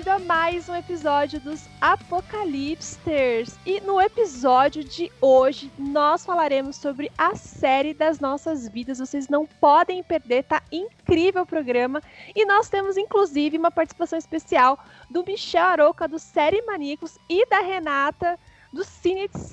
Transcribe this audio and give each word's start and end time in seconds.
Bem-vindo 0.00 0.16
a 0.16 0.34
mais 0.34 0.66
um 0.66 0.74
episódio 0.74 1.38
dos 1.40 1.68
Apocalipsters. 1.78 3.58
E 3.66 3.82
no 3.82 4.00
episódio 4.00 4.82
de 4.82 5.12
hoje 5.20 5.70
nós 5.78 6.24
falaremos 6.24 6.76
sobre 6.76 7.12
a 7.18 7.34
série 7.34 7.92
das 7.92 8.18
nossas 8.18 8.66
vidas. 8.66 8.98
Vocês 8.98 9.28
não 9.28 9.46
podem 9.46 10.02
perder, 10.02 10.44
tá 10.44 10.62
incrível 10.72 11.42
o 11.42 11.46
programa. 11.46 12.00
E 12.34 12.46
nós 12.46 12.70
temos 12.70 12.96
inclusive 12.96 13.58
uma 13.58 13.70
participação 13.70 14.18
especial 14.18 14.78
do 15.10 15.22
Michel 15.22 15.66
Aroca 15.66 16.08
do 16.08 16.18
Série 16.18 16.62
Maníacos 16.62 17.18
e 17.28 17.44
da 17.44 17.60
Renata 17.60 18.38
do 18.72 18.82
Cine 18.82 19.24
Etc. 19.24 19.52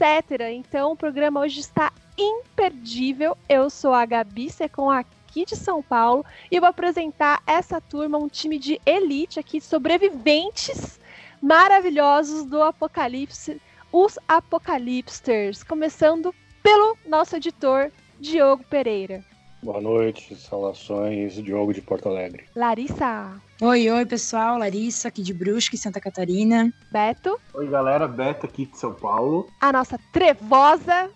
Então 0.54 0.94
o 0.94 0.96
programa 0.96 1.42
hoje 1.42 1.60
está 1.60 1.92
imperdível. 2.18 3.38
Eu 3.50 3.70
sou 3.70 3.94
a 3.94 4.06
Gabi 4.06 4.50
Secom 4.50 4.90
aqui 4.90 5.17
de 5.46 5.56
São 5.56 5.82
Paulo 5.82 6.26
e 6.52 6.60
vou 6.60 6.70
apresentar 6.70 7.42
essa 7.46 7.80
turma, 7.82 8.18
um 8.18 8.28
time 8.28 8.58
de 8.58 8.80
elite 8.86 9.40
aqui, 9.40 9.60
sobreviventes 9.62 11.00
maravilhosos 11.42 12.46
do 12.46 12.62
Apocalipse, 12.62 13.62
os 13.92 14.18
Apocalipsters, 14.28 15.64
começando 15.64 16.34
pelo 16.64 16.98
nosso 17.08 17.36
editor 17.36 17.92
Diogo 18.20 18.64
Pereira. 18.64 19.24
Boa 19.64 19.82
noite, 19.82 20.36
saudações, 20.36 21.34
Diogo 21.34 21.74
de 21.74 21.82
Porto 21.82 22.08
Alegre. 22.08 22.46
Larissa. 22.56 23.42
Oi, 23.60 23.90
oi, 23.90 24.06
pessoal. 24.06 24.60
Larissa, 24.60 25.08
aqui 25.08 25.24
de 25.24 25.34
Brusque, 25.34 25.76
Santa 25.76 26.00
Catarina. 26.00 26.72
Beto. 26.92 27.40
Oi, 27.56 27.68
galera. 27.68 28.08
Beto 28.08 28.46
aqui 28.46 28.68
de 28.68 28.78
São 28.78 28.94
Paulo. 28.94 29.50
A 29.60 29.72
nossa 29.72 30.00
trevosa. 30.14 31.10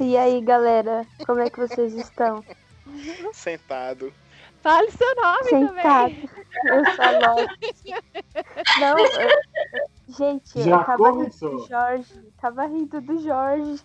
E 0.00 0.16
aí, 0.16 0.40
galera? 0.40 1.06
Como 1.24 1.40
é 1.40 1.48
que 1.48 1.58
vocês 1.58 1.94
estão? 1.94 2.42
Sentado. 3.32 4.12
Fale 4.62 4.90
seu 4.92 5.14
nome 5.16 5.44
Sentado. 5.44 6.14
também. 6.14 6.30
Eu 6.64 6.84
sou. 6.86 7.46
Não, 8.80 8.98
eu... 8.98 9.30
gente, 10.08 10.62
Já 10.62 10.70
eu 10.70 10.84
tava 10.84 10.96
começou. 10.96 11.50
rindo 11.50 11.62
do 11.62 11.68
Jorge. 11.68 12.32
Tava 12.40 12.66
rindo 12.66 13.00
do 13.02 13.22
Jorge. 13.22 13.84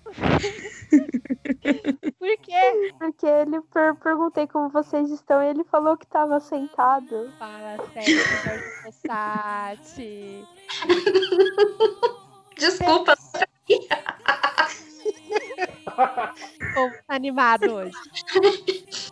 Por 2.17 2.37
quê? 2.41 2.93
Porque 2.97 3.25
ele 3.25 3.61
per 3.61 3.95
perguntei 3.95 4.47
como 4.47 4.69
vocês 4.69 5.11
estão 5.11 5.43
e 5.43 5.47
ele 5.47 5.65
falou 5.65 5.97
que 5.97 6.07
tava 6.07 6.39
sentado. 6.39 7.29
Fala 7.37 7.77
sério, 7.93 8.17
Jorge 8.17 8.81
Fossati. 8.83 10.47
Desculpa. 12.57 13.15
Tá 15.95 16.33
animado 17.07 17.73
hoje. 17.73 17.91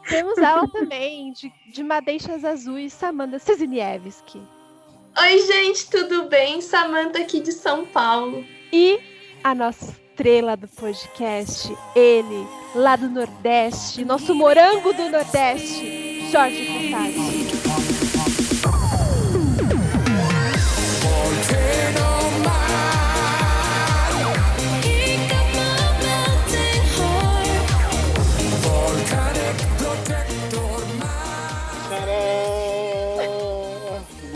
Temos 0.07 0.37
ela 0.37 0.67
também, 0.69 1.33
de, 1.33 1.51
de 1.73 1.83
Madeixas 1.83 2.45
Azuis, 2.45 2.93
Samanda 2.93 3.39
Cisniewski. 3.39 4.41
Oi, 5.19 5.39
gente, 5.39 5.89
tudo 5.89 6.29
bem? 6.29 6.61
Samanta 6.61 7.19
aqui 7.19 7.39
de 7.39 7.51
São 7.51 7.85
Paulo. 7.85 8.45
E 8.71 8.99
a 9.43 9.53
nossa 9.55 9.91
estrela 9.91 10.55
do 10.55 10.67
podcast, 10.67 11.75
ele, 11.95 12.47
lá 12.75 12.95
do 12.95 13.09
Nordeste, 13.09 14.05
nosso 14.05 14.33
morango 14.33 14.93
do 14.93 15.09
Nordeste, 15.09 16.29
Jorge 16.31 16.65
Fossati. 16.67 17.36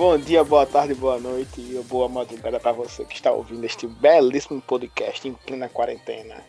Bom 0.02 0.18
dia, 0.18 0.44
boa 0.44 0.66
tarde, 0.66 0.96
boa 0.96 1.20
noite 1.20 1.62
e 1.62 1.80
boa 1.84 2.10
madrugada 2.10 2.60
para 2.60 2.72
você 2.72 3.06
que 3.06 3.14
está 3.14 3.32
ouvindo 3.32 3.64
este 3.66 3.86
belíssimo 3.86 4.60
podcast 4.60 5.28
em 5.28 5.34
plena 5.36 5.70
quarentena. 5.70 6.44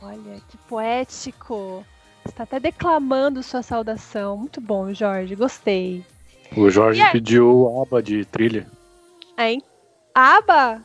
Olha, 0.00 0.40
que 0.48 0.56
poético. 0.58 1.84
Está 2.24 2.44
até 2.44 2.60
declamando 2.60 3.42
sua 3.42 3.64
saudação. 3.64 4.36
Muito 4.36 4.60
bom, 4.60 4.94
Jorge. 4.94 5.34
Gostei. 5.34 6.06
O 6.56 6.70
Jorge 6.70 7.02
aí? 7.02 7.10
pediu 7.10 7.82
aba 7.82 8.00
de 8.00 8.24
trilha. 8.24 8.64
Hein? 9.36 9.60
Aba? 10.14 10.80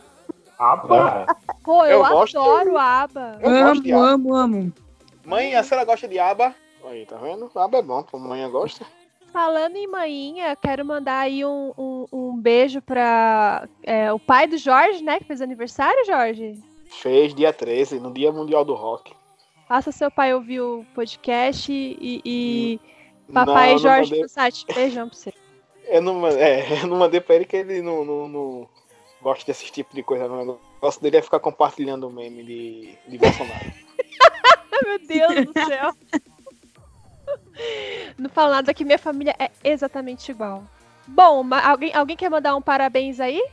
Aba! 0.58 1.28
Pô, 1.64 1.86
eu, 1.86 2.00
Eu 2.00 2.10
gosto. 2.10 2.40
adoro 2.40 2.75
aba. 2.75 3.38
Eu 3.40 3.68
gosto 3.68 3.84
de 3.84 3.92
amo, 3.92 4.04
aba. 4.04 4.14
amo, 4.14 4.36
amo. 4.36 4.74
Mãe, 5.24 5.54
a 5.54 5.62
senhora 5.62 5.86
gosta 5.86 6.08
de 6.08 6.18
aba? 6.18 6.56
Aí, 6.86 7.06
tá 7.06 7.18
vendo? 7.18 7.52
Aba 7.54 7.78
é 7.78 7.81
bom, 7.84 8.02
pô, 8.02 8.18
mãe 8.18 8.50
gosta. 8.50 8.84
Falando 9.34 9.76
em 9.76 9.88
manhinha, 9.88 10.56
quero 10.56 10.86
mandar 10.86 11.22
aí 11.22 11.44
um, 11.44 11.74
um, 11.76 12.06
um 12.14 12.38
beijo 12.38 12.80
para 12.84 13.68
o 14.14 14.20
pai 14.20 14.46
do 14.46 14.60
Jorge, 14.60 15.04
né? 15.04 15.18
Que 15.18 15.26
fez 15.26 15.42
aniversário, 15.42 16.06
Jorge. 16.06 16.62
Fez 17.02 17.34
dia 17.34 17.52
13, 17.52 18.00
no 18.00 18.14
Dia 18.14 18.32
Mundial 18.32 18.64
do 18.64 18.76
Rock. 18.76 19.12
Faça 19.68 19.92
seu 19.92 20.12
pai 20.12 20.36
ouvir 20.36 20.62
o 20.62 20.86
podcast 20.94 21.72
e, 21.74 22.22
e 22.24 22.80
papai 23.34 23.70
Não, 23.70 23.74
não 23.74 23.80
Jorge 23.80 24.10
mandei- 24.12 24.22
Fossati, 24.22 24.66
beijão 24.72 25.10
pra 25.10 25.18
você. 25.18 25.34
Eu 25.88 26.02
não, 26.04 26.28
é, 26.28 26.82
eu 26.84 26.88
não 26.88 26.98
mandei 26.98 27.20
pra 27.20 27.36
ele 27.36 27.46
que 27.46 27.56
ele 27.58 27.82
não, 27.82 28.06
não, 28.06 28.28
não 28.30 28.70
gosta 29.20 29.46
desse 29.48 29.72
tipo 29.72 29.96
de 29.96 30.04
coisa. 30.04 30.28
O 30.28 30.60
negócio 30.78 31.02
dele 31.02 31.18
é 31.18 31.22
ficar 31.24 31.40
compartilhando 31.40 32.08
o 32.08 32.12
meme 32.14 32.44
de, 32.44 32.96
de 33.08 33.18
Bolsonaro. 33.18 33.74
Meu 34.86 35.00
Deus 35.00 35.46
do 35.46 35.54
céu. 35.66 35.92
Não 38.18 38.30
falo 38.30 38.52
nada 38.52 38.74
que 38.74 38.86
minha 38.86 39.00
família 39.00 39.36
é 39.40 39.52
exatamente 39.64 40.32
igual. 40.32 40.64
Bom, 41.08 41.46
alguém, 41.64 41.94
alguém 41.94 42.16
quer 42.16 42.30
mandar 42.30 42.56
um 42.56 42.62
parabéns 42.62 43.20
aí? 43.20 43.44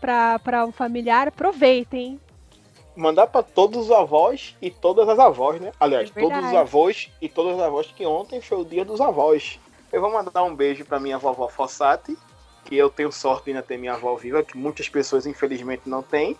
Pra, 0.00 0.38
pra 0.38 0.64
um 0.64 0.72
familiar? 0.72 1.28
Aproveitem. 1.28 2.20
Mandar 2.96 3.26
pra 3.26 3.42
todos 3.42 3.86
os 3.86 3.90
avós 3.90 4.56
e 4.62 4.70
todas 4.70 5.08
as 5.08 5.18
avós, 5.18 5.60
né? 5.60 5.72
Aliás, 5.80 6.12
É 6.14 6.20
todos 6.20 6.38
os 6.38 6.54
avós 6.54 7.10
e 7.20 7.28
todas 7.28 7.54
as 7.54 7.60
avós 7.60 7.86
que 7.88 8.06
ontem 8.06 8.40
foi 8.40 8.58
o 8.58 8.64
dia 8.64 8.84
dos 8.84 9.00
avós. 9.00 9.58
Eu 9.92 10.00
vou 10.00 10.12
mandar 10.12 10.42
um 10.42 10.54
beijo 10.54 10.84
pra 10.84 11.00
minha 11.00 11.18
vovó 11.18 11.48
Fossati, 11.48 12.16
que 12.64 12.76
eu 12.76 12.88
tenho 12.88 13.12
sorte 13.12 13.44
de 13.44 13.50
ainda 13.50 13.62
ter 13.62 13.76
minha 13.76 13.94
avó 13.94 14.14
viva, 14.16 14.42
que 14.42 14.56
muitas 14.56 14.88
pessoas 14.88 15.26
infelizmente 15.26 15.82
não 15.86 16.02
têm. 16.02 16.36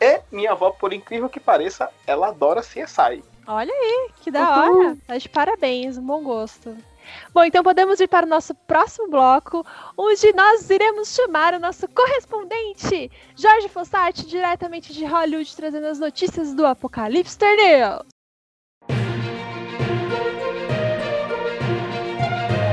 E 0.00 0.20
minha 0.30 0.52
avó, 0.52 0.70
por 0.70 0.92
incrível 0.92 1.28
que 1.28 1.40
pareça, 1.40 1.88
ela 2.06 2.28
adora 2.28 2.60
CSI. 2.60 3.22
Olha 3.46 3.72
aí, 3.72 4.10
que 4.22 4.30
da 4.30 4.60
hora. 4.60 4.96
Tá 5.06 5.18
de 5.18 5.28
parabéns, 5.28 5.98
um 5.98 6.02
bom 6.02 6.22
gosto. 6.22 6.76
Bom, 7.34 7.42
então 7.42 7.64
podemos 7.64 7.98
ir 7.98 8.06
para 8.06 8.24
o 8.24 8.28
nosso 8.28 8.54
próximo 8.54 9.08
bloco, 9.08 9.66
onde 9.98 10.32
nós 10.32 10.70
iremos 10.70 11.14
chamar 11.14 11.52
o 11.54 11.58
nosso 11.58 11.88
correspondente, 11.88 13.10
Jorge 13.36 13.68
Fossati, 13.68 14.26
diretamente 14.26 14.92
de 14.92 15.04
Hollywood, 15.04 15.56
trazendo 15.56 15.86
as 15.86 15.98
notícias 15.98 16.54
do 16.54 16.64
Apocalipse 16.64 17.36
News. 17.40 18.06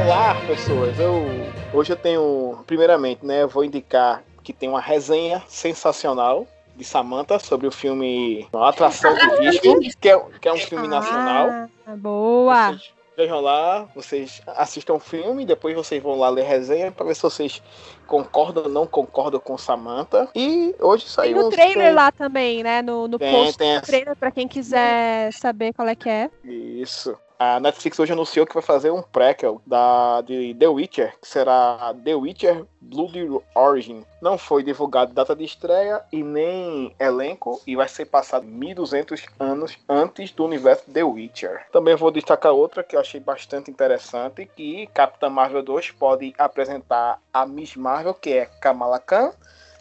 Olá, 0.06 0.35
pessoas. 0.46 1.00
Eu 1.00 1.25
hoje 1.74 1.94
eu 1.94 1.97
tenho, 1.97 2.63
primeiramente, 2.68 3.25
né, 3.25 3.44
eu 3.44 3.47
vou 3.47 3.63
indicar 3.63 4.23
que 4.43 4.53
tem 4.53 4.70
uma 4.70 4.82
resenha 4.82 5.41
sensacional 5.47 6.47
de 6.79 6.85
Samantha 6.85 7.37
sobre 7.37 7.67
o 7.67 7.72
filme 7.72 8.47
A 8.53 8.70
Atração 8.70 9.14
do 9.14 9.35
Risco, 9.41 9.79
que 9.99 10.09
é, 10.09 10.17
que 10.41 10.47
é 10.47 10.53
um 10.53 10.58
filme 10.58 10.87
nacional. 10.87 11.67
Ah, 11.85 11.96
boa. 11.96 12.70
Vocês 12.72 12.93
vejam 13.17 13.41
lá, 13.41 13.85
vocês 13.93 14.41
assistam 14.47 14.93
o 14.93 14.99
filme, 14.99 15.46
depois 15.46 15.76
vocês 15.76 16.02
vão 16.02 16.17
lá 16.17 16.29
ler 16.29 16.46
resenha 16.46 16.90
para 16.90 17.05
ver 17.05 17.16
se 17.16 17.22
vocês 17.22 17.61
concordam 18.08 18.64
ou 18.64 18.70
não 18.70 18.87
concordam 18.87 19.41
com 19.41 19.58
Samantha. 19.58 20.29
E 20.34 20.73
hoje 20.79 21.03
Tem 21.03 21.14
saiu 21.14 21.37
no 21.37 21.47
um- 21.47 21.49
trailer 21.49 21.87
tem- 21.87 21.93
lá 21.93 22.11
também, 22.14 22.64
né? 22.64 22.81
No, 22.81 23.09
no 23.09 23.20
Tem, 23.20 23.29
post 23.31 23.58
tem 23.58 23.72
essa- 23.72 23.85
trailer, 23.85 24.16
pra 24.16 24.31
quem 24.31 24.47
quiser 24.47 25.34
saber 25.34 25.73
qual 25.73 25.87
é 25.87 25.96
que 25.96 26.08
é. 26.09 26.29
Isso. 26.46 27.14
A 27.41 27.58
Netflix 27.58 27.97
hoje 27.97 28.12
anunciou 28.12 28.46
que 28.46 28.53
vai 28.53 28.62
fazer 28.62 28.91
um 28.91 29.02
prequel 29.02 29.62
da, 29.66 30.20
de 30.20 30.53
The 30.56 30.68
Witcher, 30.68 31.18
que 31.22 31.28
será 31.28 31.96
The 32.03 32.14
Witcher 32.14 32.66
Bloody 32.82 33.30
Origin. 33.56 34.03
Não 34.22 34.38
foi 34.38 34.62
divulgado 34.62 35.14
data 35.14 35.34
de 35.34 35.46
estreia 35.46 36.03
e 36.12 36.22
nem 36.22 36.94
elenco, 37.00 37.62
e 37.66 37.78
vai 37.78 37.88
ser 37.88 38.08
passado 38.08 38.46
1200 38.46 39.26
anos 39.40 39.78
antes 39.88 40.32
do 40.32 40.44
universo 40.44 40.91
The 40.91 41.03
Witcher. 41.03 41.66
Também 41.72 41.96
vou 41.96 42.12
destacar 42.12 42.52
outra 42.52 42.84
que 42.84 42.97
eu 42.97 43.00
achei 43.00 43.22
bastante 43.22 43.72
interessante, 43.72 44.46
que 44.46 44.88
Capitã 44.88 45.30
Marvel 45.30 45.64
2 45.64 45.91
pode 45.91 46.34
apresentar 46.38 47.22
a 47.34 47.46
Miss 47.46 47.78
Marvel, 47.78 48.14
que 48.14 48.34
é 48.34 48.46
Kamala 48.46 49.00
Khan, 49.00 49.32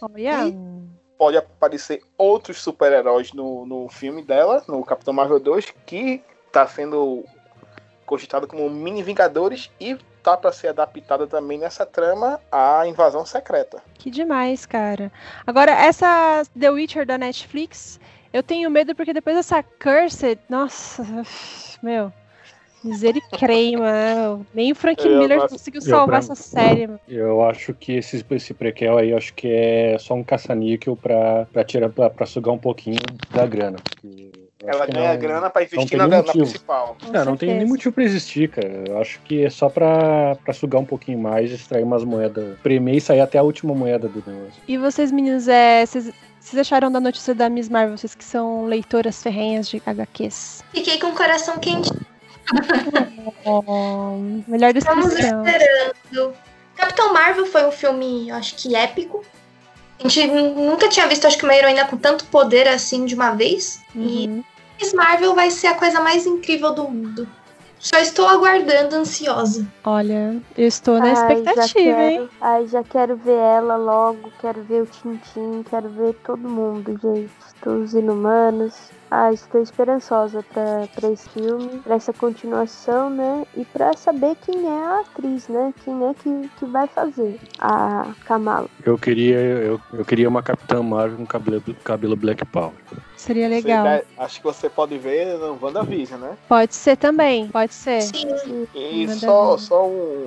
Olha. 0.00 0.46
E- 0.46 0.56
pode 1.18 1.36
aparecer 1.36 2.00
outros 2.16 2.62
super-heróis 2.62 3.32
no, 3.32 3.66
no 3.66 3.88
filme 3.88 4.22
dela, 4.22 4.62
no 4.68 4.84
Capitão 4.84 5.12
Marvel 5.12 5.40
2, 5.40 5.72
que 5.84 6.22
está 6.46 6.66
sendo 6.66 7.24
cogitado 8.08 8.46
como 8.48 8.68
mini 8.70 9.02
Vingadores 9.02 9.70
e 9.78 9.96
tá 10.22 10.36
para 10.36 10.50
ser 10.50 10.68
adaptada 10.68 11.26
também 11.26 11.58
nessa 11.58 11.86
trama 11.86 12.40
a 12.50 12.86
Invasão 12.86 13.24
Secreta. 13.24 13.82
Que 13.94 14.10
demais, 14.10 14.66
cara. 14.66 15.12
Agora, 15.46 15.70
essa 15.70 16.42
The 16.58 16.70
Witcher 16.70 17.06
da 17.06 17.16
Netflix, 17.18 18.00
eu 18.32 18.42
tenho 18.42 18.70
medo 18.70 18.94
porque 18.94 19.12
depois 19.12 19.36
dessa 19.36 19.62
Cursed, 19.62 20.38
nossa, 20.48 21.04
meu. 21.82 22.12
Misericreima. 22.84 24.40
Nem 24.54 24.70
o 24.70 24.74
Frank 24.74 25.04
Eu 25.04 25.18
Miller 25.18 25.38
gosto- 25.38 25.52
conseguiu 25.52 25.80
Eu 25.80 25.86
salvar 25.88 26.06
pra- 26.08 26.18
essa 26.18 26.34
série. 26.34 26.86
mano. 26.86 27.00
Eu 27.08 27.42
acho 27.44 27.74
que 27.74 27.94
esse, 27.94 28.24
esse 28.30 28.54
prequel 28.54 28.96
aí, 28.98 29.10
eu 29.10 29.16
acho 29.16 29.34
que 29.34 29.48
é 29.48 29.96
só 29.98 30.14
um 30.14 30.22
caça-níquel 30.22 30.96
pra, 30.96 31.46
pra, 31.52 31.64
tirar, 31.64 31.88
pra, 31.90 32.08
pra 32.08 32.24
sugar 32.26 32.52
um 32.52 32.58
pouquinho 32.58 33.00
da 33.30 33.44
grana. 33.46 33.78
porque 33.82 34.06
eu 34.06 34.42
acho 34.44 34.47
Ela 34.64 34.86
ganha 34.86 35.12
não- 35.12 35.18
grana 35.20 35.50
pra 35.50 35.62
investir 35.62 35.96
na, 35.96 36.08
na 36.08 36.22
principal. 36.22 36.96
Com 37.00 37.12
Não, 37.12 37.24
não 37.24 37.36
tem 37.36 37.54
nem 37.54 37.66
motivo 37.66 37.92
pra 37.94 38.02
existir, 38.02 38.48
cara. 38.48 38.82
Eu 38.88 38.98
acho 39.00 39.20
que 39.20 39.44
é 39.44 39.50
só 39.50 39.68
pra, 39.68 40.36
pra 40.44 40.52
sugar 40.52 40.80
um 40.80 40.84
pouquinho 40.84 41.18
mais, 41.18 41.52
extrair 41.52 41.84
umas 41.84 42.02
moedas, 42.02 42.58
premer 42.60 42.96
e 42.96 43.00
sair 43.00 43.20
até 43.20 43.38
a 43.38 43.42
última 43.42 43.72
moeda 43.72 44.08
do 44.08 44.22
negócio. 44.26 44.60
E 44.66 44.76
vocês, 44.76 45.12
meninos, 45.12 45.46
é, 45.46 45.86
vocês, 45.86 46.10
vocês 46.40 46.60
acharam 46.60 46.90
da 46.90 46.98
notícia 46.98 47.34
da 47.36 47.48
Miss 47.48 47.68
Marvel, 47.68 47.96
vocês 47.96 48.16
que 48.16 48.24
são 48.24 48.64
leitoras 48.66 49.22
ferrenhas 49.22 49.68
de 49.68 49.80
HQs? 49.86 50.64
Fiquei 50.72 50.98
com 50.98 51.08
o 51.08 51.14
coração 51.14 51.58
quente. 51.58 51.90
Oh, 53.44 54.16
melhor 54.48 54.76
Estamos 54.76 55.06
descrição. 55.06 55.44
esperando. 55.46 56.34
Capitão 56.76 57.12
Marvel 57.12 57.46
foi 57.46 57.66
um 57.66 57.72
filme, 57.72 58.28
eu 58.28 58.34
acho 58.36 58.54
que 58.56 58.74
épico. 58.74 59.24
A 60.02 60.08
gente 60.08 60.26
nu- 60.28 60.54
nunca 60.70 60.88
tinha 60.88 61.06
visto, 61.08 61.26
acho 61.26 61.36
que 61.38 61.44
uma 61.44 61.54
heroína 61.54 61.84
com 61.86 61.96
tanto 61.96 62.24
poder 62.26 62.68
assim 62.68 63.04
de 63.04 63.14
uma 63.14 63.32
vez. 63.32 63.82
E 63.94 64.26
Uhum. 64.28 64.44
Miss 64.80 64.92
Marvel 64.92 65.34
vai 65.34 65.50
ser 65.50 65.66
a 65.68 65.74
coisa 65.74 66.00
mais 66.00 66.24
incrível 66.26 66.72
do 66.72 66.84
mundo. 66.84 67.28
Só 67.80 67.98
estou 67.98 68.26
aguardando, 68.28 68.96
ansiosa. 68.96 69.66
Olha, 69.84 70.36
eu 70.56 70.66
estou 70.66 70.98
na 70.98 71.06
Ai, 71.10 71.14
já 71.14 71.14
expectativa, 71.14 72.02
hein? 72.02 72.10
quero, 72.18 72.30
ai, 72.40 72.66
já 72.66 72.82
quero 72.82 73.16
ver 73.16 73.36
ela 73.38 73.76
logo, 73.76 74.32
quero 74.40 74.62
ver 74.62 74.82
o 74.82 74.86
Tintin, 74.86 75.64
quero 75.68 75.88
ver 75.88 76.14
todo 76.24 76.38
mundo, 76.48 76.98
gente. 77.00 77.30
Todos 77.62 77.88
os 77.90 77.94
inumanos. 77.94 78.74
Ai, 79.10 79.32
estou 79.34 79.62
esperançosa 79.62 80.44
pra, 80.52 80.86
pra 80.94 81.10
esse 81.10 81.28
filme, 81.30 81.78
pra 81.78 81.94
essa 81.94 82.12
continuação, 82.12 83.08
né? 83.08 83.46
E 83.56 83.64
pra 83.64 83.94
saber 83.96 84.36
quem 84.44 84.66
é 84.66 84.84
a 84.84 85.00
atriz, 85.00 85.48
né? 85.48 85.72
Quem 85.82 86.04
é 86.06 86.12
que, 86.12 86.50
que 86.58 86.66
vai 86.66 86.86
fazer 86.86 87.40
a 87.58 88.12
Kamala. 88.26 88.68
Eu 88.84 88.98
queria, 88.98 89.38
eu, 89.38 89.80
eu 89.94 90.04
queria 90.04 90.28
uma 90.28 90.42
Capitã 90.42 90.82
Marvel 90.82 91.16
com 91.16 91.26
cabelo, 91.26 91.62
cabelo 91.82 92.16
Black 92.16 92.44
Power. 92.44 92.72
Seria 93.16 93.48
legal. 93.48 93.82
Dá- 93.84 94.02
acho 94.18 94.38
que 94.40 94.44
você 94.44 94.68
pode 94.68 94.98
ver 94.98 95.38
no 95.38 95.58
WandaVision, 95.60 96.20
né? 96.20 96.36
Pode 96.46 96.74
ser 96.74 96.96
também, 96.96 97.48
pode 97.48 97.72
ser. 97.72 98.02
Sim. 98.02 98.66
E 98.74 99.06
Manda 99.06 99.18
só, 99.18 99.56
só 99.56 99.86
um- 99.86 100.26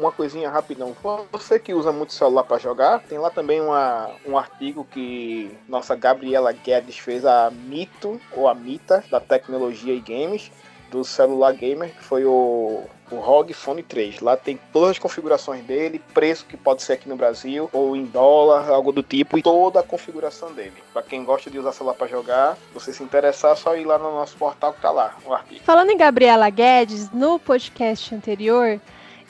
uma 0.00 0.12
coisinha 0.12 0.50
rapidão. 0.50 0.96
Você 1.30 1.58
que 1.58 1.74
usa 1.74 1.92
muito 1.92 2.12
celular 2.12 2.44
para 2.44 2.58
jogar, 2.58 3.00
tem 3.00 3.18
lá 3.18 3.30
também 3.30 3.60
uma, 3.60 4.10
um 4.26 4.36
artigo 4.36 4.86
que 4.90 5.50
nossa 5.68 5.94
Gabriela 5.94 6.52
Guedes 6.52 6.98
fez 6.98 7.24
a 7.24 7.50
Mito, 7.50 8.20
ou 8.32 8.48
a 8.48 8.54
Mita, 8.54 9.04
da 9.10 9.20
tecnologia 9.20 9.94
e 9.94 10.00
games, 10.00 10.50
do 10.90 11.04
celular 11.04 11.52
gamer, 11.52 11.90
que 11.90 12.02
foi 12.02 12.24
o, 12.24 12.82
o 13.10 13.16
ROG 13.16 13.52
Phone 13.52 13.82
3. 13.82 14.20
Lá 14.20 14.36
tem 14.36 14.58
todas 14.72 14.90
as 14.90 14.98
configurações 14.98 15.64
dele, 15.64 16.02
preço 16.12 16.44
que 16.44 16.56
pode 16.56 16.82
ser 16.82 16.94
aqui 16.94 17.08
no 17.08 17.16
Brasil, 17.16 17.70
ou 17.72 17.94
em 17.94 18.04
dólar, 18.04 18.68
algo 18.68 18.90
do 18.92 19.02
tipo, 19.02 19.38
e 19.38 19.42
toda 19.42 19.80
a 19.80 19.82
configuração 19.82 20.52
dele. 20.52 20.74
Para 20.92 21.02
quem 21.02 21.24
gosta 21.24 21.48
de 21.48 21.58
usar 21.58 21.72
celular 21.72 21.94
para 21.94 22.08
jogar, 22.08 22.58
você 22.74 22.92
se 22.92 23.02
interessar, 23.02 23.52
é 23.52 23.56
só 23.56 23.76
ir 23.76 23.84
lá 23.84 23.98
no 23.98 24.10
nosso 24.12 24.36
portal 24.36 24.72
que 24.72 24.80
tá 24.80 24.90
lá, 24.90 25.16
o 25.24 25.32
artigo. 25.32 25.60
Falando 25.62 25.90
em 25.90 25.96
Gabriela 25.96 26.50
Guedes, 26.50 27.10
no 27.12 27.38
podcast 27.38 28.12
anterior, 28.14 28.80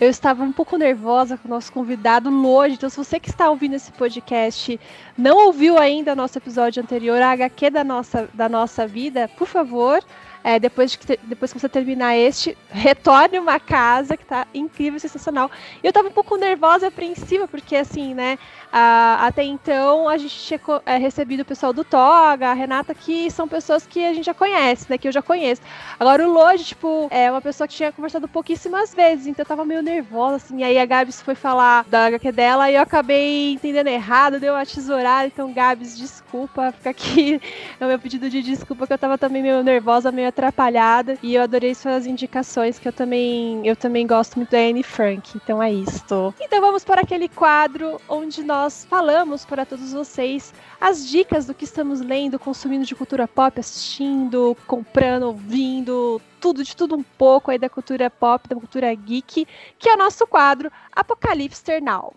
eu 0.01 0.09
estava 0.09 0.43
um 0.43 0.51
pouco 0.51 0.79
nervosa 0.79 1.37
com 1.37 1.47
o 1.47 1.51
nosso 1.51 1.71
convidado 1.71 2.31
Lodi. 2.31 2.75
Então, 2.75 2.89
se 2.89 2.97
você 2.97 3.21
que 3.21 3.29
está 3.29 3.51
ouvindo 3.51 3.75
esse 3.75 3.93
podcast 3.93 4.81
não 5.17 5.47
ouviu 5.47 5.77
ainda 5.77 6.15
o 6.15 6.17
nosso 6.17 6.39
episódio 6.39 6.83
anterior, 6.83 7.21
a 7.21 7.33
HQ 7.33 7.71
da 7.71 7.85
nossa, 7.85 8.29
da 8.33 8.49
nossa 8.49 8.87
vida, 8.87 9.29
por 9.37 9.47
favor, 9.47 10.03
é, 10.43 10.59
depois, 10.59 10.93
de 10.93 10.99
que 10.99 11.19
depois 11.23 11.53
que 11.53 11.61
você 11.61 11.69
terminar 11.69 12.17
este, 12.17 12.57
retorne 12.71 13.39
uma 13.39 13.61
casa 13.61 14.17
que 14.17 14.25
tá 14.25 14.47
incrível, 14.55 14.99
sensacional. 14.99 15.51
E 15.83 15.87
eu 15.87 15.93
tava 15.93 16.09
um 16.09 16.13
pouco 16.13 16.37
nervosa 16.37 16.87
e 16.87 16.89
apreensiva, 16.89 17.47
porque 17.47 17.77
assim, 17.77 18.15
né, 18.15 18.39
a- 18.73 19.27
até 19.27 19.43
então 19.43 20.09
a 20.09 20.17
gente 20.17 20.37
tinha 20.37 20.61
é, 20.87 20.97
recebido 20.97 21.41
o 21.41 21.45
pessoal 21.45 21.73
do 21.73 21.85
Toga, 21.85 22.51
a 22.51 22.53
Renata, 22.55 22.95
que 22.95 23.31
são 23.31 23.49
pessoas 23.49 23.87
que 23.87 24.05
a 24.05 24.13
gente 24.15 24.27
já 24.27 24.35
conhece, 24.35 24.87
né, 24.89 24.97
que 24.99 25.09
eu 25.09 25.13
já 25.13 25.23
conheço. 25.23 25.63
Agora 25.99 26.27
o 26.27 26.33
Lodi, 26.33 26.65
tipo, 26.65 27.09
é 27.11 27.31
uma 27.31 27.41
pessoa 27.41 27.67
que 27.67 27.75
tinha 27.75 27.91
conversado 27.93 28.29
pouquíssimas 28.29 28.95
vezes, 28.95 29.27
então 29.27 29.43
eu 29.43 29.47
tava 29.49 29.65
meio 29.65 29.83
nervosa, 29.83 30.37
assim. 30.37 30.63
Aí 30.63 30.79
a 30.79 30.87
Gabs 30.87 31.21
foi 31.23 31.35
falar 31.35 31.85
da 31.89 32.07
HQ 32.07 32.33
dela 32.33 32.71
e 32.71 32.75
eu 32.77 32.83
acabei 32.83 33.53
entendendo 33.53 33.89
errado, 33.89 34.39
deu 34.39 34.55
uma 34.55 34.65
tesourada. 34.65 35.27
Então, 35.27 35.53
Gabs, 35.53 35.97
desculpa, 35.99 36.73
fica 36.73 36.91
aqui 36.91 37.41
é 37.81 37.85
o 37.85 37.89
meu 37.89 37.99
pedido 37.99 38.29
de 38.31 38.43
desculpa, 38.43 38.87
que 38.87 38.93
eu 38.93 38.99
tava 38.99 39.19
também 39.19 39.43
meio 39.43 39.63
nervosa, 39.63 40.13
meio 40.13 40.29
atrapalhada. 40.29 41.17
E 41.23 41.35
eu 41.35 41.43
adorei 41.43 41.75
suas 41.75 42.07
indicações, 42.07 42.79
que 42.79 42.87
eu 42.89 42.93
também, 42.93 43.67
eu 43.67 43.75
também 43.75 44.07
gosto 44.07 44.37
muito 44.37 44.51
da 44.51 44.59
Anne 44.59 44.83
Frank. 44.83 45.33
Então 45.37 45.63
é 45.63 45.73
isto. 45.73 46.35
Então 46.41 46.61
vamos 46.61 46.85
para 46.85 47.01
aquele 47.01 47.29
quadro 47.29 48.01
onde 48.09 48.43
nós 48.45 48.60
falamos 48.69 49.45
para 49.47 49.65
todos 49.65 49.93
vocês 49.93 50.53
as 50.81 51.09
dicas 51.09 51.47
do 51.47 51.55
que 51.55 51.65
estamos 51.65 52.01
lendo, 52.01 52.39
consumindo 52.39 52.85
de 52.85 52.95
cultura 52.95 53.27
pop, 53.27 53.59
assistindo, 53.59 54.57
comprando, 54.67 55.23
ouvindo, 55.23 56.21
tudo, 56.41 56.63
de 56.63 56.77
tudo 56.77 56.95
um 56.97 57.03
pouco 57.03 57.51
aí 57.51 57.59
da 57.59 57.71
cultura 57.71 58.11
pop, 58.11 58.47
da 58.49 58.57
cultura 58.57 58.93
geek, 58.95 59.47
que 59.79 59.89
é 59.89 59.95
o 59.95 59.97
nosso 59.97 60.27
quadro 60.27 60.71
Apocalipse 60.93 61.81
Now. 61.81 62.13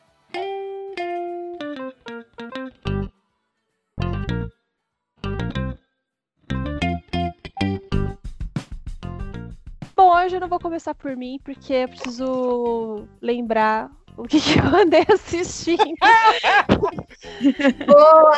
Bom, 9.96 10.18
hoje 10.18 10.36
eu 10.36 10.42
não 10.42 10.50
vou 10.50 10.60
começar 10.60 10.94
por 10.94 11.16
mim, 11.16 11.40
porque 11.44 11.74
eu 11.74 11.88
preciso 11.88 13.08
lembrar 13.22 13.90
o 14.18 14.24
que, 14.24 14.40
que 14.40 14.60
eu 14.60 14.66
andei 14.66 15.06
assistindo. 15.12 15.84
Boa! 17.88 18.34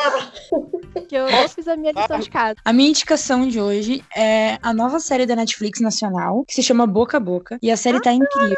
que 1.08 1.16
eu 1.16 1.30
não 1.30 1.48
fiz 1.48 1.68
a 1.68 1.76
minha 1.76 1.92
lição 1.92 2.18
de 2.18 2.30
casa. 2.30 2.56
A 2.64 2.72
minha 2.72 2.88
indicação 2.88 3.46
de 3.46 3.60
hoje 3.60 4.02
é 4.16 4.58
a 4.62 4.72
nova 4.72 4.98
série 5.00 5.26
da 5.26 5.36
Netflix 5.36 5.80
nacional, 5.80 6.44
que 6.46 6.54
se 6.54 6.62
chama 6.62 6.86
Boca 6.86 7.16
a 7.16 7.20
Boca. 7.20 7.58
E 7.62 7.70
a 7.70 7.76
série 7.76 8.00
tá 8.00 8.12
incrível. 8.12 8.56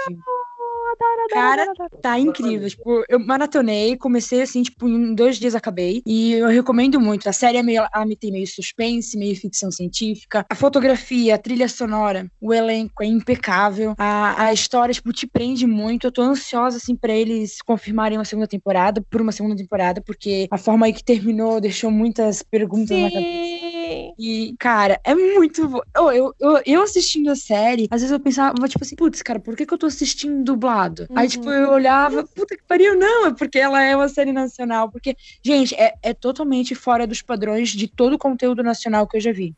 Cara, 1.30 1.66
Tá 2.02 2.18
incrível. 2.18 2.68
Tipo, 2.68 3.04
eu 3.08 3.18
maratonei, 3.18 3.96
comecei 3.96 4.42
assim, 4.42 4.62
tipo, 4.62 4.88
em 4.88 5.14
dois 5.14 5.38
dias 5.38 5.54
acabei. 5.54 6.02
E 6.06 6.32
eu 6.32 6.48
recomendo 6.48 7.00
muito. 7.00 7.28
A 7.28 7.32
série 7.32 7.58
é 7.58 7.62
meio, 7.62 7.86
ela 7.92 8.06
me 8.06 8.16
tem 8.16 8.32
meio 8.32 8.46
suspense, 8.46 9.16
meio 9.16 9.36
ficção 9.36 9.70
científica. 9.70 10.44
A 10.48 10.54
fotografia, 10.54 11.34
a 11.34 11.38
trilha 11.38 11.68
sonora, 11.68 12.30
o 12.40 12.52
elenco 12.52 13.02
é 13.02 13.06
impecável. 13.06 13.94
A, 13.98 14.46
a 14.46 14.52
história, 14.52 14.92
tipo, 14.92 15.12
te 15.12 15.26
prende 15.26 15.66
muito. 15.66 16.06
Eu 16.06 16.12
tô 16.12 16.22
ansiosa, 16.22 16.78
assim, 16.78 16.96
pra 16.96 17.12
eles 17.12 17.60
confirmarem 17.62 18.18
uma 18.18 18.24
segunda 18.24 18.48
temporada, 18.48 19.02
por 19.10 19.20
uma 19.20 19.32
segunda 19.32 19.56
temporada, 19.56 20.00
porque 20.00 20.46
a 20.50 20.58
forma 20.58 20.86
aí 20.86 20.92
que 20.92 21.04
terminou 21.04 21.60
deixou 21.60 21.90
muitas 21.90 22.42
perguntas 22.42 22.98
na 22.98 23.10
cabeça. 23.10 23.77
Sim. 23.88 24.12
E, 24.18 24.54
cara, 24.58 25.00
é 25.04 25.14
muito 25.14 25.68
bom. 25.68 25.80
Eu, 25.96 26.10
eu, 26.12 26.34
eu, 26.38 26.62
eu 26.66 26.82
assistindo 26.82 27.30
a 27.30 27.36
série, 27.36 27.88
às 27.90 28.00
vezes 28.00 28.12
eu 28.12 28.20
pensava, 28.20 28.54
tipo 28.68 28.84
assim, 28.84 28.96
putz, 28.96 29.22
cara, 29.22 29.40
por 29.40 29.56
que, 29.56 29.64
que 29.66 29.72
eu 29.72 29.78
tô 29.78 29.86
assistindo 29.86 30.44
dublado? 30.44 31.06
Aí, 31.14 31.24
Uhum. 31.24 31.28
tipo, 31.30 31.50
eu 31.50 31.70
olhava, 31.70 32.24
puta 32.34 32.56
que 32.56 32.62
pariu, 32.66 32.96
não, 32.98 33.26
é 33.26 33.34
porque 33.34 33.58
ela 33.58 33.82
é 33.82 33.96
uma 33.96 34.08
série 34.08 34.32
nacional. 34.32 34.90
Porque, 34.90 35.16
gente, 35.44 35.74
é, 35.74 35.94
é 36.02 36.12
totalmente 36.14 36.74
fora 36.74 37.06
dos 37.06 37.22
padrões 37.22 37.70
de 37.70 37.88
todo 37.88 38.14
o 38.14 38.18
conteúdo 38.18 38.62
nacional 38.62 39.06
que 39.06 39.16
eu 39.16 39.20
já 39.20 39.32
vi. 39.32 39.54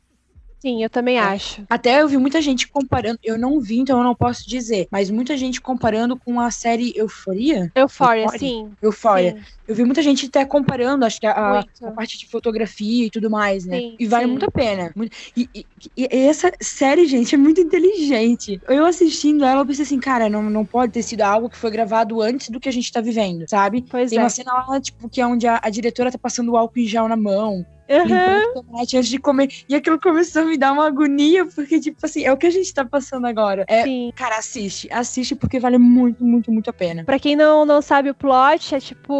Sim, 0.61 0.83
eu 0.83 0.90
também 0.90 1.19
acho. 1.19 1.64
Até 1.71 2.02
eu 2.02 2.09
vi 2.09 2.19
muita 2.19 2.40
gente 2.43 2.69
comparando, 2.69 3.19
eu 3.23 3.38
não 3.38 3.59
vi, 3.61 3.79
então 3.79 3.97
eu 3.99 4.05
não 4.05 4.14
posso 4.14 4.47
dizer, 4.47 4.87
mas 4.93 5.09
muita 5.11 5.35
gente 5.37 5.59
comparando 5.61 6.19
com 6.19 6.38
a 6.38 6.50
série 6.50 6.93
Euforia. 6.95 7.73
Euphoria? 7.75 8.29
sim. 8.29 8.71
Eufória. 8.83 9.33
Sim, 9.38 9.45
Eu 9.67 9.75
vi 9.75 9.85
muita 9.85 10.02
gente 10.02 10.26
até 10.26 10.45
comparando, 10.45 11.05
acho 11.07 11.19
que 11.19 11.26
a, 11.26 11.61
a- 11.61 11.90
parte 11.93 12.19
de 12.19 12.26
fotografia 12.29 13.07
e 13.07 13.11
tudo 13.11 13.31
mais, 13.31 13.64
né? 13.64 13.79
Sim, 13.79 13.97
e 13.99 14.07
vale 14.07 14.25
sim. 14.26 14.31
muito 14.33 14.45
a 14.47 14.50
pena. 14.50 14.93
E, 15.37 15.49
e- 15.55 15.67
e 15.97 16.07
essa 16.11 16.50
série, 16.61 17.07
gente, 17.07 17.35
é 17.35 17.38
muito 17.38 17.61
inteligente. 17.61 18.61
Eu 18.69 18.85
assistindo 18.85 19.45
ela, 19.45 19.62
eu 19.62 19.67
pensei 19.67 19.85
assim, 19.85 19.99
cara, 19.99 20.29
não, 20.29 20.43
não 20.43 20.67
pode 20.67 20.93
ter 20.93 21.02
sido 21.02 21.23
algo 21.23 21.49
que 21.49 21.57
foi 21.57 21.71
gravado 21.71 22.21
antes 22.21 22.50
do 22.50 22.61
que 22.61 22.69
a 22.69 22.73
gente 22.73 22.93
tá 22.93 23.00
vivendo, 23.00 23.45
sabe? 23.49 23.85
Pois 23.88 24.11
Tem 24.11 24.19
é. 24.19 24.23
uma 24.23 24.29
cena 24.31 24.52
lá, 24.52 24.81
tipo, 24.81 25.09
que 25.09 25.21
é 25.21 25.26
onde 25.26 25.47
a, 25.47 25.59
a 25.62 25.71
diretora 25.71 26.11
tá 26.11 26.19
passando 26.19 26.52
o 26.52 26.57
álcool 26.57 26.81
em 26.81 26.87
gel 26.87 27.09
na 27.09 27.17
mão, 27.17 27.64
O 28.56 28.62
tomate 28.62 28.97
antes 28.97 29.09
de 29.09 29.18
comer. 29.18 29.49
E 29.68 29.75
aquilo 29.75 30.00
começou 30.00 30.42
a 30.42 30.44
me 30.44 30.56
dar 30.56 30.73
uma 30.73 30.87
agonia, 30.87 31.44
porque, 31.47 31.80
tipo 31.80 31.99
assim, 32.04 32.25
é 32.25 32.32
o 32.32 32.37
que 32.37 32.47
a 32.47 32.50
gente 32.50 32.73
tá 32.73 32.85
passando 32.85 33.26
agora. 33.26 33.64
É, 33.68 33.82
Sim. 33.82 34.12
cara, 34.14 34.37
assiste. 34.38 34.88
Assiste 34.92 35.35
porque 35.35 35.59
vale 35.59 35.78
muito, 35.78 36.25
muito, 36.25 36.52
muito 36.52 36.70
a 36.70 36.73
pena. 36.73 37.04
Pra 37.04 37.18
quem 37.18 37.35
não, 37.35 37.64
não 37.64 37.82
sabe 37.82 38.11
o 38.11 38.14
plot, 38.14 38.75
é 38.75 38.80
tipo 38.80 39.14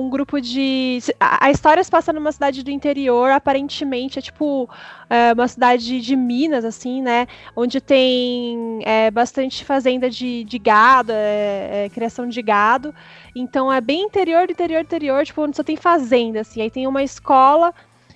um 0.00 0.10
grupo 0.10 0.40
de. 0.40 0.98
A, 1.20 1.46
a 1.46 1.50
história 1.50 1.82
se 1.82 1.90
passa 1.90 2.12
numa 2.12 2.32
cidade 2.32 2.62
do 2.62 2.70
interior, 2.70 3.30
aparentemente 3.30 4.18
é 4.18 4.22
tipo 4.22 4.68
é, 5.08 5.32
uma 5.32 5.48
cidade 5.48 6.00
de 6.00 6.16
Minas, 6.16 6.64
assim, 6.64 7.00
né? 7.00 7.26
Onde 7.54 7.80
tem 7.80 8.80
é, 8.84 9.10
bastante 9.10 9.64
fazenda 9.64 10.10
de, 10.10 10.44
de 10.44 10.58
gado, 10.58 11.12
é, 11.12 11.84
é, 11.84 11.88
criação 11.90 12.26
de 12.28 12.42
gado. 12.42 12.94
Então 13.36 13.72
é 13.72 13.80
bem 13.80 14.04
interior 14.04 14.46
do 14.46 14.52
interior 14.52 14.82
interior, 14.82 15.24
tipo, 15.26 15.42
onde 15.42 15.56
só 15.56 15.62
tem 15.62 15.76
fazenda, 15.76 16.40
assim. 16.40 16.62
Aí 16.62 16.70
tem 16.70 16.86
uma 16.86 17.02
escola 17.02 17.72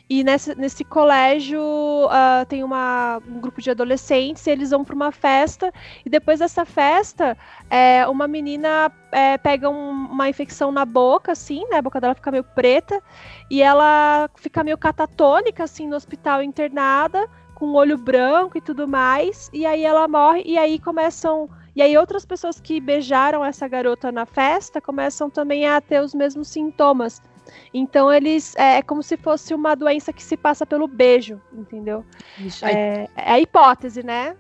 E 0.09 0.25
nesse, 0.25 0.55
nesse 0.57 0.85
colégio 0.85 1.61
uh, 1.63 2.45
tem 2.49 2.65
uma, 2.65 3.21
um 3.27 3.41
grupo 3.41 3.61
de 3.63 3.71
adolescentes, 3.71 4.45
e 4.47 4.51
eles 4.51 4.71
vão 4.71 4.85
para 4.85 4.95
uma 4.95 5.13
festa, 5.13 5.73
e 6.05 6.11
depois 6.11 6.41
dessa 6.41 6.65
festa, 6.67 7.39
é, 7.71 8.07
uma 8.09 8.27
menina 8.29 8.93
é, 9.13 9.39
pega 9.39 9.71
um, 9.71 9.91
uma 10.11 10.29
infecção 10.29 10.73
na 10.73 10.85
boca, 10.85 11.33
assim, 11.33 11.65
né? 11.71 11.77
A 11.79 11.83
boca 11.83 12.01
dela 12.01 12.15
fica 12.15 12.31
meio 12.33 12.45
preta, 12.45 13.01
e 13.49 13.63
ela 13.63 14.29
fica 14.37 14.65
meio 14.65 14.77
catatônica, 14.79 15.63
assim, 15.65 15.87
no 15.89 15.97
hospital 15.97 16.43
internada, 16.43 17.29
com 17.55 17.73
olho 17.75 17.97
branco 17.97 18.59
e 18.59 18.61
tudo 18.61 18.89
mais, 18.89 19.49
e 19.53 19.65
aí 19.67 19.85
ela 19.85 20.09
morre, 20.09 20.43
e 20.45 20.59
aí 20.59 20.79
começam. 20.81 21.49
E 21.75 21.83
aí 21.83 21.97
outras 21.97 22.25
pessoas 22.25 22.61
que 22.61 22.81
beijaram 22.81 23.45
essa 23.45 23.67
garota 23.69 24.11
na 24.11 24.27
festa 24.27 24.81
começam 24.81 25.31
também 25.31 25.67
a 25.67 25.81
ter 25.81 26.03
os 26.03 26.15
mesmos 26.15 26.49
sintomas. 26.49 27.23
Então 27.73 28.13
eles 28.13 28.55
é, 28.57 28.79
é 28.79 28.83
como 28.83 29.03
se 29.03 29.17
fosse 29.17 29.55
uma 29.55 29.75
doença 29.75 30.13
que 30.13 30.23
se 30.23 30.37
passa 30.37 30.67
pelo 30.67 30.87
beijo, 30.87 31.41
entendeu? 31.53 32.05
Isso 32.39 32.65
aí. 32.65 32.75
É, 32.75 33.09
é 33.17 33.33
a 33.33 33.41
hipótese, 33.41 34.03
né? 34.03 34.37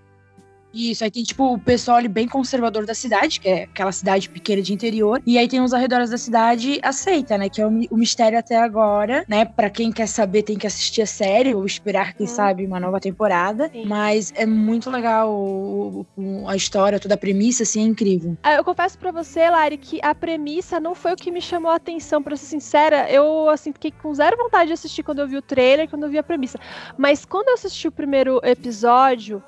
Isso, 0.73 1.03
aí 1.05 1.11
tem 1.11 1.23
tipo 1.23 1.53
o 1.55 1.59
pessoal 1.59 1.97
ali 1.99 2.09
bem 2.09 2.29
conservador 2.29 2.87
da 2.87 2.95
cidade, 2.95 3.41
que 3.41 3.49
é 3.49 3.63
aquela 3.65 3.93
cidade 3.93 4.29
pequena 4.29 4.63
de 4.63 4.73
interior, 4.73 5.21
e 5.27 5.37
aí 5.39 5.49
tem 5.49 5.61
os 5.61 5.73
arredores 5.73 6.11
da 6.11 6.19
cidade 6.19 6.79
aceita, 6.83 7.37
né, 7.37 7.49
que 7.49 7.61
é 7.61 7.67
o, 7.67 7.71
o 7.91 7.97
mistério 7.97 8.39
até 8.39 8.57
agora, 8.57 9.25
né, 9.29 9.45
Pra 9.45 9.69
quem 9.69 9.91
quer 9.91 10.07
saber 10.07 10.43
tem 10.43 10.57
que 10.57 10.67
assistir 10.67 11.03
a 11.03 11.07
série 11.07 11.55
ou 11.55 11.65
esperar, 11.67 12.15
quem 12.15 12.27
Hum. 12.27 12.29
sabe, 12.29 12.65
uma 12.67 12.79
nova 12.81 13.01
temporada, 13.01 13.69
Sim. 13.73 13.85
mas 13.85 14.33
é 14.37 14.47
muito 14.47 14.89
legal 14.91 15.31
o- 15.33 16.07
o- 16.17 16.49
a 16.49 16.55
história, 16.57 17.01
toda 17.01 17.15
a 17.15 17.19
premissa, 17.19 17.63
assim, 17.65 17.81
é 17.83 17.87
incrível. 17.87 18.37
Ah, 18.43 18.55
Eu 18.55 18.65
confesso 18.65 18.99
pra 18.99 19.11
você, 19.11 19.49
Lari, 19.51 19.77
que 19.77 19.99
a 20.03 20.15
premissa 20.15 20.79
não 20.79 20.95
foi 20.95 21.13
o 21.13 21.17
que 21.17 21.31
me 21.31 21.41
chamou 21.41 21.71
a 21.71 21.77
atenção, 21.77 22.23
pra 22.23 22.37
ser 22.37 22.47
sincera. 22.47 23.11
Eu, 23.11 23.49
assim, 23.49 23.73
fiquei 23.73 23.91
com 23.91 24.15
zero 24.15 24.37
vontade 24.37 24.69
de 24.69 24.75
assistir 24.75 25.03
quando 25.03 25.19
eu 25.21 25.29
vi 25.29 25.37
o 25.37 25.43
trailer, 25.43 25.89
quando 25.89 26.05
eu 26.05 26.11
vi 26.11 26.19
a 26.19 26.23
premissa. 26.23 26.59
Mas 26.97 27.25
quando 27.25 27.49
eu 27.49 27.55
assisti 27.55 27.89
o 27.89 27.93
primeiro 27.93 28.41
episódio, 28.43 29.43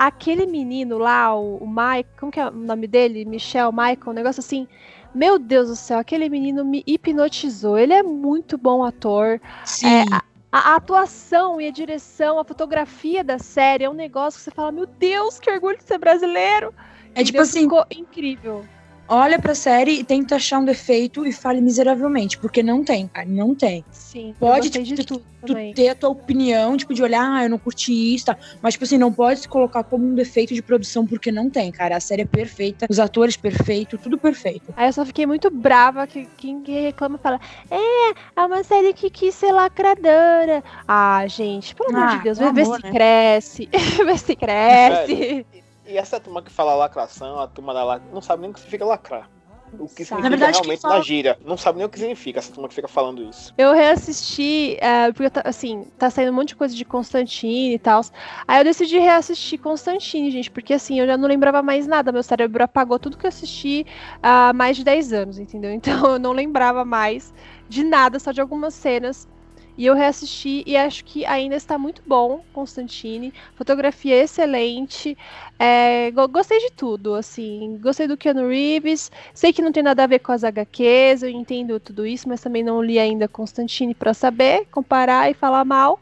aquele 0.00 0.46
menino 0.46 0.96
lá, 0.98 1.34
o, 1.34 1.58
o 1.58 1.68
Mike, 1.68 2.08
como 2.18 2.32
que 2.32 2.40
é 2.40 2.48
o 2.48 2.50
nome 2.50 2.86
dele? 2.86 3.24
Michel, 3.24 3.70
Michael, 3.70 4.00
um 4.08 4.12
negócio 4.12 4.40
assim. 4.40 4.66
Meu 5.14 5.38
Deus 5.38 5.68
do 5.68 5.76
céu, 5.76 5.98
aquele 5.98 6.28
menino 6.28 6.64
me 6.64 6.82
hipnotizou. 6.86 7.76
Ele 7.78 7.92
é 7.92 8.02
muito 8.02 8.56
bom 8.56 8.84
ator. 8.84 9.40
Sim, 9.64 10.04
A, 10.10 10.22
a 10.52 10.76
atuação 10.76 11.60
e 11.60 11.66
a 11.66 11.70
direção, 11.70 12.38
a 12.38 12.44
fotografia 12.44 13.22
da 13.24 13.38
série 13.38 13.84
é 13.84 13.90
um 13.90 13.94
negócio 13.94 14.38
que 14.38 14.44
você 14.44 14.50
fala: 14.50 14.72
Meu 14.72 14.86
Deus, 14.86 15.38
que 15.38 15.50
orgulho 15.50 15.76
de 15.76 15.84
ser 15.84 15.98
brasileiro! 15.98 16.72
é 17.14 17.24
tipo 17.24 17.40
Entendeu? 17.40 17.42
assim, 17.42 17.62
Ficou 17.62 17.84
incrível. 17.90 18.70
Olha 19.10 19.38
pra 19.38 19.54
série 19.54 19.98
e 20.00 20.04
tenta 20.04 20.36
achar 20.36 20.58
um 20.60 20.64
defeito 20.64 21.26
e 21.26 21.32
fale 21.32 21.60
miseravelmente, 21.60 22.38
porque 22.38 22.62
não 22.62 22.84
tem, 22.84 23.08
cara, 23.08 23.28
não 23.28 23.54
tem. 23.54 23.84
Sim, 23.90 24.34
Pode, 24.38 24.70
tipo, 24.70 24.84
de 24.84 25.04
Tu 25.04 25.22
também. 25.46 25.72
ter 25.72 25.88
a 25.88 25.94
tua 25.94 26.10
opinião, 26.10 26.76
tipo, 26.76 26.92
de 26.92 27.02
olhar, 27.02 27.26
ah, 27.32 27.44
eu 27.44 27.48
não 27.50 27.58
curti 27.58 28.14
isso, 28.14 28.26
tá? 28.26 28.36
Mas, 28.62 28.74
tipo 28.74 28.84
assim, 28.84 28.98
não 28.98 29.10
pode 29.12 29.40
se 29.40 29.48
colocar 29.48 29.82
como 29.82 30.04
um 30.06 30.14
defeito 30.14 30.52
de 30.54 30.62
produção, 30.62 31.06
porque 31.06 31.32
não 31.32 31.48
tem, 31.48 31.72
cara. 31.72 31.96
A 31.96 32.00
série 32.00 32.22
é 32.22 32.26
perfeita, 32.26 32.86
os 32.90 32.98
atores 32.98 33.36
perfeitos, 33.36 33.98
tudo 34.02 34.18
perfeito. 34.18 34.72
Aí 34.76 34.88
eu 34.88 34.92
só 34.92 35.04
fiquei 35.06 35.26
muito 35.26 35.50
brava 35.50 36.06
que 36.06 36.26
quem 36.36 36.62
reclama 36.66 37.18
fala: 37.18 37.40
É, 37.70 38.10
é 38.36 38.44
uma 38.44 38.62
série 38.62 38.92
que 38.92 39.08
quis 39.08 39.34
ser 39.34 39.50
lacradora. 39.52 40.62
Ah, 40.86 41.26
gente, 41.26 41.74
pelo 41.74 41.88
amor 41.96 42.08
Ah, 42.08 42.16
de 42.16 42.22
Deus, 42.22 42.38
pelo 42.38 42.52
vê, 42.52 42.54
vê 42.56 42.62
amor, 42.62 42.76
se 42.76 42.82
né? 42.86 42.90
cresce. 42.92 43.68
vê 44.06 44.18
se 44.18 44.36
cresce. 44.36 45.46
E 45.90 45.96
essa 45.96 46.20
turma 46.20 46.40
que 46.42 46.50
fala 46.52 46.74
lacração, 46.74 47.38
a 47.40 47.46
turma 47.48 47.74
da 47.74 47.82
lacração, 47.84 48.14
não 48.14 48.22
sabe 48.22 48.42
nem 48.42 48.50
o 48.50 48.54
que 48.54 48.60
significa 48.60 48.84
lacrar. 48.84 49.28
O 49.72 49.88
que 49.88 50.04
Sabe. 50.04 50.22
significa 50.22 50.22
Na 50.22 50.28
verdade, 50.30 50.52
realmente 50.58 50.80
fala- 50.80 50.94
na 50.96 51.00
gíria. 51.00 51.38
Não 51.44 51.56
sabe 51.56 51.78
nem 51.78 51.86
o 51.86 51.88
que 51.90 51.98
significa 51.98 52.38
essa 52.40 52.52
turma 52.52 52.68
que 52.68 52.74
fica 52.74 52.88
falando 52.88 53.22
isso. 53.22 53.52
Eu 53.56 53.72
reassisti, 53.72 54.76
é, 54.80 55.12
porque 55.12 55.30
tá- 55.30 55.42
assim, 55.44 55.84
tá 55.96 56.10
saindo 56.10 56.32
um 56.32 56.34
monte 56.34 56.48
de 56.48 56.56
coisa 56.56 56.74
de 56.74 56.84
Constantine 56.84 57.74
e 57.74 57.78
tal. 57.78 58.00
Aí 58.48 58.58
eu 58.60 58.64
decidi 58.64 58.98
reassistir 58.98 59.60
Constantine, 59.60 60.30
gente, 60.30 60.50
porque 60.50 60.74
assim, 60.74 60.98
eu 60.98 61.06
já 61.06 61.16
não 61.16 61.28
lembrava 61.28 61.62
mais 61.62 61.86
nada. 61.86 62.10
Meu 62.12 62.22
cérebro 62.22 62.64
apagou 62.64 62.98
tudo 62.98 63.16
que 63.16 63.26
eu 63.26 63.28
assisti 63.28 63.84
há 64.22 64.52
mais 64.52 64.76
de 64.76 64.82
10 64.84 65.12
anos, 65.12 65.38
entendeu? 65.38 65.70
Então 66.04 66.12
eu 66.14 66.18
não 66.18 66.32
lembrava 66.32 66.84
mais 66.84 67.32
de 67.68 67.84
nada, 67.84 68.18
só 68.18 68.32
de 68.32 68.40
algumas 68.40 68.74
cenas. 68.74 69.28
E 69.76 69.86
eu 69.86 69.94
reassisti 69.94 70.62
e 70.66 70.76
acho 70.76 71.04
que 71.04 71.24
ainda 71.24 71.56
está 71.56 71.78
muito 71.78 72.02
bom, 72.06 72.44
Constantine. 72.52 73.32
Fotografia 73.54 74.16
excelente. 74.22 75.16
É, 75.58 76.10
go- 76.10 76.28
gostei 76.28 76.58
de 76.58 76.70
tudo, 76.72 77.14
assim. 77.14 77.78
Gostei 77.80 78.06
do 78.06 78.16
Keanu 78.16 78.48
Reeves. 78.48 79.10
Sei 79.34 79.52
que 79.52 79.62
não 79.62 79.72
tem 79.72 79.82
nada 79.82 80.04
a 80.04 80.06
ver 80.06 80.18
com 80.20 80.32
as 80.32 80.44
HQs, 80.44 81.22
eu 81.22 81.30
entendo 81.30 81.80
tudo 81.80 82.06
isso, 82.06 82.28
mas 82.28 82.40
também 82.40 82.62
não 82.62 82.82
li 82.82 82.98
ainda 82.98 83.28
Constantine 83.28 83.94
para 83.94 84.14
saber, 84.14 84.66
comparar 84.70 85.30
e 85.30 85.34
falar 85.34 85.64
mal. 85.64 85.98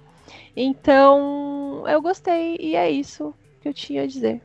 Então, 0.56 1.84
eu 1.88 2.02
gostei 2.02 2.56
e 2.60 2.74
é 2.76 2.90
isso 2.90 3.34
que 3.60 3.68
eu 3.68 3.74
tinha 3.74 4.02
a 4.02 4.06
dizer. 4.06 4.42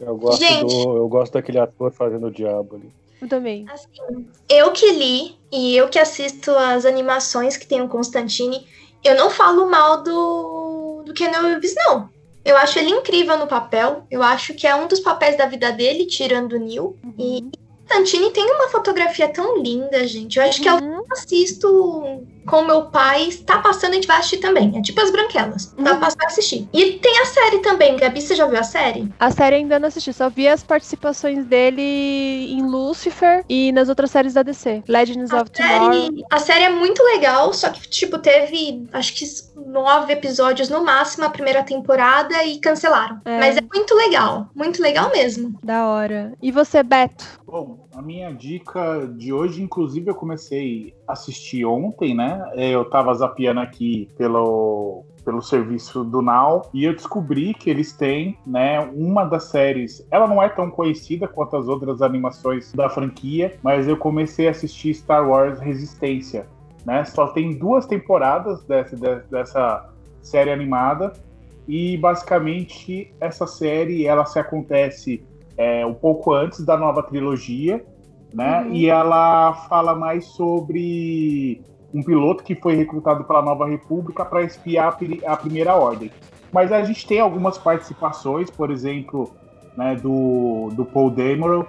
Eu 0.00 0.16
gosto, 0.18 0.46
Gente. 0.46 0.56
do, 0.56 0.96
eu 0.96 1.08
gosto 1.08 1.34
daquele 1.34 1.58
ator 1.58 1.92
fazendo 1.92 2.26
o 2.26 2.30
diabo 2.30 2.76
ali. 2.76 2.92
Eu 3.20 3.28
também. 3.28 3.66
Assim, 3.68 4.26
eu 4.48 4.72
que 4.72 4.90
li 4.92 5.36
e 5.52 5.76
eu 5.76 5.88
que 5.88 5.98
assisto 5.98 6.50
as 6.52 6.84
animações 6.84 7.56
que 7.56 7.66
tem 7.66 7.82
o 7.82 7.88
Constantine, 7.88 8.66
eu 9.04 9.14
não 9.16 9.30
falo 9.30 9.68
mal 9.68 10.02
do, 10.02 11.02
do 11.04 11.12
Keanu 11.14 11.48
Reeves, 11.48 11.74
não. 11.76 12.08
Eu 12.44 12.56
acho 12.56 12.78
ele 12.78 12.90
incrível 12.90 13.36
no 13.38 13.46
papel. 13.46 14.04
Eu 14.10 14.22
acho 14.22 14.54
que 14.54 14.66
é 14.66 14.74
um 14.74 14.86
dos 14.88 15.00
papéis 15.00 15.36
da 15.36 15.46
vida 15.46 15.70
dele, 15.70 16.06
tirando 16.06 16.54
o 16.54 16.58
Neil. 16.58 16.96
E 17.18 17.44
Constantine 17.86 18.30
tem 18.30 18.44
uma 18.50 18.68
fotografia 18.68 19.28
tão 19.28 19.60
linda, 19.60 20.06
gente. 20.06 20.38
Eu 20.38 20.44
acho 20.44 20.62
que 20.62 20.70
o 20.70 20.78
que 20.78 20.84
Uhum. 20.84 20.94
eu 20.94 21.04
assisto 21.12 22.26
com 22.50 22.62
meu 22.62 22.86
pai. 22.86 23.28
Está 23.28 23.58
passando, 23.58 23.92
a 23.92 23.94
gente 23.94 24.06
vai 24.08 24.18
assistir 24.18 24.38
também. 24.38 24.76
É 24.76 24.82
tipo 24.82 25.00
as 25.00 25.10
branquelas. 25.10 25.66
Tá 25.66 25.92
Uhum. 25.94 26.00
passando 26.00 26.22
a 26.22 26.26
assistir. 26.26 26.68
E 26.72 26.92
tem 26.98 27.18
a 27.20 27.24
série 27.26 27.58
também. 27.60 27.96
Gabi, 27.96 28.20
você 28.20 28.34
já 28.34 28.46
viu 28.46 28.58
a 28.58 28.62
série? 28.64 29.08
A 29.18 29.30
série 29.30 29.56
ainda 29.56 29.78
não 29.78 29.88
assisti, 29.88 30.12
só 30.12 30.28
vi 30.28 30.48
as 30.48 30.62
participações 30.62 31.44
dele 31.46 31.80
em 32.52 32.62
Lucifer 32.62 33.44
e 33.48 33.70
nas 33.72 33.88
outras 33.88 34.10
séries 34.10 34.34
da 34.34 34.42
DC. 34.42 34.82
Legends 34.88 35.32
A 35.32 35.42
of 35.42 35.50
Tomorrow. 35.50 35.92
série, 35.92 36.24
a 36.30 36.38
série 36.38 36.64
é 36.64 36.70
muito 36.70 37.02
legal, 37.04 37.52
só 37.52 37.70
que, 37.70 37.88
tipo, 37.88 38.18
teve 38.18 38.84
acho 38.92 39.14
que 39.14 39.24
nove 39.66 40.12
episódios 40.12 40.68
no 40.68 40.84
máximo 40.84 41.24
a 41.24 41.30
primeira 41.30 41.62
temporada 41.62 42.42
e 42.44 42.58
cancelaram. 42.58 43.20
É. 43.24 43.38
Mas 43.38 43.56
é 43.56 43.60
muito 43.60 43.94
legal, 43.94 44.48
muito 44.54 44.82
legal 44.82 45.10
mesmo. 45.12 45.58
Da 45.62 45.86
hora. 45.86 46.32
E 46.42 46.50
você, 46.50 46.82
Beto? 46.82 47.24
Bom, 47.46 47.78
a 48.00 48.02
minha 48.02 48.32
dica 48.32 49.06
de 49.06 49.30
hoje, 49.30 49.62
inclusive, 49.62 50.10
eu 50.10 50.14
comecei 50.14 50.94
a 51.06 51.12
assistir 51.12 51.66
ontem, 51.66 52.14
né? 52.14 52.50
Eu 52.56 52.86
tava 52.86 53.12
zapeando 53.12 53.60
aqui 53.60 54.08
pelo, 54.16 55.04
pelo 55.22 55.42
serviço 55.42 56.02
do 56.02 56.22
Now 56.22 56.62
e 56.72 56.84
eu 56.84 56.94
descobri 56.94 57.52
que 57.52 57.68
eles 57.68 57.92
têm, 57.92 58.38
né, 58.46 58.80
uma 58.94 59.24
das 59.24 59.44
séries. 59.44 60.04
Ela 60.10 60.26
não 60.26 60.42
é 60.42 60.48
tão 60.48 60.70
conhecida 60.70 61.28
quanto 61.28 61.56
as 61.58 61.68
outras 61.68 62.00
animações 62.00 62.72
da 62.72 62.88
franquia, 62.88 63.54
mas 63.62 63.86
eu 63.86 63.98
comecei 63.98 64.48
a 64.48 64.52
assistir 64.52 64.94
Star 64.94 65.28
Wars 65.28 65.60
Resistência, 65.60 66.46
né? 66.86 67.04
Só 67.04 67.28
tem 67.28 67.58
duas 67.58 67.84
temporadas 67.84 68.64
dessa, 68.64 68.96
de- 68.96 69.20
dessa 69.30 69.90
série 70.22 70.50
animada 70.50 71.12
e 71.68 71.98
basicamente 71.98 73.12
essa 73.20 73.46
série 73.46 74.06
ela 74.06 74.24
se 74.24 74.38
acontece 74.38 75.22
é, 75.60 75.84
um 75.84 75.92
pouco 75.92 76.32
antes 76.32 76.64
da 76.64 76.74
nova 76.74 77.02
trilogia, 77.02 77.84
né? 78.32 78.62
Uhum. 78.62 78.72
E 78.74 78.88
ela 78.88 79.52
fala 79.68 79.94
mais 79.94 80.26
sobre 80.26 81.60
um 81.92 82.02
piloto 82.02 82.44
que 82.44 82.54
foi 82.54 82.76
recrutado 82.76 83.24
pela 83.24 83.42
Nova 83.42 83.66
República 83.66 84.24
para 84.24 84.42
espiar 84.42 84.88
a, 84.88 84.92
pri- 84.92 85.22
a 85.26 85.36
Primeira 85.36 85.74
Ordem. 85.74 86.10
Mas 86.52 86.72
a 86.72 86.82
gente 86.82 87.06
tem 87.06 87.20
algumas 87.20 87.58
participações, 87.58 88.50
por 88.50 88.70
exemplo, 88.70 89.30
né, 89.76 89.94
do, 89.96 90.70
do 90.72 90.84
Paul 90.84 91.10
Dameron, 91.10 91.64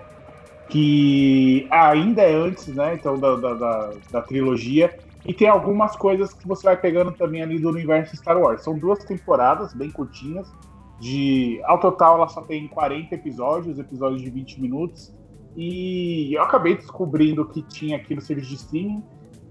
que 0.70 1.68
ainda 1.70 2.22
é 2.22 2.34
antes, 2.34 2.68
né? 2.68 2.94
Então 2.96 3.20
da, 3.20 3.36
da, 3.36 3.54
da, 3.54 3.92
da 4.12 4.22
trilogia. 4.22 4.98
E 5.26 5.34
tem 5.34 5.48
algumas 5.48 5.96
coisas 5.96 6.34
que 6.34 6.48
você 6.48 6.64
vai 6.64 6.78
pegando 6.78 7.12
também 7.12 7.42
ali 7.44 7.60
do 7.60 7.70
universo 7.70 8.16
Star 8.16 8.40
Wars. 8.40 8.64
São 8.64 8.78
duas 8.78 9.04
temporadas 9.04 9.74
bem 9.74 9.92
curtinhas. 9.92 10.52
De, 11.00 11.60
ao 11.66 11.80
total, 11.80 12.16
ela 12.18 12.28
só 12.28 12.42
tem 12.42 12.68
40 12.68 13.16
episódios, 13.16 13.80
episódios 13.80 14.22
de 14.22 14.30
20 14.30 14.62
minutos. 14.62 15.14
E 15.56 16.34
eu 16.34 16.42
acabei 16.42 16.76
descobrindo 16.76 17.46
que 17.46 17.62
tinha 17.62 17.98
aqui 17.98 18.16
no 18.16 18.22
serviço 18.22 18.50
de 18.50 18.56
streaming. 18.56 19.04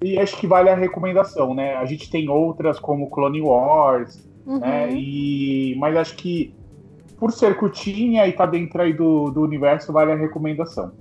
E 0.02 0.18
acho 0.18 0.36
que 0.38 0.46
vale 0.46 0.70
a 0.70 0.74
recomendação, 0.74 1.54
né? 1.54 1.74
A 1.76 1.84
gente 1.84 2.10
tem 2.10 2.28
outras 2.28 2.78
como 2.78 3.10
Clone 3.10 3.40
Wars, 3.42 4.28
Uhum. 4.46 4.58
né? 4.58 4.92
E, 4.92 5.76
mas 5.78 5.96
acho 5.96 6.16
que 6.16 6.54
por 7.18 7.30
ser 7.30 7.56
curtinha 7.56 8.26
e 8.26 8.32
tá 8.32 8.46
dentro 8.46 8.80
aí 8.80 8.94
do, 8.94 9.30
do 9.30 9.42
universo, 9.42 9.92
vale 9.92 10.12
a 10.12 10.16
recomendação. 10.16 10.92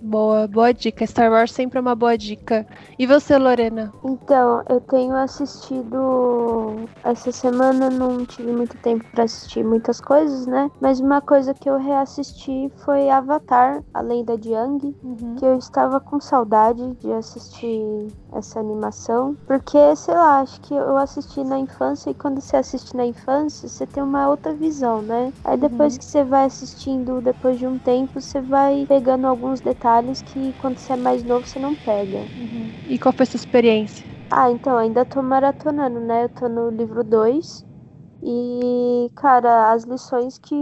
Boa, 0.00 0.48
boa 0.48 0.72
dica. 0.72 1.06
Star 1.06 1.30
Wars 1.30 1.52
sempre 1.52 1.78
é 1.78 1.80
uma 1.82 1.94
boa 1.94 2.16
dica. 2.16 2.66
E 2.98 3.06
você, 3.06 3.36
Lorena? 3.36 3.94
Então, 4.02 4.62
eu 4.68 4.80
tenho 4.80 5.14
assistido. 5.14 6.90
Essa 7.04 7.30
semana 7.32 7.90
não 7.90 8.24
tive 8.24 8.50
muito 8.50 8.78
tempo 8.78 9.04
para 9.10 9.24
assistir 9.24 9.62
muitas 9.62 10.00
coisas, 10.00 10.46
né? 10.46 10.70
Mas 10.80 11.00
uma 11.00 11.20
coisa 11.20 11.52
que 11.54 11.68
eu 11.68 11.76
reassisti 11.76 12.72
foi 12.82 13.10
Avatar, 13.10 13.82
a 13.92 14.00
lenda 14.00 14.38
de 14.38 14.50
Yang, 14.50 14.96
Uhum. 15.02 15.36
que 15.36 15.44
eu 15.44 15.58
estava 15.58 16.00
com 16.00 16.18
saudade 16.18 16.82
de 16.96 17.12
assistir 17.12 18.08
essa 18.32 18.58
animação. 18.60 19.36
Porque, 19.46 19.94
sei 19.96 20.14
lá, 20.14 20.40
acho 20.40 20.60
que 20.62 20.74
eu 20.74 20.96
assisti 20.96 21.44
na 21.44 21.58
infância 21.58 22.10
e 22.10 22.14
quando 22.14 22.40
você 22.40 22.56
assiste 22.56 22.96
na 22.96 23.04
infância, 23.04 23.68
você 23.68 23.86
tem 23.86 24.02
uma 24.02 24.28
outra 24.30 24.54
visão, 24.54 25.02
né? 25.02 25.32
Aí 25.44 25.58
depois 25.58 25.98
que 25.98 26.04
você 26.04 26.24
vai 26.24 26.44
assistindo, 26.46 27.20
depois 27.20 27.58
de 27.58 27.66
um 27.66 27.78
tempo, 27.78 28.20
você 28.20 28.40
vai 28.40 28.86
pegando 28.88 29.26
alguns 29.26 29.60
detalhes 29.60 29.89
que 30.22 30.52
quando 30.54 30.78
você 30.78 30.92
é 30.92 30.96
mais 30.96 31.24
novo 31.24 31.46
você 31.46 31.58
não 31.58 31.74
pega. 31.74 32.18
Uhum. 32.36 32.72
E 32.86 32.98
qual 32.98 33.12
foi 33.16 33.24
a 33.24 33.26
sua 33.26 33.38
experiência? 33.38 34.04
Ah, 34.30 34.50
então, 34.50 34.76
ainda 34.78 35.04
tô 35.04 35.22
maratonando, 35.22 36.00
né? 36.00 36.24
Eu 36.24 36.28
tô 36.30 36.48
no 36.48 36.70
livro 36.70 37.02
2. 37.02 37.64
E, 38.22 39.10
cara, 39.16 39.72
as 39.72 39.84
lições 39.84 40.38
que 40.38 40.56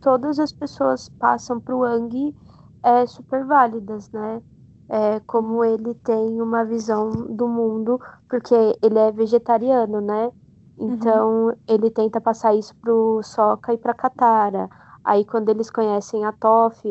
todas 0.00 0.38
as 0.38 0.52
pessoas 0.52 1.08
passam 1.18 1.60
pro 1.60 1.84
Ang 1.84 2.34
é 2.82 3.06
super 3.06 3.44
válidas, 3.46 4.10
né? 4.12 4.42
É, 4.88 5.20
como 5.20 5.64
ele 5.64 5.94
tem 6.04 6.40
uma 6.40 6.64
visão 6.64 7.10
do 7.10 7.48
mundo, 7.48 8.00
porque 8.28 8.54
ele 8.82 8.98
é 8.98 9.10
vegetariano, 9.12 10.00
né? 10.00 10.30
Então, 10.78 11.56
ele 11.66 11.90
tenta 11.90 12.20
passar 12.20 12.54
isso 12.54 12.74
pro 12.80 13.20
Sokka 13.22 13.72
e 13.74 13.78
pra 13.78 13.94
Katara. 13.94 14.68
Aí, 15.04 15.24
quando 15.24 15.48
eles 15.48 15.70
conhecem 15.70 16.24
a 16.24 16.32
Toph, 16.32 16.84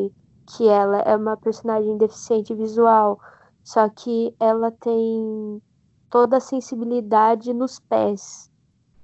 que 0.47 0.67
ela 0.67 0.99
é 1.01 1.15
uma 1.15 1.37
personagem 1.37 1.97
deficiente 1.97 2.53
visual, 2.53 3.19
só 3.63 3.89
que 3.89 4.35
ela 4.39 4.71
tem 4.71 5.61
toda 6.09 6.37
a 6.37 6.41
sensibilidade 6.41 7.53
nos 7.53 7.79
pés. 7.79 8.49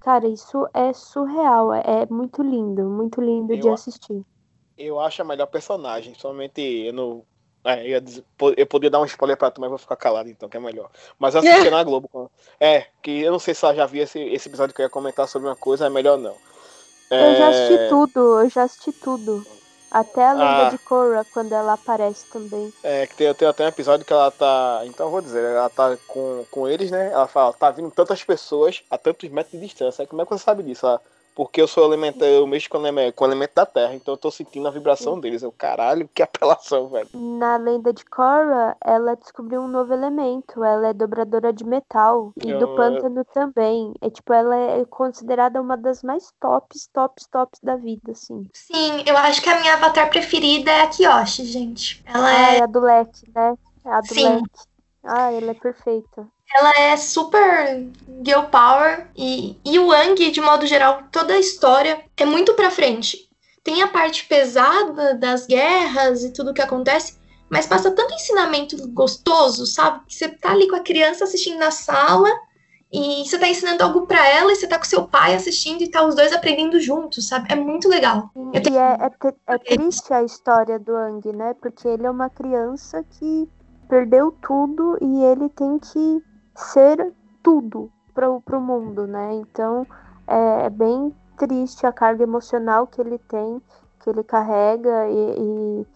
Cara, 0.02 0.28
isso 0.28 0.68
é 0.74 0.94
surreal, 0.94 1.74
é, 1.74 1.84
é 2.04 2.06
muito 2.08 2.42
lindo, 2.44 2.90
muito 2.90 3.22
lindo 3.22 3.58
de 3.58 3.68
Eu- 3.68 3.74
assistir. 3.74 4.24
Eu 4.78 5.00
acho 5.00 5.22
a 5.22 5.26
melhor 5.26 5.48
personagem, 5.48 6.14
somente 6.16 6.62
eu 6.62 6.94
não. 6.94 7.26
É, 7.64 7.82
eu, 7.84 7.90
ia 7.90 8.02
dizer- 8.02 8.26
po- 8.38 8.54
eu 8.58 8.66
podia 8.66 8.90
dar 8.90 9.00
um 9.00 9.06
spoiler 9.06 9.38
pra 9.38 9.52
tu, 9.52 9.62
mas 9.62 9.70
vou 9.70 9.78
ficar 9.78 9.96
calado 9.96 10.30
então, 10.30 10.50
que 10.50 10.58
é 10.58 10.60
melhor. 10.60 10.90
Mas 11.20 11.36
eu 11.36 11.42
assisti 11.42 11.70
na 11.70 11.84
Globo. 11.84 12.32
É, 12.60 12.88
que 13.04 13.22
eu 13.22 13.32
não 13.32 13.40
sei 13.40 13.54
se 13.54 13.64
ela 13.64 13.76
já 13.76 13.86
viu 13.86 14.02
esse, 14.04 14.20
esse 14.20 14.50
episódio 14.50 14.74
que 14.76 14.82
eu 14.82 14.86
ia 14.86 14.90
comentar 14.90 15.28
sobre 15.28 15.48
uma 15.48 15.56
coisa, 15.56 15.86
é 15.86 15.90
melhor 15.90 16.18
não. 16.18 16.36
Eu 17.20 17.34
já 17.36 17.48
É, 17.48 17.50
assisti 17.50 17.78
tudo, 17.90 18.40
eu 18.42 18.50
já 18.50 18.64
assisti 18.64 18.92
tudo. 18.94 19.46
Até 19.92 20.26
a 20.26 20.32
lenda 20.32 20.68
Ah. 20.68 20.70
de 20.70 20.78
Korra, 20.78 21.26
quando 21.34 21.52
ela 21.52 21.74
aparece 21.74 22.26
também. 22.32 22.74
É, 22.82 23.06
que 23.06 23.16
tem, 23.16 23.34
tem 23.34 23.48
até 23.48 23.66
um 23.66 23.68
episódio 23.68 24.06
que 24.06 24.14
ela 24.14 24.32
tá. 24.32 24.82
Então 24.86 25.08
eu 25.08 25.12
vou 25.12 25.22
dizer, 25.22 25.44
ela 25.44 25.70
tá 25.70 25.98
com, 26.08 26.46
com 26.50 26.68
eles, 26.68 26.90
né? 26.90 27.12
Ela 27.12 27.28
fala, 27.28 27.52
tá 27.52 27.70
vindo 27.72 27.92
tantas 27.92 28.24
pessoas 28.24 28.82
a 28.90 28.98
tantos 28.98 29.30
metros 29.30 29.60
de 29.60 29.68
distância. 29.68 30.08
Como 30.08 30.22
é 30.22 30.26
que 30.26 30.32
você 30.32 30.44
sabe 30.44 30.64
disso? 30.64 30.86
Ela, 30.86 31.02
porque 31.36 31.62
eu 31.62 31.68
sou 31.68 31.86
elemento, 31.86 32.24
eu 32.24 32.46
mexo 32.48 32.70
com 32.70 32.78
o 32.78 32.82
elemento, 32.82 33.16
com 33.16 33.24
o 33.24 33.28
elemento 33.28 33.54
da 33.56 33.66
Terra, 33.66 33.94
então 33.96 34.14
eu 34.14 34.18
tô 34.18 34.30
sentindo 34.32 34.68
a 34.68 34.72
vibração 34.72 35.20
deles. 35.20 35.42
Eu, 35.44 35.52
caralho, 35.52 36.10
que 36.14 36.22
apelação, 36.22 36.90
velho. 36.90 37.10
Na 37.14 37.58
lenda 37.58 37.92
de 37.92 38.06
Korra, 38.06 38.78
ela 38.84 39.16
descobriu 39.16 39.62
um 39.62 39.68
novo 39.68 39.94
elemento. 39.94 40.64
Ela 40.64 40.90
é 40.90 40.94
dobradora 40.94 41.52
de 41.52 41.64
metal. 41.66 42.32
E 42.38 42.54
do 42.54 42.68
Eu- 42.68 42.76
pântano 42.76 43.26
também. 43.34 43.94
É 44.02 44.10
tipo, 44.10 44.32
ela 44.34 44.56
é 44.56 44.86
considerada 44.86 45.62
uma 45.62 45.76
das 45.78 46.04
mais 46.04 46.32
tops, 46.40 46.88
tops, 46.94 47.28
tops 47.28 47.60
da 47.62 47.76
vida, 47.76 48.12
assim. 48.12 48.48
Sim, 48.54 49.04
eu 49.06 49.18
acho 49.18 49.42
que 49.42 49.50
a 49.50 49.60
minha 49.60 49.74
avatar 49.74 50.10
preferida 50.10 50.72
é 50.72 50.82
a 50.82 50.88
Kiyoshi, 50.88 51.46
gente. 51.46 52.02
Ela 52.06 52.30
Ah, 52.30 52.52
é, 52.54 52.58
é 52.58 52.62
a 52.62 52.66
do 52.66 52.80
leque, 52.80 53.32
né? 53.34 53.56
É 53.86 53.90
a 53.90 54.02
do 54.02 54.14
Sim. 54.14 54.24
leque. 54.24 54.50
Ah, 55.04 55.32
ela 55.32 55.52
é 55.52 55.54
perfeita. 55.54 56.28
Ela 56.56 56.74
é 56.80 56.98
super 56.98 57.88
girl 58.26 58.44
power 58.52 59.08
e, 59.16 59.58
e 59.66 59.80
o 59.80 59.88
Wang, 59.88 60.32
de 60.32 60.42
modo 60.42 60.66
geral, 60.66 61.04
toda 61.12 61.34
a 61.34 61.40
história 61.40 62.04
é 62.18 62.26
muito 62.26 62.54
pra 62.54 62.72
frente. 62.72 63.30
Tem 63.64 63.82
a 63.82 63.88
parte 63.88 64.26
pesada 64.26 65.14
das 65.16 65.46
guerras 65.46 66.24
e 66.24 66.34
tudo 66.34 66.54
que 66.54 66.62
acontece, 66.62 67.20
mas 67.50 67.68
passa 67.68 67.92
tanto 67.92 68.14
ensinamento 68.14 68.76
gostoso, 68.90 69.66
sabe? 69.66 70.02
Que 70.08 70.16
você 70.16 70.30
tá 70.30 70.52
ali 70.52 70.68
com 70.68 70.76
a 70.76 70.80
criança 70.82 71.24
assistindo 71.26 71.60
na 71.60 71.70
sala 71.70 72.30
e 72.92 73.24
você 73.24 73.38
tá 73.38 73.48
ensinando 73.48 73.84
algo 73.84 74.06
pra 74.06 74.28
ela 74.28 74.52
e 74.52 74.56
você 74.56 74.68
tá 74.68 74.78
com 74.78 74.84
seu 74.84 75.08
pai 75.08 75.36
assistindo 75.36 75.82
e 75.82 75.90
tá 75.90 76.04
os 76.04 76.16
dois 76.16 76.34
aprendendo 76.34 76.80
juntos, 76.80 77.28
sabe? 77.28 77.48
É 77.52 77.56
muito 77.56 77.88
legal. 77.88 78.30
E 78.36 78.58
é, 78.58 78.98
é, 79.06 79.10
te- 79.10 79.38
é 79.48 79.58
triste 79.58 80.14
a 80.14 80.24
história 80.24 80.78
do 80.80 80.96
Ang, 80.96 81.32
né? 81.32 81.54
Porque 81.62 81.88
ele 81.88 82.06
é 82.06 82.10
uma 82.10 82.30
criança 82.30 83.04
que 83.04 83.48
perdeu 83.88 84.32
tudo 84.42 84.98
e 85.02 85.24
ele 85.24 85.50
tem 85.50 85.78
que 85.80 86.22
ser 86.56 87.14
tudo 87.44 87.92
pro, 88.14 88.42
pro 88.42 88.62
mundo, 88.62 89.08
né? 89.08 89.34
Então 89.34 89.86
é, 90.28 90.66
é 90.66 90.70
bem 90.70 91.16
triste 91.38 91.86
a 91.86 91.92
carga 91.92 92.24
emocional 92.24 92.88
que 92.88 93.02
ele 93.02 93.18
tem, 93.18 93.62
que 94.00 94.10
ele 94.10 94.24
carrega 94.24 95.10
e, 95.10 95.36
e 95.40 95.88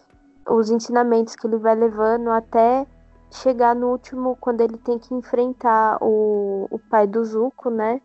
os 0.50 0.70
ensinamentos 0.70 1.36
que 1.36 1.48
ele 1.48 1.58
vai 1.58 1.76
levando 1.76 2.30
até 2.30 2.86
chegar 3.32 3.76
no 3.76 3.90
último, 3.92 4.38
quando 4.40 4.62
ele 4.62 4.78
tem 4.78 4.98
que 4.98 5.14
enfrentar 5.14 5.98
o, 6.02 6.68
o 6.70 6.80
pai 6.90 7.08
do 7.08 7.24
Zuko, 7.24 7.70
né? 7.70 8.02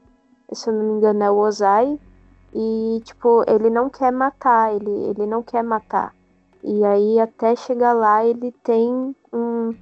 Se 0.53 0.69
eu 0.69 0.75
não 0.75 0.85
me 0.85 0.93
engano, 0.95 1.23
é 1.23 1.31
o 1.31 1.37
Ozai. 1.37 1.99
E, 2.53 3.01
tipo, 3.05 3.45
ele 3.47 3.71
não 3.71 3.89
quer 3.89 4.11
matar, 4.11 4.75
ele, 4.75 4.91
ele 4.91 5.27
não 5.27 5.43
quer 5.43 5.63
matar. 5.63 6.13
E 6.65 6.85
aí, 6.85 7.21
até 7.21 7.55
chegar 7.55 7.93
lá, 7.93 8.25
ele 8.25 8.53
tem 8.65 9.15
um, 9.33 9.73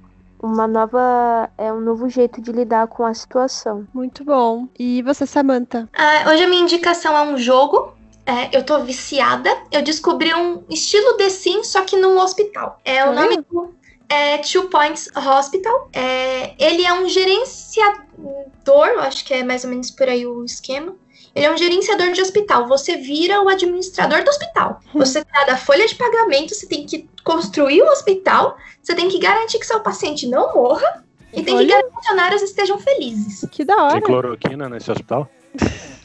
uma 0.41 0.67
nova. 0.67 1.49
É 1.57 1.71
um 1.71 1.79
novo 1.79 2.09
jeito 2.09 2.41
de 2.41 2.51
lidar 2.51 2.87
com 2.87 3.05
a 3.05 3.13
situação. 3.13 3.87
Muito 3.93 4.23
bom. 4.23 4.67
E 4.77 5.01
você, 5.03 5.25
Samantha? 5.25 5.89
Ah, 5.93 6.31
hoje 6.31 6.43
a 6.43 6.47
minha 6.47 6.61
indicação 6.61 7.15
é 7.17 7.21
um 7.21 7.37
jogo. 7.37 7.93
É, 8.25 8.55
eu 8.55 8.63
tô 8.63 8.79
viciada. 8.79 9.49
Eu 9.71 9.81
descobri 9.81 10.33
um 10.33 10.63
estilo 10.69 11.17
The 11.17 11.29
Sims, 11.29 11.67
só 11.67 11.81
que 11.81 11.97
num 11.97 12.19
hospital. 12.19 12.79
É 12.85 13.03
o 13.03 13.13
nome 13.13 13.37
do 13.37 13.73
é 14.09 14.39
Two 14.39 14.69
Points 14.69 15.07
Hospital. 15.15 15.89
É, 15.93 16.55
ele 16.57 16.83
é 16.83 16.93
um 16.93 17.07
gerenciador, 17.07 18.99
acho 18.99 19.23
que 19.23 19.35
é 19.35 19.43
mais 19.43 19.63
ou 19.63 19.69
menos 19.69 19.91
por 19.91 20.09
aí 20.09 20.25
o 20.25 20.43
esquema. 20.43 20.95
Ele 21.39 21.45
é 21.45 21.51
um 21.53 21.57
gerenciador 21.57 22.11
de 22.11 22.21
hospital. 22.21 22.67
Você 22.67 22.97
vira 22.97 23.41
o 23.41 23.47
administrador 23.47 24.25
do 24.25 24.29
hospital. 24.29 24.81
Você 24.93 25.23
trata 25.23 25.53
a 25.53 25.57
folha 25.57 25.87
de 25.87 25.95
pagamento, 25.95 26.53
você 26.53 26.67
tem 26.67 26.85
que 26.85 27.09
construir 27.23 27.81
o 27.81 27.87
hospital, 27.87 28.57
você 28.83 28.93
tem 28.93 29.07
que 29.07 29.17
garantir 29.19 29.57
que 29.57 29.65
seu 29.65 29.79
paciente 29.79 30.27
não 30.27 30.53
morra 30.53 31.05
e 31.31 31.41
tem 31.41 31.45
que 31.45 31.51
Olha. 31.53 31.67
garantir 31.67 31.83
que 31.83 31.87
os 31.87 31.95
funcionários 31.95 32.41
estejam 32.41 32.77
felizes. 32.77 33.47
Que 33.51 33.63
da 33.63 33.73
Tem 33.75 33.83
hora. 33.85 34.01
cloroquina 34.01 34.67
nesse 34.67 34.91
hospital? 34.91 35.29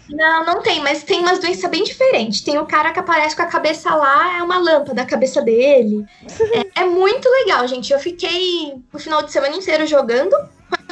Não, 0.08 0.44
não 0.44 0.62
tem, 0.62 0.80
mas 0.80 1.02
tem 1.02 1.18
umas 1.20 1.40
doenças 1.40 1.68
bem 1.68 1.82
diferentes. 1.82 2.42
Tem 2.42 2.56
o 2.58 2.66
cara 2.66 2.92
que 2.92 3.00
aparece 3.00 3.34
com 3.34 3.42
a 3.42 3.46
cabeça 3.46 3.92
lá, 3.92 4.38
é 4.38 4.42
uma 4.42 4.58
lâmpada 4.58 5.02
a 5.02 5.06
cabeça 5.06 5.42
dele. 5.42 6.04
É, 6.76 6.82
é 6.82 6.84
muito 6.84 7.28
legal, 7.28 7.66
gente. 7.66 7.92
Eu 7.92 7.98
fiquei 7.98 8.74
o 8.92 8.98
final 9.00 9.22
de 9.22 9.32
semana 9.32 9.56
inteiro 9.56 9.84
jogando. 9.84 10.36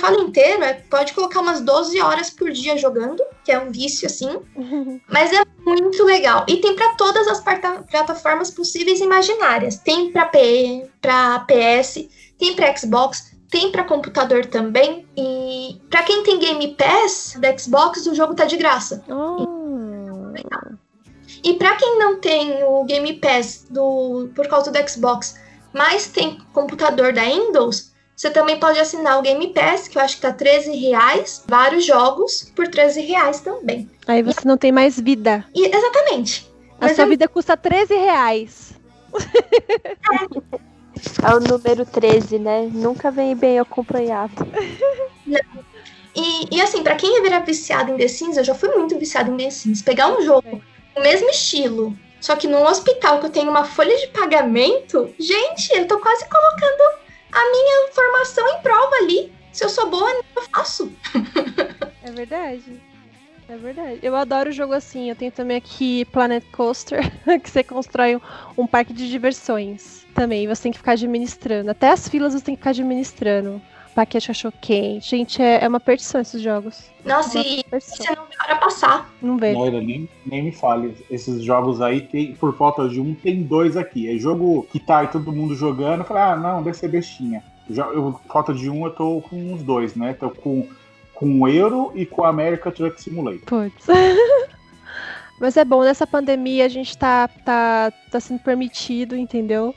Falo 0.02 0.20
inteiro, 0.20 0.64
é, 0.64 0.74
pode 0.90 1.12
colocar 1.12 1.38
umas 1.38 1.60
12 1.60 2.00
horas 2.00 2.28
por 2.28 2.50
dia 2.50 2.76
jogando, 2.76 3.22
que 3.44 3.52
é 3.52 3.60
um 3.60 3.70
vício 3.70 4.04
assim. 4.04 4.36
Mas 5.08 5.32
é 5.32 5.44
muito 5.64 6.02
legal. 6.02 6.44
E 6.48 6.56
tem 6.56 6.74
pra 6.74 6.96
todas 6.96 7.28
as 7.28 7.40
plataformas 7.40 8.50
possíveis 8.50 8.98
e 8.98 9.04
imaginárias. 9.04 9.76
Tem 9.76 10.10
pra, 10.10 10.26
P, 10.26 10.90
pra 11.00 11.46
PS, 11.46 12.08
tem 12.36 12.56
pra 12.56 12.76
Xbox, 12.76 13.32
tem 13.48 13.70
pra 13.70 13.84
computador 13.84 14.44
também. 14.44 15.06
E 15.16 15.80
pra 15.88 16.02
quem 16.02 16.24
tem 16.24 16.40
Game 16.40 16.74
Pass 16.74 17.36
da 17.38 17.56
Xbox, 17.56 18.04
o 18.04 18.14
jogo 18.16 18.34
tá 18.34 18.44
de 18.44 18.56
graça. 18.56 19.04
Oh. 19.08 20.32
E 21.44 21.54
pra 21.54 21.76
quem 21.76 22.00
não 22.00 22.18
tem 22.18 22.64
o 22.64 22.82
Game 22.82 23.20
Pass 23.20 23.66
do, 23.70 24.28
por 24.34 24.48
causa 24.48 24.72
do 24.72 24.88
Xbox, 24.90 25.38
mas 25.72 26.08
tem 26.08 26.38
computador 26.52 27.12
da 27.12 27.22
Windows, 27.22 27.91
você 28.16 28.30
também 28.30 28.58
pode 28.58 28.78
assinar 28.78 29.18
o 29.18 29.22
Game 29.22 29.48
Pass, 29.52 29.88
que 29.88 29.98
eu 29.98 30.02
acho 30.02 30.16
que 30.16 30.22
tá 30.22 30.32
13 30.32 30.76
reais, 30.76 31.42
vários 31.46 31.84
jogos 31.84 32.52
por 32.54 32.68
13 32.68 33.00
reais 33.00 33.40
também. 33.40 33.90
Aí 34.06 34.22
você 34.22 34.46
não 34.46 34.56
tem 34.56 34.70
mais 34.70 34.98
vida. 35.00 35.44
E, 35.54 35.66
exatamente. 35.66 36.50
A 36.80 36.86
Mas 36.86 36.96
sua 36.96 37.04
é- 37.04 37.08
vida 37.08 37.28
custa 37.28 37.56
13 37.56 37.94
reais. 37.94 38.72
É 41.22 41.34
o 41.34 41.40
número 41.40 41.84
13, 41.84 42.38
né? 42.38 42.68
Nunca 42.72 43.10
vem 43.10 43.34
bem 43.34 43.58
acompanhado. 43.58 44.34
E, 46.14 46.56
e 46.56 46.60
assim, 46.60 46.82
pra 46.82 46.94
quem 46.94 47.16
é 47.26 47.40
viciado 47.40 47.92
em 47.92 47.96
The 47.96 48.08
Sims, 48.08 48.36
eu 48.36 48.44
já 48.44 48.54
fui 48.54 48.68
muito 48.70 48.98
viciado 48.98 49.32
em 49.32 49.36
The 49.36 49.50
Sims. 49.50 49.82
Pegar 49.82 50.08
um 50.08 50.22
jogo 50.22 50.62
do 50.94 51.02
mesmo 51.02 51.28
estilo, 51.30 51.96
só 52.20 52.36
que 52.36 52.46
num 52.46 52.64
hospital 52.64 53.18
que 53.18 53.26
eu 53.26 53.30
tenho 53.30 53.50
uma 53.50 53.64
folha 53.64 53.96
de 53.96 54.08
pagamento, 54.08 55.12
gente, 55.18 55.72
eu 55.74 55.86
tô 55.88 55.98
quase 55.98 56.24
colocando 56.28 57.01
a 57.32 57.50
minha 57.50 57.92
formação 57.92 58.46
em 58.48 58.60
prova 58.60 58.96
ali. 58.96 59.32
Se 59.52 59.64
eu 59.64 59.68
sou 59.68 59.90
boa, 59.90 60.08
eu 60.36 60.42
faço. 60.54 60.92
É 62.02 62.10
verdade. 62.10 62.80
É 63.48 63.56
verdade. 63.56 63.98
Eu 64.02 64.14
adoro 64.16 64.52
jogo 64.52 64.72
assim. 64.72 65.10
Eu 65.10 65.16
tenho 65.16 65.32
também 65.32 65.56
aqui 65.56 66.04
Planet 66.06 66.44
Coaster, 66.52 67.00
que 67.42 67.50
você 67.50 67.62
constrói 67.62 68.16
um, 68.16 68.20
um 68.56 68.66
parque 68.66 68.92
de 68.92 69.10
diversões. 69.10 70.06
também. 70.14 70.46
Você 70.46 70.64
tem 70.64 70.72
que 70.72 70.78
ficar 70.78 70.92
administrando. 70.92 71.70
Até 71.70 71.90
as 71.90 72.08
filas 72.08 72.34
você 72.34 72.44
tem 72.44 72.54
que 72.54 72.60
ficar 72.60 72.70
administrando. 72.70 73.60
Paquete 73.94 74.28
cachorro 74.28 74.54
quente. 74.60 75.10
Gente, 75.10 75.42
é, 75.42 75.64
é 75.64 75.68
uma 75.68 75.80
perdição 75.80 76.20
esses 76.20 76.40
jogos. 76.40 76.90
Nossa, 77.04 77.38
Uma 77.38 77.46
e 77.46 77.64
perdição. 77.64 77.96
você 77.96 78.14
não 78.14 78.26
vê 78.26 78.34
a 78.38 78.44
hora 78.44 78.56
passar. 78.56 79.14
Não 79.20 79.36
vejo. 79.36 79.58
Olha, 79.58 79.80
nem, 79.80 80.08
nem 80.24 80.42
me 80.44 80.52
fale. 80.52 80.96
Esses 81.10 81.42
jogos 81.42 81.80
aí, 81.80 82.00
tem, 82.00 82.34
por 82.34 82.56
falta 82.56 82.88
de 82.88 83.00
um, 83.00 83.14
tem 83.14 83.42
dois 83.42 83.76
aqui. 83.76 84.08
É 84.08 84.18
jogo 84.18 84.66
que 84.72 84.78
tá 84.78 84.98
aí 84.98 85.08
todo 85.08 85.32
mundo 85.32 85.54
jogando. 85.54 86.00
Eu 86.00 86.06
falei, 86.06 86.22
ah, 86.22 86.36
não, 86.36 86.62
deve 86.62 86.76
ser 86.76 86.88
bestinha. 86.88 87.42
Já, 87.70 87.86
eu, 87.86 88.18
falta 88.28 88.52
de 88.52 88.68
um, 88.68 88.84
eu 88.84 88.90
tô 88.90 89.20
com 89.22 89.54
os 89.54 89.62
dois, 89.62 89.94
né? 89.94 90.14
Tô 90.14 90.30
com, 90.30 90.66
com 91.14 91.40
o 91.40 91.48
Euro 91.48 91.92
e 91.94 92.04
com 92.06 92.22
o 92.22 92.24
America 92.24 92.70
Truck 92.70 93.00
Simulator. 93.00 93.44
Putz. 93.46 93.86
Mas 95.40 95.56
é 95.56 95.64
bom, 95.64 95.82
nessa 95.82 96.06
pandemia 96.06 96.64
a 96.64 96.68
gente 96.68 96.96
tá, 96.96 97.28
tá, 97.44 97.92
tá 98.10 98.20
sendo 98.20 98.38
permitido, 98.40 99.16
entendeu? 99.16 99.74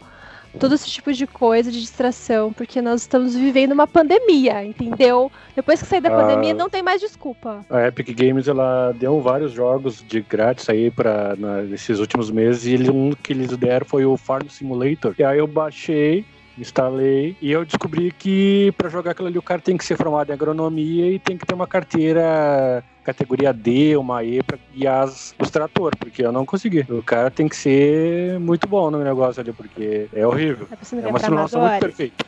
Todo 0.60 0.74
esse 0.76 0.88
tipo 0.89 1.12
de 1.12 1.28
coisa, 1.28 1.72
de 1.72 1.80
distração, 1.80 2.52
porque 2.54 2.82
nós 2.82 3.02
estamos 3.02 3.36
vivendo 3.36 3.74
uma 3.74 3.86
pandemia, 3.86 4.63
entendeu? 4.63 5.32
Depois 5.56 5.82
que 5.82 5.88
sair 5.88 6.02
da 6.02 6.10
Ah. 6.10 6.22
pandemia, 6.22 6.54
não 6.54 6.70
tem 6.70 6.82
mais 6.82 7.02
desculpa. 7.02 7.65
A 7.70 7.88
Epic 7.88 8.15
Games 8.18 8.48
ela 8.48 8.91
deu 8.94 9.20
vários 9.22 9.52
jogos 9.52 10.04
de 10.08 10.22
grátis 10.22 10.70
aí 10.70 10.89
para 10.89 11.36
nesses 11.68 12.00
últimos 12.00 12.32
meses 12.32 12.65
e 12.65 12.74
ele- 12.74 12.89
um 12.89 13.12
que 13.12 13.34
eles 13.34 13.56
deram 13.58 13.86
foi 13.86 14.06
o 14.06 14.15
Farm 14.18 14.48
Simulator. 14.48 15.13
E 15.20 15.24
aí 15.24 15.38
eu 15.39 15.48
baixei, 15.48 16.26
instalei 16.58 17.36
e 17.41 17.52
eu 17.52 17.65
descobri 17.65 18.12
que 18.18 18.74
para 18.78 18.89
jogar 18.89 19.12
aquilo 19.12 19.28
ali 19.28 19.38
o 19.38 19.41
cara 19.41 19.60
tem 19.62 19.76
que 19.76 19.84
ser 19.86 19.98
formado 19.98 20.30
em 20.30 20.34
agronomia 20.34 21.12
e 21.12 21.20
tem 21.20 21.38
que 21.38 21.46
ter 21.46 21.54
uma 21.54 21.68
carteira 21.68 22.82
categoria 23.06 23.54
D, 23.54 23.96
uma 23.96 24.24
E 24.24 24.41
para 24.44 24.58
guiar 24.74 25.04
as- 25.04 25.34
os 25.39 25.50
tratores, 25.52 25.98
porque 26.00 26.26
eu 26.26 26.32
não 26.32 26.46
consegui. 26.46 26.86
O 26.89 27.04
cara 27.04 27.30
tem 27.30 27.48
que 27.48 27.56
ser 27.56 28.39
muito 28.39 28.68
bom 28.68 28.89
no 28.89 29.04
negócio 29.04 29.39
ali, 29.41 29.54
porque 29.54 30.10
é 30.12 30.26
horrível. 30.26 30.68
Tá 30.68 30.76
É 30.76 30.96
é 31.02 31.08
uma 31.08 31.12
pra 31.20 31.20
simulação 31.28 31.62
muito 31.62 31.80
perfeita. 31.80 32.26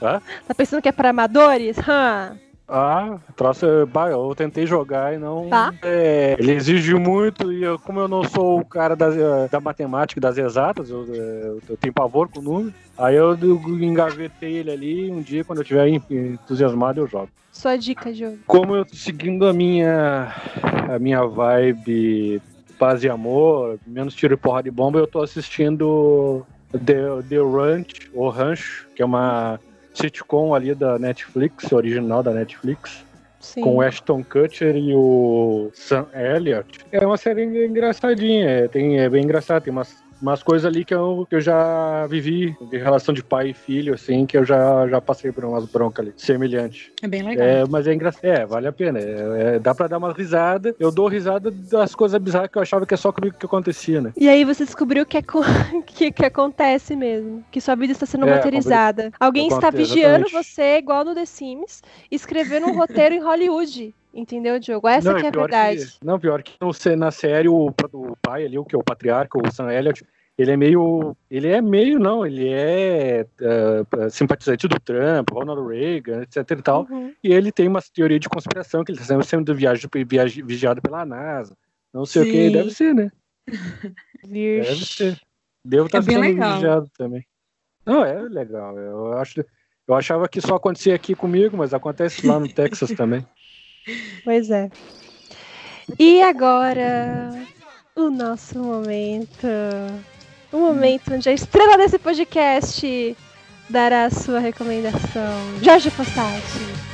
Hã? 0.00 0.20
Tá 0.46 0.54
pensando 0.54 0.80
que 0.80 0.88
é 0.88 0.92
pra 0.92 1.10
amadores? 1.10 1.76
Hã? 1.86 2.36
Ah, 2.72 3.18
troço, 3.36 3.66
é- 3.66 4.12
eu 4.12 4.32
tentei 4.36 4.64
jogar 4.64 5.12
e 5.12 5.18
não. 5.18 5.48
Tá. 5.50 5.74
é, 5.82 6.36
ele 6.38 6.52
exige 6.52 6.94
muito 6.94 7.52
e 7.52 7.64
eu, 7.64 7.78
como 7.80 7.98
eu 7.98 8.06
não 8.06 8.22
sou 8.22 8.60
o 8.60 8.64
cara 8.64 8.94
das, 8.94 9.16
eh, 9.16 9.48
da 9.50 9.60
matemática 9.60 10.20
das 10.20 10.38
exatas, 10.38 10.88
eu, 10.88 11.04
eh, 11.12 11.52
eu 11.68 11.76
tenho 11.76 11.92
pavor 11.92 12.28
com 12.28 12.38
o 12.38 12.42
número. 12.42 12.74
Aí 12.96 13.16
eu 13.16 13.34
engavetei 13.80 14.54
ele 14.58 14.70
ali. 14.70 15.10
Um 15.10 15.20
dia, 15.20 15.42
quando 15.42 15.58
eu 15.58 15.62
estiver 15.62 15.88
en- 15.88 16.00
entusiasmado, 16.10 17.00
eu 17.00 17.06
jogo. 17.08 17.28
Sua 17.50 17.76
dica, 17.76 18.12
Diogo. 18.12 18.38
Como 18.46 18.76
eu 18.76 18.84
tô 18.84 18.94
seguindo 18.94 19.46
a 19.48 19.52
minha, 19.52 20.32
a 20.88 20.98
minha 20.98 21.24
vibe 21.26 22.40
paz 22.78 23.02
e 23.02 23.08
amor, 23.10 23.78
menos 23.86 24.14
tiro 24.14 24.34
e 24.34 24.36
porra 24.36 24.62
de 24.62 24.70
bomba, 24.70 24.98
eu 24.98 25.06
tô 25.06 25.20
assistindo 25.20 26.46
The, 26.72 27.22
The 27.28 27.36
Ranch, 27.38 28.08
ou 28.14 28.28
Rancho, 28.30 28.86
que 28.94 29.02
é 29.02 29.04
uma 29.04 29.58
sitcom 29.94 30.54
ali 30.54 30.74
da 30.74 30.98
Netflix, 30.98 31.72
original 31.72 32.22
da 32.22 32.32
Netflix 32.32 33.04
Sim. 33.40 33.62
com 33.62 33.76
o 33.76 33.80
Ashton 33.80 34.22
Kutcher 34.22 34.76
e 34.76 34.94
o 34.94 35.70
Sam 35.74 36.06
Elliott. 36.14 36.80
É 36.92 37.04
uma 37.04 37.16
série 37.16 37.44
engraçadinha, 37.66 38.48
é, 38.48 38.68
tem, 38.68 39.00
é 39.00 39.08
bem 39.08 39.24
engraçado, 39.24 39.62
tem 39.62 39.72
umas, 39.72 39.96
umas 40.20 40.42
coisas 40.42 40.66
ali 40.66 40.84
que 40.84 40.94
eu, 40.94 41.26
que 41.28 41.36
eu 41.36 41.40
já 41.40 42.06
vivi, 42.06 42.56
de 42.70 42.76
relação 42.78 43.14
de 43.14 43.22
pai 43.22 43.50
e 43.50 43.54
filho, 43.54 43.94
assim, 43.94 44.26
que 44.26 44.36
eu 44.36 44.44
já, 44.44 44.86
já 44.88 45.00
passei 45.00 45.32
por 45.32 45.44
umas 45.44 45.64
broncas 45.66 46.04
ali, 46.06 46.14
semelhante. 46.16 46.92
É 47.02 47.08
bem 47.08 47.22
legal. 47.22 47.46
É, 47.46 47.64
mas 47.68 47.86
é 47.86 47.94
engraçado, 47.94 48.24
é, 48.24 48.44
vale 48.46 48.66
a 48.68 48.72
pena, 48.72 48.98
é, 48.98 49.54
é, 49.56 49.58
dá 49.58 49.74
pra 49.74 49.86
dar 49.88 49.98
uma 49.98 50.12
risada, 50.12 50.74
eu 50.78 50.90
dou 50.90 51.08
risada 51.08 51.50
das 51.50 51.94
coisas 51.94 52.20
bizarras 52.20 52.50
que 52.50 52.58
eu 52.58 52.62
achava 52.62 52.84
que 52.86 52.94
é 52.94 52.96
só 52.96 53.10
comigo 53.12 53.36
que 53.38 53.46
acontecia, 53.46 54.00
né? 54.00 54.12
E 54.16 54.28
aí 54.28 54.44
você 54.44 54.64
descobriu 54.64 55.06
que, 55.06 55.16
é 55.16 55.22
co- 55.22 55.40
que, 55.86 56.10
que 56.12 56.24
acontece 56.24 56.94
mesmo. 56.94 57.44
Que 57.50 57.60
sua 57.60 57.74
vida 57.74 57.92
está 57.92 58.06
sendo 58.06 58.26
É, 58.26 58.36
roteirizada. 58.36 59.10
Alguém 59.18 59.48
está 59.48 59.70
vigiando 59.70 60.26
exatamente. 60.26 60.32
você, 60.32 60.78
igual 60.78 61.04
no 61.04 61.14
The 61.14 61.24
Sims, 61.26 61.82
escrevendo 62.10 62.66
um 62.66 62.76
roteiro 62.76 63.14
em 63.14 63.20
Hollywood. 63.20 63.94
Entendeu, 64.12 64.58
Diogo? 64.58 64.88
Essa 64.88 65.12
Não, 65.12 65.20
que 65.20 65.26
é 65.26 65.28
a 65.28 65.32
verdade. 65.32 65.86
Que, 65.86 66.04
não, 66.06 66.18
pior 66.18 66.42
que 66.42 66.52
no, 66.60 66.70
na 66.96 67.10
série 67.10 67.48
o, 67.48 67.72
o 67.92 68.16
pai 68.20 68.44
ali, 68.44 68.58
o 68.58 68.64
que 68.64 68.74
é 68.74 68.78
o 68.78 68.82
patriarca, 68.82 69.38
o 69.38 69.52
Sam 69.52 69.72
Elliott, 69.72 70.04
ele 70.36 70.50
é 70.50 70.56
meio. 70.56 71.16
Ele 71.30 71.48
é 71.48 71.60
meio, 71.60 71.98
não, 71.98 72.26
ele 72.26 72.48
é 72.48 73.26
eh, 73.40 74.08
simpatizante 74.10 74.66
do 74.66 74.80
Trump, 74.80 75.30
Ronald 75.30 75.68
Reagan, 75.68 76.22
etc 76.22 76.50
e 76.58 76.62
tal. 76.62 76.86
Uhum. 76.90 77.14
E 77.22 77.32
ele 77.32 77.52
tem 77.52 77.68
uma 77.68 77.80
teoria 77.94 78.18
de 78.18 78.28
conspiração 78.28 78.82
que 78.82 78.90
ele 78.90 78.98
está 79.00 79.06
sempre 79.14 79.26
sendo 79.26 79.54
viagi- 79.54 79.88
viagi- 80.06 80.42
vigiado 80.42 80.80
pela 80.80 81.04
NASA. 81.04 81.56
Não 81.92 82.06
sei 82.06 82.22
o 82.22 82.24
que, 82.24 82.46
Sim. 82.48 82.52
deve 82.52 82.70
ser, 82.70 82.94
né? 82.94 83.12
Deve 84.24 84.84
ser. 84.84 85.20
Devo 85.64 85.86
estar 85.86 85.98
É 85.98 86.02
bem 86.02 86.14
sendo 86.16 86.24
legal. 86.26 86.54
vigiado 86.54 86.90
também. 86.96 87.24
Não, 87.84 88.04
é 88.04 88.20
legal. 88.22 88.76
Eu 88.78 89.12
acho. 89.18 89.44
Eu 89.86 89.94
achava 89.94 90.28
que 90.28 90.40
só 90.40 90.54
acontecia 90.54 90.94
aqui 90.94 91.14
comigo, 91.14 91.56
mas 91.56 91.74
acontece 91.74 92.26
lá 92.26 92.38
no 92.38 92.48
Texas 92.48 92.92
também. 92.92 93.26
Pois 94.24 94.50
é. 94.50 94.70
E 95.98 96.22
agora, 96.22 97.30
o 97.96 98.10
nosso 98.10 98.58
momento. 98.58 99.46
O 100.52 100.58
momento 100.58 101.14
onde 101.14 101.28
a 101.28 101.32
estrela 101.32 101.76
desse 101.76 101.98
podcast 101.98 103.16
dará 103.68 104.06
a 104.06 104.10
sua 104.10 104.40
recomendação. 104.40 105.62
Jorge 105.62 105.90
Fossati. 105.90 106.90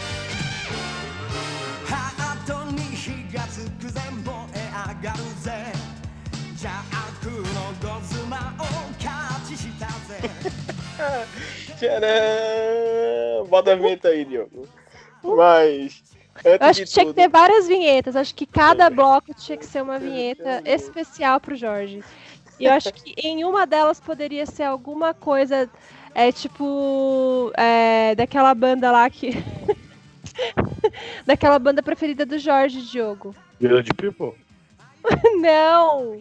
Tcharam! 11.79 13.47
Bota 13.49 13.73
a 13.73 14.09
aí, 14.09 14.25
Diogo. 14.25 14.67
Mas 15.23 16.03
Antes 16.45 16.61
Eu 16.61 16.67
acho 16.67 16.81
que 16.81 16.87
tinha 16.87 17.05
que 17.05 17.13
tudo, 17.13 17.23
ter 17.23 17.29
várias 17.29 17.67
vinhetas. 17.67 18.17
Acho 18.17 18.35
que 18.35 18.47
cada 18.47 18.91
bloco 18.91 19.35
tinha 19.35 19.57
que 19.57 19.67
ser 19.67 19.83
uma 19.83 19.99
vinheta 19.99 20.63
especial 20.65 21.41
pro 21.41 21.57
Jorge. 21.57 22.03
E 22.59 22.65
eu 22.65 22.73
acho 22.73 22.93
que 22.93 23.15
em 23.17 23.45
uma 23.45 23.67
delas 23.67 24.01
poderia 24.01 24.47
ser 24.47 24.65
alguma 24.65 25.13
coisa. 25.13 25.69
É 26.15 26.33
tipo. 26.33 27.53
é, 27.57 28.15
daquela 28.15 28.55
banda 28.55 28.91
lá 28.91 29.09
que. 29.11 29.33
daquela 31.27 31.59
banda 31.59 31.83
preferida 31.83 32.25
do 32.25 32.39
Jorge, 32.39 32.81
Diogo. 32.83 33.35
Village 33.61 33.93
People? 33.95 34.33
Não! 35.41 36.21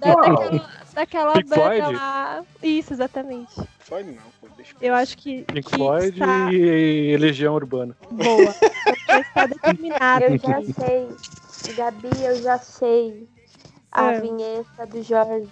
Da- 0.00 0.14
daquela 0.14 0.68
daquela 0.94 1.32
Pink 1.34 1.48
banda 1.48 1.64
Floyd? 1.64 1.94
lá. 1.96 2.42
Isso, 2.62 2.92
exatamente. 2.92 3.52
Foi 3.80 4.02
não, 4.04 4.14
pô, 4.40 4.48
deixa 4.56 4.74
Eu 4.80 4.94
acho 4.94 5.16
que. 5.18 5.42
Pink 5.44 5.62
que 5.70 5.76
Floyd 5.76 6.08
está 6.08 6.52
e 6.52 7.16
Legião 7.16 7.54
Urbana. 7.54 7.96
boa. 8.10 8.54
Está 9.20 9.46
determinado. 9.46 10.24
Eu 10.24 10.38
já 10.38 10.62
sei. 10.62 11.08
Gabi, 11.76 12.10
eu 12.24 12.42
já 12.42 12.58
sei. 12.58 13.28
A 13.90 14.12
É. 14.12 14.20
vinheta 14.20 14.86
do 14.86 15.02
Jorge 15.02 15.48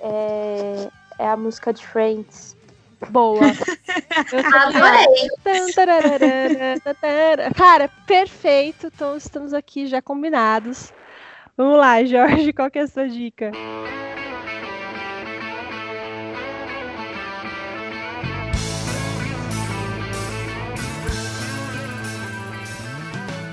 é, 0.00 0.88
é 1.18 1.28
a 1.28 1.36
música 1.36 1.72
de 1.72 1.86
Friends. 1.86 2.56
Boa. 3.10 3.38
Eu 4.32 4.40
Adorei. 4.40 5.28
Cara, 7.56 7.88
perfeito. 8.06 8.86
Então 8.88 9.16
estamos 9.16 9.52
aqui 9.52 9.86
já 9.86 10.00
combinados. 10.02 10.92
Vamos 11.56 11.78
lá, 11.78 12.04
Jorge, 12.04 12.52
qual 12.52 12.68
que 12.68 12.80
é 12.80 12.82
a 12.82 12.86
sua 12.88 13.08
dica? 13.08 13.52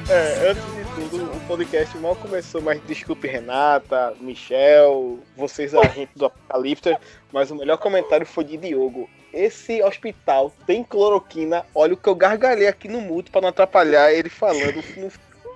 É, 0.09 0.49
antes 0.49 0.63
de 0.75 1.09
tudo, 1.09 1.31
o 1.31 1.39
podcast 1.47 1.95
mal 1.99 2.15
começou, 2.15 2.59
mas 2.59 2.81
desculpe 2.85 3.27
Renata, 3.27 4.15
Michel, 4.19 5.19
vocês 5.37 5.75
a 5.75 5.83
gente 5.83 6.09
do 6.15 6.25
Apocalipse, 6.25 6.97
mas 7.31 7.51
o 7.51 7.55
melhor 7.55 7.77
comentário 7.77 8.25
foi 8.25 8.43
de 8.43 8.57
Diogo. 8.57 9.07
Esse 9.31 9.81
hospital 9.83 10.51
tem 10.65 10.83
cloroquina, 10.83 11.63
olha 11.75 11.93
o 11.93 11.97
que 11.97 12.09
eu 12.09 12.15
gargalhei 12.15 12.67
aqui 12.67 12.87
no 12.87 12.99
mudo 12.99 13.29
pra 13.29 13.41
não 13.41 13.49
atrapalhar 13.49 14.11
ele 14.11 14.27
falando. 14.27 14.83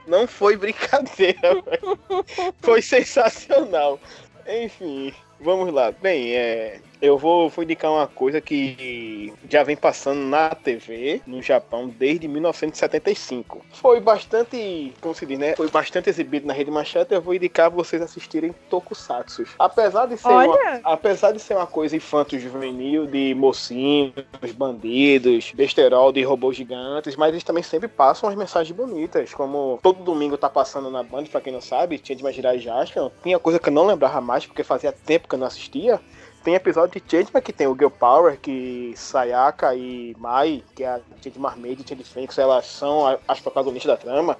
Não 0.08 0.28
foi 0.28 0.56
brincadeira. 0.58 1.64
Foi 2.62 2.82
sensacional. 2.82 4.00
Enfim, 4.48 5.14
vamos 5.40 5.74
lá. 5.74 5.92
Bem, 5.92 6.36
é, 6.36 6.80
eu 7.02 7.18
vou, 7.18 7.50
vou 7.50 7.64
indicar 7.64 7.92
uma 7.92 8.08
coisa 8.08 8.42
que 8.42 9.34
já 9.50 9.64
vem 9.64 9.76
passando 9.76 10.20
na 10.22 10.50
TV 10.50 11.22
no 11.26 11.42
Japão 11.42 11.88
desde 11.88 12.28
1975. 12.28 13.66
Foi 13.72 14.00
bastante, 14.00 14.94
como 15.02 15.14
se 15.14 15.26
diz, 15.26 15.38
né? 15.38 15.56
Foi 15.56 15.70
bastante 15.70 16.10
exibido 16.10 16.48
na 16.48 16.54
Rede 16.54 16.72
Manchete. 16.72 17.14
Eu 17.14 17.22
vou 17.22 17.34
indicar 17.34 17.70
vocês 17.70 18.02
assistirem 18.02 18.54
Tokusatsu. 18.70 19.46
Apesar 19.60 20.06
de 20.08 20.18
ser 20.18 20.28
uma, 20.28 20.58
apesar 20.84 21.32
de 21.32 21.40
ser 21.40 21.56
uma 21.56 21.68
coisa 21.68 21.96
infanto-juvenil 21.96 23.06
de 23.06 23.34
mocinhos, 23.36 24.14
bandidos, 24.56 25.52
besterol 25.54 26.12
de 26.12 26.24
robôs 26.24 26.56
gigantes, 26.56 27.16
mas 27.16 27.30
eles 27.30 27.44
também 27.44 27.64
sempre 27.64 27.88
passam 27.88 28.28
umas 28.28 28.38
mensagens 28.38 28.76
bonitas, 28.76 29.34
como 29.34 29.80
todo 29.82 30.04
domingo 30.04 30.38
tá 30.38 30.50
passando 30.50 30.90
na 30.90 31.04
Band, 31.04 31.26
pra 31.26 31.42
quem 31.42 31.54
não 31.54 31.62
sabe, 31.62 31.98
tinha 31.98 32.16
de 32.16 32.24
Magirai 32.24 32.60
Jaspion. 32.60 33.10
Tinha 33.24 33.40
coisa 33.40 33.60
que 33.60 33.70
eu 33.70 33.74
não 33.74 33.86
lembrava 33.86 34.22
mais, 34.22 34.46
porque 34.46 34.64
fazia 34.64 34.92
tempo 34.92 35.28
que 35.28 35.36
eu 35.36 35.40
não 35.40 35.48
assistia. 35.48 36.00
Tem 36.46 36.54
episódio 36.54 37.02
de 37.02 37.10
Changeman 37.10 37.42
que 37.42 37.52
tem 37.52 37.66
o 37.66 37.74
Girl 37.74 37.90
Power, 37.90 38.40
que 38.40 38.94
Sayaka 38.96 39.74
e 39.74 40.16
Mai, 40.20 40.64
que 40.76 40.84
é 40.84 40.88
a 40.90 41.00
Changeman 41.20 41.56
Maid 41.58 41.82
e 41.82 41.90
Change 41.90 42.04
Phoenix, 42.04 42.38
elas 42.38 42.68
são 42.68 43.18
as 43.28 43.40
protagonistas 43.40 43.92
da 43.92 43.98
trama. 43.98 44.38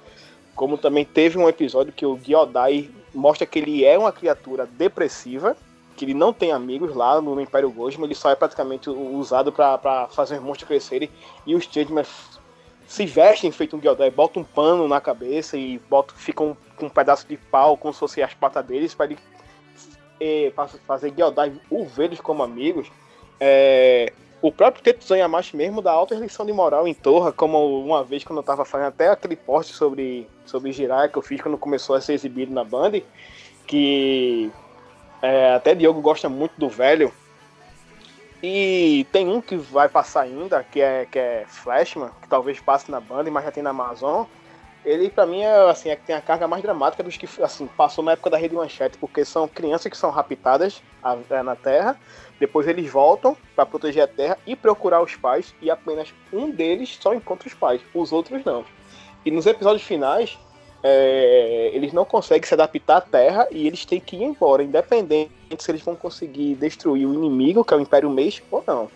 Como 0.54 0.78
também 0.78 1.04
teve 1.04 1.36
um 1.36 1.48
episódio 1.48 1.92
que 1.92 2.06
o 2.06 2.16
Gyodai 2.16 2.88
mostra 3.12 3.44
que 3.44 3.58
ele 3.58 3.84
é 3.84 3.98
uma 3.98 4.12
criatura 4.12 4.66
depressiva, 4.66 5.56
que 5.96 6.04
ele 6.04 6.14
não 6.14 6.32
tem 6.32 6.52
amigos 6.52 6.94
lá 6.94 7.20
no 7.20 7.40
Império 7.40 7.70
Gojima, 7.72 8.06
ele 8.06 8.14
só 8.14 8.30
é 8.30 8.36
praticamente 8.36 8.88
usado 8.88 9.50
para 9.50 10.06
fazer 10.12 10.36
os 10.36 10.42
monstros 10.42 10.68
crescerem 10.68 11.10
e 11.44 11.56
os 11.56 11.64
Changeman 11.64 12.04
se 12.86 13.04
vestem 13.04 13.50
feito 13.50 13.76
um 13.76 13.80
Gyodai, 13.80 14.12
botam 14.12 14.42
um 14.42 14.44
pano 14.44 14.86
na 14.86 15.00
cabeça 15.00 15.56
e 15.56 15.80
botam, 15.90 16.16
ficam 16.16 16.56
com 16.76 16.86
um 16.86 16.90
pedaço 16.90 17.26
de 17.26 17.36
pau, 17.36 17.76
como 17.76 17.92
se 17.92 17.98
fosse 17.98 18.22
as 18.22 18.32
patas 18.32 18.64
deles, 18.64 18.94
para 18.94 19.06
ele 19.06 19.18
pra 20.54 20.68
fazer 20.68 21.12
ver 21.84 22.04
eles 22.04 22.20
como 22.20 22.42
amigos. 22.42 22.90
É, 23.38 24.12
o 24.40 24.52
próprio 24.52 24.82
Tetsuya 24.82 25.20
Yamashi 25.20 25.56
mesmo 25.56 25.82
dá 25.82 25.92
alta 25.92 26.14
lição 26.14 26.44
de 26.44 26.52
moral 26.52 26.86
em 26.86 26.94
Torra, 26.94 27.32
como 27.32 27.80
uma 27.80 28.04
vez 28.04 28.22
quando 28.22 28.38
eu 28.38 28.42
tava 28.42 28.64
fazendo 28.64 28.88
até 28.88 29.08
aquele 29.08 29.36
post 29.36 29.74
sobre, 29.74 30.28
sobre 30.44 30.72
Jiraiya 30.72 31.08
que 31.08 31.16
eu 31.18 31.22
fiz 31.22 31.40
quando 31.40 31.58
começou 31.58 31.96
a 31.96 32.00
ser 32.00 32.12
exibido 32.12 32.52
na 32.52 32.62
Band, 32.62 33.00
que 33.66 34.50
é, 35.22 35.54
até 35.54 35.74
Diogo 35.74 36.00
gosta 36.00 36.28
muito 36.28 36.52
do 36.58 36.68
velho. 36.68 37.12
E 38.42 39.06
tem 39.10 39.28
um 39.28 39.40
que 39.40 39.56
vai 39.56 39.88
passar 39.88 40.22
ainda, 40.22 40.62
que 40.62 40.80
é, 40.80 41.06
que 41.10 41.18
é 41.18 41.44
Flashman, 41.48 42.10
que 42.20 42.28
talvez 42.28 42.60
passe 42.60 42.90
na 42.90 43.00
Band, 43.00 43.24
mas 43.30 43.44
já 43.44 43.50
tem 43.50 43.62
na 43.62 43.70
Amazon. 43.70 44.26
Ele, 44.86 45.10
pra 45.10 45.26
mim, 45.26 45.42
é, 45.42 45.68
assim, 45.68 45.88
é 45.88 45.96
que 45.96 46.06
tem 46.06 46.14
a 46.14 46.20
carga 46.20 46.46
mais 46.46 46.62
dramática 46.62 47.02
dos 47.02 47.16
que 47.16 47.28
assim, 47.42 47.66
passou 47.66 48.04
na 48.04 48.12
época 48.12 48.30
da 48.30 48.38
Rede 48.38 48.54
Manchete, 48.54 48.96
porque 48.98 49.24
são 49.24 49.48
crianças 49.48 49.90
que 49.90 49.98
são 49.98 50.10
raptadas 50.10 50.80
é, 51.28 51.42
na 51.42 51.56
Terra, 51.56 51.98
depois 52.38 52.68
eles 52.68 52.88
voltam 52.88 53.36
para 53.56 53.66
proteger 53.66 54.04
a 54.04 54.06
Terra 54.06 54.38
e 54.46 54.54
procurar 54.54 55.02
os 55.02 55.16
pais, 55.16 55.52
e 55.60 55.68
apenas 55.68 56.14
um 56.32 56.48
deles 56.52 56.96
só 57.00 57.12
encontra 57.12 57.48
os 57.48 57.54
pais, 57.54 57.80
os 57.92 58.12
outros 58.12 58.44
não. 58.44 58.64
E 59.24 59.30
nos 59.32 59.44
episódios 59.44 59.82
finais, 59.82 60.38
é, 60.84 61.72
eles 61.74 61.92
não 61.92 62.04
conseguem 62.04 62.46
se 62.46 62.54
adaptar 62.54 62.98
à 62.98 63.00
Terra 63.00 63.48
e 63.50 63.66
eles 63.66 63.84
têm 63.84 63.98
que 63.98 64.14
ir 64.14 64.22
embora, 64.22 64.62
independente 64.62 65.32
se 65.58 65.68
eles 65.68 65.82
vão 65.82 65.96
conseguir 65.96 66.54
destruir 66.54 67.08
o 67.08 67.14
inimigo, 67.14 67.64
que 67.64 67.74
é 67.74 67.76
o 67.76 67.80
Império 67.80 68.08
Mês, 68.08 68.40
ou 68.52 68.62
não. 68.64 68.88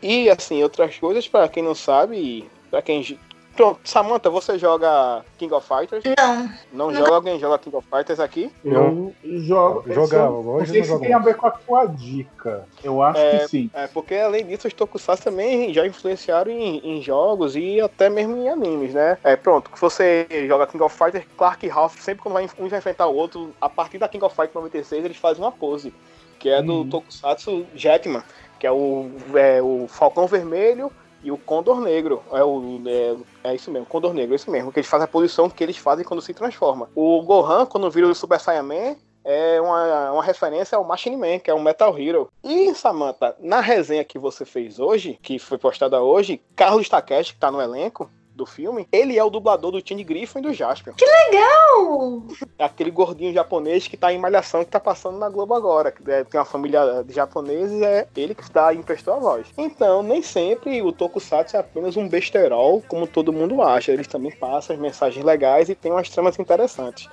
E, 0.00 0.30
assim, 0.30 0.62
outras 0.62 0.96
coisas, 0.96 1.26
para 1.26 1.48
quem 1.48 1.64
não 1.64 1.74
sabe, 1.74 2.48
para 2.70 2.80
quem. 2.80 3.18
Pronto, 3.56 3.80
Samantha, 3.84 4.28
você 4.28 4.58
joga 4.58 5.24
King 5.38 5.54
of 5.54 5.66
Fighters? 5.66 6.04
Não. 6.18 6.50
Não 6.70 6.94
joga? 6.94 7.14
Alguém 7.14 7.38
joga 7.40 7.58
King 7.58 7.74
of 7.74 7.88
Fighters 7.88 8.20
aqui? 8.20 8.52
Eu 8.62 9.14
jogo. 9.24 9.82
Eu 9.86 9.94
jogava, 9.94 10.36
hoje 10.36 10.58
Não 10.58 10.66
sei 10.66 10.84
se 10.84 11.00
tem 11.00 11.14
a 11.14 11.18
ver 11.18 11.36
com 11.36 11.46
a 11.46 11.50
tua 11.52 11.86
dica. 11.86 12.68
Eu 12.84 13.02
acho 13.02 13.22
que 13.30 13.48
sim. 13.48 13.70
É, 13.72 13.86
porque 13.86 14.14
além 14.14 14.44
disso, 14.44 14.68
os 14.68 14.74
tokusatsu 14.74 15.24
também 15.24 15.72
já 15.72 15.86
influenciaram 15.86 16.50
em, 16.50 16.78
em 16.84 17.02
jogos 17.02 17.56
e 17.56 17.80
até 17.80 18.10
mesmo 18.10 18.36
em 18.36 18.48
animes, 18.50 18.92
né? 18.92 19.16
É, 19.24 19.34
pronto, 19.36 19.70
que 19.70 19.80
você 19.80 20.26
joga 20.46 20.66
King 20.66 20.84
of 20.84 20.94
Fighters, 20.94 21.24
Clark 21.36 21.64
e 21.64 21.68
Ralph, 21.70 21.98
sempre 21.98 22.22
quando 22.22 22.34
vai, 22.34 22.44
um 22.58 22.68
vai 22.68 22.78
enfrentar 22.78 23.06
o 23.06 23.14
outro, 23.14 23.54
a 23.58 23.70
partir 23.70 23.96
da 23.96 24.06
King 24.06 24.22
of 24.22 24.36
Fighters 24.36 24.54
96, 24.54 25.04
eles 25.06 25.16
fazem 25.16 25.42
uma 25.42 25.52
pose, 25.52 25.94
que 26.38 26.50
é 26.50 26.60
do 26.62 26.80
Uhum. 26.80 26.90
tokusatsu 26.90 27.66
Jetman, 27.74 28.22
que 28.60 28.66
é 28.66 28.70
o, 28.70 29.10
é 29.34 29.62
o 29.62 29.86
Falcão 29.88 30.26
Vermelho 30.26 30.92
e 31.22 31.30
o 31.30 31.38
Condor 31.38 31.80
Negro. 31.80 32.22
É, 32.32 32.42
o, 32.42 32.80
é, 32.86 33.50
é 33.50 33.54
isso 33.54 33.70
mesmo, 33.70 33.86
Condor 33.86 34.12
Negro, 34.12 34.34
é 34.34 34.36
isso 34.36 34.50
mesmo, 34.50 34.72
que 34.72 34.78
eles 34.78 34.88
fazem 34.88 35.04
a 35.04 35.08
posição 35.08 35.50
que 35.50 35.62
eles 35.62 35.76
fazem 35.76 36.04
quando 36.04 36.22
se 36.22 36.34
transforma. 36.34 36.88
O 36.94 37.22
Gohan, 37.22 37.66
quando 37.66 37.90
vira 37.90 38.06
o 38.06 38.14
Super 38.14 38.40
Saiyaman, 38.40 38.96
é 39.26 39.60
uma, 39.60 40.12
uma 40.12 40.22
referência 40.22 40.78
ao 40.78 40.84
Machine 40.84 41.16
Man, 41.16 41.40
que 41.40 41.50
é 41.50 41.54
um 41.54 41.60
Metal 41.60 41.98
Hero. 41.98 42.30
E, 42.44 42.72
Samantha, 42.74 43.34
na 43.40 43.60
resenha 43.60 44.04
que 44.04 44.20
você 44.20 44.44
fez 44.44 44.78
hoje, 44.78 45.18
que 45.20 45.36
foi 45.38 45.58
postada 45.58 46.00
hoje, 46.00 46.40
Carlos 46.54 46.88
Takeshi, 46.88 47.34
que 47.34 47.40
tá 47.40 47.50
no 47.50 47.60
elenco 47.60 48.08
do 48.36 48.46
filme, 48.46 48.86
ele 48.92 49.18
é 49.18 49.24
o 49.24 49.30
dublador 49.30 49.72
do 49.72 49.82
Tim 49.82 50.02
Griffin 50.04 50.38
e 50.38 50.42
do 50.42 50.52
Jaspion. 50.52 50.92
Não! 51.32 52.26
É 52.58 52.64
aquele 52.64 52.90
gordinho 52.90 53.32
japonês 53.32 53.88
que 53.88 53.96
tá 53.96 54.12
em 54.12 54.18
Malhação 54.18 54.64
que 54.64 54.70
tá 54.70 54.78
passando 54.78 55.18
na 55.18 55.28
Globo 55.28 55.54
agora. 55.54 55.90
Que 55.90 56.08
é- 56.10 56.24
tem 56.24 56.38
uma 56.38 56.44
família 56.46 57.02
de 57.04 57.12
japoneses 57.14 57.80
é 57.82 58.06
ele 58.16 58.34
que 58.34 58.50
dá, 58.50 58.72
emprestou 58.74 59.14
a 59.14 59.18
voz. 59.18 59.46
Então, 59.56 60.02
nem 60.02 60.22
sempre 60.22 60.82
o 60.82 60.92
Tokusatsu 60.92 61.56
é 61.56 61.60
apenas 61.60 61.96
um 61.96 62.08
besterol, 62.08 62.82
como 62.88 63.06
todo 63.06 63.32
mundo 63.32 63.62
acha. 63.62 63.92
Eles 63.92 64.06
também 64.06 64.30
passam 64.30 64.76
as 64.76 64.80
mensagens 64.80 65.24
legais 65.24 65.68
e 65.68 65.74
tem 65.74 65.90
umas 65.90 66.08
tramas 66.08 66.38
interessantes. 66.38 67.08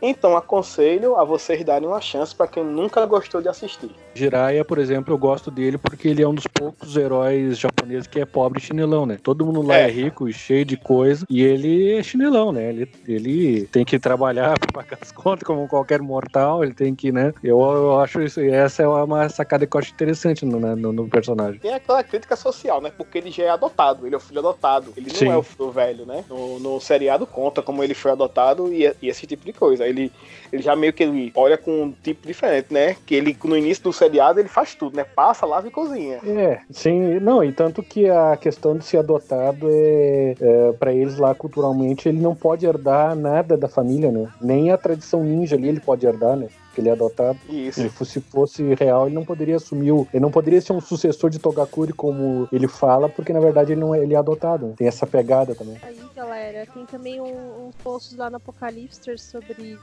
Então, 0.00 0.36
aconselho 0.36 1.16
a 1.16 1.24
vocês 1.24 1.64
darem 1.64 1.88
uma 1.88 2.00
chance 2.00 2.34
para 2.34 2.46
quem 2.46 2.62
nunca 2.64 3.04
gostou 3.04 3.42
de 3.42 3.48
assistir. 3.48 3.90
Jiraiya, 4.18 4.64
por 4.64 4.78
exemplo, 4.78 5.12
eu 5.14 5.18
gosto 5.18 5.50
dele 5.50 5.78
porque 5.78 6.08
ele 6.08 6.22
é 6.22 6.28
um 6.28 6.34
dos 6.34 6.46
poucos 6.46 6.96
heróis 6.96 7.58
japoneses 7.58 8.06
que 8.06 8.20
é 8.20 8.24
pobre 8.26 8.58
e 8.58 8.62
chinelão, 8.62 9.06
né? 9.06 9.18
Todo 9.22 9.46
mundo 9.46 9.62
lá 9.62 9.76
é, 9.78 9.84
É. 9.84 9.86
rico 9.90 10.28
e 10.28 10.32
cheio 10.32 10.64
de 10.64 10.76
coisa 10.76 11.24
e 11.30 11.42
ele 11.42 11.92
é 11.92 12.02
chinelão, 12.02 12.52
né? 12.52 12.68
Ele, 12.68 12.88
ele 13.06 13.66
tem 13.66 13.84
que 13.84 13.98
trabalhar 13.98 14.58
pra 14.58 14.82
pagar 14.82 14.98
as 15.00 15.12
contas 15.12 15.44
como 15.46 15.68
qualquer 15.68 16.00
mortal, 16.02 16.62
ele 16.64 16.74
tem 16.74 16.94
que, 16.94 17.12
né? 17.12 17.32
Eu, 17.42 17.60
eu 17.60 18.00
acho 18.00 18.20
isso, 18.22 18.40
essa 18.40 18.82
é 18.82 18.88
uma 18.88 19.28
sacada 19.28 19.66
que 19.66 19.76
eu 19.76 19.80
acho 19.80 19.92
interessante 19.92 20.44
no, 20.44 20.58
né, 20.58 20.74
no, 20.74 20.92
no 20.92 21.08
personagem. 21.08 21.60
Tem 21.60 21.72
aquela 21.74 22.02
crítica 22.02 22.34
social, 22.36 22.80
né? 22.80 22.90
Porque 22.96 23.18
ele 23.18 23.30
já 23.30 23.44
é 23.44 23.50
adotado, 23.50 24.06
ele 24.06 24.14
é 24.14 24.18
o 24.18 24.20
filho 24.20 24.40
adotado. 24.40 24.92
Ele 24.96 25.06
não 25.10 25.16
Sim. 25.18 25.28
é 25.28 25.36
o 25.36 25.42
filho 25.42 25.70
velho, 25.70 26.04
né? 26.06 26.24
No, 26.28 26.58
no 26.58 26.80
seriado 26.80 27.26
conta 27.26 27.62
como 27.62 27.82
ele 27.84 27.94
foi 27.94 28.10
adotado 28.10 28.72
e, 28.72 28.92
e 29.00 29.08
esse 29.08 29.26
tipo 29.26 29.44
de 29.44 29.52
coisa. 29.52 29.86
Ele, 29.86 30.10
ele 30.52 30.62
já 30.62 30.74
meio 30.74 30.92
que 30.92 31.02
ele 31.02 31.32
olha 31.34 31.56
com 31.56 31.84
um 31.84 31.92
tipo 32.02 32.26
diferente, 32.26 32.66
né? 32.72 32.96
Que 33.06 33.14
ele, 33.14 33.36
no 33.44 33.56
início 33.56 33.84
do 33.84 33.92
seriado, 33.92 34.07
ele 34.40 34.48
faz 34.48 34.74
tudo, 34.74 34.96
né? 34.96 35.04
Passa, 35.04 35.46
lava 35.46 35.68
e 35.68 35.70
cozinha. 35.70 36.18
É, 36.24 36.60
sim, 36.70 37.18
não, 37.20 37.42
e 37.42 37.52
tanto 37.52 37.82
que 37.82 38.08
a 38.08 38.36
questão 38.36 38.76
de 38.76 38.84
ser 38.84 38.98
adotado 38.98 39.68
é, 39.70 40.34
é 40.40 40.72
para 40.72 40.92
eles 40.92 41.18
lá 41.18 41.34
culturalmente, 41.34 42.08
ele 42.08 42.20
não 42.20 42.34
pode 42.34 42.66
herdar 42.66 43.14
nada 43.14 43.56
da 43.56 43.68
família, 43.68 44.10
né? 44.10 44.28
Nem 44.40 44.70
a 44.70 44.78
tradição 44.78 45.22
ninja 45.22 45.56
ali 45.56 45.68
ele 45.68 45.80
pode 45.80 46.06
herdar, 46.06 46.36
né? 46.36 46.48
Porque 46.66 46.80
ele 46.80 46.88
é 46.90 46.92
adotado. 46.92 47.38
Isso. 47.48 47.80
Ele, 47.80 47.90
se 47.90 48.20
fosse 48.20 48.74
real, 48.74 49.06
ele 49.06 49.14
não 49.14 49.24
poderia 49.24 49.56
assumir 49.56 49.90
o, 49.92 50.06
ele 50.12 50.20
não 50.22 50.30
poderia 50.30 50.60
ser 50.60 50.72
um 50.72 50.80
sucessor 50.80 51.28
de 51.30 51.38
Togakuri 51.38 51.92
como 51.92 52.48
ele 52.52 52.68
fala, 52.68 53.08
porque 53.08 53.32
na 53.32 53.40
verdade 53.40 53.72
ele 53.72 53.80
não 53.80 53.94
é, 53.94 54.00
ele 54.00 54.14
é 54.14 54.16
adotado. 54.16 54.68
né? 54.68 54.74
Tem 54.76 54.86
essa 54.86 55.06
pegada 55.06 55.54
também. 55.54 55.76
Aí, 55.82 55.98
galera, 56.14 56.66
tem 56.72 56.84
também 56.86 57.20
um- 57.20 57.66
uns 57.68 57.74
posts 57.82 58.16
lá 58.16 58.30
no 58.30 58.36
Apocalipster 58.36 59.18
sobre 59.18 59.76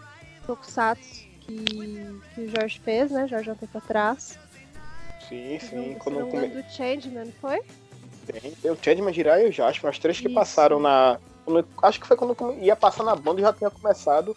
Tokusatsu 0.46 1.35
que, 1.46 1.56
que 2.34 2.42
o 2.42 2.50
Jorge 2.50 2.80
fez, 2.84 3.12
né? 3.12 3.28
Jorge 3.28 3.50
há 3.50 3.54
um 3.54 3.58
tempo 3.58 3.78
atrás. 3.78 4.38
Sim, 5.28 5.60
sim. 5.60 5.90
não- 5.92 6.00
Quando 6.00 6.28
come... 6.30 6.48
do 6.48 6.64
Changeman, 6.72 7.32
foi? 7.42 7.60
tem, 8.26 8.52
tem 8.52 8.72
o 8.72 8.78
Changeman, 8.82 9.14
Jiraiya 9.14 9.46
e 9.48 9.50
o 9.50 9.54
Jasper, 9.54 9.90
as 9.90 10.00
três 10.00 10.20
que 10.20 10.26
Isso. 10.28 10.36
passaram 10.36 10.80
na... 10.80 11.18
Acho 11.84 12.00
que 12.02 12.08
foi 12.08 12.18
quando 12.18 12.36
ia 12.60 12.76
passar 12.76 13.04
na 13.04 13.16
banda 13.16 13.40
e 13.40 13.44
já 13.44 13.54
tinha 13.54 13.70
começado. 13.70 14.36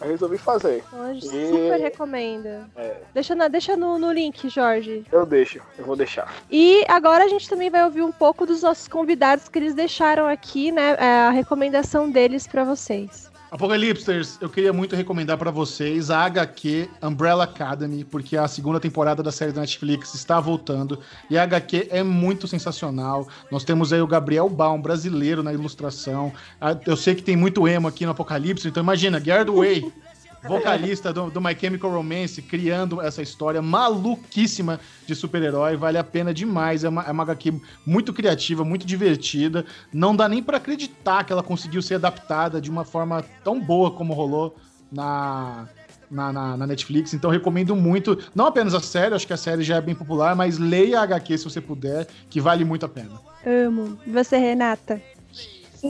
Eu 0.00 0.06
resolvi 0.08 0.38
fazer. 0.38 0.84
A 0.92 1.12
gente 1.12 1.26
E- 1.26 1.48
super 1.50 1.80
recomenda. 1.80 2.68
É. 2.76 2.96
Deixa, 3.12 3.34
na- 3.34 3.48
deixa 3.48 3.76
no, 3.76 3.98
no 3.98 4.12
link, 4.12 4.48
Jorge. 4.48 5.04
Eu 5.10 5.26
deixo, 5.26 5.60
eu 5.76 5.84
vou 5.84 5.96
deixar. 5.96 6.32
E 6.50 6.84
agora 6.88 7.24
a 7.24 7.28
gente 7.28 7.48
também 7.48 7.68
vai 7.68 7.84
ouvir 7.84 8.02
um 8.02 8.12
pouco 8.12 8.46
dos 8.46 8.62
nossos 8.62 8.86
convidados 8.86 9.48
que 9.48 9.58
eles 9.58 9.74
deixaram 9.74 10.28
aqui, 10.28 10.70
né? 10.70 10.96
é, 11.00 11.04
A 11.26 11.30
recomendação 11.30 12.08
deles 12.10 12.46
pra 12.46 12.62
vocês. 12.62 13.28
Apocalipsters, 13.50 14.36
eu 14.42 14.48
queria 14.50 14.74
muito 14.74 14.94
recomendar 14.94 15.38
pra 15.38 15.50
vocês 15.50 16.10
a 16.10 16.18
HQ 16.26 16.88
Umbrella 17.02 17.44
Academy, 17.44 18.04
porque 18.04 18.36
a 18.36 18.46
segunda 18.46 18.78
temporada 18.78 19.22
da 19.22 19.32
série 19.32 19.52
da 19.52 19.62
Netflix 19.62 20.14
está 20.14 20.38
voltando 20.38 20.98
e 21.30 21.38
a 21.38 21.44
HQ 21.44 21.88
é 21.90 22.02
muito 22.02 22.46
sensacional. 22.46 23.26
Nós 23.50 23.64
temos 23.64 23.90
aí 23.90 24.02
o 24.02 24.06
Gabriel 24.06 24.50
Baum, 24.50 24.80
brasileiro 24.80 25.42
na 25.42 25.52
ilustração. 25.52 26.30
Ah, 26.60 26.76
Eu 26.84 26.96
sei 26.96 27.14
que 27.14 27.22
tem 27.22 27.36
muito 27.36 27.66
emo 27.66 27.88
aqui 27.88 28.04
no 28.04 28.10
Apocalipse, 28.12 28.68
então 28.68 28.82
imagina, 28.82 29.18
Gerd 29.18 29.50
Way, 29.50 29.90
vocalista 30.48 31.12
do, 31.12 31.30
do 31.30 31.40
My 31.40 31.56
Chemical 31.58 31.90
Romance, 31.90 32.40
criando 32.42 33.00
essa 33.00 33.22
história 33.22 33.60
maluquíssima 33.62 34.80
de 35.06 35.14
super-herói. 35.14 35.76
Vale 35.76 35.98
a 35.98 36.04
pena 36.04 36.32
demais. 36.32 36.84
É 36.84 36.88
uma, 36.88 37.02
é 37.02 37.10
uma 37.10 37.22
HQ 37.22 37.60
muito 37.86 38.12
criativa, 38.12 38.64
muito 38.64 38.86
divertida. 38.86 39.64
Não 39.92 40.14
dá 40.16 40.28
nem 40.28 40.42
pra 40.42 40.56
acreditar 40.56 41.24
que 41.24 41.32
ela 41.32 41.42
conseguiu 41.42 41.82
ser 41.82 41.94
adaptada 41.96 42.60
de 42.60 42.70
uma 42.70 42.84
forma 42.84 43.24
tão 43.44 43.60
boa 43.60 43.90
como 43.90 44.14
rolou 44.14 44.56
na, 44.90 45.68
na, 46.10 46.32
na- 46.32 46.56
na 46.56 46.66
Netflix. 46.66 47.12
Então 47.14 47.30
recomendo 47.30 47.76
muito, 47.76 48.18
não 48.34 48.46
apenas 48.46 48.74
a 48.74 48.80
série, 48.80 49.14
acho 49.14 49.26
que 49.26 49.32
a 49.32 49.36
série 49.36 49.62
já 49.62 49.76
é 49.76 49.80
bem 49.80 49.94
popular, 49.94 50.34
mas 50.34 50.58
leia 50.58 51.00
a 51.00 51.02
HQ 51.02 51.38
se 51.38 51.44
você 51.44 51.60
puder, 51.60 52.06
que 52.30 52.40
vale 52.40 52.64
muito 52.64 52.86
a 52.86 52.88
pena. 52.88 53.20
Amo. 53.46 53.98
E 54.06 54.10
você, 54.10 54.36
Renata? 54.38 55.00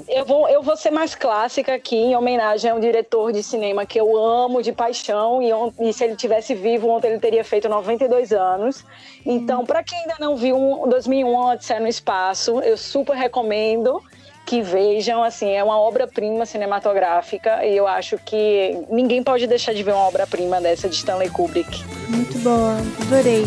Eu 0.08 0.24
vou, 0.24 0.48
eu 0.48 0.62
vou 0.62 0.76
ser 0.76 0.90
mais 0.90 1.14
clássica 1.14 1.74
aqui, 1.74 1.96
em 1.96 2.16
homenagem 2.16 2.70
a 2.70 2.74
um 2.74 2.80
diretor 2.80 3.32
de 3.32 3.42
cinema 3.42 3.86
que 3.86 3.98
eu 3.98 4.16
amo 4.16 4.62
de 4.62 4.72
paixão. 4.72 5.40
E, 5.42 5.50
e 5.88 5.92
se 5.92 6.04
ele 6.04 6.16
tivesse 6.16 6.54
vivo 6.54 6.88
ontem, 6.88 7.08
ele 7.08 7.18
teria 7.18 7.42
feito 7.42 7.68
92 7.68 8.32
anos. 8.32 8.84
Então, 9.24 9.64
para 9.64 9.82
quem 9.82 9.98
ainda 10.00 10.16
não 10.20 10.36
viu 10.36 10.56
um 10.56 10.88
2001 10.88 11.36
Odisseia 11.52 11.80
no 11.80 11.88
Espaço, 11.88 12.60
eu 12.60 12.76
super 12.76 13.16
recomendo 13.16 14.02
que 14.44 14.60
vejam. 14.60 15.22
Assim, 15.22 15.50
é 15.50 15.64
uma 15.64 15.78
obra-prima 15.78 16.44
cinematográfica. 16.44 17.64
E 17.64 17.76
eu 17.76 17.86
acho 17.86 18.18
que 18.18 18.78
ninguém 18.90 19.22
pode 19.22 19.46
deixar 19.46 19.72
de 19.72 19.82
ver 19.82 19.92
uma 19.92 20.06
obra-prima 20.06 20.60
dessa 20.60 20.88
de 20.88 20.96
Stanley 20.96 21.30
Kubrick. 21.30 21.82
Muito 22.08 22.38
boa. 22.38 22.76
Adorei. 23.02 23.46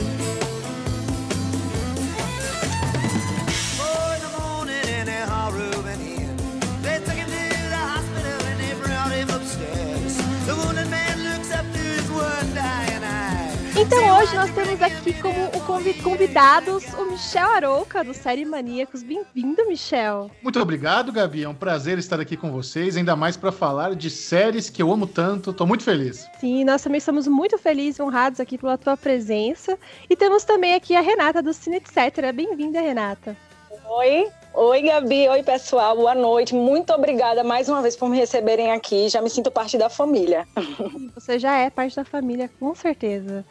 Então 13.75 14.17
hoje 14.17 14.35
nós 14.35 14.51
temos 14.51 14.81
aqui 14.81 15.13
como 15.21 15.49
convidados 16.03 16.83
o 16.93 17.11
Michel 17.11 17.49
Arouca, 17.49 18.03
do 18.03 18.13
Série 18.13 18.43
Maníacos. 18.43 19.01
Bem-vindo, 19.01 19.65
Michel. 19.67 20.29
Muito 20.43 20.59
obrigado, 20.59 21.11
Gabi. 21.11 21.43
É 21.43 21.49
um 21.49 21.55
prazer 21.55 21.97
estar 21.97 22.19
aqui 22.19 22.35
com 22.35 22.51
vocês, 22.51 22.97
ainda 22.97 23.15
mais 23.15 23.37
para 23.37 23.51
falar 23.51 23.95
de 23.95 24.09
séries 24.09 24.69
que 24.69 24.81
eu 24.83 24.91
amo 24.91 25.07
tanto. 25.07 25.53
Tô 25.53 25.65
muito 25.65 25.83
feliz. 25.83 26.27
Sim, 26.39 26.65
nós 26.65 26.81
também 26.81 26.97
estamos 26.97 27.27
muito 27.27 27.57
felizes 27.57 27.99
e 27.99 28.01
honrados 28.01 28.39
aqui 28.39 28.57
pela 28.57 28.77
tua 28.77 28.97
presença. 28.97 29.77
E 30.09 30.15
temos 30.15 30.43
também 30.43 30.75
aqui 30.75 30.95
a 30.95 31.01
Renata 31.01 31.41
do 31.41 31.53
Cine 31.53 31.77
Etc. 31.77 32.31
Bem-vinda, 32.33 32.81
Renata. 32.81 33.37
Oi, 33.89 34.27
oi 34.53 34.81
Gabi, 34.81 35.29
oi 35.29 35.43
pessoal, 35.43 35.95
boa 35.95 36.13
noite. 36.13 36.53
Muito 36.53 36.91
obrigada 36.93 37.43
mais 37.43 37.69
uma 37.69 37.81
vez 37.81 37.95
por 37.95 38.09
me 38.09 38.17
receberem 38.17 38.71
aqui. 38.71 39.07
Já 39.07 39.21
me 39.21 39.29
sinto 39.29 39.49
parte 39.49 39.77
da 39.77 39.89
família. 39.89 40.47
Você 41.15 41.39
já 41.39 41.57
é 41.57 41.69
parte 41.69 41.95
da 41.95 42.03
família, 42.03 42.49
com 42.59 42.75
certeza. 42.75 43.45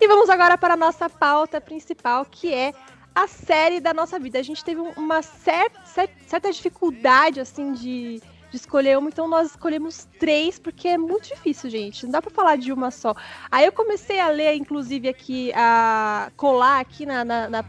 E 0.00 0.08
vamos 0.08 0.30
agora 0.30 0.56
para 0.56 0.74
a 0.74 0.76
nossa 0.76 1.08
pauta 1.08 1.60
principal, 1.60 2.24
que 2.24 2.52
é 2.52 2.72
a 3.14 3.26
série 3.26 3.80
da 3.80 3.92
nossa 3.92 4.18
vida. 4.18 4.38
A 4.38 4.42
gente 4.42 4.64
teve 4.64 4.80
uma 4.96 5.22
cer 5.22 5.70
cer 5.84 6.08
certa 6.26 6.50
dificuldade, 6.50 7.40
assim, 7.40 7.72
de, 7.72 8.20
de 8.50 8.56
escolher 8.56 8.98
uma, 8.98 9.08
então 9.08 9.28
nós 9.28 9.50
escolhemos 9.50 10.08
três, 10.18 10.58
porque 10.58 10.88
é 10.88 10.98
muito 10.98 11.28
difícil, 11.28 11.68
gente. 11.68 12.04
Não 12.04 12.12
dá 12.12 12.22
para 12.22 12.30
falar 12.30 12.56
de 12.56 12.72
uma 12.72 12.90
só. 12.90 13.14
Aí 13.50 13.66
eu 13.66 13.72
comecei 13.72 14.20
a 14.20 14.28
ler, 14.28 14.54
inclusive, 14.54 15.08
aqui, 15.08 15.52
a 15.54 16.30
colar 16.36 16.80
aqui 16.80 17.04
na, 17.04 17.24
na, 17.24 17.48
na 17.48 17.64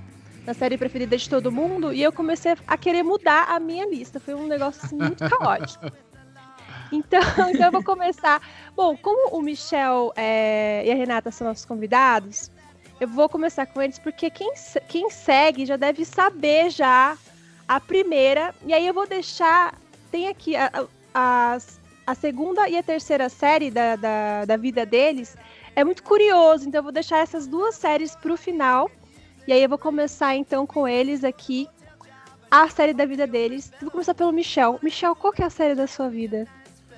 na 0.47 0.53
série 0.53 0.77
preferida 0.77 1.17
de 1.17 1.29
todo 1.29 1.51
mundo, 1.51 1.93
e 1.93 2.01
eu 2.01 2.13
comecei 2.13 2.55
a 2.65 2.77
querer 2.77 3.03
mudar 3.03 3.49
a 3.49 3.59
minha 3.59 3.85
lista. 3.85 4.17
Foi 4.17 4.33
um 4.33 4.47
negócio 4.47 4.81
assim, 4.85 4.95
muito 4.95 5.29
caótico. 5.29 5.91
Então, 6.89 7.19
então 7.51 7.65
eu 7.65 7.71
vou 7.73 7.83
começar. 7.83 8.41
Bom, 8.73 8.95
como 8.95 9.35
o 9.35 9.41
Michel 9.41 10.13
é, 10.15 10.83
e 10.85 10.89
a 10.89 10.95
Renata 10.95 11.29
são 11.31 11.45
nossos 11.45 11.65
convidados, 11.65 12.49
eu 12.97 13.09
vou 13.09 13.27
começar 13.27 13.65
com 13.65 13.81
eles, 13.81 13.99
porque 13.99 14.29
quem, 14.29 14.53
quem 14.87 15.09
segue 15.09 15.65
já 15.65 15.75
deve 15.75 16.05
saber 16.05 16.69
já 16.69 17.17
a 17.67 17.81
primeira. 17.81 18.55
E 18.65 18.73
aí 18.73 18.87
eu 18.87 18.93
vou 18.93 19.05
deixar. 19.05 19.75
Tem 20.09 20.29
aqui 20.29 20.55
a, 20.55 20.71
a, 21.13 21.57
a 22.05 22.15
segunda 22.15 22.69
e 22.69 22.77
a 22.77 22.83
terceira 22.83 23.27
série 23.27 23.69
da, 23.69 23.97
da, 23.97 24.45
da 24.45 24.55
vida 24.55 24.85
deles. 24.85 25.35
É 25.75 25.83
muito 25.83 26.03
curioso, 26.03 26.69
então 26.69 26.79
eu 26.79 26.83
vou 26.83 26.93
deixar 26.93 27.17
essas 27.17 27.47
duas 27.47 27.75
séries 27.75 28.15
pro 28.15 28.37
final. 28.37 28.89
E 29.47 29.53
aí 29.53 29.63
eu 29.63 29.69
vou 29.69 29.77
começar 29.77 30.35
então 30.35 30.67
com 30.67 30.87
eles 30.87 31.23
aqui. 31.23 31.67
A 32.49 32.69
série 32.69 32.93
da 32.93 33.05
vida 33.05 33.25
deles. 33.27 33.71
Vou 33.81 33.91
começar 33.91 34.13
pelo 34.13 34.31
Michel. 34.31 34.79
Michel, 34.81 35.15
qual 35.15 35.33
que 35.33 35.41
é 35.41 35.45
a 35.45 35.49
série 35.49 35.75
da 35.75 35.87
sua 35.87 36.09
vida? 36.09 36.45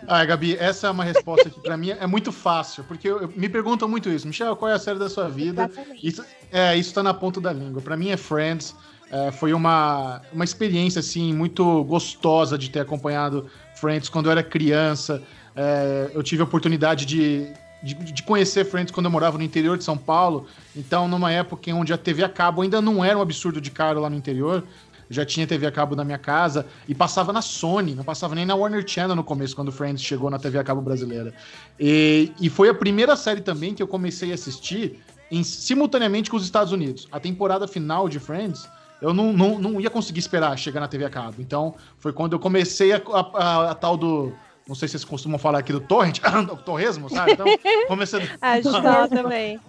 Ah, 0.07 0.23
Gabi, 0.23 0.55
essa 0.57 0.87
é 0.87 0.89
uma 0.91 1.03
resposta 1.03 1.49
que 1.49 1.59
pra 1.59 1.75
mim 1.77 1.89
é 1.91 2.07
muito 2.07 2.31
fácil, 2.31 2.83
porque 2.85 3.07
eu- 3.07 3.21
eu- 3.23 3.33
me 3.35 3.49
perguntam 3.49 3.87
muito 3.87 4.09
isso. 4.09 4.27
Michel, 4.27 4.55
qual 4.55 4.71
é 4.71 4.75
a 4.75 4.79
série 4.79 4.97
da 4.99 5.09
sua 5.09 5.27
vida? 5.29 5.65
Exatamente. 5.65 6.07
Isso, 6.07 6.25
é, 6.51 6.75
isso 6.77 6.93
tá 6.93 7.03
na 7.03 7.13
ponta 7.13 7.41
da 7.41 7.51
língua. 7.51 7.81
Pra 7.81 7.97
mim 7.97 8.09
é 8.09 8.17
Friends. 8.17 8.75
É, 9.11 9.31
foi 9.31 9.53
uma, 9.53 10.21
uma 10.31 10.43
experiência, 10.43 10.99
assim, 10.99 11.33
muito 11.33 11.83
gostosa 11.85 12.57
de 12.59 12.69
ter 12.69 12.79
acompanhado 12.79 13.47
Friends 13.75 14.07
quando 14.07 14.27
eu 14.27 14.31
era 14.31 14.43
criança. 14.43 15.21
É, 15.55 16.11
eu 16.13 16.21
tive 16.21 16.41
a 16.43 16.45
oportunidade 16.45 17.05
de, 17.07 17.51
de, 17.81 17.93
de 17.93 18.23
conhecer 18.23 18.65
Friends 18.65 18.91
quando 18.91 19.05
eu 19.05 19.11
morava 19.11 19.37
no 19.37 19.43
interior 19.43 19.77
de 19.77 19.83
São 19.83 19.97
Paulo. 19.97 20.45
Então, 20.75 21.07
numa 21.07 21.31
época 21.31 21.69
em 21.69 21.73
onde 21.73 21.93
a 21.93 21.97
TV 21.97 22.23
a 22.23 22.29
cabo 22.29 22.61
ainda 22.61 22.81
não 22.81 23.03
era 23.03 23.17
um 23.17 23.21
absurdo 23.21 23.59
de 23.61 23.71
caro 23.71 23.99
lá 24.01 24.09
no 24.09 24.15
interior, 24.15 24.63
já 25.09 25.25
tinha 25.25 25.47
TV 25.47 25.65
a 25.65 25.71
cabo 25.71 25.95
na 25.95 26.03
minha 26.03 26.19
casa 26.19 26.67
e 26.87 26.93
passava 26.93 27.33
na 27.33 27.41
Sony, 27.41 27.95
não 27.95 28.03
passava 28.03 28.35
nem 28.35 28.45
na 28.45 28.53
Warner 28.53 28.87
Channel 28.87 29.15
no 29.15 29.23
começo, 29.23 29.55
quando 29.55 29.71
Friends 29.71 30.03
chegou 30.03 30.29
na 30.29 30.37
TV 30.37 30.59
a 30.59 30.63
cabo 30.63 30.81
brasileira. 30.81 31.33
E, 31.79 32.31
e 32.39 32.47
foi 32.49 32.69
a 32.69 32.73
primeira 32.75 33.15
série 33.15 33.41
também 33.41 33.73
que 33.73 33.81
eu 33.81 33.87
comecei 33.87 34.31
a 34.31 34.35
assistir 34.35 34.99
em- 35.31 35.43
simultaneamente 35.43 36.29
com 36.29 36.37
os 36.37 36.43
Estados 36.43 36.71
Unidos. 36.71 37.07
A 37.11 37.19
temporada 37.19 37.67
final 37.67 38.07
de 38.07 38.19
Friends, 38.19 38.67
eu 39.01 39.13
não, 39.13 39.33
não, 39.33 39.57
não 39.57 39.81
ia 39.81 39.89
conseguir 39.89 40.19
esperar 40.19 40.55
chegar 40.59 40.79
na 40.79 40.87
TV 40.87 41.05
a 41.05 41.09
cabo. 41.09 41.35
Então, 41.39 41.73
foi 41.97 42.13
quando 42.13 42.33
eu 42.33 42.39
comecei 42.39 42.91
a, 42.93 42.97
a- 42.97 43.31
a- 43.33 43.71
a 43.71 43.73
tal 43.75 43.97
do. 43.97 44.31
Não 44.69 44.75
sei 44.75 44.87
se 44.87 44.91
vocês 44.91 45.03
costumam 45.03 45.39
falar 45.39 45.57
aqui 45.57 45.73
do 45.73 45.81
torrent, 45.81 46.19
do 46.47 46.55
torresmo, 46.57 47.09
sabe? 47.09 47.31
Então, 47.31 47.47
comecei 47.87 48.21
A 48.39 48.61
gente 48.61 48.71
fala 48.71 49.07
também. 49.07 49.59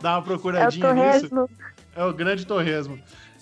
dar 0.00 0.12
uma 0.12 0.18
É 0.20 0.22
procuradinha 0.22 0.94
nisso. 0.94 1.28
Torresmo. 1.28 1.50
É 1.96 2.04
o 2.04 2.14
grande 2.14 2.46
torresmo. 2.46 2.96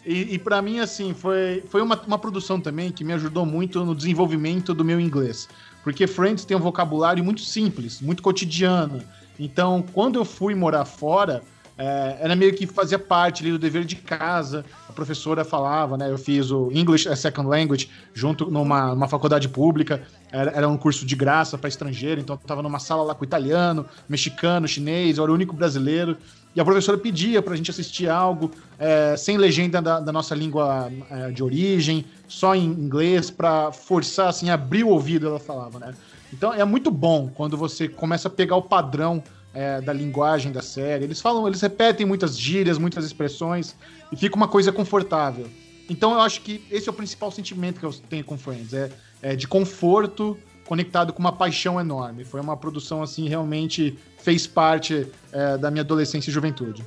E, 0.07 0.35
e 0.35 0.39
para 0.39 0.63
mim, 0.63 0.81
assim, 0.81 1.13
foi, 1.13 1.63
foi 1.69 1.83
uma, 1.83 2.01
uma 2.07 2.19
produção 2.19 2.59
também 2.59 2.91
que 2.91 3.05
me 3.05 3.13
ajudou 3.13 3.45
muito 3.45 3.85
no 3.85 3.95
desenvolvimento 3.95 4.73
do 4.73 4.83
meu 4.83 4.99
inglês. 4.99 5.47
Porque 5.83 6.07
Friends 6.07 6.47
tem 6.47 6.57
um 6.57 6.61
vocabulário 6.61 7.23
muito 7.23 7.43
simples, 7.43 8.01
muito 8.01 8.23
cotidiano. 8.23 9.03
Então, 9.39 9.85
quando 9.93 10.19
eu 10.19 10.25
fui 10.25 10.55
morar 10.55 10.87
fora, 10.87 11.43
é, 11.77 12.19
era 12.21 12.37
meio 12.37 12.55
que 12.55 12.67
fazia 12.67 12.99
parte 12.99 13.43
ali 13.43 13.51
do 13.51 13.59
dever 13.59 13.85
de 13.85 13.97
casa. 13.97 14.65
A 14.89 14.93
professora 14.93 15.45
falava, 15.45 15.97
né? 15.97 16.11
Eu 16.11 16.17
fiz 16.17 16.51
o 16.51 16.71
English 16.73 17.09
as 17.09 17.19
Second 17.19 17.49
Language 17.49 17.91
junto 18.13 18.51
numa, 18.51 18.95
numa 18.95 19.09
faculdade 19.09 19.49
pública. 19.49 20.03
Era, 20.31 20.51
era 20.53 20.69
um 20.69 20.77
curso 20.77 21.05
de 21.05 21.17
graça 21.17 21.59
para 21.59 21.69
estrangeiro, 21.69 22.21
então 22.21 22.39
eu 22.41 22.47
tava 22.47 22.63
numa 22.63 22.79
sala 22.79 23.03
lá 23.03 23.15
com 23.15 23.25
italiano, 23.25 23.87
mexicano, 24.09 24.69
chinês, 24.69 25.19
eu 25.19 25.25
era 25.25 25.33
o 25.33 25.35
único 25.35 25.55
brasileiro. 25.55 26.17
E 26.55 26.61
a 26.61 26.65
professora 26.65 26.97
pedia 26.97 27.43
pra 27.43 27.57
gente 27.57 27.71
assistir 27.71 28.09
algo 28.09 28.51
é, 28.79 29.17
sem 29.17 29.37
legenda 29.37 29.83
da, 29.83 29.99
da 29.99 30.13
nossa 30.13 30.35
língua 30.37 30.91
é, 31.11 31.31
de 31.33 31.43
origem, 31.43 32.05
só 32.29 32.55
em 32.55 32.65
inglês, 32.65 33.29
pra 33.29 33.73
forçar, 33.73 34.29
assim, 34.29 34.51
abrir 34.51 34.85
o 34.85 34.91
ouvido, 34.91 35.27
ela 35.27 35.41
falava, 35.41 35.81
né? 35.81 35.95
Então 36.33 36.53
é 36.53 36.65
muito 36.65 36.91
bom 36.91 37.29
quando 37.35 37.57
você 37.57 37.89
começa 37.89 38.29
a 38.29 38.31
pegar 38.31 38.57
o 38.57 38.63
padrão 38.63 39.23
é, 39.55 39.81
da 39.81 39.93
linguagem 39.93 40.53
da 40.53 40.61
série. 40.61 41.05
Eles 41.05 41.21
falam, 41.21 41.47
eles 41.47 41.61
repetem 41.61 42.05
muitas 42.05 42.39
gírias, 42.39 42.77
muitas 42.77 43.05
expressões, 43.05 43.75
e 44.13 44.17
fica 44.17 44.37
uma 44.37 44.49
coisa 44.49 44.73
confortável. 44.73 45.49
Então 45.89 46.13
eu 46.13 46.21
acho 46.21 46.41
que 46.41 46.65
esse 46.71 46.89
é 46.89 46.93
o 46.93 46.95
principal 46.95 47.31
sentimento 47.31 47.79
que 47.79 47.87
eu 47.87 47.93
tenho 47.93 48.25
com 48.25 48.37
Friends, 48.37 48.73
é, 48.75 48.91
é 49.23 49.37
de 49.37 49.47
conforto 49.47 50.37
conectado 50.67 51.13
com 51.13 51.21
uma 51.21 51.33
paixão 51.33 51.79
enorme. 51.79 52.25
Foi 52.25 52.41
uma 52.41 52.57
produção 52.57 53.03
assim 53.03 53.29
realmente 53.29 53.99
fez 54.19 54.47
parte 54.47 55.07
é, 55.31 55.59
da 55.59 55.71
minha 55.71 55.83
adolescência 55.83 56.31
e 56.31 56.33
juventude. 56.33 56.85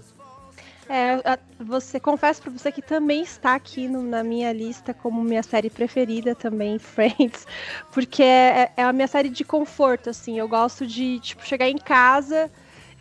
É, 0.89 1.38
você 1.60 2.00
confesso 2.00 2.41
pra 2.41 2.52
você 2.52 2.71
que 2.71 2.82
também 2.82 3.21
está 3.21 3.56
aqui 3.56 3.88
no- 3.88 4.02
na 4.02 4.23
minha 4.23 4.54
lista 4.54 4.93
como 4.93 5.21
minha 5.21 5.43
série 5.43 5.69
preferida 5.69 6.34
também, 6.34 6.80
Friends, 6.80 7.45
porque 7.91 8.23
é, 8.23 8.71
é 8.78 8.84
a 8.84 8.93
minha 8.93 9.08
série 9.08 9.30
de 9.30 9.43
conforto, 9.43 10.10
assim. 10.10 10.39
Eu 10.39 10.47
gosto 10.47 10.88
de 10.88 11.19
tipo 11.19 11.45
chegar 11.45 11.67
em 11.69 11.78
casa 11.78 12.50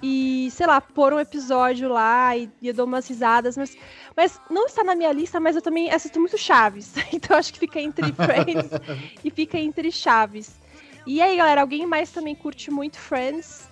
e 0.02 0.48
sei 0.52 0.66
lá 0.66 0.80
pôr 0.80 1.12
um 1.14 1.20
episódio 1.20 1.88
lá 1.88 2.36
e, 2.36 2.50
e 2.60 2.68
eu 2.68 2.74
dou 2.74 2.86
umas 2.86 3.06
risadas, 3.08 3.56
mas, 3.56 3.76
mas 4.16 4.40
não 4.50 4.66
está 4.66 4.82
na 4.84 4.94
minha 4.94 5.12
lista, 5.12 5.38
mas 5.40 5.54
eu 5.56 5.62
também 5.62 5.90
assisto 5.90 6.18
muito 6.20 6.36
Chaves, 6.36 6.92
então 7.14 7.36
acho 7.36 7.52
que 7.52 7.58
fica 7.60 7.80
entre 7.80 8.12
Friends 8.12 8.70
e 9.24 9.30
fica 9.30 9.58
entre 9.58 9.90
Chaves. 9.92 10.58
E 11.06 11.22
aí, 11.22 11.36
galera, 11.36 11.60
alguém 11.60 11.86
mais 11.86 12.10
também 12.10 12.34
curte 12.34 12.68
muito 12.70 12.98
Friends? 12.98 13.65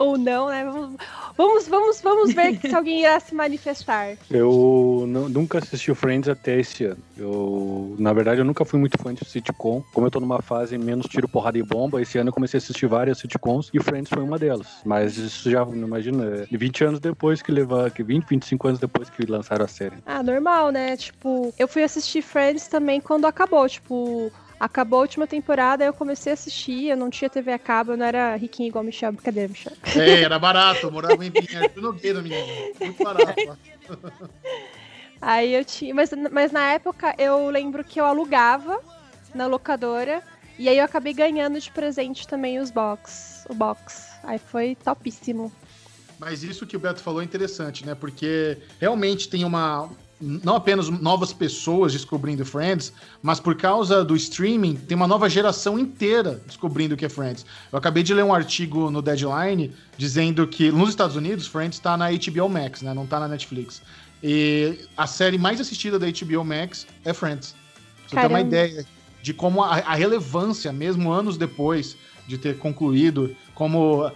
Ou 0.00 0.16
não, 0.16 0.48
né? 0.48 0.64
Vamos, 0.64 0.96
vamos, 1.36 1.68
vamos, 1.68 2.00
vamos 2.00 2.32
ver 2.34 2.58
se 2.58 2.74
alguém 2.74 3.00
irá 3.02 3.20
se 3.20 3.34
manifestar. 3.34 4.16
Eu 4.30 5.04
nu- 5.06 5.28
nunca 5.28 5.58
assisti 5.58 5.90
o 5.90 5.94
Friends 5.94 6.26
até 6.26 6.58
esse 6.58 6.84
ano. 6.84 7.02
Eu, 7.18 7.96
na 7.98 8.10
verdade, 8.14 8.40
eu 8.40 8.44
nunca 8.46 8.64
fui 8.64 8.80
muito 8.80 8.96
fã 8.96 9.12
de 9.12 9.22
sitcom. 9.28 9.82
Como 9.92 10.06
eu 10.06 10.10
tô 10.10 10.18
numa 10.18 10.40
fase 10.40 10.78
menos 10.78 11.04
tiro, 11.06 11.28
porrada 11.28 11.58
e 11.58 11.62
bomba, 11.62 12.00
esse 12.00 12.16
ano 12.16 12.30
eu 12.30 12.32
comecei 12.32 12.56
a 12.56 12.62
assistir 12.62 12.86
várias 12.86 13.18
sitcoms 13.18 13.68
e 13.74 13.78
Friends 13.78 14.08
foi 14.08 14.22
uma 14.22 14.38
delas. 14.38 14.80
Mas 14.86 15.18
isso 15.18 15.50
já, 15.50 15.66
não 15.66 15.86
imagina, 15.86 16.46
é 16.50 16.56
20 16.56 16.82
anos 16.82 16.98
depois 16.98 17.42
que 17.42 17.52
levar, 17.52 17.90
que 17.90 18.02
20, 18.02 18.24
25 18.26 18.68
anos 18.68 18.80
depois 18.80 19.10
que 19.10 19.26
lançaram 19.26 19.66
a 19.66 19.68
série. 19.68 19.96
Ah, 20.06 20.22
normal, 20.22 20.70
né? 20.70 20.96
Tipo, 20.96 21.52
eu 21.58 21.68
fui 21.68 21.82
assistir 21.82 22.22
Friends 22.22 22.68
também 22.68 23.02
quando 23.02 23.26
acabou. 23.26 23.68
Tipo, 23.68 24.32
acabou 24.60 24.98
a 24.98 25.02
última 25.02 25.26
temporada, 25.26 25.82
eu 25.82 25.92
comecei 25.94 26.32
a 26.32 26.34
assistir, 26.34 26.90
eu 26.90 26.96
não 26.96 27.08
tinha 27.08 27.30
TV 27.30 27.50
a 27.50 27.58
cabo, 27.58 27.92
eu 27.92 27.96
não 27.96 28.04
era 28.04 28.36
riquinho 28.36 28.68
igual 28.68 28.84
o 28.84 28.86
Michel. 28.86 29.12
Brincadeira, 29.12 29.48
Michel. 29.48 29.72
É, 29.96 30.22
era 30.22 30.38
barato, 30.38 30.86
eu 30.86 30.92
morava 30.92 31.24
em 31.24 31.30
Pinheiro, 31.30 31.80
Nogueira, 31.80 32.20
menino. 32.20 32.46
Muito 32.78 33.02
barato. 33.02 33.58
Aí 35.20 35.54
eu 35.54 35.64
tinha. 35.64 35.94
Mas, 35.94 36.10
mas 36.30 36.52
na 36.52 36.72
época 36.72 37.14
eu 37.18 37.50
lembro 37.50 37.84
que 37.84 38.00
eu 38.00 38.04
alugava 38.04 38.80
na 39.34 39.46
locadora. 39.46 40.22
E 40.58 40.68
aí 40.68 40.76
eu 40.76 40.84
acabei 40.84 41.14
ganhando 41.14 41.58
de 41.58 41.70
presente 41.70 42.26
também 42.26 42.58
os 42.58 42.70
box. 42.70 43.46
O 43.48 43.54
box. 43.54 44.10
Aí 44.22 44.38
foi 44.38 44.74
topíssimo. 44.74 45.52
Mas 46.18 46.42
isso 46.42 46.66
que 46.66 46.76
o 46.76 46.78
Beto 46.78 47.00
falou 47.00 47.22
é 47.22 47.24
interessante, 47.24 47.84
né? 47.84 47.94
Porque 47.94 48.58
realmente 48.78 49.28
tem 49.28 49.44
uma. 49.44 49.90
Não 50.20 50.54
apenas 50.54 50.88
novas 50.88 51.32
pessoas 51.32 51.92
descobrindo 51.92 52.44
Friends, 52.44 52.92
mas 53.22 53.40
por 53.40 53.56
causa 53.56 54.04
do 54.04 54.14
streaming, 54.14 54.74
tem 54.74 54.94
uma 54.94 55.06
nova 55.06 55.30
geração 55.30 55.78
inteira 55.78 56.42
descobrindo 56.46 56.94
o 56.94 56.96
que 56.96 57.06
é 57.06 57.08
Friends. 57.08 57.46
Eu 57.72 57.78
acabei 57.78 58.02
de 58.02 58.12
ler 58.12 58.22
um 58.22 58.34
artigo 58.34 58.90
no 58.90 59.00
Deadline 59.00 59.72
dizendo 59.96 60.46
que 60.46 60.70
nos 60.70 60.90
Estados 60.90 61.16
Unidos, 61.16 61.46
Friends 61.46 61.78
está 61.78 61.96
na 61.96 62.10
HBO 62.10 62.48
Max, 62.48 62.82
né? 62.82 62.92
Não 62.92 63.06
tá 63.06 63.18
na 63.18 63.28
Netflix. 63.28 63.80
E 64.22 64.78
a 64.96 65.06
série 65.06 65.38
mais 65.38 65.60
assistida 65.60 65.98
da 65.98 66.06
HBO 66.06 66.44
Max 66.44 66.86
é 67.04 67.14
Friends. 67.14 67.54
Você 68.06 68.16
ter 68.16 68.22
uma 68.22 68.28
Caramba. 68.28 68.40
ideia 68.40 68.86
de 69.22 69.32
como 69.32 69.62
a, 69.62 69.76
a 69.78 69.94
relevância, 69.94 70.72
mesmo 70.72 71.10
anos 71.10 71.36
depois 71.36 71.96
de 72.26 72.38
ter 72.38 72.58
concluído, 72.58 73.34
como, 73.54 74.10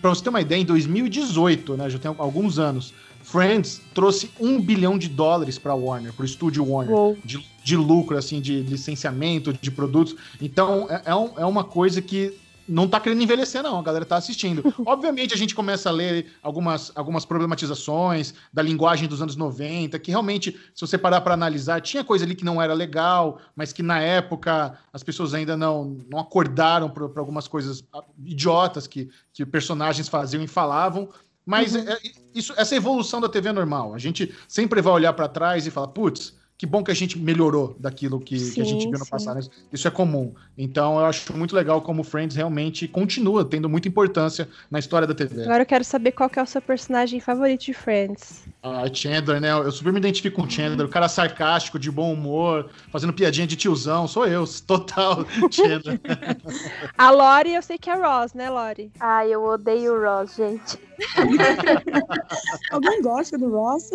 pra 0.00 0.10
você 0.10 0.22
ter 0.22 0.28
uma 0.28 0.40
ideia, 0.40 0.60
em 0.60 0.64
2018, 0.64 1.76
né, 1.76 1.88
já 1.88 1.98
tem 1.98 2.14
alguns 2.18 2.58
anos, 2.58 2.92
Friends 3.24 3.80
trouxe 3.94 4.30
um 4.38 4.60
bilhão 4.60 4.96
de 4.98 5.08
dólares 5.08 5.58
pra 5.58 5.74
Warner, 5.74 6.12
pro 6.12 6.24
estúdio 6.24 6.64
Warner, 6.68 6.94
Uou. 6.94 7.18
de, 7.24 7.44
de 7.64 7.76
lucro, 7.76 8.16
assim, 8.16 8.40
de 8.40 8.60
licenciamento, 8.60 9.52
de 9.52 9.70
produtos. 9.70 10.14
Então, 10.40 10.86
é, 10.90 11.02
é 11.06 11.14
um- 11.14 11.32
é 11.38 11.44
uma 11.44 11.64
coisa 11.64 12.00
que 12.02 12.38
não 12.66 12.88
tá 12.88 12.98
querendo 12.98 13.22
envelhecer, 13.22 13.62
não. 13.62 13.78
A 13.78 13.82
galera 13.82 14.06
tá 14.06 14.16
assistindo. 14.16 14.62
Obviamente, 14.86 15.34
a 15.34 15.36
gente 15.36 15.54
começa 15.54 15.90
a 15.90 15.92
ler 15.92 16.32
algumas, 16.42 16.90
algumas 16.94 17.24
problematizações 17.26 18.32
da 18.52 18.62
linguagem 18.62 19.06
dos 19.08 19.20
anos 19.20 19.36
90, 19.36 19.98
que 19.98 20.10
realmente, 20.10 20.52
se 20.74 20.80
você 20.80 20.96
parar 20.96 21.20
para 21.20 21.34
analisar, 21.34 21.80
tinha 21.82 22.02
coisa 22.02 22.24
ali 22.24 22.34
que 22.34 22.44
não 22.44 22.60
era 22.62 22.72
legal, 22.72 23.38
mas 23.54 23.72
que 23.72 23.82
na 23.82 24.00
época 24.00 24.78
as 24.92 25.02
pessoas 25.02 25.34
ainda 25.34 25.56
não, 25.56 25.98
não 26.10 26.18
acordaram 26.18 26.88
para 26.88 27.04
algumas 27.20 27.46
coisas 27.48 27.84
ah, 27.92 28.02
idiotas 28.24 28.86
que, 28.86 29.10
que 29.32 29.44
personagens 29.44 30.08
faziam 30.08 30.42
e 30.42 30.46
falavam. 30.46 31.08
Mas 31.44 31.74
é- 31.74 31.98
isso, 32.34 32.52
essa 32.56 32.74
evolução 32.74 33.20
da 33.20 33.28
TV 33.28 33.50
é 33.50 33.52
normal. 33.52 33.94
A 33.94 33.98
gente 33.98 34.34
sempre 34.48 34.80
vai 34.80 34.92
olhar 34.94 35.12
para 35.12 35.28
trás 35.28 35.66
e 35.66 35.70
falar, 35.70 35.88
putz, 35.88 36.34
que 36.56 36.66
bom 36.66 36.84
que 36.84 36.90
a 36.90 36.94
gente 36.94 37.18
melhorou 37.18 37.74
daquilo 37.80 38.20
que, 38.20 38.36
que 38.52 38.60
a 38.60 38.64
gente 38.64 38.84
Sim, 38.84 38.90
viu 38.90 38.98
no 38.98 39.04
sim. 39.04 39.10
passado. 39.10 39.40
Isso- 39.40 39.50
Isso 39.72 39.88
é 39.88 39.90
comum. 39.90 40.32
Então 40.56 40.98
eu 41.00 41.04
acho 41.06 41.36
muito 41.36 41.54
legal 41.54 41.82
como 41.82 42.04
Friends 42.04 42.36
realmente 42.36 42.86
continua 42.86 43.44
tendo 43.44 43.68
muita 43.68 43.88
importância 43.88 44.48
na 44.70 44.78
história 44.78 45.06
da 45.06 45.12
TV. 45.14 45.42
Agora 45.42 45.62
eu 45.62 45.66
quero 45.66 45.82
saber 45.82 46.12
qual 46.12 46.30
que 46.30 46.38
é 46.38 46.42
o 46.42 46.46
seu 46.46 46.62
personagem 46.62 47.18
favorito 47.18 47.62
de 47.64 47.74
Friends. 47.74 48.44
Ah, 48.62 48.84
Chandler, 48.92 49.40
né? 49.40 49.50
Eu 49.50 49.70
super 49.72 49.92
me 49.92 49.98
identifico 49.98 50.36
com 50.40 50.46
o 50.46 50.50
Chandler, 50.50 50.86
o 50.86 50.90
cara 50.90 51.08
sarcástico, 51.08 51.76
de 51.78 51.90
bom 51.90 52.12
humor, 52.12 52.70
fazendo 52.90 53.12
piadinha 53.12 53.46
de 53.48 53.56
tiozão. 53.56 54.06
Sou 54.06 54.24
eu, 54.26 54.44
total 54.64 55.26
Chandler. 55.50 56.00
A 56.96 57.10
Lori, 57.10 57.52
eu 57.52 57.62
sei 57.62 57.76
que 57.78 57.90
é 57.90 57.94
Ross, 57.94 58.32
né, 58.32 58.48
Lori? 58.48 58.92
Ai, 59.00 59.34
eu 59.34 59.42
odeio 59.44 59.92
o 59.94 60.00
Ross, 60.02 60.36
gente. 60.36 60.78
Alguém 62.70 63.02
gosta 63.02 63.36
do 63.36 63.50
Ross? 63.50 63.90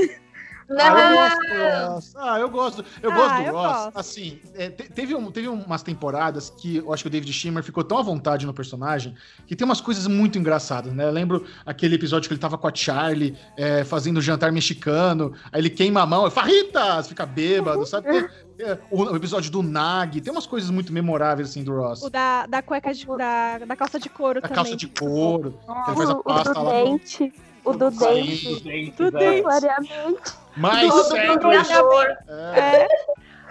Ah, 0.78 1.00
eu 1.00 1.16
gosto 1.16 1.40
do 1.40 1.56
Ross. 1.56 2.14
Ah, 2.16 2.40
eu 2.40 2.50
gosto, 2.50 2.86
eu 3.02 3.12
Ah, 3.12 3.16
gosto 3.16 3.36
do 3.38 3.42
eu 3.44 3.54
Ross. 3.54 3.84
gosto. 3.86 3.98
Assim, 3.98 4.40
é, 4.56 4.70
te- 4.70 4.90
teve, 4.92 5.16
um, 5.16 5.32
teve 5.32 5.48
umas 5.48 5.82
temporadas 5.82 6.50
que 6.50 6.78
eu 6.78 6.94
acho 6.94 7.04
que 7.04 7.08
o 7.08 7.10
David 7.10 7.32
Schimmer 7.34 7.64
ficou 7.64 7.84
tão 7.84 7.98
à 7.98 8.02
vontade 8.02 8.46
no 8.46 8.54
personagem 8.54 9.16
que 9.48 9.56
tem 9.56 9.66
umas 9.66 9.82
coisas 9.82 10.06
muito 10.08 10.38
engraçadas, 10.38 10.94
né? 10.94 11.06
Eu 11.06 11.12
lembro 11.12 11.46
aquele 11.66 11.96
episódio 11.96 12.28
que 12.28 12.34
ele 12.34 12.42
tava 12.42 12.58
com 12.58 12.68
a 12.68 12.72
Charlie 12.74 13.36
é, 13.58 13.84
fazendo 13.84 14.22
jantar 14.22 14.52
mexicano, 14.52 15.34
aí 15.52 15.62
ele 15.62 15.70
queima 15.70 16.02
a 16.02 16.06
mão, 16.06 16.28
é 16.28 16.30
farritas, 16.30 17.08
fica 17.08 17.26
bêbado, 17.26 17.86
sabe? 17.86 18.10
Tem- 18.12 18.28
é, 18.60 18.78
o, 18.92 19.04
o 19.04 19.16
episódio 19.16 19.50
do 19.50 19.64
Nag, 19.64 20.20
tem 20.20 20.34
umas 20.34 20.46
coisas 20.46 20.70
muito 20.70 20.92
memoráveis 20.92 21.50
assim 21.50 21.64
do 21.64 21.74
Ross. 21.74 22.04
O 22.04 22.10
da, 22.10 22.46
da 22.46 22.62
cueca 22.62 22.94
de. 22.94 23.06
Da, 23.08 23.58
da 23.60 23.76
calça 23.76 23.98
de 23.98 24.10
couro 24.10 24.40
A 24.40 24.42
também. 24.42 24.56
calça 24.56 24.76
de 24.76 24.88
couro, 24.88 25.58
que 25.86 25.92
ele 25.92 25.96
faz 25.98 26.10
a 26.10 26.14
O, 26.14 26.20
o 26.20 26.24
pasta 26.24 26.54
do 26.54 26.64
lá. 26.64 26.72
dente. 26.84 27.34
O 27.64 27.74
do 27.74 27.90
dente. 27.92 28.60
Dentes, 28.64 28.96
Tudo 28.96 29.18
é. 29.18 29.42
Mais 30.58 30.94
sério. 31.06 31.40
brilhador. 31.40 32.06
É. 32.28 32.60
É. 32.60 32.88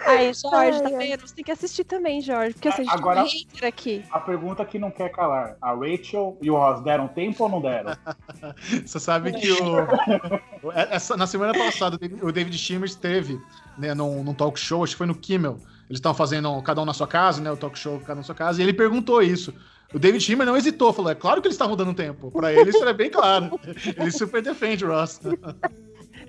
Aí, 0.07 0.33
Jorge, 0.33 0.81
tá 0.81 0.89
vendo? 0.91 1.21
Você 1.27 1.35
tem 1.35 1.45
que 1.45 1.51
assistir 1.51 1.83
também, 1.83 2.21
Jorge. 2.21 2.55
Porque 2.55 2.69
assim, 2.69 2.83
a 2.83 2.85
gente 2.85 2.95
Agora- 2.95 3.23
tem 3.25 3.31
hater 3.41 3.69
aqui. 3.69 4.05
A 4.13 4.21
pergunta 4.21 4.65
que 4.65 4.79
não 4.79 4.91
quer 4.93 5.09
calar. 5.11 5.57
A 5.61 5.75
Rachel 5.75 6.39
e 6.41 6.49
o 6.51 6.55
Ross 6.57 6.81
deram 6.83 7.09
tempo 7.09 7.43
ou 7.43 7.49
não 7.51 7.61
deram? 7.61 7.97
Você 8.87 9.01
sabe 9.01 9.33
que 9.33 9.51
o. 9.51 10.71
essa- 10.73 11.17
na 11.17 11.27
semana 11.27 11.53
passada, 11.53 11.97
o 11.97 11.99
David- 11.99 12.25
o 12.25 12.31
David 12.33 12.57
Schimmer 12.57 12.89
esteve 12.89 13.41
né, 13.77 13.93
num, 13.93 14.23
num 14.23 14.35
talk 14.35 14.59
show, 14.59 14.85
acho 14.85 14.93
que 14.95 14.99
foi 14.99 15.07
no 15.07 15.15
Kimmel. 15.17 15.59
Eles 15.91 15.99
estavam 15.99 16.17
fazendo 16.17 16.63
cada 16.63 16.81
um 16.81 16.85
na 16.85 16.95
sua 16.95 17.09
casa, 17.09 17.41
né? 17.43 17.51
O 17.51 17.57
talk 17.57 17.77
show 17.79 17.99
cada 18.01 18.15
um 18.15 18.17
na 18.19 18.23
sua 18.23 18.35
casa, 18.35 18.61
e 18.61 18.65
ele 18.65 18.73
perguntou 18.75 19.21
isso. 19.23 19.53
O 19.93 19.99
David 19.99 20.23
Schimmer 20.23 20.47
não 20.47 20.57
hesitou, 20.57 20.93
falou: 20.93 21.11
é 21.11 21.15
claro 21.15 21.41
que 21.41 21.47
eles 21.49 21.55
estavam 21.55 21.77
dando 21.77 21.95
tempo. 21.95 22.31
Pra 22.31 22.53
ele, 22.53 22.71
isso 22.71 22.85
é 22.85 22.93
bem 22.93 23.11
claro. 23.11 23.59
Ele 23.97 24.11
super 24.11 24.43
defende 24.43 24.85
o 24.85 24.89
Ross. 24.89 25.21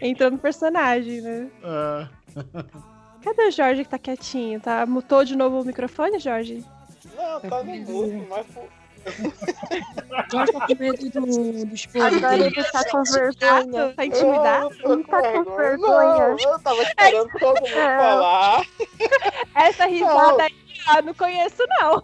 Entrou 0.02 0.32
no 0.32 0.38
personagem, 0.38 1.22
né? 1.22 1.48
Ah, 1.64 2.08
Cadê 3.22 3.48
o 3.48 3.52
Jorge 3.52 3.84
que 3.84 3.90
tá 3.90 4.00
quietinho? 4.00 4.62
Tá? 4.62 4.86
Mutou 4.86 5.26
de 5.26 5.36
novo 5.36 5.62
o 5.62 5.66
microfone, 5.66 6.20
Jorge? 6.20 6.64
Não, 7.18 7.40
tá 7.42 7.64
no 7.64 7.76
mudo, 7.76 8.28
mas 8.30 8.46
pô, 8.48 8.62
Jorge 10.32 10.52
tá 10.54 10.68
com 10.68 10.76
medo 10.80 11.10
do, 11.10 11.66
do 11.66 11.76
esposo 11.76 12.06
Agora 12.06 12.38
dele. 12.38 12.54
ele 12.56 12.64
tá 12.64 12.84
com 12.90 13.04
vergonha. 13.04 13.94
Tá 13.94 14.06
intimidado? 14.06 14.70
eu 14.84 14.94
Ele 14.94 15.04
tá 15.04 15.22
com 15.22 15.56
vergonha. 15.58 16.28
Não, 16.30 16.38
eu 16.54 16.60
tava 16.60 16.82
esperando 16.84 17.30
todo 17.40 17.56
mundo 17.56 17.68
É. 17.68 17.98
falar. 17.98 18.66
Essa 19.56 19.86
risada 19.86 20.44
aí, 20.44 20.56
ah, 20.98 21.02
não 21.02 21.14
conheço, 21.14 21.64
não. 21.80 22.04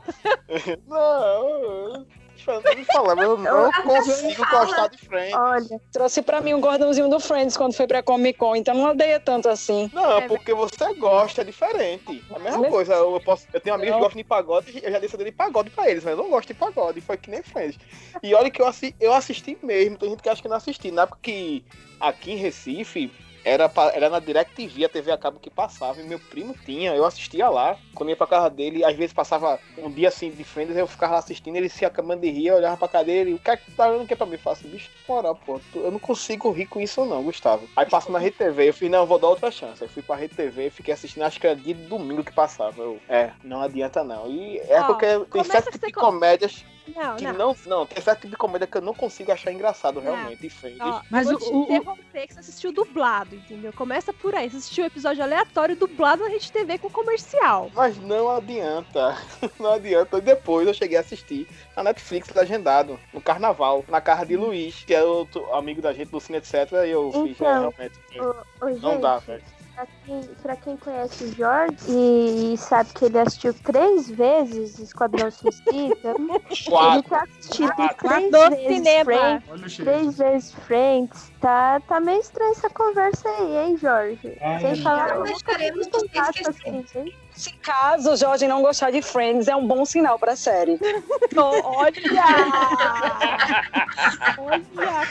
Não, 0.87 2.05
todo 2.45 2.75
mundo 2.75 2.85
falar, 2.85 3.15
mas 3.15 3.25
eu 3.27 3.37
não 3.37 3.71
consigo 3.83 4.45
gostar 4.51 4.87
de 4.89 4.97
Friends. 4.99 5.33
Olha, 5.33 5.81
Trouxe 5.91 6.21
pra 6.21 6.41
mim 6.41 6.53
um 6.53 6.61
gordãozinho 6.61 7.09
do 7.09 7.19
Friends 7.19 7.57
quando 7.57 7.73
foi 7.73 7.87
pra 7.87 8.03
Comic 8.03 8.37
Con, 8.37 8.55
então 8.55 8.75
não 8.75 8.91
odeia 8.91 9.19
tanto 9.19 9.49
assim. 9.49 9.89
Não, 9.93 10.17
É 10.19 10.27
porque 10.27 10.53
você 10.53 10.93
gosta, 10.95 11.41
é 11.41 11.43
diferente. 11.43 12.23
A 12.33 12.37
mesma 12.37 12.59
Mas- 12.59 12.69
coisa, 12.69 12.93
eu, 12.93 13.19
posso, 13.21 13.47
eu 13.51 13.59
tenho 13.59 13.75
amigos 13.75 13.93
que 13.95 13.97
Eu- 13.99 14.03
gostam 14.03 14.17
de 14.21 14.27
pagode, 14.27 14.79
eu 14.83 14.91
já 14.91 14.99
disse 14.99 15.17
de 15.17 15.31
pagode 15.31 15.69
pra 15.71 15.89
eles, 15.89 16.03
mas 16.03 16.15
eu 16.15 16.23
não 16.23 16.29
gosto 16.29 16.47
de 16.49 16.53
pagode, 16.53 17.01
foi 17.01 17.17
que 17.17 17.31
nem 17.31 17.41
Friends. 17.41 17.79
E 18.21 18.35
olha 18.35 18.51
que 18.51 18.61
eu, 18.61 18.67
assi- 18.67 18.95
eu 18.99 19.11
assisti 19.13 19.57
mesmo, 19.63 19.97
tem 19.97 20.09
gente 20.11 20.21
que 20.21 20.29
acha 20.29 20.41
que 20.41 20.47
não 20.47 20.57
assisti, 20.57 20.91
na 20.91 21.03
época 21.03 21.19
que 21.23 21.65
aqui 21.99 22.33
em 22.33 22.37
Recife 22.37 23.11
era, 23.45 23.69
pa- 23.69 23.91
era 23.93 24.09
na 24.09 24.19
DirecTV, 24.19 24.85
a 24.85 24.89
TV 24.89 25.11
a 25.11 25.17
cabo 25.17 25.39
que 25.39 25.49
passava, 25.51 26.01
e 26.01 26.03
meu 26.03 26.19
primo 26.19 26.55
tinha, 26.65 26.93
eu 26.95 27.05
assistia 27.05 27.47
lá, 27.47 27.77
quando 27.93 28.09
ia 28.09 28.15
pra 28.17 28.25
casa 28.25 28.49
dele, 28.49 28.83
às 28.83 28.95
vezes 28.95 29.13
passava 29.13 29.59
um 29.77 29.89
dia 29.91 30.07
assim 30.07 30.31
de 30.31 30.43
Friends, 30.43 30.75
eu 30.75 30.87
ficava 30.87 31.13
lá 31.13 31.19
assistindo, 31.19 31.55
ele 31.55 31.69
se 31.69 31.85
acabando 31.85 32.21
de 32.21 32.29
rir, 32.31 32.47
eu 32.47 32.55
olhava 32.55 32.75
pra 32.75 32.87
cadeira 32.87 33.29
e 33.29 33.33
o 33.35 33.39
que 33.39 33.51
é 33.51 33.55
que 33.57 33.71
tá 33.71 33.87
olhando 33.87 34.07
que 34.07 34.13
é 34.13 34.17
pra 34.17 34.25
mim? 34.25 34.33
Eu 34.33 34.39
faço, 34.39 34.67
bicho, 34.67 34.89
moral, 35.07 35.35
pô, 35.45 35.61
eu 35.75 35.91
não 35.91 35.99
consigo 35.99 36.49
rir 36.51 36.65
com 36.65 36.81
isso 36.81 37.05
não, 37.05 37.23
Gustavo. 37.23 37.69
Aí 37.75 37.85
passa 37.85 38.11
na 38.11 38.17
Rede 38.19 38.35
TV, 38.37 38.69
eu 38.69 38.73
fiz, 38.73 38.89
não, 38.89 38.99
eu 39.01 39.05
vou 39.07 39.19
dar 39.19 39.27
outra 39.29 39.51
chance. 39.51 39.83
Aí 39.83 39.89
fui 39.89 40.01
pra 40.01 40.15
Rede 40.15 40.35
TV, 40.35 40.71
fiquei 40.71 40.93
assistindo, 40.93 41.23
acho 41.23 41.39
que 41.39 41.45
era 41.45 41.55
dia 41.55 41.75
de 41.75 41.83
domingo 41.83 42.23
que 42.23 42.33
passava. 42.33 42.81
Eu, 42.81 42.99
é, 43.07 43.31
não 43.43 43.61
adianta 43.61 44.03
não. 44.03 44.27
E 44.27 44.57
é 44.59 44.79
Ó, 44.81 44.85
porque 44.85 45.05
tem 45.31 45.43
certo 45.43 45.65
que 45.65 45.71
tipo 45.73 45.85
de 45.87 45.93
comédias 45.93 46.65
Não, 46.93 47.15
que 47.15 47.23
não. 47.25 47.33
não. 47.33 47.55
não, 47.65 47.85
tem 47.85 48.01
certo 48.03 48.21
tipo 48.21 48.31
de 48.31 48.37
comédia 48.37 48.67
que 48.67 48.77
eu 48.77 48.81
não 48.81 48.93
consigo 48.93 49.31
achar 49.31 49.51
engraçado 49.51 49.95
Não. 49.95 50.01
realmente. 50.03 50.45
E 50.45 50.49
Friends. 50.49 50.79
Ó, 50.81 51.01
Mas 51.09 51.25
vou 51.27 51.35
o- 51.35 51.39
te 51.39 51.45
o- 51.51 51.63
interromper 51.63 52.27
que 52.27 52.33
você 52.33 52.39
assistiu 52.41 52.71
dublado, 52.71 53.35
entendeu? 53.35 53.73
Começa 53.73 54.13
por 54.13 54.35
aí. 54.35 54.49
Você 54.49 54.57
assistiu 54.57 54.83
o 54.83 54.87
episódio 54.87 55.23
aleatório 55.23 55.75
dublado 55.75 56.23
na 56.23 56.29
Rede 56.29 56.51
TV 56.51 56.77
com 56.77 56.89
comercial. 56.89 57.71
Mas 57.73 57.97
não 57.97 58.29
adianta. 58.29 59.17
Não 59.59 59.73
adianta. 59.73 60.19
Depois 60.21 60.67
eu 60.67 60.73
cheguei 60.73 60.97
a 60.97 61.01
assistir 61.01 61.47
na 61.75 61.83
Netflix 61.83 62.29
legendado, 62.33 62.99
no 63.13 63.21
carnaval, 63.21 63.83
na 63.87 64.01
casa 64.01 64.25
de 64.25 64.35
Luiz, 64.35 64.83
que 64.83 64.93
é 64.93 65.03
outro 65.03 65.51
amigo 65.53 65.81
da 65.81 65.93
gente 65.93 66.09
do 66.09 66.19
Cine, 66.19 66.37
etc. 66.37 66.53
E 66.85 66.89
eu 66.91 67.11
fiz, 67.11 67.23
é, 67.23 67.29
Então, 67.29 67.59
realmente. 67.71 67.99
ô, 68.19 68.23
ô, 68.65 68.69
Não 68.69 68.73
gente, 68.91 69.01
dá, 69.01 69.17
velho. 69.19 69.43
Pra 69.75 69.85
quem, 70.05 70.21
pra 70.41 70.55
quem 70.55 70.77
conhece 70.77 71.23
o 71.25 71.35
Jorge 71.35 71.75
e 71.89 72.55
sabe 72.57 72.89
que 72.93 73.03
ele 73.05 73.19
assistiu 73.19 73.53
três 73.53 74.09
vezes 74.09 74.79
Esquadrão 74.79 75.29
Suicida, 75.29 76.15
ele 76.17 77.03
tá 77.03 77.23
assistindo 77.23 77.73
Quatro. 77.73 78.07
três 78.07 78.31
vezes 78.31 78.77
cinema. 78.77 79.05
Friends, 79.05 79.77
três 79.77 80.17
vezes 80.17 80.51
Friends. 80.65 81.31
Tá, 81.41 81.81
tá 81.87 81.99
meio 81.99 82.21
estranha 82.21 82.51
essa 82.51 82.69
conversa 82.69 83.27
aí, 83.29 83.57
hein, 83.57 83.77
Jorge? 83.77 84.37
É, 84.39 84.59
Sem 84.59 84.81
falar 84.81 85.15
não 85.15 85.23
deixaremos 85.23 85.87
você 85.87 86.05
esquecer. 86.05 86.49
assim, 86.49 86.85
hein? 86.95 87.13
Se 87.33 87.51
caso 87.57 88.11
o 88.11 88.15
Jorge 88.15 88.47
não 88.47 88.61
gostar 88.61 88.91
de 88.91 89.01
Friends, 89.01 89.49
é 89.49 89.55
um 89.55 89.67
bom 89.67 89.83
sinal 89.85 90.17
pra 90.17 90.37
série. 90.37 90.79
Olha! 91.35 91.91
Olha! 94.37 95.01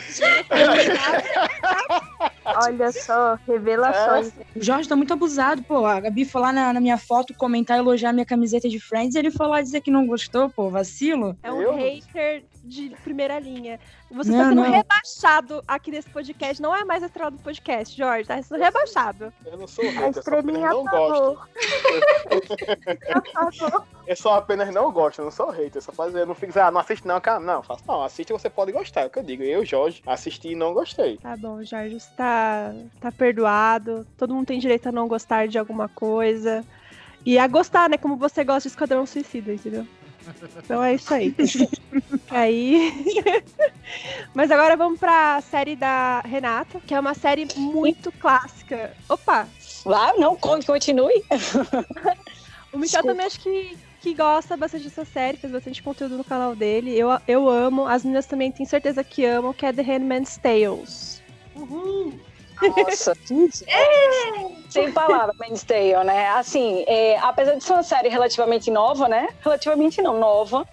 Olha 2.63 2.93
só, 2.93 3.39
revelações. 3.47 4.33
O 4.55 4.63
Jorge 4.63 4.89
tá 4.89 4.95
muito 4.95 5.13
abusado, 5.13 5.63
pô. 5.65 5.85
A 5.85 6.01
Gabi 6.01 6.25
foi 6.25 6.41
lá 6.41 6.53
na, 6.53 6.73
na 6.73 6.81
minha 6.81 6.97
foto 6.97 7.35
comentar 7.35 7.77
e 7.77 7.81
elogiar 7.81 8.13
minha 8.13 8.25
camiseta 8.25 8.69
de 8.69 8.79
Friends 8.79 9.15
e 9.15 9.19
ele 9.19 9.31
foi 9.31 9.47
lá 9.47 9.61
dizer 9.61 9.81
que 9.81 9.91
não 9.91 10.07
gostou, 10.07 10.49
pô. 10.49 10.71
Vacilo. 10.71 11.37
É 11.43 11.53
um 11.53 11.61
Eu? 11.61 11.77
hater 11.77 12.45
de 12.65 12.91
primeira 13.03 13.39
linha. 13.39 13.79
Você 14.11 14.31
Não, 14.31 14.39
tá 14.39 14.49
sendo 14.49 14.63
não. 14.63 14.71
rebaixado 14.71 15.63
aqui 15.69 15.91
nesse 15.91 16.09
podcast. 16.09 16.63
Não 16.63 16.75
é 16.75 16.85
mais 16.85 17.03
a 17.03 17.07
estrela 17.07 17.31
do 17.31 17.39
podcast, 17.39 17.97
Jorge. 17.97 18.27
Tá 18.27 18.43
sendo 18.43 18.61
rebaixado. 18.61 19.33
Eu 19.45 19.59
não 19.59 19.67
sou 19.67 19.85
A 19.85 19.89
hater, 19.89 20.07
eu 20.07 20.13
só 20.15 20.21
apenas 20.21 20.43
estrelinha 20.43 20.71
não 20.71 20.85
gosto. 20.85 21.39
Eu 24.07 24.17
só 24.17 24.35
apenas 24.35 24.71
não 24.71 24.93
gosto, 24.93 25.21
eu 25.21 25.25
não 25.25 25.33
sou 25.33 25.49
hater. 25.49 25.77
Eu 25.77 25.81
só 25.83 25.93
fazer, 25.93 26.21
eu 26.21 26.27
não 26.27 26.35
fico 26.35 26.49
dizendo, 26.49 26.67
ah, 26.67 26.71
não 26.71 26.81
assiste 26.81 27.07
não, 27.07 27.19
cara. 27.21 27.41
Não, 27.41 27.63
faço 27.63 27.85
não, 27.89 28.03
assiste 28.03 28.33
você 28.33 28.51
pode 28.51 28.71
gostar, 28.71 29.01
é 29.03 29.07
o 29.07 29.11
que 29.11 29.19
eu 29.19 29.23
digo. 29.23 29.43
Eu, 29.43 29.65
Jorge, 29.65 30.03
assisti 30.07 30.49
e 30.49 30.55
não 30.55 30.75
gostei. 30.75 31.17
Tá 31.17 31.35
bom, 31.37 31.65
Jorge. 31.65 31.99
Você 31.99 32.11
tá, 32.15 32.75
tá 33.01 33.11
perdoado. 33.11 34.07
Todo 34.19 34.35
mundo 34.35 34.47
tem 34.47 34.59
direito 34.59 34.89
a 34.89 34.93
não 34.93 35.09
gostar 35.09 35.49
de 35.49 35.59
alguma 35.59 35.89
coisa. 35.89 36.63
E 37.25 37.39
a 37.39 37.47
gostar, 37.47 37.89
né? 37.89 37.97
Como 37.97 38.17
você 38.17 38.45
gosta 38.45 38.69
de 38.69 38.75
Esquadrão 38.75 39.07
Suicida, 39.07 39.55
entendeu? 39.55 39.87
Então 40.65 40.83
é 40.83 40.95
isso 40.95 41.13
aí. 41.13 41.35
aí. 42.31 42.93
Mas 44.35 44.51
agora 44.51 44.77
vamos 44.77 44.99
pra 44.99 45.41
série 45.41 45.77
da 45.77 46.21
Renata, 46.21 46.81
que 46.87 46.95
é 46.95 47.01
uma 47.01 47.15
série 47.15 47.47
muito 47.57 48.11
clássica. 48.13 48.95
Opa! 49.09 49.47
Lá, 49.85 50.13
não, 50.17 50.35
con- 50.37 50.63
continue. 50.63 51.23
O 52.73 52.79
Michel 52.79 53.03
Desculpa. 53.03 53.09
também 53.09 53.27
acho 53.27 53.41
que, 53.41 53.77
que 54.01 54.15
gosta 54.15 54.57
bastante 54.57 54.85
dessa 54.85 55.05
série, 55.05 55.37
fez 55.39 55.53
bastante 55.53 55.83
conteúdo 55.83 56.17
no 56.17 56.25
canal 56.25 56.57
dele. 56.57 56.99
Eu, 56.99 57.09
eu 57.29 57.49
amo. 57.49 57.87
As 57.87 58.03
meninas 58.03 58.27
também 58.27 58.51
têm 58.51 58.67
certeza 58.67 59.05
que 59.05 59.25
amam, 59.25 59.53
que 59.53 59.65
é 59.67 59.73
The 59.73 59.83
Handmaid's 59.83 60.37
Tales. 60.39 61.23
Nossa, 62.63 63.15
sem 64.71 64.93
palavras, 64.93 65.37
Man's 65.39 65.63
Tale, 65.65 66.05
né? 66.05 66.29
Assim, 66.29 66.85
é, 66.87 67.19
apesar 67.19 67.55
de 67.55 67.65
ser 67.65 67.73
uma 67.73 67.83
série 67.83 68.09
relativamente 68.09 68.71
nova, 68.71 69.09
né? 69.09 69.29
Relativamente 69.43 70.01
não, 70.03 70.19
nova. 70.19 70.67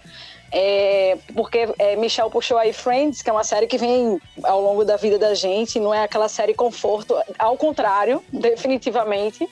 É, 0.54 1.16
porque 1.34 1.66
é, 1.78 1.96
Michel 1.96 2.30
puxou 2.30 2.58
aí 2.58 2.74
Friends, 2.74 3.22
que 3.22 3.30
é 3.30 3.32
uma 3.32 3.42
série 3.42 3.66
que 3.66 3.78
vem 3.78 4.20
ao 4.42 4.60
longo 4.60 4.84
da 4.84 4.96
vida 4.96 5.18
da 5.18 5.34
gente, 5.34 5.80
não 5.80 5.94
é 5.94 6.02
aquela 6.02 6.28
série 6.28 6.52
conforto, 6.52 7.16
ao 7.38 7.56
contrário, 7.56 8.22
definitivamente. 8.30 9.48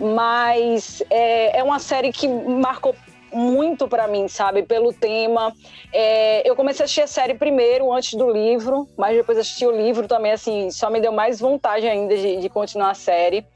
Mas 0.00 1.02
é, 1.10 1.58
é 1.58 1.62
uma 1.62 1.78
série 1.78 2.12
que 2.12 2.28
marcou 2.28 2.94
muito 3.32 3.88
para 3.88 4.08
mim, 4.08 4.28
sabe? 4.28 4.62
Pelo 4.62 4.92
tema. 4.92 5.52
É, 5.92 6.48
eu 6.48 6.54
comecei 6.56 6.82
a 6.82 6.84
assistir 6.84 7.02
a 7.02 7.06
série 7.06 7.34
primeiro, 7.34 7.92
antes 7.92 8.14
do 8.14 8.30
livro, 8.30 8.88
mas 8.96 9.16
depois 9.16 9.38
assisti 9.38 9.66
o 9.66 9.70
livro 9.70 10.06
também, 10.06 10.32
assim, 10.32 10.70
só 10.70 10.90
me 10.90 11.00
deu 11.00 11.12
mais 11.12 11.40
vontade 11.40 11.86
ainda 11.86 12.16
de, 12.16 12.36
de 12.36 12.48
continuar 12.48 12.90
a 12.90 12.94
série. 12.94 13.46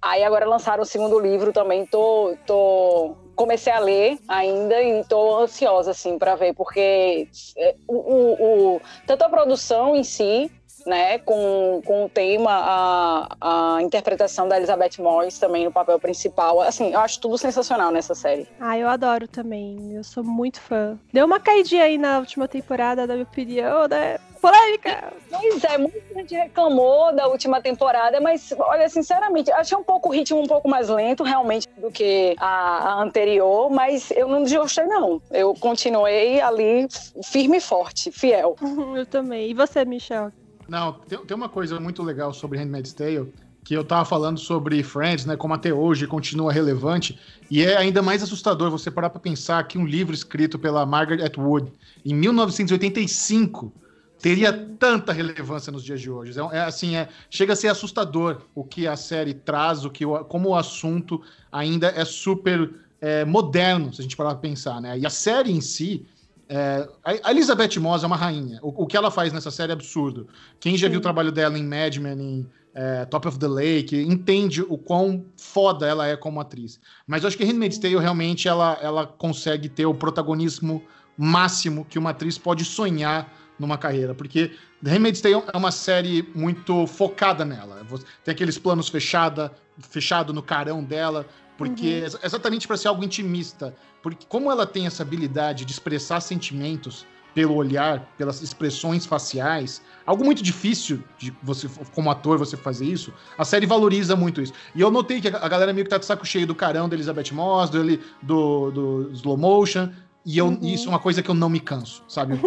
Aí 0.00 0.22
agora 0.22 0.44
lançaram 0.44 0.82
o 0.82 0.86
segundo 0.86 1.18
livro 1.18 1.52
também, 1.52 1.86
tô, 1.86 2.36
tô 2.46 3.16
comecei 3.34 3.72
a 3.72 3.78
ler 3.78 4.18
ainda 4.28 4.80
e 4.82 5.02
tô 5.04 5.38
ansiosa 5.38 5.90
assim 5.90 6.18
para 6.18 6.36
ver 6.36 6.54
porque 6.54 7.26
é, 7.56 7.74
o, 7.88 7.94
o, 7.94 8.74
o, 8.74 8.80
tanto 9.06 9.22
a 9.24 9.28
produção 9.28 9.96
em 9.96 10.04
si 10.04 10.50
né, 10.86 11.18
com, 11.18 11.80
com 11.84 12.04
o 12.04 12.08
tema, 12.08 12.50
a, 12.50 13.76
a 13.76 13.82
interpretação 13.82 14.48
da 14.48 14.56
Elizabeth 14.56 14.98
Moss 14.98 15.38
também 15.38 15.64
no 15.64 15.72
papel 15.72 15.98
principal. 15.98 16.60
Assim, 16.60 16.92
eu 16.92 17.00
acho 17.00 17.20
tudo 17.20 17.38
sensacional 17.38 17.90
nessa 17.90 18.14
série. 18.14 18.46
Ah, 18.60 18.78
eu 18.78 18.88
adoro 18.88 19.26
também. 19.26 19.94
Eu 19.94 20.04
sou 20.04 20.22
muito 20.22 20.60
fã. 20.60 20.98
Deu 21.12 21.26
uma 21.26 21.40
caidinha 21.40 21.84
aí 21.84 21.98
na 21.98 22.18
última 22.18 22.46
temporada, 22.48 23.06
da 23.06 23.14
minha 23.14 23.24
opinião, 23.24 23.88
né? 23.88 24.18
Polêmica! 24.40 25.10
Pois 25.30 25.64
é, 25.64 25.78
muita 25.78 26.00
gente 26.14 26.34
reclamou 26.34 27.14
da 27.14 27.26
última 27.26 27.62
temporada, 27.62 28.20
mas 28.20 28.52
olha, 28.58 28.86
sinceramente, 28.90 29.50
achei 29.50 29.76
um 29.76 29.82
pouco 29.82 30.10
o 30.10 30.12
ritmo 30.12 30.38
um 30.38 30.46
pouco 30.46 30.68
mais 30.68 30.90
lento, 30.90 31.24
realmente, 31.24 31.66
do 31.78 31.90
que 31.90 32.36
a, 32.38 32.90
a 32.90 33.02
anterior, 33.02 33.70
mas 33.70 34.10
eu 34.10 34.28
não 34.28 34.42
desgostei, 34.42 34.84
não. 34.84 35.22
Eu 35.30 35.54
continuei 35.54 36.42
ali 36.42 36.86
firme 37.24 37.56
e 37.56 37.60
forte, 37.60 38.12
fiel. 38.12 38.54
eu 38.94 39.06
também. 39.06 39.50
E 39.50 39.54
você, 39.54 39.82
Michel? 39.82 40.30
Não, 40.68 40.92
tem, 40.92 41.18
tem 41.18 41.36
uma 41.36 41.48
coisa 41.48 41.78
muito 41.78 42.02
legal 42.02 42.32
sobre 42.32 42.58
Handmaid's 42.58 42.92
Tale, 42.92 43.32
que 43.64 43.74
eu 43.74 43.82
tava 43.82 44.04
falando 44.04 44.38
sobre 44.38 44.82
Friends, 44.82 45.24
né, 45.24 45.36
como 45.36 45.54
até 45.54 45.72
hoje 45.72 46.06
continua 46.06 46.52
relevante, 46.52 47.18
e 47.50 47.62
é 47.62 47.76
ainda 47.76 48.02
mais 48.02 48.22
assustador 48.22 48.70
você 48.70 48.90
parar 48.90 49.08
para 49.08 49.20
pensar 49.20 49.66
que 49.66 49.78
um 49.78 49.86
livro 49.86 50.14
escrito 50.14 50.58
pela 50.58 50.84
Margaret 50.84 51.24
Atwood 51.24 51.72
em 52.04 52.14
1985 52.14 53.72
teria 54.20 54.52
tanta 54.52 55.12
relevância 55.12 55.72
nos 55.72 55.82
dias 55.82 56.00
de 56.00 56.10
hoje. 56.10 56.38
É, 56.38 56.56
é 56.56 56.60
assim, 56.60 56.96
é, 56.96 57.08
chega 57.30 57.54
a 57.54 57.56
ser 57.56 57.68
assustador 57.68 58.42
o 58.54 58.64
que 58.64 58.86
a 58.86 58.96
série 58.96 59.34
traz, 59.34 59.84
o 59.84 59.90
que 59.90 60.04
como 60.28 60.50
o 60.50 60.56
assunto 60.56 61.22
ainda 61.50 61.88
é 61.88 62.04
super 62.04 62.70
é, 63.00 63.24
moderno, 63.24 63.92
se 63.92 64.00
a 64.00 64.02
gente 64.02 64.16
parar 64.16 64.30
para 64.30 64.38
pensar, 64.38 64.80
né? 64.80 64.98
E 64.98 65.06
a 65.06 65.10
série 65.10 65.52
em 65.52 65.60
si, 65.60 66.06
é, 66.48 66.88
a 67.24 67.30
Elizabeth 67.30 67.78
Moss 67.78 68.02
é 68.02 68.06
uma 68.06 68.16
rainha. 68.16 68.58
O, 68.62 68.84
o, 68.84 68.86
que 68.86 68.96
ela 68.96 69.10
faz 69.10 69.32
nessa 69.32 69.50
série 69.50 69.70
é 69.70 69.74
absurdo. 69.74 70.28
Quem 70.60 70.76
já 70.76 70.86
Sim. 70.86 70.92
viu 70.92 71.00
o 71.00 71.02
trabalho 71.02 71.32
dela 71.32 71.58
em 71.58 71.64
Mad 71.64 71.96
Men, 71.96 72.20
em 72.20 72.46
é, 72.74 73.04
Top 73.06 73.26
of 73.28 73.38
the 73.38 73.48
Lake, 73.48 73.96
entende 73.96 74.62
o 74.62 74.76
quão 74.76 75.24
foda 75.36 75.86
ela 75.86 76.06
é 76.06 76.16
como 76.16 76.40
atriz. 76.40 76.80
Mas 77.06 77.22
eu 77.22 77.28
acho 77.28 77.36
que 77.36 77.44
Handmaid's 77.44 77.78
Tale 77.78 77.98
realmente 77.98 78.48
ela, 78.48 78.78
ela 78.82 79.06
consegue 79.06 79.68
ter 79.68 79.86
o 79.86 79.94
protagonismo 79.94 80.82
máximo 81.16 81.84
que 81.84 81.98
uma 81.98 82.10
atriz 82.10 82.36
pode 82.36 82.64
sonhar 82.64 83.32
numa 83.58 83.78
carreira, 83.78 84.14
porque 84.14 84.50
The 84.82 84.90
Handmaid's 84.90 85.20
Tale 85.20 85.42
é 85.52 85.56
uma 85.56 85.70
série 85.70 86.28
muito 86.34 86.86
focada 86.86 87.44
nela. 87.44 87.86
Tem 88.24 88.32
aqueles 88.32 88.58
planos 88.58 88.88
fechada, 88.88 89.52
fechado 89.78 90.32
no 90.32 90.42
carão 90.42 90.82
dela, 90.82 91.24
porque 91.56 92.00
uhum. 92.00 92.18
exatamente 92.22 92.66
para 92.66 92.76
ser 92.76 92.88
algo 92.88 93.04
intimista, 93.04 93.74
porque 94.02 94.26
como 94.28 94.50
ela 94.50 94.66
tem 94.66 94.86
essa 94.86 95.02
habilidade 95.02 95.64
de 95.64 95.72
expressar 95.72 96.20
sentimentos 96.20 97.06
pelo 97.34 97.54
olhar, 97.54 98.08
pelas 98.16 98.40
expressões 98.42 99.04
faciais, 99.04 99.82
algo 100.06 100.24
muito 100.24 100.42
difícil 100.42 101.02
de 101.18 101.34
você, 101.42 101.68
como 101.92 102.10
ator, 102.10 102.38
você 102.38 102.56
fazer 102.56 102.86
isso, 102.86 103.12
a 103.36 103.44
série 103.44 103.66
valoriza 103.66 104.14
muito 104.14 104.40
isso. 104.40 104.52
E 104.74 104.80
eu 104.80 104.90
notei 104.90 105.20
que 105.20 105.28
a 105.28 105.48
galera 105.48 105.72
meio 105.72 105.84
que 105.84 105.90
tá 105.90 105.98
de 105.98 106.06
saco 106.06 106.24
cheio 106.24 106.46
do 106.46 106.54
carão 106.54 106.88
da 106.88 106.94
Elizabeth 106.94 107.32
Moss, 107.32 107.70
do, 107.70 107.82
do, 108.22 108.70
do 108.70 109.10
slow 109.12 109.36
motion, 109.36 109.90
e 110.24 110.38
eu, 110.38 110.46
uhum. 110.46 110.58
isso 110.62 110.86
é 110.86 110.88
uma 110.88 110.98
coisa 110.98 111.22
que 111.22 111.30
eu 111.30 111.34
não 111.34 111.50
me 111.50 111.60
canso, 111.60 112.02
sabe? 112.08 112.38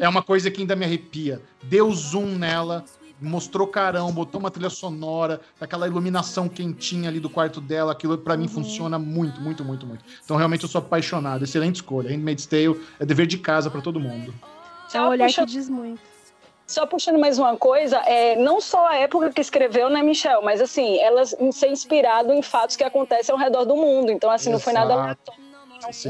é 0.00 0.08
uma 0.08 0.22
coisa 0.22 0.50
que 0.50 0.60
ainda 0.60 0.76
me 0.76 0.84
arrepia. 0.84 1.42
Deu 1.62 1.92
zoom 1.92 2.38
nela, 2.38 2.84
mostrou 3.20 3.66
carão, 3.66 4.12
botou 4.12 4.40
uma 4.40 4.50
trilha 4.50 4.70
sonora, 4.70 5.40
aquela 5.60 5.86
iluminação 5.86 6.48
quentinha 6.48 7.08
ali 7.08 7.20
do 7.20 7.28
quarto 7.28 7.60
dela, 7.60 7.92
aquilo 7.92 8.16
para 8.18 8.36
mim 8.36 8.44
uhum. 8.44 8.48
funciona 8.48 8.98
muito, 8.98 9.40
muito, 9.40 9.64
muito, 9.64 9.86
muito. 9.86 10.04
Então 10.24 10.36
realmente 10.36 10.62
eu 10.62 10.68
sou 10.68 10.80
apaixonado, 10.80 11.44
excelente 11.44 11.76
escolha. 11.76 12.10
Handmaid's 12.10 12.46
Tale 12.46 12.80
é 12.98 13.04
dever 13.04 13.26
de 13.26 13.38
casa 13.38 13.70
para 13.70 13.80
todo 13.80 14.00
mundo. 14.00 14.34
É 14.92 15.00
um 15.00 15.08
olhar 15.08 15.26
puxa... 15.26 15.44
que 15.44 15.52
diz 15.52 15.68
muito. 15.68 16.00
Só 16.66 16.84
puxando 16.84 17.18
mais 17.18 17.38
uma 17.38 17.56
coisa, 17.56 17.96
é, 18.00 18.36
não 18.36 18.60
só 18.60 18.88
a 18.88 18.96
época 18.96 19.30
que 19.30 19.40
escreveu, 19.40 19.88
né, 19.88 20.02
Michel, 20.02 20.42
mas 20.42 20.60
assim, 20.60 20.98
ela 20.98 21.24
ser 21.24 21.68
inspirado 21.70 22.30
em 22.30 22.42
fatos 22.42 22.76
que 22.76 22.84
acontecem 22.84 23.32
ao 23.32 23.38
redor 23.38 23.64
do 23.64 23.74
mundo. 23.74 24.12
Então, 24.12 24.30
assim, 24.30 24.50
Exato. 24.50 24.52
não 24.52 24.60
foi 24.60 24.72
nada 24.74 24.92
aleatório. 24.92 25.40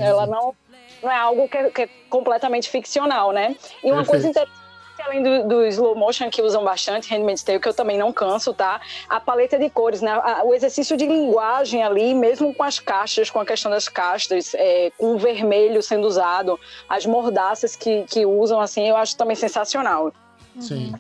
Ela 0.00 0.26
não, 0.26 0.52
não 1.00 1.10
é 1.10 1.16
algo 1.16 1.48
que 1.48 1.56
é, 1.56 1.70
que 1.70 1.82
é 1.82 1.88
completamente 2.10 2.68
ficcional, 2.68 3.30
né? 3.30 3.54
E 3.84 3.86
uma 3.92 4.02
Perfeito. 4.02 4.06
coisa 4.08 4.28
interessante 4.28 4.67
além 5.08 5.22
do, 5.22 5.48
do, 5.48 5.66
slow 5.66 5.96
motion 5.96 6.30
que 6.30 6.40
usam 6.42 6.62
bastante, 6.62 7.10
Handmaid's 7.10 7.42
Tale, 7.42 7.58
que 7.58 7.68
eu 7.68 7.74
também 7.74 7.98
não 7.98 8.12
canso, 8.12 8.52
tá? 8.52 8.80
A 9.08 9.18
paleta 9.18 9.58
de 9.58 9.68
cores, 9.70 10.02
né? 10.02 10.12
o 10.44 10.54
exercício 10.54 10.96
de 10.96 11.06
linguagem 11.06 11.82
ali, 11.82 12.14
mesmo 12.14 12.54
com 12.54 12.62
as 12.62 12.78
caixas, 12.78 13.30
com 13.30 13.40
a 13.40 13.46
questão 13.46 13.70
das 13.70 13.88
castas, 13.88 14.54
é, 14.54 14.92
com 14.96 15.14
o 15.14 15.18
vermelho 15.18 15.82
sendo 15.82 16.06
usado, 16.06 16.58
as 16.88 17.06
mordaças 17.06 17.74
que, 17.74 18.04
que 18.04 18.24
usam, 18.24 18.60
assim, 18.60 18.88
eu 18.88 18.96
acho 18.96 19.16
também 19.16 19.36
sensacional. 19.36 20.12
Sim. 20.60 20.92
Uhum. 20.92 20.98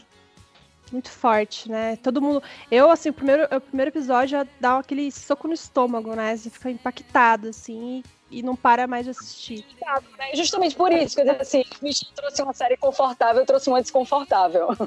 Muito 0.90 1.10
forte, 1.10 1.70
né? 1.70 1.98
Todo 2.02 2.22
mundo. 2.22 2.42
Eu, 2.70 2.90
assim, 2.90 3.10
o 3.10 3.12
primeiro, 3.12 3.44
o 3.44 3.60
primeiro 3.60 3.90
episódio 3.90 4.28
já 4.28 4.46
dá 4.58 4.78
aquele 4.78 5.12
soco 5.12 5.46
no 5.46 5.52
estômago, 5.52 6.14
né? 6.14 6.34
Você 6.34 6.48
fica 6.48 6.70
impactado, 6.70 7.48
assim 7.48 7.98
e 7.98 8.17
não 8.42 8.54
para 8.54 8.86
mais 8.86 9.04
de 9.04 9.10
assistir. 9.10 9.64
Né? 10.18 10.30
Justamente 10.34 10.76
por 10.76 10.92
isso, 10.92 11.16
quer 11.16 11.22
dizer 11.22 11.40
assim, 11.40 11.64
me 11.80 11.90
trouxe 12.14 12.42
uma 12.42 12.52
série 12.52 12.76
confortável, 12.76 13.42
eu 13.42 13.46
trouxe 13.46 13.68
uma 13.68 13.82
desconfortável. 13.82 14.68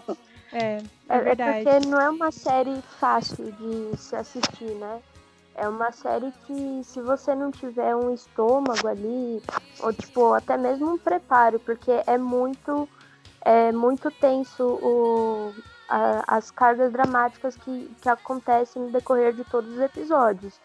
É, 0.54 0.84
é, 1.08 1.18
é 1.18 1.20
verdade. 1.22 1.60
É 1.66 1.74
porque 1.74 1.88
não 1.88 2.02
é 2.02 2.10
uma 2.10 2.30
série 2.30 2.82
fácil 3.00 3.54
de 3.54 3.98
se 3.98 4.14
assistir, 4.18 4.76
né? 4.76 5.00
É 5.56 5.68
uma 5.68 5.94
série 5.94 6.32
que 6.46 6.82
se 6.84 7.02
você 7.02 7.34
não 7.34 7.52
tiver 7.52 7.96
um 7.96 8.14
estômago 8.14 8.86
ali, 8.86 9.42
ou 9.80 9.94
tipo, 9.94 10.34
até 10.34 10.58
mesmo 10.58 10.94
um 10.94 10.98
preparo, 10.98 11.58
porque 11.60 11.92
é 12.06 12.18
muito 12.18 12.88
é 13.44 13.72
muito 13.72 14.12
tenso 14.12 14.64
o, 14.64 15.54
a, 15.90 16.24
as 16.28 16.52
cargas 16.52 16.92
dramáticas 16.92 17.56
que, 17.56 17.90
que 18.02 18.10
acontecem 18.10 18.82
no 18.82 18.92
decorrer 18.92 19.34
de 19.34 19.44
todos 19.44 19.74
os 19.74 19.80
episódios. 19.80 20.60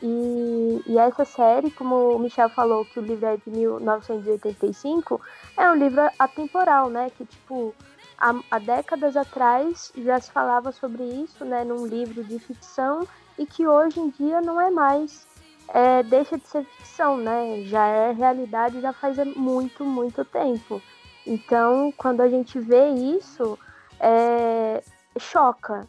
E, 0.00 0.82
e, 0.86 0.98
essa 0.98 1.24
série, 1.24 1.70
como 1.70 2.14
o 2.14 2.18
Michel 2.18 2.48
falou, 2.48 2.84
que 2.84 2.98
o 2.98 3.02
livro 3.02 3.26
é 3.26 3.36
de 3.36 3.50
1985, 3.50 5.20
é 5.56 5.70
um 5.70 5.74
livro 5.74 6.08
atemporal, 6.18 6.88
né? 6.88 7.10
Que, 7.10 7.24
tipo, 7.24 7.74
há, 8.16 8.34
há, 8.50 8.58
décadas 8.58 9.16
atrás 9.16 9.92
já 9.96 10.20
se 10.20 10.30
falava 10.30 10.70
sobre 10.70 11.02
isso, 11.02 11.44
né? 11.44 11.64
Num 11.64 11.86
livro 11.86 12.22
de 12.22 12.38
ficção 12.38 13.06
e 13.36 13.44
que 13.44 13.66
hoje 13.66 13.98
em 13.98 14.10
dia 14.10 14.40
não 14.40 14.60
é 14.60 14.70
mais. 14.70 15.26
É, 15.68 16.02
deixa 16.02 16.38
de 16.38 16.46
ser 16.46 16.64
ficção, 16.64 17.16
né? 17.16 17.62
Já 17.64 17.86
é 17.86 18.12
realidade 18.12 18.80
já 18.80 18.92
faz 18.92 19.16
muito, 19.36 19.84
muito 19.84 20.24
tempo. 20.24 20.80
Então, 21.26 21.92
quando 21.96 22.20
a 22.20 22.28
gente 22.28 22.58
vê 22.58 22.88
isso, 22.88 23.58
é, 24.00 24.82
choca, 25.18 25.86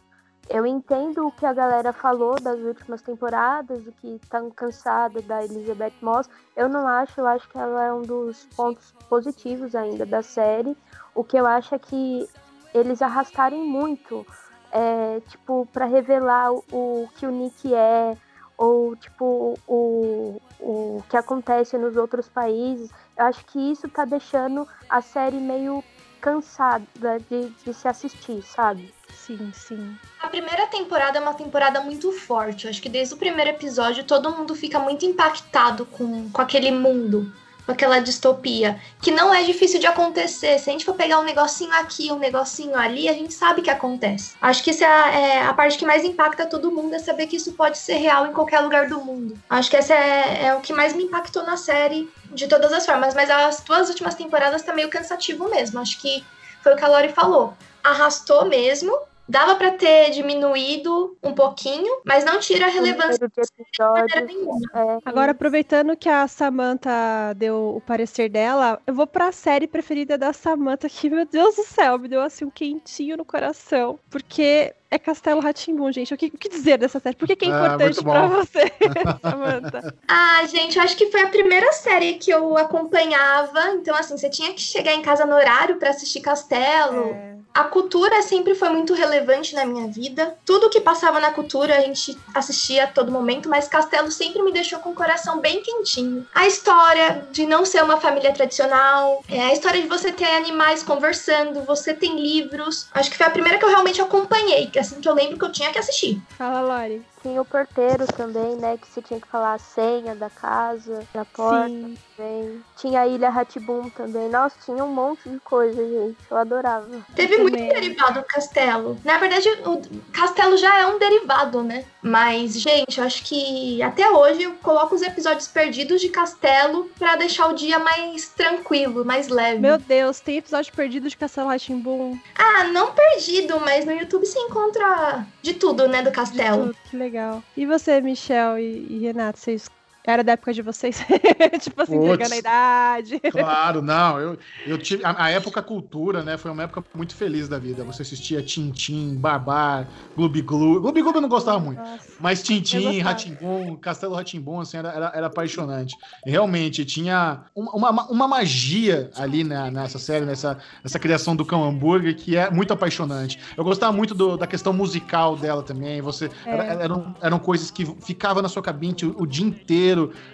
eu 0.50 0.66
entendo 0.66 1.28
o 1.28 1.30
que 1.30 1.46
a 1.46 1.52
galera 1.52 1.92
falou 1.92 2.34
das 2.34 2.58
últimas 2.58 3.00
temporadas, 3.00 3.86
o 3.86 3.92
que 3.92 4.20
tá 4.28 4.42
cansada 4.54 5.22
da 5.22 5.44
Elizabeth 5.44 5.92
Moss. 6.02 6.28
Eu 6.56 6.68
não 6.68 6.88
acho, 6.88 7.20
eu 7.20 7.26
acho 7.28 7.48
que 7.48 7.56
ela 7.56 7.84
é 7.84 7.92
um 7.92 8.02
dos 8.02 8.46
pontos 8.56 8.92
positivos 9.08 9.76
ainda 9.76 10.04
da 10.04 10.22
série. 10.22 10.76
O 11.14 11.22
que 11.22 11.36
eu 11.36 11.46
acho 11.46 11.76
é 11.76 11.78
que 11.78 12.28
eles 12.74 13.00
arrastarem 13.00 13.62
muito, 13.62 14.26
é, 14.72 15.20
tipo, 15.28 15.68
para 15.72 15.84
revelar 15.84 16.52
o, 16.52 16.64
o, 16.72 17.08
que 17.14 17.26
o 17.26 17.30
Nick 17.30 17.72
é, 17.72 18.16
ou 18.58 18.96
tipo, 18.96 19.56
o, 19.68 20.42
o 20.58 21.02
que 21.08 21.16
acontece 21.16 21.78
nos 21.78 21.96
outros 21.96 22.28
países. 22.28 22.90
Eu 23.16 23.26
acho 23.26 23.44
que 23.46 23.70
isso 23.70 23.88
tá 23.88 24.04
deixando 24.04 24.66
a 24.88 25.00
série 25.00 25.38
meio 25.38 25.84
cansada 26.20 27.20
de, 27.30 27.50
de 27.50 27.72
se 27.72 27.86
assistir, 27.86 28.42
sabe? 28.42 28.92
Sim, 29.30 29.52
sim. 29.54 29.96
A 30.20 30.26
primeira 30.26 30.66
temporada 30.66 31.18
é 31.18 31.20
uma 31.20 31.34
temporada 31.34 31.80
muito 31.80 32.10
forte. 32.10 32.64
Eu 32.64 32.70
acho 32.70 32.82
que 32.82 32.88
desde 32.88 33.14
o 33.14 33.16
primeiro 33.16 33.50
episódio 33.50 34.02
todo 34.02 34.32
mundo 34.32 34.56
fica 34.56 34.80
muito 34.80 35.06
impactado 35.06 35.86
com, 35.86 36.28
com 36.30 36.42
aquele 36.42 36.72
mundo, 36.72 37.32
com 37.64 37.70
aquela 37.70 38.00
distopia, 38.00 38.80
que 39.00 39.12
não 39.12 39.32
é 39.32 39.44
difícil 39.44 39.78
de 39.78 39.86
acontecer. 39.86 40.58
Se 40.58 40.68
a 40.68 40.72
gente 40.72 40.84
for 40.84 40.96
pegar 40.96 41.20
um 41.20 41.22
negocinho 41.22 41.72
aqui, 41.74 42.10
um 42.10 42.18
negocinho 42.18 42.76
ali, 42.76 43.08
a 43.08 43.12
gente 43.12 43.32
sabe 43.32 43.62
que 43.62 43.70
acontece. 43.70 44.34
Acho 44.42 44.64
que 44.64 44.70
essa 44.70 44.84
é 44.84 44.88
a, 44.88 45.10
é 45.12 45.42
a 45.42 45.54
parte 45.54 45.78
que 45.78 45.86
mais 45.86 46.02
impacta 46.02 46.44
todo 46.44 46.72
mundo, 46.72 46.96
é 46.96 46.98
saber 46.98 47.28
que 47.28 47.36
isso 47.36 47.52
pode 47.52 47.78
ser 47.78 47.98
real 47.98 48.26
em 48.26 48.32
qualquer 48.32 48.58
lugar 48.58 48.88
do 48.88 48.98
mundo. 49.00 49.38
Acho 49.48 49.70
que 49.70 49.76
essa 49.76 49.94
é, 49.94 50.46
é 50.46 50.54
o 50.56 50.60
que 50.60 50.72
mais 50.72 50.92
me 50.92 51.04
impactou 51.04 51.44
na 51.44 51.56
série, 51.56 52.10
de 52.32 52.48
todas 52.48 52.72
as 52.72 52.84
formas. 52.84 53.14
Mas 53.14 53.30
as 53.30 53.60
duas 53.60 53.88
últimas 53.90 54.16
temporadas 54.16 54.62
tá 54.62 54.74
meio 54.74 54.90
cansativo 54.90 55.48
mesmo. 55.48 55.78
Acho 55.78 56.00
que 56.00 56.24
foi 56.64 56.74
o 56.74 56.76
que 56.76 56.84
a 56.84 56.88
Lori 56.88 57.10
falou. 57.10 57.54
Arrastou 57.82 58.44
mesmo, 58.44 58.92
Dava 59.30 59.54
pra 59.56 59.70
ter 59.72 60.10
diminuído 60.10 61.16
um 61.22 61.32
pouquinho, 61.34 62.02
mas 62.04 62.24
não 62.24 62.38
tira 62.40 62.66
a 62.66 62.68
relevância 62.68 63.28
de 63.28 63.42
de 63.72 63.82
maneira 63.92 64.26
nenhuma. 64.26 64.58
É, 64.74 64.98
Agora, 65.04 65.32
aproveitando 65.32 65.96
que 65.96 66.08
a 66.08 66.26
Samantha 66.26 67.32
deu 67.36 67.76
o 67.76 67.80
parecer 67.80 68.28
dela, 68.28 68.80
eu 68.86 68.94
vou 68.94 69.06
pra 69.06 69.32
série 69.32 69.66
preferida 69.66 70.18
da 70.18 70.32
Samantha, 70.32 70.88
que, 70.88 71.08
meu 71.10 71.24
Deus 71.26 71.56
do 71.56 71.62
céu, 71.64 71.98
me 71.98 72.08
deu 72.08 72.20
assim 72.20 72.44
um 72.44 72.50
quentinho 72.50 73.16
no 73.16 73.24
coração. 73.24 73.98
Porque 74.10 74.74
é 74.90 74.98
Castelo 74.98 75.40
Ratimbun, 75.40 75.92
gente. 75.92 76.12
O 76.12 76.16
que, 76.16 76.26
o 76.26 76.38
que 76.38 76.48
dizer 76.48 76.78
dessa 76.78 76.98
série? 76.98 77.16
Por 77.16 77.26
que, 77.26 77.36
que 77.36 77.44
é 77.44 77.48
Ah, 77.48 77.66
importante 77.66 78.02
bom. 78.02 78.28
você, 78.28 78.64
Samantha? 79.22 79.94
Ah, 80.08 80.44
gente, 80.46 80.76
eu 80.76 80.82
acho 80.82 80.96
que 80.96 81.10
foi 81.10 81.22
a 81.22 81.28
primeira 81.28 81.72
série 81.72 82.14
que 82.14 82.30
eu 82.30 82.56
acompanhava. 82.58 83.70
Então, 83.74 83.94
assim, 83.96 84.16
você 84.16 84.28
tinha 84.28 84.52
que 84.52 84.60
chegar 84.60 84.94
em 84.94 85.02
casa 85.02 85.24
no 85.24 85.34
horário 85.34 85.78
pra 85.78 85.90
assistir 85.90 86.20
Castelo. 86.20 87.04
É. 87.12 87.39
A 87.52 87.64
cultura 87.64 88.22
sempre 88.22 88.54
foi 88.54 88.68
muito 88.68 88.94
relevante 88.94 89.54
na 89.54 89.64
minha 89.64 89.88
vida. 89.88 90.36
Tudo 90.44 90.70
que 90.70 90.80
passava 90.80 91.18
na 91.18 91.32
cultura 91.32 91.76
a 91.76 91.80
gente 91.80 92.16
assistia 92.34 92.84
a 92.84 92.86
todo 92.86 93.10
momento, 93.10 93.48
mas 93.48 93.68
Castelo 93.68 94.10
sempre 94.10 94.42
me 94.42 94.52
deixou 94.52 94.78
com 94.78 94.90
o 94.90 94.94
coração 94.94 95.40
bem 95.40 95.62
quentinho. 95.62 96.26
A 96.34 96.46
história 96.46 97.26
de 97.32 97.46
não 97.46 97.66
ser 97.66 97.82
uma 97.82 98.00
família 98.00 98.32
tradicional, 98.32 99.22
é 99.28 99.40
a 99.40 99.52
história 99.52 99.80
de 99.82 99.88
você 99.88 100.12
ter 100.12 100.26
animais 100.26 100.82
conversando, 100.82 101.62
você 101.62 101.92
tem 101.92 102.20
livros. 102.20 102.86
Acho 102.94 103.10
que 103.10 103.16
foi 103.16 103.26
a 103.26 103.30
primeira 103.30 103.58
que 103.58 103.64
eu 103.64 103.68
realmente 103.68 104.00
acompanhei, 104.00 104.68
que 104.68 104.78
assim 104.78 105.00
que 105.00 105.08
eu 105.08 105.14
lembro 105.14 105.38
que 105.38 105.44
eu 105.44 105.52
tinha 105.52 105.72
que 105.72 105.78
assistir. 105.78 106.20
Fala, 106.38 106.60
Lori. 106.60 107.04
Tinha 107.22 107.40
o 107.40 107.44
porteiro 107.44 108.06
também, 108.06 108.56
né? 108.56 108.78
Que 108.78 108.86
você 108.86 109.02
tinha 109.02 109.20
que 109.20 109.28
falar 109.28 109.54
a 109.54 109.58
senha 109.58 110.14
da 110.14 110.30
casa, 110.30 111.06
da 111.12 111.24
porta 111.24 111.68
Sim. 111.68 111.98
também. 112.16 112.64
Tinha 112.76 113.00
a 113.02 113.06
Ilha 113.06 113.28
Ratibum 113.28 113.90
também. 113.90 114.28
Nossa, 114.30 114.56
tinha 114.64 114.82
um 114.82 114.92
monte 114.92 115.28
de 115.28 115.38
coisa, 115.40 115.76
gente. 115.76 116.16
Eu 116.30 116.36
adorava. 116.36 116.88
Teve 117.14 117.34
Eu 117.34 117.40
muito 117.40 117.58
também. 117.58 117.68
derivado 117.68 118.20
do 118.20 118.26
Castelo. 118.26 118.98
Na 119.04 119.18
verdade, 119.18 119.48
o 119.66 119.82
Castelo 120.12 120.56
já 120.56 120.80
é 120.80 120.86
um 120.86 120.98
derivado, 120.98 121.62
né? 121.62 121.84
Mas, 122.02 122.58
gente, 122.58 122.98
eu 122.98 123.04
acho 123.04 123.22
que 123.24 123.82
até 123.82 124.08
hoje 124.08 124.44
eu 124.44 124.52
coloco 124.62 124.94
os 124.94 125.02
episódios 125.02 125.46
perdidos 125.46 126.00
de 126.00 126.08
Castelo 126.08 126.90
pra 126.98 127.16
deixar 127.16 127.48
o 127.48 127.52
dia 127.54 127.78
mais 127.78 128.28
tranquilo, 128.30 129.04
mais 129.04 129.28
leve. 129.28 129.58
Meu 129.58 129.76
Deus, 129.76 130.20
tem 130.20 130.38
episódio 130.38 130.72
perdido 130.72 131.08
de 131.08 131.16
Castelo 131.18 131.48
Ratimbun. 131.48 132.18
Ah, 132.34 132.64
não 132.64 132.92
perdido, 132.92 133.60
mas 133.60 133.84
no 133.84 133.92
YouTube 133.92 134.24
você 134.24 134.38
encontra 134.38 135.26
de 135.42 135.52
tudo, 135.54 135.86
né, 135.86 136.02
do 136.02 136.10
Castelo. 136.10 136.74
Que 136.90 136.96
legal. 136.96 137.09
E 137.56 137.66
você, 137.66 138.00
Michel 138.00 138.58
e, 138.58 138.86
e 138.90 138.98
Renato, 139.00 139.38
vocês. 139.38 139.68
Era 140.06 140.24
da 140.24 140.32
época 140.32 140.52
de 140.52 140.62
vocês? 140.62 140.98
tipo 141.60 141.82
assim, 141.82 141.92
Puts. 141.96 142.04
entregando 142.04 142.34
a 142.34 142.38
idade. 142.38 143.20
Claro, 143.30 143.82
não. 143.82 144.18
Eu, 144.18 144.38
eu 144.66 144.78
tive. 144.78 145.04
A, 145.04 145.24
a 145.24 145.30
época 145.30 145.62
cultura, 145.62 146.22
né? 146.22 146.36
Foi 146.38 146.50
uma 146.50 146.62
época 146.62 146.82
muito 146.94 147.14
feliz 147.14 147.48
da 147.48 147.58
vida. 147.58 147.84
Você 147.84 148.02
assistia 148.02 148.42
Tintim, 148.42 149.16
Barbar, 149.16 149.88
Gloob 150.16 150.40
Gloob. 150.42 150.80
Gloob 150.80 151.02
Gloob 151.02 151.16
eu 151.16 151.20
não 151.22 151.28
gostava 151.28 151.58
muito. 151.60 151.78
Nossa. 151.80 152.12
Mas 152.18 152.42
Tintim. 152.42 153.00
Ratimbum, 153.00 153.76
Castelo 153.76 154.14
Ratimbum, 154.14 154.60
assim, 154.60 154.78
era, 154.78 154.88
era, 154.90 155.12
era 155.14 155.26
apaixonante. 155.26 155.94
Realmente, 156.24 156.84
tinha 156.84 157.42
uma, 157.54 157.90
uma, 157.90 158.06
uma 158.10 158.28
magia 158.28 159.10
ali 159.16 159.44
na, 159.44 159.70
nessa 159.70 159.98
série, 159.98 160.24
nessa, 160.24 160.58
nessa 160.82 160.98
criação 160.98 161.36
do 161.36 161.44
cão 161.44 161.62
hambúrguer, 161.62 162.16
que 162.16 162.36
é 162.36 162.50
muito 162.50 162.72
apaixonante. 162.72 163.38
Eu 163.56 163.64
gostava 163.64 163.92
muito 163.92 164.14
do- 164.14 164.36
da 164.36 164.46
questão 164.46 164.72
musical 164.72 165.36
dela 165.36 165.62
também. 165.62 166.00
Você, 166.00 166.30
É. 166.46 166.50
era- 166.50 166.64
eram, 166.84 167.14
eram 167.20 167.38
coisas 167.38 167.70
que 167.70 167.84
ficavam 168.00 168.42
na 168.42 168.48
sua 168.48 168.62
cabine 168.62 168.94
o, 169.04 169.22
o 169.22 169.26
dia 169.26 169.44
inteiro. 169.46 169.89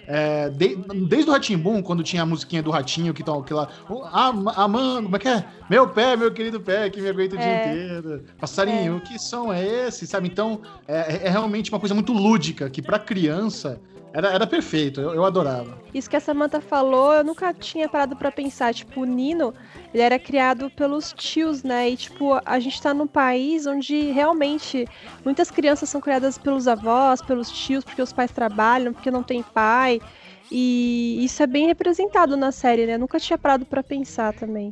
É, 0.07 0.49
de- 0.49 0.75
desde 1.07 1.29
o 1.29 1.33
Ratimbum, 1.33 1.81
quando 1.81 2.03
tinha 2.03 2.21
a 2.23 2.25
musiquinha 2.25 2.61
do 2.63 2.71
Ratinho, 2.71 3.13
que, 3.13 3.23
tão, 3.23 3.41
que 3.43 3.53
lá. 3.53 3.67
"Oh, 3.89 4.03
Ah, 4.03 4.33
ah, 4.55 4.67
mano, 4.67 5.03
como 5.03 5.15
é 5.15 5.19
que 5.19 5.27
é? 5.27 5.43
Meu 5.69 5.87
pé, 5.89 6.15
meu 6.15 6.31
querido 6.31 6.59
pé, 6.59 6.89
que 6.89 7.01
me 7.01 7.09
aguenta 7.09 7.35
o 7.35 7.39
dia 7.39 7.47
É. 7.47 7.67
inteiro. 7.73 8.23
Passarinho, 8.39 9.01
que 9.01 9.19
som 9.19 9.51
é 9.51 9.63
esse? 9.87 10.05
Sabe? 10.07 10.27
Então, 10.27 10.61
é, 10.87 11.27
é 11.27 11.29
realmente 11.29 11.71
uma 11.71 11.79
coisa 11.79 11.93
muito 11.95 12.13
lúdica, 12.13 12.69
que 12.69 12.81
pra 12.81 12.97
criança 12.97 13.79
era, 14.13 14.29
era 14.31 14.47
perfeito. 14.47 15.01
Eu, 15.01 15.13
eu 15.13 15.25
adorava. 15.25 15.77
Isso 15.93 16.09
que 16.09 16.15
a 16.15 16.19
Samantha 16.19 16.61
falou, 16.61 17.13
eu 17.13 17.23
nunca 17.23 17.53
tinha 17.53 17.87
parado 17.89 18.15
pra 18.15 18.31
pensar. 18.31 18.73
Tipo, 18.73 19.01
o 19.01 19.05
Nino, 19.05 19.53
ele 19.97 20.03
era 20.03 20.19
criado 20.19 20.69
pelos 20.69 21.11
tios, 21.11 21.63
né? 21.63 21.89
E, 21.89 21.97
tipo, 21.97 22.39
a 22.45 22.59
gente 22.59 22.79
tá 22.79 22.93
num 22.93 23.07
país 23.07 23.65
onde 23.65 24.11
realmente 24.11 24.87
muitas 25.25 25.49
crianças 25.49 25.89
são 25.89 25.99
criadas 25.99 26.37
pelos 26.37 26.67
avós, 26.67 27.19
pelos 27.21 27.49
tios, 27.51 27.83
porque 27.83 28.01
os 28.01 28.13
pais 28.13 28.31
trabalham, 28.31 28.93
porque 28.93 29.09
não 29.09 29.23
tem 29.23 29.41
pai. 29.41 29.99
E 30.51 31.17
isso 31.25 31.41
é 31.41 31.47
bem 31.47 31.65
representado 31.65 32.37
na 32.37 32.51
série, 32.51 32.85
né? 32.85 32.93
Eu 32.93 32.99
nunca 32.99 33.19
tinha 33.19 33.37
parado 33.37 33.65
pra 33.65 33.83
pensar 33.83 34.33
também. 34.33 34.71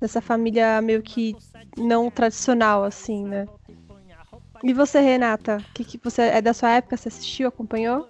Dessa 0.00 0.20
família 0.20 0.82
meio 0.82 1.00
que 1.00 1.36
não 1.78 2.10
tradicional, 2.10 2.82
assim, 2.82 3.24
né? 3.24 3.46
E 4.64 4.72
você, 4.72 5.00
Renata? 5.00 5.64
Que, 5.74 5.84
que 5.84 5.98
você 5.98 6.22
é 6.22 6.42
da 6.42 6.52
sua 6.52 6.70
época? 6.70 6.96
Você 6.96 7.08
assistiu, 7.08 7.48
acompanhou? 7.48 8.08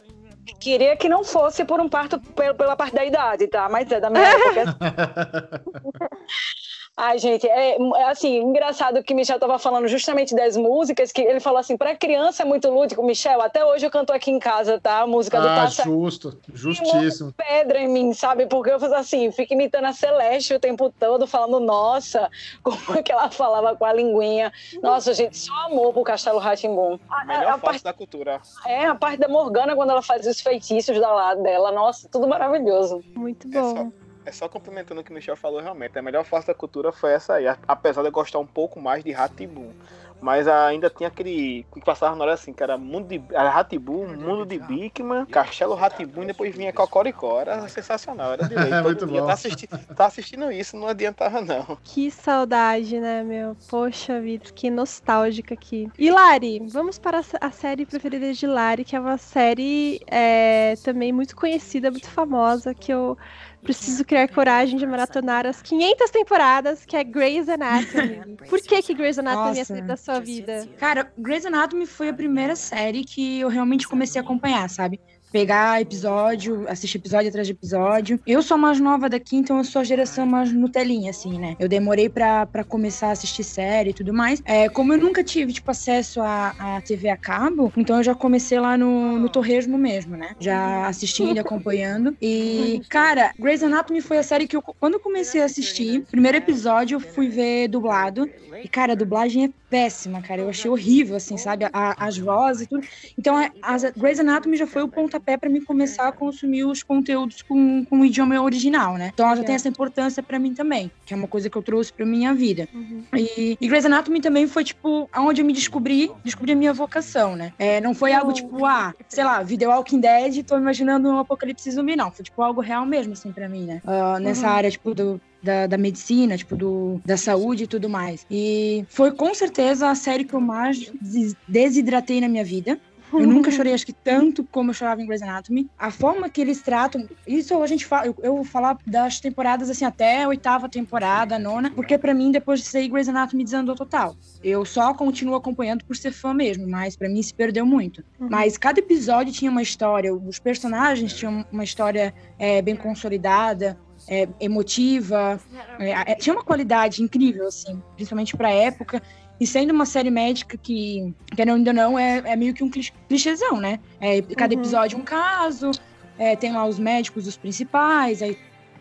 Queria 0.59 0.97
que 0.97 1.09
não 1.09 1.23
fosse 1.23 1.65
por 1.65 1.81
um 1.81 1.89
parto 1.89 2.19
pela, 2.21 2.77
parte 2.77 2.95
da 2.95 3.05
idade, 3.05 3.47
tá? 3.47 3.69
Mas 3.69 3.91
é 3.91 4.01
da 4.01 4.11
minha 4.11 4.25
época. 4.25 4.79
Ai, 6.95 7.19
gente, 7.19 7.49
é, 7.49 7.79
é 7.79 8.05
assim, 8.11 8.37
engraçado 8.39 9.03
que 9.03 9.15
o 9.15 9.17
Michel 9.17 9.39
tava 9.41 9.59
falando 9.59 9.89
justamente 9.89 10.35
das 10.35 10.59
músicas, 10.59 11.11
que 11.11 11.23
ele 11.23 11.41
falou 11.41 11.59
assim, 11.59 11.75
pra 11.75 11.97
criança 11.97 12.43
é 12.43 12.47
muito 12.47 12.69
lúdico, 12.71 13.03
Michel, 13.03 13.41
até 13.41 13.65
hoje 13.65 13.87
eu 13.87 13.91
canto 13.91 14.13
aqui 14.13 14.31
em 14.31 14.39
casa, 14.39 14.79
tá? 14.79 15.01
A 15.01 15.07
música 15.07 15.41
do 15.41 15.49
Ah, 15.49 15.55
Passa 15.63 15.85
justo, 15.85 16.39
justíssimo. 16.53 17.33
pedra 17.33 17.81
em 17.81 17.89
mim, 17.89 18.13
sabe? 18.13 18.45
Porque 18.47 18.71
eu 18.71 18.79
faço 18.79 18.95
assim, 18.95 19.33
fico 19.33 19.55
imitando 19.55 19.87
a 19.87 19.93
Celeste 19.95 20.53
o 20.55 20.61
tempo 20.61 20.93
todo, 21.01 21.27
falando, 21.27 21.59
nossa, 21.61 22.31
como 22.63 22.77
é 22.99 23.03
que 23.03 23.11
ela 23.11 23.31
falava 23.31 23.75
com 23.75 23.87
a 23.87 23.93
linguinha. 23.95 24.53
Nossa, 24.83 25.15
gente, 25.15 25.39
só 25.39 25.55
amor 25.67 25.95
pro 25.95 26.03
Castelo 26.05 26.39
Ratimbum. 26.39 26.99
A, 27.09 27.25
Melhor 27.25 27.47
a, 27.53 27.55
a 27.55 27.59
parte, 27.59 27.83
da 27.83 27.95
cultura. 27.95 28.41
é, 28.67 28.85
a 28.85 28.95
parte 28.95 29.19
da 29.19 29.29
Morgana, 29.29 29.75
quando 29.75 29.91
ela 29.91 30.03
faz 30.03 30.27
os 30.27 30.41
feitiços 30.43 31.01
da 31.01 31.11
lado 31.11 31.43
dela, 31.43 31.73
nossa, 31.73 32.07
tudo 32.11 32.29
maravilhoso. 32.29 33.03
Muito 33.17 33.49
É 33.49 33.63
só, 33.63 33.75
bom. 33.75 33.93
É 34.25 34.33
só 34.33 34.49
complementando 34.49 35.01
o 35.01 35.05
que 35.05 35.11
o 35.11 35.15
Michel 35.15 35.37
falou, 35.37 35.61
realmente. 35.61 35.99
A 35.99 36.03
melhor 36.03 36.25
face 36.25 36.47
da 36.47 36.55
cultura 36.55 36.93
foi 36.93 37.13
essa 37.13 37.35
aí. 37.35 37.47
a- 37.49 37.59
Apesar 37.67 38.03
de 38.03 38.09
eu 38.09 38.13
gostar 38.13 38.39
um 38.39 38.47
pouco 38.47 38.81
mais 38.81 39.03
de 39.03 39.11
Ratibum. 39.13 39.73
Mas 40.21 40.47
ainda 40.47 40.89
tinha 40.89 41.09
aquele 41.09 41.67
que 41.75 41.81
passava 41.81 42.15
na 42.15 42.23
hora 42.23 42.35
assim, 42.35 42.53
que 42.53 42.63
era 42.63 42.79
Mundo 42.79 43.09
de 43.09 43.21
Ratibum, 43.35 44.07
Mundo 44.07 44.47
de 44.47 44.57
Bigman, 44.57 45.27
Castelo 45.27 45.75
Ratibum 45.75 46.23
e 46.23 46.27
depois 46.27 46.55
vinha 46.55 46.73
Cocoricó. 46.73 47.41
Era 47.41 47.67
sensacional, 47.69 48.33
era 48.35 48.47
direito. 48.47 48.71
Todo 48.83 48.85
Muito 48.85 49.07
dia 49.09 49.21
bom. 49.21 49.27
tá, 49.27 49.33
assisti 49.33 49.67
tá 49.67 50.07
assistindo 50.07 50.53
isso, 50.53 50.77
não 50.77 50.87
adiantava 50.87 51.41
não. 51.41 51.77
Que 51.83 52.09
saudade, 52.09 53.01
né, 53.01 53.25
meu? 53.25 53.57
Poxa 53.69 54.21
vida, 54.21 54.45
que 54.55 54.71
nostálgica 54.71 55.55
aqui. 55.55 55.91
E 55.99 56.09
Lari, 56.09 56.63
vamos 56.69 57.01
para 57.01 57.21
a 57.41 57.51
série 57.51 57.85
preferida 57.85 58.33
de 58.33 58.47
Lari, 58.47 58.85
que 58.85 58.95
é 58.95 59.01
uma 59.01 59.19
série 59.19 60.01
é, 60.07 60.75
também 60.85 61.13
muito 61.13 61.35
conhecida, 61.35 61.91
muito 61.91 62.09
famosa, 62.09 62.73
que 62.73 62.93
eu 62.93 63.19
preciso 63.63 64.05
criar 64.05 64.29
coragem 64.29 64.77
de 64.77 64.87
maratonar 64.87 65.47
as 65.47 65.63
500 65.63 66.11
temporadas, 66.11 66.85
que 66.85 66.97
é 66.97 67.05
Grey's 67.05 67.49
Anatomy. 67.49 68.37
Por 68.49 68.61
que 68.61 68.83
que 68.83 68.95
Grey's 68.95 69.19
Anatomy 69.19 69.47
é 69.47 69.51
a 69.51 69.55
Nossa. 69.55 69.65
série 69.65 69.83
da 69.83 69.97
sua 69.97 70.21
vida? 70.21 70.69
Cara, 70.79 71.13
Grey's 71.17 71.47
Anatomy 71.47 71.87
foi 71.87 72.09
a 72.09 72.15
primeira 72.15 72.57
série 72.57 73.05
que 73.05 73.41
eu 73.41 73.49
realmente 73.49 73.87
comecei 73.87 74.21
a 74.21 74.25
acompanhar, 74.25 74.69
sabe? 74.69 75.01
Pegar 75.33 75.81
episódio, 75.81 76.69
assistir 76.69 76.99
episódio 76.99 77.31
atrás 77.31 77.47
de 77.47 77.55
episódio. 77.55 78.21
Eu 78.27 78.43
sou 78.43 78.59
mais 78.59 78.79
nova 78.79 79.09
daqui, 79.09 79.35
então 79.37 79.57
eu 79.57 79.65
sou 79.65 79.81
a 79.81 79.85
geração 79.85 80.27
mais 80.27 80.53
Nutelinha, 80.53 81.09
assim, 81.09 81.39
né? 81.39 81.57
Eu 81.59 81.71
demorei 81.71 82.11
pra, 82.11 82.45
pra 82.45 82.63
começar 82.63 83.09
a 83.09 83.13
assistir 83.13 83.43
série 83.43 83.91
e 83.91 83.95
tudo 83.95 84.13
mais. 84.13 84.43
É, 84.45 84.69
como 84.69 84.93
eu 84.93 84.99
nunca 84.99 85.25
tive, 85.25 85.55
tipo, 85.55 85.71
acesso 85.71 86.21
à, 86.21 86.51
à 86.59 86.83
TV 86.83 87.09
a 87.09 87.17
cabo, 87.17 87.73
então 87.79 87.97
eu 87.97 88.03
já 88.03 88.15
comecei 88.15 88.61
lá 88.61 88.77
no, 88.77 89.19
no 89.19 89.31
Torresmo 89.31 89.79
mesmo, 89.79 90.19
né? 90.19 90.35
Já 90.39 90.87
assistindo, 90.87 91.39
acompanhando. 91.39 92.15
E, 92.21 92.83
cara, 92.91 93.33
Grey's 93.39 93.63
Anatomy 93.63 94.03
foi 94.03 94.19
a 94.19 94.23
série 94.23 94.47
que 94.47 94.55
eu, 94.57 94.63
quando 94.63 94.95
eu 94.95 95.01
comecei 95.01 95.41
a 95.41 95.47
assistir, 95.47 96.05
primeiro 96.11 96.37
episódio 96.37 96.97
eu 96.97 97.01
fui 97.01 97.29
ver 97.31 97.69
dublado. 97.69 98.29
E, 98.63 98.69
cara, 98.69 98.93
a 98.93 98.97
dublagem 98.97 99.45
é 99.47 99.51
péssima, 99.69 100.21
cara. 100.21 100.43
Eu 100.43 100.49
achei 100.51 100.71
horrível, 100.71 101.17
assim, 101.17 101.37
sabe? 101.39 101.65
A- 101.73 102.07
as 102.07 102.19
vozes 102.19 102.65
e 102.65 102.67
tudo. 102.69 102.87
Então, 103.19 103.37
a, 103.37 103.51
a 103.63 103.77
Grey's 103.97 104.21
Anatomy 104.21 104.57
já 104.57 104.67
foi 104.67 104.83
o 104.83 104.89
pontapé 104.89 105.22
pontapé 105.23 105.39
para 105.39 105.49
mim 105.49 105.61
começar 105.65 106.09
a 106.09 106.13
consumir 106.13 106.65
os 106.65 106.83
conteúdos 106.83 107.43
com, 107.43 107.85
com 107.85 108.01
o 108.01 108.05
idioma 108.05 108.41
original, 108.43 108.97
né? 108.97 109.11
Então 109.13 109.27
ela 109.27 109.37
já 109.37 109.45
tem 109.45 109.55
essa 109.55 109.69
importância 109.69 110.23
para 110.23 110.39
mim 110.39 110.53
também, 110.53 110.91
que 111.07 111.15
é 111.15 111.17
uma 111.17 111.29
coisa 111.29 111.49
que 111.49 111.57
eu 111.57 111.63
trouxe 111.63 111.93
para 111.93 112.05
minha 112.05 112.35
vida. 112.35 112.69
Uhum. 112.75 113.05
E, 113.17 113.57
e 113.61 113.69
Grey's 113.69 113.87
Anatomy 113.87 114.21
também 114.21 114.47
foi, 114.47 114.65
tipo, 114.65 115.09
aonde 115.13 115.41
eu 115.41 115.47
me 115.47 115.53
descobri, 115.53 116.11
descobri 116.25 116.53
a 116.53 116.57
minha 116.57 116.73
vocação, 116.73 117.37
né? 117.37 117.53
É, 117.59 117.81
não 117.81 117.95
foi 117.95 118.13
algo 118.13 118.33
tipo, 118.33 118.65
ah, 118.65 118.93
sei 119.09 119.25
lá, 119.25 119.43
vi 119.43 119.57
The 119.57 119.69
Walking 119.69 120.01
Dead, 120.01 120.45
tô 120.45 120.57
imaginando 120.57 121.09
um 121.09 121.19
apocalipse 121.19 121.71
zumbi, 121.71 121.97
não. 121.97 122.11
Foi, 122.11 122.25
tipo, 122.25 122.43
algo 122.43 122.61
real 122.61 122.85
mesmo, 122.85 123.13
assim, 123.13 123.33
pra 123.33 123.49
mim, 123.49 123.67
né? 123.67 123.81
Ah, 123.87 124.19
nessa 124.21 124.47
Uhum. 124.47 124.53
área, 124.53 124.71
tipo, 124.71 124.95
do, 124.95 125.21
da, 125.43 125.67
da 125.67 125.79
medicina, 125.79 126.37
tipo, 126.37 126.57
do, 126.57 127.01
da 127.05 127.17
saúde 127.17 127.65
e 127.65 127.67
tudo 127.67 127.89
mais. 127.89 128.25
E 128.31 128.85
foi 128.89 129.13
com 129.13 129.35
certeza 129.35 129.89
a 129.91 129.95
série 129.95 130.25
que 130.25 130.35
eu 130.35 130.41
mais 130.41 130.79
des- 131.01 131.35
desidratei 131.47 132.21
na 132.21 132.29
minha 132.29 132.45
vida. 132.45 132.79
Eu 133.13 133.27
nunca 133.27 133.51
chorei, 133.51 133.75
acho 133.75 133.87
que 133.87 133.93
tanto 133.93 134.45
como 134.45 134.71
eu 134.71 134.75
chorava 134.75 135.03
em 135.03 135.07
Grey's 135.07 135.23
Anatomy. 135.23 135.69
A 135.79 135.91
forma 135.91 136.29
que 136.29 136.41
eles 136.41 136.63
tratam, 136.63 137.09
isso 137.27 137.61
a 137.63 137.67
gente 137.67 137.87
fala, 137.87 138.07
eu, 138.07 138.17
eu 138.23 138.35
vou 138.37 138.45
falar 138.45 138.79
das 138.87 139.21
temporadas 139.21 139.69
assim 139.71 139.85
até 139.85 140.23
a 140.23 140.29
oitava 140.29 140.69
temporada, 140.69 141.37
a 141.37 141.39
nona, 141.39 141.71
porque 141.71 141.99
pra 141.99 142.15
mim 142.15 142.31
depois 142.31 142.61
de 142.61 142.67
sair 142.67 142.89
Grey's 142.89 143.09
Anatomy 143.09 143.45
desandou 143.45 143.75
total. 143.75 144.17
Eu 144.43 144.65
só 144.65 144.95
continuo 144.95 145.35
acompanhando 145.35 145.85
por 145.85 145.97
ser 145.97 146.13
fã 146.13 146.33
mesmo, 146.33 146.67
mas 146.69 146.97
pra 146.97 147.09
mim 147.09 147.23
se 147.23 147.35
perdeu 147.35 147.67
muito. 147.67 148.05
Uhum. 148.19 148.29
Mas 148.31 148.57
cada 148.57 148.79
episódio 148.81 149.33
tinha 149.33 149.51
uma 149.51 149.63
história, 149.63 150.15
os 150.15 150.39
personagens 150.39 151.13
tinham 151.15 151.45
uma 151.53 151.65
história 151.65 152.15
é, 152.39 152.63
bem 152.63 152.77
consolidada, 152.77 153.79
é, 154.09 154.29
emotiva, 154.41 155.41
é, 155.79 156.13
é, 156.13 156.15
tinha 156.15 156.35
uma 156.35 156.45
qualidade 156.45 157.03
incrível, 157.03 157.47
assim, 157.47 157.81
principalmente 157.95 158.37
pra 158.37 158.51
época. 158.51 159.03
E 159.43 159.47
sendo 159.47 159.73
uma 159.73 159.85
série 159.85 160.09
médica 160.09 160.57
que, 160.57 161.13
querendo 161.35 161.67
ou 161.67 161.75
não, 161.75 161.99
é, 161.99 162.23
é 162.25 162.37
meio 162.37 162.55
que 162.55 162.63
um 162.63 162.71
clichê- 162.71 162.93
clichêzão, 163.09 163.61
né? 163.61 163.81
É, 164.01 164.23
cada 164.37 164.55
Uhum. 164.55 164.61
episódio 164.61 164.97
um 164.97 165.03
caso, 165.03 165.73
é, 166.17 166.37
tem 166.37 166.53
lá 166.53 166.65
os 166.65 166.79
médicos, 166.79 167.27
os 167.27 167.37
principais, 167.37 168.23
aí 168.23 168.39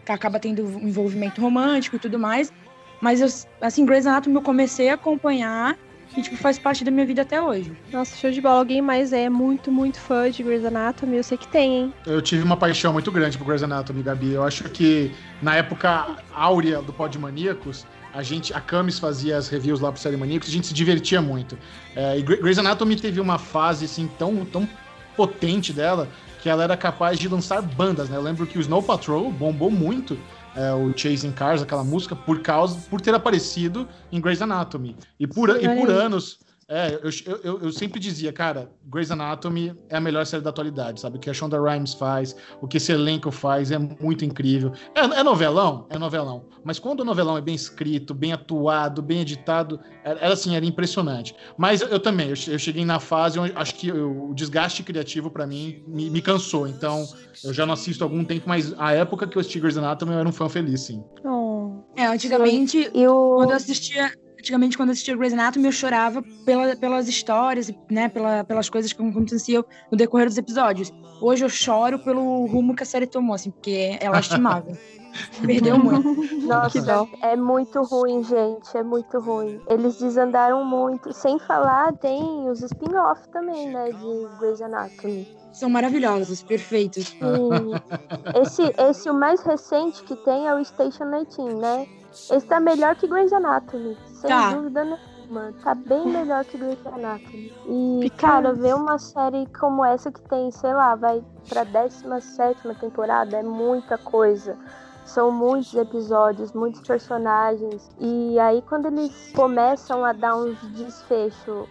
acaba 0.07 0.39
tendo 0.39 0.63
um 0.63 0.87
envolvimento 0.87 1.41
romântico 1.41 1.95
e 1.95 1.99
tudo 1.99 2.19
mais. 2.19 2.53
Mas, 3.01 3.21
eu, 3.21 3.27
assim, 3.59 3.87
Grey's 3.87 4.05
Anatomy 4.05 4.35
eu 4.35 4.41
comecei 4.43 4.89
a 4.89 4.93
acompanhar 4.93 5.75
e, 6.15 6.21
tipo, 6.21 6.37
faz 6.37 6.59
parte 6.59 6.83
da 6.83 6.91
minha 6.91 7.07
vida 7.07 7.23
até 7.23 7.41
hoje. 7.41 7.71
Nossa, 7.91 8.15
show 8.15 8.29
de 8.29 8.39
bola. 8.39 8.59
Alguém 8.59 8.83
mais 8.83 9.11
é 9.13 9.29
muito, 9.29 9.71
muito 9.71 9.99
fã 9.99 10.29
de 10.29 10.43
Grey's 10.43 10.63
Anatomy? 10.63 11.17
Eu 11.17 11.23
sei 11.23 11.39
que 11.39 11.47
tem, 11.47 11.73
hein? 11.75 11.93
Eu 12.05 12.21
tive 12.21 12.43
uma 12.43 12.55
paixão 12.55 12.93
muito 12.93 13.11
grande 13.11 13.35
por 13.35 13.45
Grey's 13.47 13.63
Anatomy, 13.63 14.03
Gabi. 14.03 14.33
Eu 14.33 14.43
acho 14.43 14.65
que 14.65 15.11
na 15.41 15.55
época 15.55 16.17
áurea 16.31 16.83
do 16.83 16.93
Pod 16.93 17.17
Maníacos, 17.17 17.87
a 18.13 18.21
gente, 18.23 18.53
a 18.53 18.59
Camis 18.59 18.99
fazia 18.99 19.37
as 19.37 19.47
reviews 19.49 19.79
lá 19.79 19.91
pro 19.91 20.01
Série 20.01 20.17
Maníacos, 20.17 20.49
a 20.49 20.51
gente 20.51 20.67
se 20.67 20.73
divertia 20.73 21.21
muito. 21.21 21.57
É, 21.95 22.17
e 22.17 22.21
Gre- 22.21 22.37
Grey's 22.37 22.57
Anatomy 22.59 22.95
teve 22.95 23.19
uma 23.19 23.37
fase 23.37 23.85
assim 23.85 24.07
tão, 24.17 24.45
tão 24.45 24.67
potente 25.15 25.73
dela 25.73 26.07
que 26.41 26.49
ela 26.49 26.63
era 26.63 26.75
capaz 26.75 27.19
de 27.19 27.27
lançar 27.27 27.61
bandas, 27.61 28.09
né? 28.09 28.17
Eu 28.17 28.21
lembro 28.21 28.47
que 28.47 28.57
o 28.57 28.61
Snow 28.61 28.81
Patrol 28.81 29.31
bombou 29.31 29.69
muito. 29.69 30.17
é, 30.55 30.73
o 30.73 30.91
Chasing 30.97 31.31
Cars, 31.31 31.61
aquela 31.61 31.83
música, 31.83 32.15
por 32.15 32.41
causa 32.41 32.77
por 32.89 32.99
ter 32.99 33.13
aparecido 33.13 33.87
em 34.11 34.19
Grey's 34.19 34.41
Anatomy. 34.41 34.97
E 35.19 35.25
por, 35.25 35.49
Sim, 35.51 35.65
e 35.65 35.75
por 35.79 35.89
anos, 35.89 36.39
é, 36.71 36.97
eu, 37.03 37.09
eu, 37.43 37.59
eu 37.63 37.71
sempre 37.73 37.99
dizia, 37.99 38.31
cara, 38.31 38.71
Grey's 38.85 39.11
Anatomy 39.11 39.75
é 39.89 39.97
a 39.97 39.99
melhor 39.99 40.25
série 40.25 40.41
da 40.41 40.51
atualidade, 40.51 41.01
sabe? 41.01 41.17
O 41.17 41.19
que 41.19 41.29
a 41.29 41.33
Shonda 41.33 41.61
Rhimes 41.61 41.93
faz, 41.93 42.33
o 42.61 42.67
que 42.67 42.77
esse 42.77 42.93
elenco 42.93 43.29
faz 43.29 43.71
é 43.71 43.77
muito 43.77 44.23
incrível. 44.23 44.71
É, 44.95 45.01
é 45.01 45.21
novelão? 45.21 45.85
É 45.89 45.99
novelão. 45.99 46.45
Mas 46.63 46.79
quando 46.79 47.01
o 47.01 47.03
novelão 47.03 47.37
é 47.37 47.41
bem 47.41 47.55
escrito, 47.55 48.13
bem 48.13 48.31
atuado, 48.31 49.01
bem 49.01 49.19
editado, 49.19 49.81
era, 50.01 50.31
assim, 50.31 50.55
era 50.55 50.65
impressionante. 50.65 51.35
Mas 51.57 51.81
eu, 51.81 51.89
eu 51.89 51.99
também, 51.99 52.29
eu, 52.29 52.35
eu 52.47 52.57
cheguei 52.57 52.85
na 52.85 53.01
fase 53.01 53.37
onde 53.37 53.51
acho 53.53 53.75
que 53.75 53.91
o 53.91 54.33
desgaste 54.33 54.81
criativo 54.81 55.29
pra 55.29 55.45
mim 55.45 55.83
me, 55.85 56.09
me 56.09 56.21
cansou. 56.21 56.69
Então, 56.69 57.05
eu 57.43 57.53
já 57.53 57.65
não 57.65 57.73
assisto 57.73 58.01
há 58.01 58.05
algum 58.05 58.23
tempo, 58.23 58.47
mas 58.47 58.73
a 58.77 58.93
época 58.93 59.27
que 59.27 59.37
eu 59.37 59.41
assisti 59.41 59.59
Grey's 59.59 59.77
Anatomy 59.77 60.13
eu 60.13 60.19
era 60.19 60.29
um 60.29 60.31
fã 60.31 60.47
feliz, 60.47 60.79
sim. 60.81 61.03
Oh. 61.25 61.51
É, 61.95 62.05
antigamente, 62.05 62.89
E 62.93 63.07
o. 63.07 63.35
quando 63.35 63.51
eu 63.51 63.57
assistia. 63.57 64.11
Antigamente, 64.41 64.75
quando 64.75 64.89
eu 64.89 64.93
assistia 64.93 65.15
Grey's 65.15 65.33
Anatomy, 65.33 65.67
eu 65.67 65.71
chorava 65.71 66.23
pela, 66.43 66.75
pelas 66.75 67.07
histórias, 67.07 67.71
né? 67.87 68.09
Pela, 68.09 68.43
pelas 68.43 68.71
coisas 68.71 68.91
que 68.91 68.99
aconteciam 68.99 69.63
no 69.91 69.95
decorrer 69.95 70.25
dos 70.25 70.35
episódios. 70.35 70.91
Hoje 71.21 71.45
eu 71.45 71.49
choro 71.49 71.99
pelo 71.99 72.47
rumo 72.47 72.75
que 72.75 72.81
a 72.81 72.85
série 72.85 73.05
tomou, 73.05 73.35
assim, 73.35 73.51
porque 73.51 73.99
é 74.01 74.09
lastimável. 74.09 74.75
Perdeu 75.45 75.77
muito. 75.77 76.47
Nossa, 76.47 77.07
é 77.21 77.35
muito 77.35 77.83
ruim, 77.83 78.23
gente. 78.23 78.75
É 78.75 78.81
muito 78.81 79.19
ruim. 79.19 79.61
Eles 79.69 79.99
desandaram 79.99 80.65
muito. 80.65 81.13
Sem 81.13 81.37
falar, 81.37 81.93
tem 81.97 82.49
os 82.49 82.63
spin-off 82.63 83.29
também, 83.29 83.69
né? 83.69 83.91
De 83.91 84.39
Grey's 84.39 84.59
Anatomy. 84.59 85.37
São 85.53 85.69
maravilhosos, 85.69 86.41
perfeitos. 86.41 87.15
E 87.15 88.39
esse, 88.41 88.63
esse, 88.89 89.07
o 89.07 89.13
mais 89.13 89.43
recente 89.43 90.01
que 90.01 90.15
tem 90.15 90.47
é 90.47 90.55
o 90.55 90.65
Station 90.65 91.11
18, 91.11 91.57
né? 91.59 91.87
Esse 92.31 92.47
tá 92.47 92.59
melhor 92.59 92.95
que 92.95 93.07
Grey's 93.07 93.31
Anatomy. 93.31 93.95
Sem 94.21 94.29
Tá. 94.29 94.53
dúvida 94.53 94.83
nenhuma. 94.83 95.51
Tá 95.63 95.73
bem 95.73 96.07
melhor 96.07 96.45
que 96.45 96.55
Grey's 96.55 96.85
Anatomy. 96.85 97.51
E, 97.65 98.09
cara, 98.17 98.53
ver 98.53 98.75
uma 98.75 98.99
série 98.99 99.47
como 99.59 99.83
essa 99.83 100.11
que 100.11 100.21
tem, 100.21 100.51
sei 100.51 100.71
lá, 100.73 100.93
vai 100.93 101.23
pra 101.49 101.63
17 101.63 102.61
temporada 102.79 103.37
é 103.37 103.41
muita 103.41 103.97
coisa. 103.97 104.55
São 105.03 105.31
muitos 105.31 105.73
episódios, 105.73 106.53
muitos 106.53 106.81
personagens. 106.81 107.89
E 107.99 108.39
aí, 108.39 108.61
quando 108.61 108.85
eles 108.85 109.31
começam 109.35 110.05
a 110.05 110.13
dar 110.13 110.35
uns 110.35 110.61
desfechos 110.69 111.67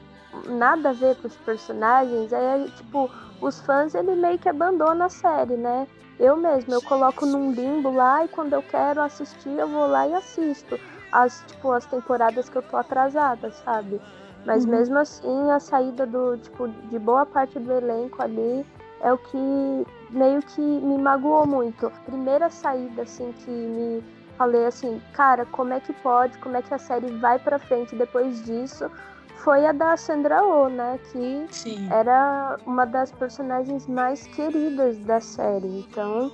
nada 0.48 0.90
a 0.90 0.92
ver 0.92 1.14
pros 1.16 1.36
personagens, 1.36 2.32
aí, 2.32 2.68
tipo, 2.72 3.08
os 3.40 3.60
fãs, 3.60 3.94
ele 3.94 4.16
meio 4.16 4.40
que 4.40 4.48
abandona 4.48 5.04
a 5.04 5.08
série, 5.08 5.56
né? 5.56 5.86
Eu 6.18 6.36
mesmo, 6.36 6.74
eu 6.74 6.82
coloco 6.82 7.24
num 7.24 7.52
limbo 7.52 7.92
lá 7.92 8.24
e 8.24 8.28
quando 8.28 8.54
eu 8.54 8.62
quero 8.62 9.00
assistir, 9.00 9.56
eu 9.56 9.68
vou 9.68 9.86
lá 9.86 10.06
e 10.08 10.14
assisto. 10.14 10.78
As, 11.12 11.42
tipo, 11.46 11.72
as 11.72 11.86
temporadas 11.86 12.48
que 12.48 12.56
eu 12.56 12.62
tô 12.62 12.76
atrasada, 12.76 13.50
sabe? 13.50 14.00
Mas 14.44 14.64
Uhum. 14.64 14.70
mesmo 14.70 14.98
assim, 14.98 15.50
a 15.50 15.58
saída 15.60 16.06
do, 16.06 16.36
tipo, 16.38 16.68
de 16.68 16.98
boa 16.98 17.26
parte 17.26 17.58
do 17.58 17.72
elenco 17.72 18.22
ali 18.22 18.64
é 19.02 19.12
o 19.12 19.18
que 19.18 19.86
meio 20.10 20.40
que 20.42 20.60
me 20.60 20.98
magoou 20.98 21.46
muito. 21.46 21.90
Primeira 22.04 22.48
saída, 22.48 23.02
assim, 23.02 23.32
que 23.32 23.50
me 23.50 24.04
falei 24.38 24.66
assim, 24.66 25.00
cara, 25.12 25.44
como 25.46 25.72
é 25.74 25.80
que 25.80 25.92
pode, 25.94 26.38
como 26.38 26.56
é 26.56 26.62
que 26.62 26.72
a 26.72 26.78
série 26.78 27.10
vai 27.18 27.38
pra 27.38 27.58
frente 27.58 27.94
depois 27.94 28.42
disso, 28.44 28.90
foi 29.36 29.66
a 29.66 29.72
da 29.72 29.96
Sandra 29.96 30.42
Oh, 30.42 30.68
né? 30.68 30.98
Que 31.12 31.46
Sim. 31.50 31.88
era 31.90 32.58
uma 32.66 32.84
das 32.86 33.10
personagens 33.12 33.86
mais 33.86 34.26
queridas 34.28 34.98
da 35.00 35.20
série. 35.20 35.80
Então, 35.80 36.30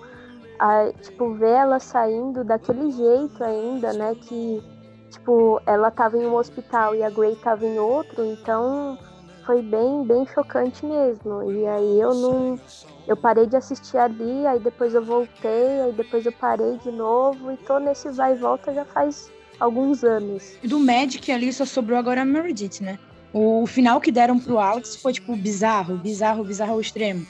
a- 0.59 0.93
tipo, 1.03 1.35
ver 1.35 1.51
ela 1.51 1.79
saindo 1.79 2.45
daquele 2.45 2.91
jeito 2.91 3.43
ainda, 3.45 3.93
né? 3.93 4.15
Que, 4.15 4.63
tipo, 5.11 5.61
ela 5.67 5.91
tava 5.91 6.17
em 6.17 6.27
um 6.27 6.35
hospital 6.35 6.95
e 6.95 7.03
a 7.03 7.11
Grey 7.11 7.37
tava 7.37 7.65
em 7.67 7.79
outro, 7.79 8.25
então 8.25 8.99
foi 9.45 9.63
bem, 9.63 10.05
bem 10.05 10.27
chocante 10.27 10.85
mesmo. 10.85 11.51
E 11.53 11.67
aí 11.67 12.01
eu 12.01 12.15
não. 12.15 12.59
Eu 13.07 13.17
parei 13.17 13.47
de 13.47 13.55
assistir 13.57 13.97
ali, 13.99 14.45
aí 14.47 14.59
depois 14.59 14.93
eu 14.93 15.05
voltei, 15.05 15.81
aí 15.83 15.93
depois 15.93 16.27
eu 16.27 16.33
parei 16.33 16.77
de 16.79 16.91
novo 16.91 17.53
e 17.53 17.57
tô 17.59 17.79
nesse 17.79 18.11
vai 18.11 18.33
e 18.33 18.37
volta 18.37 18.75
já 18.75 18.85
faz 18.85 19.31
alguns 19.61 20.03
anos. 20.03 20.59
Do 20.65 20.81
Magic 20.81 21.31
ali 21.31 21.53
só 21.53 21.65
sobrou 21.65 21.97
agora 21.97 22.23
a 22.23 22.25
Meredith, 22.25 22.81
né? 22.83 22.99
O 23.33 23.65
final 23.67 24.01
que 24.01 24.11
deram 24.11 24.39
pro 24.41 24.59
Alex 24.59 24.97
foi, 24.97 25.13
tipo, 25.13 25.37
bizarro, 25.37 25.97
bizarro, 25.99 26.43
bizarro 26.43 26.73
ao 26.73 26.81
extremo. 26.81 27.25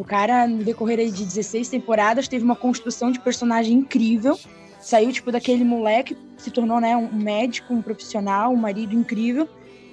O 0.00 0.04
cara, 0.04 0.48
no 0.48 0.64
decorrer 0.64 0.98
aí 0.98 1.10
de 1.10 1.26
16 1.26 1.68
temporadas, 1.68 2.26
teve 2.26 2.42
uma 2.42 2.56
construção 2.56 3.12
de 3.12 3.20
personagem 3.20 3.74
incrível. 3.76 4.40
Saiu, 4.80 5.12
tipo, 5.12 5.30
daquele 5.30 5.62
moleque, 5.62 6.16
se 6.38 6.50
tornou, 6.50 6.80
né, 6.80 6.96
um 6.96 7.12
médico, 7.12 7.74
um 7.74 7.82
profissional, 7.82 8.50
um 8.50 8.56
marido 8.56 8.94
incrível. 8.94 9.46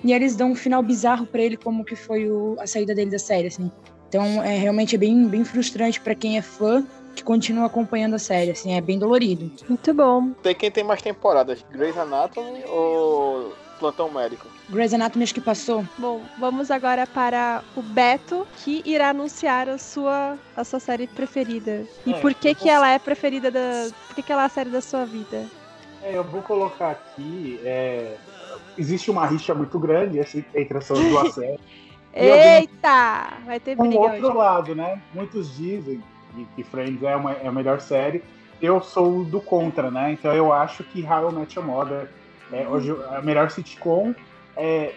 E 0.05 0.13
eles 0.13 0.33
dão 0.33 0.51
um 0.51 0.55
final 0.55 0.81
bizarro 0.81 1.25
pra 1.27 1.41
ele, 1.41 1.57
como 1.57 1.83
que 1.83 1.93
foi 1.97 2.29
o- 2.31 2.55
a 2.57 2.65
saída 2.65 2.95
dele 2.95 3.11
da 3.11 3.19
série, 3.19 3.47
assim. 3.47 3.69
Então, 4.07 4.23
é 4.41 4.57
realmente 4.57 4.95
é 4.95 4.97
bem, 4.97 5.27
bem 5.27 5.43
frustrante 5.43 5.99
pra 5.99 6.15
quem 6.15 6.37
é 6.37 6.41
fã, 6.41 6.87
que 7.13 7.21
continua 7.21 7.65
acompanhando 7.65 8.13
a 8.13 8.19
série, 8.19 8.51
assim, 8.51 8.71
é 8.75 8.79
bem 8.79 8.97
dolorido. 8.97 9.51
Muito 9.67 9.93
bom. 9.93 10.29
Tem 10.41 10.55
quem 10.55 10.71
tem 10.71 10.85
mais 10.85 11.01
temporadas, 11.01 11.65
Grey's 11.69 11.97
Anatomy 11.97 12.63
ou 12.69 13.51
Plantão 13.77 14.11
Médico? 14.11 14.47
Grey's 14.69 14.93
Anatomy 14.93 15.23
acho 15.23 15.33
que 15.33 15.41
passou. 15.41 15.85
Bom, 15.97 16.21
vamos 16.39 16.69
agora 16.71 17.05
para 17.07 17.63
o 17.75 17.81
Beto, 17.81 18.45
que 18.57 18.81
irá 18.85 19.09
anunciar 19.09 19.69
a 19.69 19.77
sua, 19.77 20.37
a 20.55 20.63
sua 20.63 20.79
série 20.79 21.07
preferida. 21.07 21.85
E 22.05 22.13
É, 22.13 22.19
por 22.19 22.33
que 22.33 22.53
que 22.55 22.65
vou- 22.65 22.73
ela 22.73 22.89
é 22.89 22.99
preferida 22.99 23.49
da... 23.51 23.87
Por 24.07 24.15
que 24.15 24.23
que 24.23 24.31
ela 24.31 24.43
é 24.43 24.45
a 24.45 24.49
série 24.49 24.69
da 24.69 24.81
sua 24.81 25.05
vida? 25.05 25.45
É, 26.03 26.15
eu 26.17 26.23
vou 26.23 26.41
colocar 26.41 26.91
aqui. 26.91 27.59
é, 27.63 28.15
existe 28.77 29.09
uma 29.09 29.25
rixa 29.25 29.53
muito 29.55 29.79
grande 29.79 30.19
assim, 30.19 30.43
entre 30.53 30.77
essas 30.77 30.99
duas 30.99 31.33
séries. 31.35 31.59
E 32.15 32.29
alguém- 32.31 32.53
Eita! 32.61 33.33
Vai 33.45 33.59
ter 33.59 33.79
Um 33.79 33.87
briga 33.87 33.99
outro 34.01 34.27
hoje. 34.27 34.37
lado, 34.37 34.75
né? 34.75 35.01
Muitos 35.13 35.55
dizem 35.55 36.03
que, 36.35 36.45
que 36.55 36.63
Friends 36.63 37.01
é, 37.03 37.15
uma, 37.15 37.33
é 37.33 37.47
a 37.47 37.51
melhor 37.51 37.79
série. 37.79 38.23
Eu 38.61 38.81
sou 38.81 39.23
do 39.23 39.39
contra, 39.39 39.91
né? 39.91 40.11
Então 40.13 40.33
eu 40.33 40.51
acho 40.51 40.83
que 40.83 41.03
How 41.03 41.29
I 41.29 41.33
Met 41.33 41.57
Your 41.57 41.67
Mother 41.67 42.09
é 42.51 42.67
hoje 42.67 42.95
a 43.09 43.21
melhor 43.21 43.49
sitcom. 43.49 44.13
É, 44.55 44.93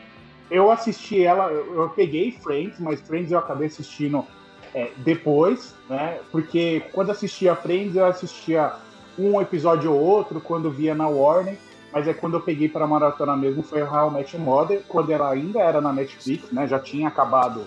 eu 0.51 0.71
assisti 0.71 1.23
ela, 1.23 1.51
eu, 1.51 1.83
eu 1.83 1.89
peguei 1.91 2.33
Friends, 2.33 2.79
mas 2.81 3.01
Friends 3.01 3.31
eu 3.33 3.39
acabei 3.39 3.67
assistindo 3.67 4.25
É, 4.73 4.93
depois, 4.99 5.75
né? 5.89 6.21
Porque 6.31 6.81
quando 6.93 7.11
assistia 7.11 7.57
Friends, 7.57 7.97
eu 7.97 8.07
assistia 8.07 8.73
um 9.19 9.41
episódio 9.41 9.93
ou 9.93 9.99
outro 9.99 10.41
quando 10.41 10.71
via 10.71 10.95
na 10.95 11.09
Warner. 11.09 11.57
Mas 11.93 12.07
é 12.07 12.15
quando 12.15 12.35
eu 12.35 12.41
peguei 12.41 12.69
para 12.69 12.87
maratona 12.87 13.37
mesmo 13.37 13.65
foi 13.65 13.83
How 13.83 14.09
Match 14.11 14.35
Mother, 14.35 14.83
quando 14.87 15.11
ela 15.11 15.29
ainda 15.29 15.59
era 15.59 15.81
na 15.81 15.93
Netflix, 15.93 16.53
né? 16.53 16.69
Já 16.69 16.79
tinha 16.79 17.09
acabado 17.09 17.67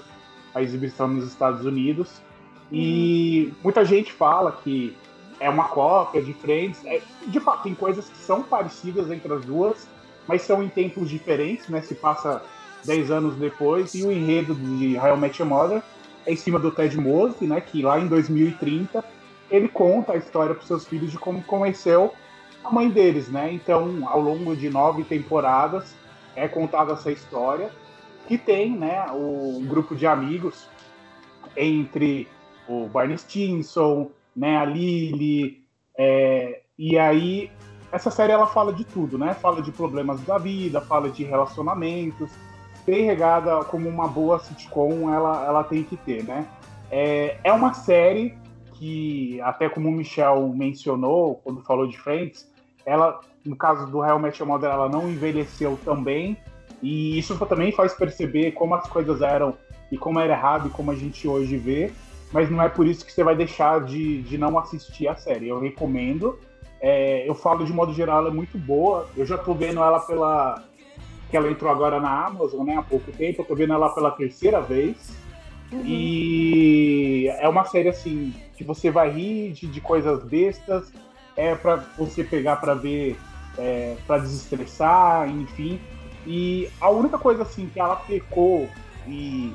a 0.56 0.62
exibição 0.62 1.10
nos 1.10 1.28
Estados 1.28 1.66
Unidos. 1.66 2.22
E 2.72 3.52
muita 3.62 3.84
gente 3.84 4.14
fala 4.14 4.54
que 4.64 4.96
é 5.40 5.50
uma 5.50 5.66
cópia 5.66 6.22
de 6.22 6.34
Friends. 6.34 6.84
É, 6.86 7.02
de 7.28 7.40
fato, 7.40 7.64
tem 7.64 7.76
coisas 7.76 8.08
que 8.10 8.18
são 8.18 8.44
parecidas 8.44 9.12
entre 9.12 9.32
as 9.34 9.44
duas, 9.46 9.88
mas 10.28 10.42
são 10.42 10.64
em 10.64 10.70
tempos 10.70 11.10
diferentes, 11.10 11.68
né? 11.70 11.82
Se 11.82 11.96
passa 11.96 12.42
10 12.86 13.12
anos 13.12 13.36
depois. 13.36 13.94
E 13.94 14.04
o 14.04 14.12
enredo 14.12 14.56
de 14.56 14.98
How 14.98 15.18
Match 15.18 15.40
Mother 15.42 15.82
é 16.26 16.34
em 16.34 16.36
cima 16.36 16.60
do 16.60 16.72
Ted 16.72 16.98
Mosby, 16.98 17.48
né? 17.48 17.62
Que 17.62 17.82
lá 17.82 18.00
em 18.00 18.08
2030 18.08 19.04
ele 19.50 19.68
conta 19.68 20.14
a 20.14 20.18
história 20.18 20.56
para 20.56 20.66
seus 20.66 20.86
filhos 20.88 21.12
de 21.12 21.18
como 21.18 21.44
conheceu 21.44 22.14
a 22.64 22.72
mãe 22.72 22.90
deles, 22.90 23.28
né? 23.28 23.52
Então, 23.52 24.08
ao 24.08 24.22
longo 24.22 24.56
de 24.56 24.70
nove 24.70 25.04
temporadas 25.04 25.96
é 26.36 26.48
contada 26.48 26.94
essa 26.94 27.12
história 27.12 27.70
que 28.28 28.38
tem, 28.38 28.72
né? 28.72 29.06
O 29.12 29.60
um 29.60 29.66
grupo 29.66 29.96
de 29.96 30.08
amigos 30.08 30.68
entre 31.56 32.28
o 32.68 32.88
Barney 32.88 33.18
Stinson, 33.18 34.10
né? 34.36 34.58
A 34.58 34.66
Lily, 34.66 35.64
é, 35.98 36.62
e 36.78 36.98
aí 36.98 37.52
essa 37.92 38.10
série 38.10 38.32
ela 38.32 38.48
fala 38.48 38.74
de 38.74 38.84
tudo, 38.84 39.18
né? 39.18 39.34
Fala 39.36 39.62
de 39.62 39.72
problemas 39.72 40.20
da 40.22 40.38
vida, 40.38 40.82
fala 40.82 41.10
de 41.10 41.24
relacionamentos, 41.24 42.32
bem 42.86 43.06
regada 43.06 43.64
como 43.66 43.88
uma 43.88 44.08
boa 44.08 44.40
sitcom 44.40 45.14
ela, 45.14 45.46
ela 45.46 45.64
tem 45.64 45.84
que 45.84 45.96
ter, 45.98 46.24
né? 46.24 46.48
É, 46.90 47.38
é 47.44 47.54
uma 47.54 47.74
série 47.74 48.36
que, 48.74 49.40
até 49.42 49.70
como 49.70 49.90
o 49.90 49.92
Michel 49.92 50.50
mencionou 50.50 51.36
quando 51.44 51.62
falou 51.62 51.88
de 51.88 51.98
Friends, 51.98 52.52
ela, 52.86 53.20
no 53.46 53.56
caso 53.56 53.90
do 53.90 54.02
Real 54.02 54.20
Match 54.20 54.40
Mother, 54.42 54.72
ela 54.72 54.90
não 54.90 55.10
envelheceu 55.10 55.80
também, 55.86 56.38
e 56.82 57.18
isso 57.18 57.38
também 57.46 57.72
faz 57.72 57.94
perceber 57.94 58.52
como 58.52 58.76
as 58.76 58.88
coisas 58.88 59.22
eram 59.22 59.56
e 59.92 59.98
como 59.98 60.20
era 60.20 60.34
errado 60.34 60.68
e 60.68 60.72
como 60.72 60.92
a 60.92 60.96
gente 60.96 61.28
hoje 61.28 61.58
vê, 61.58 61.92
mas 62.34 62.50
não 62.50 62.62
é 62.62 62.68
por 62.68 62.88
isso 62.88 63.06
que 63.06 63.14
você 63.14 63.24
vai 63.24 63.36
deixar 63.36 63.86
de, 63.86 64.24
de 64.24 64.38
não 64.40 64.58
assistir 64.58 65.08
a 65.08 65.16
série. 65.16 65.48
Eu 65.48 65.60
recomendo. 65.60 66.40
É, 66.82 67.30
eu 67.30 67.36
falo 67.36 67.64
de 67.64 67.72
modo 67.72 67.94
geral, 67.94 68.18
ela 68.18 68.30
é 68.30 68.34
muito 68.34 68.58
boa. 68.58 69.08
Eu 69.16 69.24
já 69.24 69.38
tô 69.38 69.54
vendo 69.54 69.80
ela 69.80 70.00
pela. 70.00 70.64
que 71.30 71.38
ela 71.38 71.50
entrou 71.50 71.72
agora 71.72 72.00
na 72.00 72.26
Amazon, 72.26 72.66
né? 72.66 72.76
Há 72.76 72.82
pouco 72.82 73.12
tempo. 73.12 73.44
Eu 73.44 73.46
tô 73.46 73.56
vendo 73.56 73.74
ela 73.74 73.94
pela 73.94 74.10
terceira 74.10 74.60
vez. 74.60 75.16
Uhum. 75.72 75.84
E 75.86 77.28
é 77.40 77.48
uma 77.48 77.66
série 77.66 77.90
assim 77.90 78.34
que 78.56 78.64
você 78.64 78.90
vai 78.90 79.12
rir 79.12 79.52
de, 79.52 79.68
de 79.68 79.80
coisas 79.80 80.24
bestas, 80.24 80.92
é 81.36 81.56
para 81.56 81.78
você 81.98 82.24
pegar 82.24 82.58
para 82.58 82.74
ver, 82.74 83.18
é, 83.58 83.96
para 84.08 84.20
desestressar, 84.20 85.30
enfim. 85.30 85.80
E 86.26 86.70
a 86.82 86.90
única 86.90 87.18
coisa 87.18 87.44
assim 87.44 87.70
que 87.72 87.80
ela 87.80 87.96
pecou 87.96 88.68
e 89.08 89.52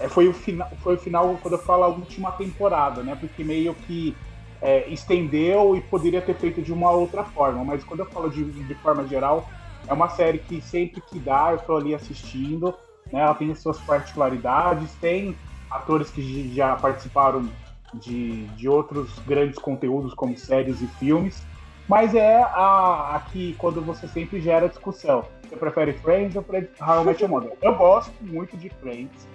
é, 0.00 0.08
foi, 0.08 0.26
o 0.26 0.32
final, 0.32 0.68
foi 0.82 0.94
o 0.94 0.98
final, 0.98 1.38
quando 1.42 1.54
eu 1.54 1.58
falo 1.58 1.84
a 1.84 1.88
última 1.88 2.32
temporada, 2.32 3.02
né? 3.02 3.14
Porque 3.14 3.44
meio 3.44 3.74
que 3.74 4.16
é, 4.62 4.88
estendeu 4.88 5.76
e 5.76 5.80
poderia 5.82 6.22
ter 6.22 6.34
feito 6.34 6.62
de 6.62 6.72
uma 6.72 6.90
outra 6.90 7.22
forma. 7.22 7.62
Mas 7.62 7.84
quando 7.84 8.00
eu 8.00 8.06
falo 8.06 8.30
de, 8.30 8.42
de 8.44 8.74
forma 8.76 9.06
geral, 9.06 9.46
é 9.86 9.92
uma 9.92 10.08
série 10.08 10.38
que 10.38 10.60
sempre 10.62 11.02
que 11.02 11.18
dá, 11.18 11.52
eu 11.52 11.58
tô 11.58 11.76
ali 11.76 11.94
assistindo. 11.94 12.74
Né? 13.12 13.20
Ela 13.20 13.34
tem 13.34 13.54
suas 13.54 13.78
particularidades, 13.78 14.94
tem 14.94 15.36
atores 15.70 16.10
que 16.10 16.52
já 16.54 16.74
participaram 16.76 17.46
de, 17.92 18.46
de 18.46 18.68
outros 18.68 19.18
grandes 19.26 19.58
conteúdos, 19.58 20.14
como 20.14 20.36
séries 20.36 20.80
e 20.80 20.86
filmes. 20.86 21.46
Mas 21.86 22.14
é 22.14 22.42
a, 22.42 23.16
a 23.16 23.22
que 23.30 23.54
quando 23.58 23.82
você 23.82 24.08
sempre 24.08 24.40
gera 24.40 24.66
discussão. 24.66 25.26
Você 25.46 25.56
prefere 25.56 25.92
Friends 25.94 26.36
ou 26.36 26.44
How 26.80 27.02
I 27.02 27.04
Met 27.04 27.22
Your 27.22 27.30
Mother? 27.30 27.52
Eu 27.60 27.74
gosto 27.74 28.14
muito 28.22 28.56
de 28.56 28.70
Friends 28.70 29.28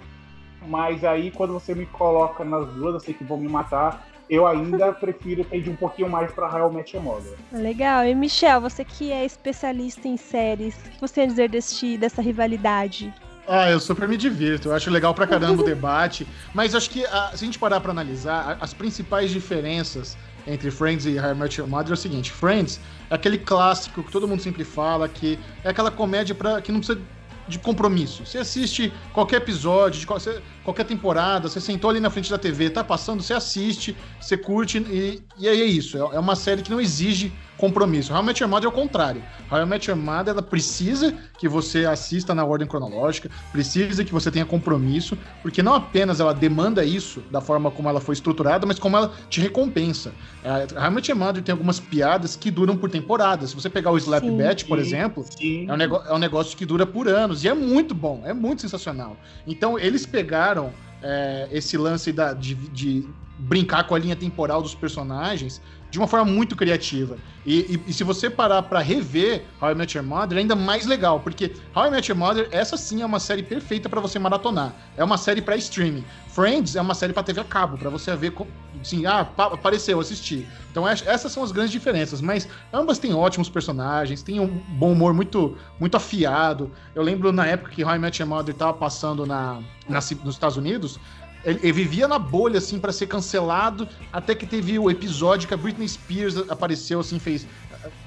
mas 0.66 1.04
aí 1.04 1.30
quando 1.30 1.52
você 1.52 1.74
me 1.74 1.86
coloca 1.86 2.44
nas 2.44 2.66
duas, 2.68 2.94
eu 2.94 3.00
sei 3.00 3.14
que 3.14 3.24
vão 3.24 3.38
me 3.38 3.48
matar. 3.48 4.06
Eu 4.28 4.46
ainda 4.46 4.92
prefiro 4.94 5.44
pedir 5.44 5.70
um 5.70 5.76
pouquinho 5.76 6.10
mais 6.10 6.30
pra 6.32 6.50
Real 6.50 6.70
Match 6.70 6.94
Mother. 6.94 7.34
Legal. 7.52 8.04
E 8.04 8.14
Michel, 8.14 8.60
você 8.60 8.84
que 8.84 9.12
é 9.12 9.24
especialista 9.24 10.08
em 10.08 10.16
séries, 10.16 10.74
o 10.74 10.90
que 10.90 11.00
você 11.00 11.14
tem 11.14 11.24
a 11.24 11.26
dizer 11.28 11.48
deste, 11.48 11.96
dessa 11.96 12.20
rivalidade? 12.20 13.14
Ah, 13.48 13.70
eu 13.70 13.78
super 13.78 14.08
me 14.08 14.16
divirto. 14.16 14.68
Eu 14.68 14.74
acho 14.74 14.90
legal 14.90 15.14
pra 15.14 15.26
caramba 15.26 15.62
o 15.62 15.64
debate. 15.66 16.26
Mas 16.52 16.74
acho 16.74 16.90
que, 16.90 17.04
ah, 17.06 17.30
se 17.34 17.44
a 17.44 17.46
gente 17.46 17.58
parar 17.58 17.80
pra 17.80 17.92
analisar, 17.92 18.58
as 18.60 18.74
principais 18.74 19.30
diferenças 19.30 20.16
entre 20.46 20.70
Friends 20.70 21.06
e 21.06 21.18
How 21.18 21.32
I 21.32 21.34
Met 21.34 21.60
Your 21.60 21.68
Mother 21.68 21.90
é 21.90 21.94
o 21.94 21.96
seguinte: 21.96 22.32
Friends 22.32 22.80
é 23.10 23.14
aquele 23.14 23.38
clássico 23.38 24.02
que 24.02 24.10
todo 24.10 24.26
mundo 24.26 24.42
sempre 24.42 24.64
fala, 24.64 25.08
que 25.08 25.38
é 25.64 25.68
aquela 25.68 25.90
comédia 25.90 26.34
pra, 26.34 26.60
que 26.60 26.72
não 26.72 26.80
precisa 26.80 27.00
de 27.48 27.58
compromisso. 27.58 28.24
Você 28.24 28.38
assiste 28.38 28.92
qualquer 29.12 29.36
episódio, 29.36 30.00
de 30.00 30.06
qualquer 30.06 30.84
temporada, 30.84 31.48
você 31.48 31.60
sentou 31.60 31.90
ali 31.90 32.00
na 32.00 32.10
frente 32.10 32.30
da 32.30 32.38
TV, 32.38 32.70
tá 32.70 32.82
passando, 32.82 33.22
você 33.22 33.34
assiste, 33.34 33.96
você 34.20 34.36
curte 34.36 34.78
e, 34.78 35.22
e 35.38 35.48
aí 35.48 35.62
é 35.62 35.66
isso. 35.66 35.96
É, 35.96 36.16
é 36.16 36.18
uma 36.18 36.36
série 36.36 36.62
que 36.62 36.70
não 36.70 36.80
exige 36.80 37.32
compromisso. 37.56 38.12
How 38.12 38.22
I 38.22 38.26
Met 38.26 38.42
Your 38.42 38.50
Mother 38.50 38.66
é 38.66 38.68
o 38.68 38.72
contrário. 38.72 39.22
How 39.50 39.62
I 39.62 39.66
Met 39.66 39.90
Your 39.90 39.98
Mother, 39.98 40.32
ela 40.32 40.42
precisa 40.42 41.14
que 41.38 41.48
você 41.48 41.84
assista 41.86 42.34
na 42.34 42.44
ordem 42.44 42.66
cronológica, 42.66 43.30
precisa 43.52 44.04
que 44.04 44.12
você 44.12 44.30
tenha 44.30 44.44
compromisso, 44.44 45.16
porque 45.42 45.62
não 45.62 45.74
apenas 45.74 46.20
ela 46.20 46.34
demanda 46.34 46.84
isso 46.84 47.22
da 47.30 47.40
forma 47.40 47.70
como 47.70 47.88
ela 47.88 48.00
foi 48.00 48.14
estruturada, 48.14 48.66
mas 48.66 48.78
como 48.78 48.96
ela 48.96 49.12
te 49.28 49.40
recompensa. 49.40 50.12
É, 50.44 50.66
How 50.78 50.86
I 50.86 50.90
Met 50.90 51.10
Your 51.10 51.18
Mother 51.18 51.42
tem 51.42 51.52
algumas 51.52 51.80
piadas 51.80 52.36
que 52.36 52.50
duram 52.50 52.76
por 52.76 52.90
temporadas. 52.90 53.50
Se 53.50 53.56
você 53.56 53.70
pegar 53.70 53.90
o 53.90 53.98
Slap 53.98 54.24
Bat, 54.24 54.64
por 54.66 54.78
exemplo, 54.78 55.24
é 55.40 55.72
um, 55.72 56.10
é 56.10 56.14
um 56.14 56.18
negócio 56.18 56.56
que 56.56 56.66
dura 56.66 56.86
por 56.86 57.08
anos 57.08 57.44
e 57.44 57.48
é 57.48 57.54
muito 57.54 57.94
bom, 57.94 58.22
é 58.24 58.32
muito 58.32 58.62
sensacional. 58.62 59.16
Então, 59.46 59.78
eles 59.78 60.04
pegaram 60.04 60.72
é, 61.02 61.48
esse 61.50 61.76
lance 61.76 62.12
da, 62.12 62.32
de, 62.32 62.54
de 62.54 63.06
brincar 63.38 63.86
com 63.86 63.94
a 63.94 63.98
linha 63.98 64.16
temporal 64.16 64.62
dos 64.62 64.74
personagens 64.74 65.60
de 65.90 65.98
uma 65.98 66.06
forma 66.06 66.30
muito 66.30 66.56
criativa. 66.56 67.16
E, 67.44 67.76
e, 67.76 67.90
e 67.90 67.92
se 67.92 68.02
você 68.02 68.28
parar 68.28 68.62
para 68.62 68.80
rever 68.80 69.44
How 69.60 69.70
I 69.70 69.74
Met 69.74 69.96
Your 69.96 70.06
Mother, 70.06 70.36
é 70.36 70.40
ainda 70.40 70.56
mais 70.56 70.84
legal, 70.84 71.20
porque 71.20 71.52
How 71.74 71.86
I 71.86 71.90
Met 71.90 72.10
Your 72.10 72.18
Mother, 72.18 72.48
essa 72.50 72.76
sim 72.76 73.02
é 73.02 73.06
uma 73.06 73.20
série 73.20 73.42
perfeita 73.42 73.88
para 73.88 74.00
você 74.00 74.18
maratonar. 74.18 74.74
É 74.96 75.04
uma 75.04 75.16
série 75.16 75.40
para 75.40 75.56
streaming. 75.56 76.04
Friends 76.28 76.76
é 76.76 76.80
uma 76.80 76.94
série 76.94 77.12
para 77.12 77.22
TV 77.22 77.40
a 77.40 77.44
cabo, 77.44 77.78
para 77.78 77.88
você 77.88 78.14
ver, 78.16 78.34
assim, 78.80 79.06
ah, 79.06 79.20
apareceu, 79.38 79.98
assisti. 80.00 80.46
Então 80.70 80.86
essas 80.86 81.32
são 81.32 81.42
as 81.42 81.50
grandes 81.50 81.72
diferenças, 81.72 82.20
mas 82.20 82.46
ambas 82.72 82.98
têm 82.98 83.14
ótimos 83.14 83.48
personagens, 83.48 84.22
têm 84.22 84.38
um 84.38 84.46
bom 84.46 84.92
humor 84.92 85.14
muito, 85.14 85.56
muito 85.80 85.96
afiado. 85.96 86.70
Eu 86.94 87.02
lembro 87.02 87.32
na 87.32 87.46
época 87.46 87.70
que 87.70 87.82
How 87.82 87.94
I 87.94 87.98
Met 87.98 88.20
Your 88.20 88.28
Mother 88.28 88.52
estava 88.52 88.74
passando 88.74 89.24
na, 89.24 89.62
na, 89.88 90.00
nos 90.00 90.34
Estados 90.34 90.58
Unidos, 90.58 91.00
ele, 91.46 91.60
ele 91.62 91.72
vivia 91.72 92.08
na 92.08 92.18
bolha, 92.18 92.58
assim, 92.58 92.78
para 92.78 92.92
ser 92.92 93.06
cancelado, 93.06 93.88
até 94.12 94.34
que 94.34 94.44
teve 94.44 94.78
o 94.78 94.90
episódio 94.90 95.46
que 95.46 95.54
a 95.54 95.56
Britney 95.56 95.88
Spears 95.88 96.36
apareceu, 96.50 96.98
assim, 96.98 97.20
fez 97.20 97.46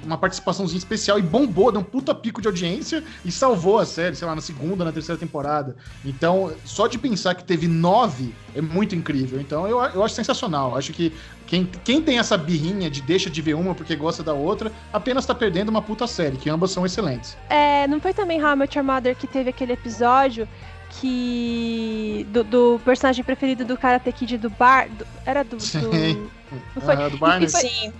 uma 0.03 0.17
participaçãozinha 0.17 0.77
especial 0.77 1.17
e 1.17 1.21
bombou, 1.21 1.71
deu 1.71 1.79
um 1.79 1.83
puta 1.83 2.13
pico 2.13 2.41
de 2.41 2.49
audiência 2.49 3.01
e 3.23 3.31
salvou 3.31 3.79
a 3.79 3.85
série, 3.85 4.13
sei 4.13 4.27
lá, 4.27 4.35
na 4.35 4.41
segunda, 4.41 4.83
na 4.83 4.91
terceira 4.91 5.17
temporada. 5.17 5.75
Então, 6.03 6.51
só 6.65 6.85
de 6.85 6.97
pensar 6.97 7.33
que 7.35 7.43
teve 7.43 7.65
nove 7.65 8.35
é 8.53 8.61
muito 8.61 8.93
incrível. 8.93 9.39
Então, 9.39 9.65
eu, 9.65 9.81
eu 9.81 10.03
acho 10.03 10.15
sensacional. 10.15 10.75
Acho 10.75 10.91
que 10.91 11.13
quem, 11.47 11.65
quem 11.83 12.01
tem 12.01 12.19
essa 12.19 12.37
birrinha 12.37 12.89
de 12.89 13.01
deixa 13.01 13.29
de 13.29 13.41
ver 13.41 13.53
uma 13.53 13.73
porque 13.73 13.95
gosta 13.95 14.21
da 14.21 14.33
outra, 14.33 14.71
apenas 14.91 15.25
tá 15.25 15.33
perdendo 15.33 15.69
uma 15.69 15.81
puta 15.81 16.07
série, 16.07 16.37
que 16.37 16.49
ambas 16.49 16.71
são 16.71 16.85
excelentes. 16.85 17.37
É, 17.49 17.87
não 17.87 17.99
foi 17.99 18.13
também 18.13 18.43
How 18.43 18.53
I 18.53 18.55
Met 18.57 18.77
Your 18.77 18.85
Mother 18.85 19.15
que 19.15 19.27
teve 19.27 19.49
aquele 19.49 19.73
episódio 19.73 20.47
que. 20.89 22.25
Do, 22.29 22.43
do, 22.43 22.81
personagem 22.83 23.23
preferido 23.23 23.65
do 23.65 23.77
Karate 23.77 24.11
Kid 24.11 24.37
do 24.37 24.49
Bar. 24.49 24.89
Do, 24.89 25.05
era 25.25 25.43
do. 25.43 25.59
Sim. 25.59 26.29
Do, 26.75 26.81
foi, 26.81 27.09
do 27.09 27.17
Barney. 27.17 27.47
E 27.47 27.51
foi, 27.51 27.61
Sim. 27.61 27.93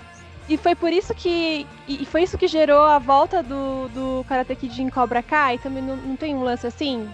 E 0.49 0.57
foi 0.57 0.75
por 0.75 0.91
isso 0.91 1.13
que. 1.13 1.65
E 1.87 2.05
foi 2.05 2.23
isso 2.23 2.37
que 2.37 2.47
gerou 2.47 2.81
a 2.81 2.97
volta 2.97 3.43
do, 3.43 3.87
do 3.89 4.25
Karate 4.27 4.55
Kid 4.55 4.81
em 4.81 4.89
Cobra 4.89 5.21
Kai? 5.21 5.57
Também 5.59 5.83
não, 5.83 5.95
não 5.95 6.15
tem 6.15 6.35
um 6.35 6.43
lance 6.43 6.65
assim? 6.65 7.07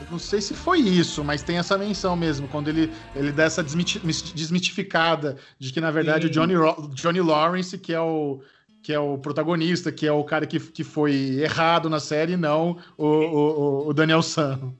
Eu 0.00 0.06
não 0.10 0.18
sei 0.18 0.40
se 0.40 0.54
foi 0.54 0.80
isso, 0.80 1.24
mas 1.24 1.42
tem 1.42 1.56
essa 1.56 1.78
menção 1.78 2.16
mesmo, 2.16 2.48
quando 2.48 2.68
ele, 2.68 2.92
ele 3.14 3.30
dá 3.30 3.44
essa 3.44 3.62
desmitificada 3.62 5.36
de 5.58 5.72
que, 5.72 5.80
na 5.80 5.90
verdade, 5.90 6.24
Sim. 6.24 6.30
o 6.30 6.32
Johnny, 6.32 6.54
Johnny 6.94 7.20
Lawrence, 7.20 7.78
que 7.78 7.94
é 7.94 8.00
o, 8.00 8.40
que 8.82 8.92
é 8.92 8.98
o 8.98 9.16
protagonista, 9.16 9.90
que 9.90 10.06
é 10.06 10.12
o 10.12 10.22
cara 10.22 10.46
que, 10.46 10.60
que 10.60 10.84
foi 10.84 11.38
errado 11.40 11.88
na 11.88 12.00
série, 12.00 12.36
não 12.36 12.76
o, 12.98 13.06
o, 13.06 13.88
o 13.88 13.94
Daniel 13.94 14.20
San. 14.20 14.74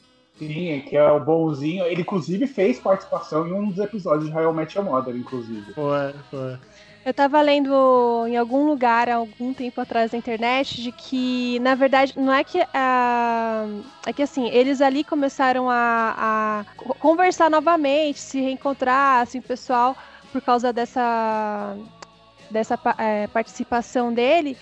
Sim, 0.47 0.81
que 0.89 0.97
é 0.97 1.11
o 1.11 1.21
bonzinho. 1.21 1.85
Ele, 1.85 2.03
inclusive, 2.03 2.47
fez 2.47 2.79
participação 2.79 3.47
em 3.47 3.53
um 3.53 3.71
dos 3.71 3.79
episódios 3.79 4.27
de 4.27 4.33
Royal 4.33 4.53
Match 4.53 4.75
Your 4.75 4.85
Mother, 4.85 5.15
inclusive. 5.15 5.73
Foi, 5.73 6.15
foi. 6.31 6.59
Eu 7.05 7.13
tava 7.13 7.41
lendo 7.43 8.27
em 8.27 8.37
algum 8.37 8.67
lugar, 8.67 9.11
algum 9.11 9.53
tempo 9.53 9.79
atrás 9.79 10.11
na 10.11 10.17
internet, 10.19 10.83
de 10.83 10.91
que, 10.91 11.59
na 11.61 11.75
verdade, 11.75 12.15
não 12.17 12.33
é 12.33 12.43
que. 12.43 12.59
Uh, 12.59 13.85
é 14.07 14.13
que 14.13 14.23
assim, 14.23 14.49
eles 14.49 14.81
ali 14.81 15.05
começaram 15.05 15.69
a, 15.69 16.65
a 16.79 16.95
conversar 16.95 17.51
novamente, 17.51 18.19
se 18.19 18.41
reencontrar, 18.41 19.21
assim, 19.21 19.39
o 19.39 19.43
pessoal, 19.43 19.95
por 20.33 20.41
causa 20.41 20.73
dessa, 20.73 21.77
dessa 22.51 22.79
é, 22.97 23.27
participação 23.27 24.13
dele. 24.13 24.57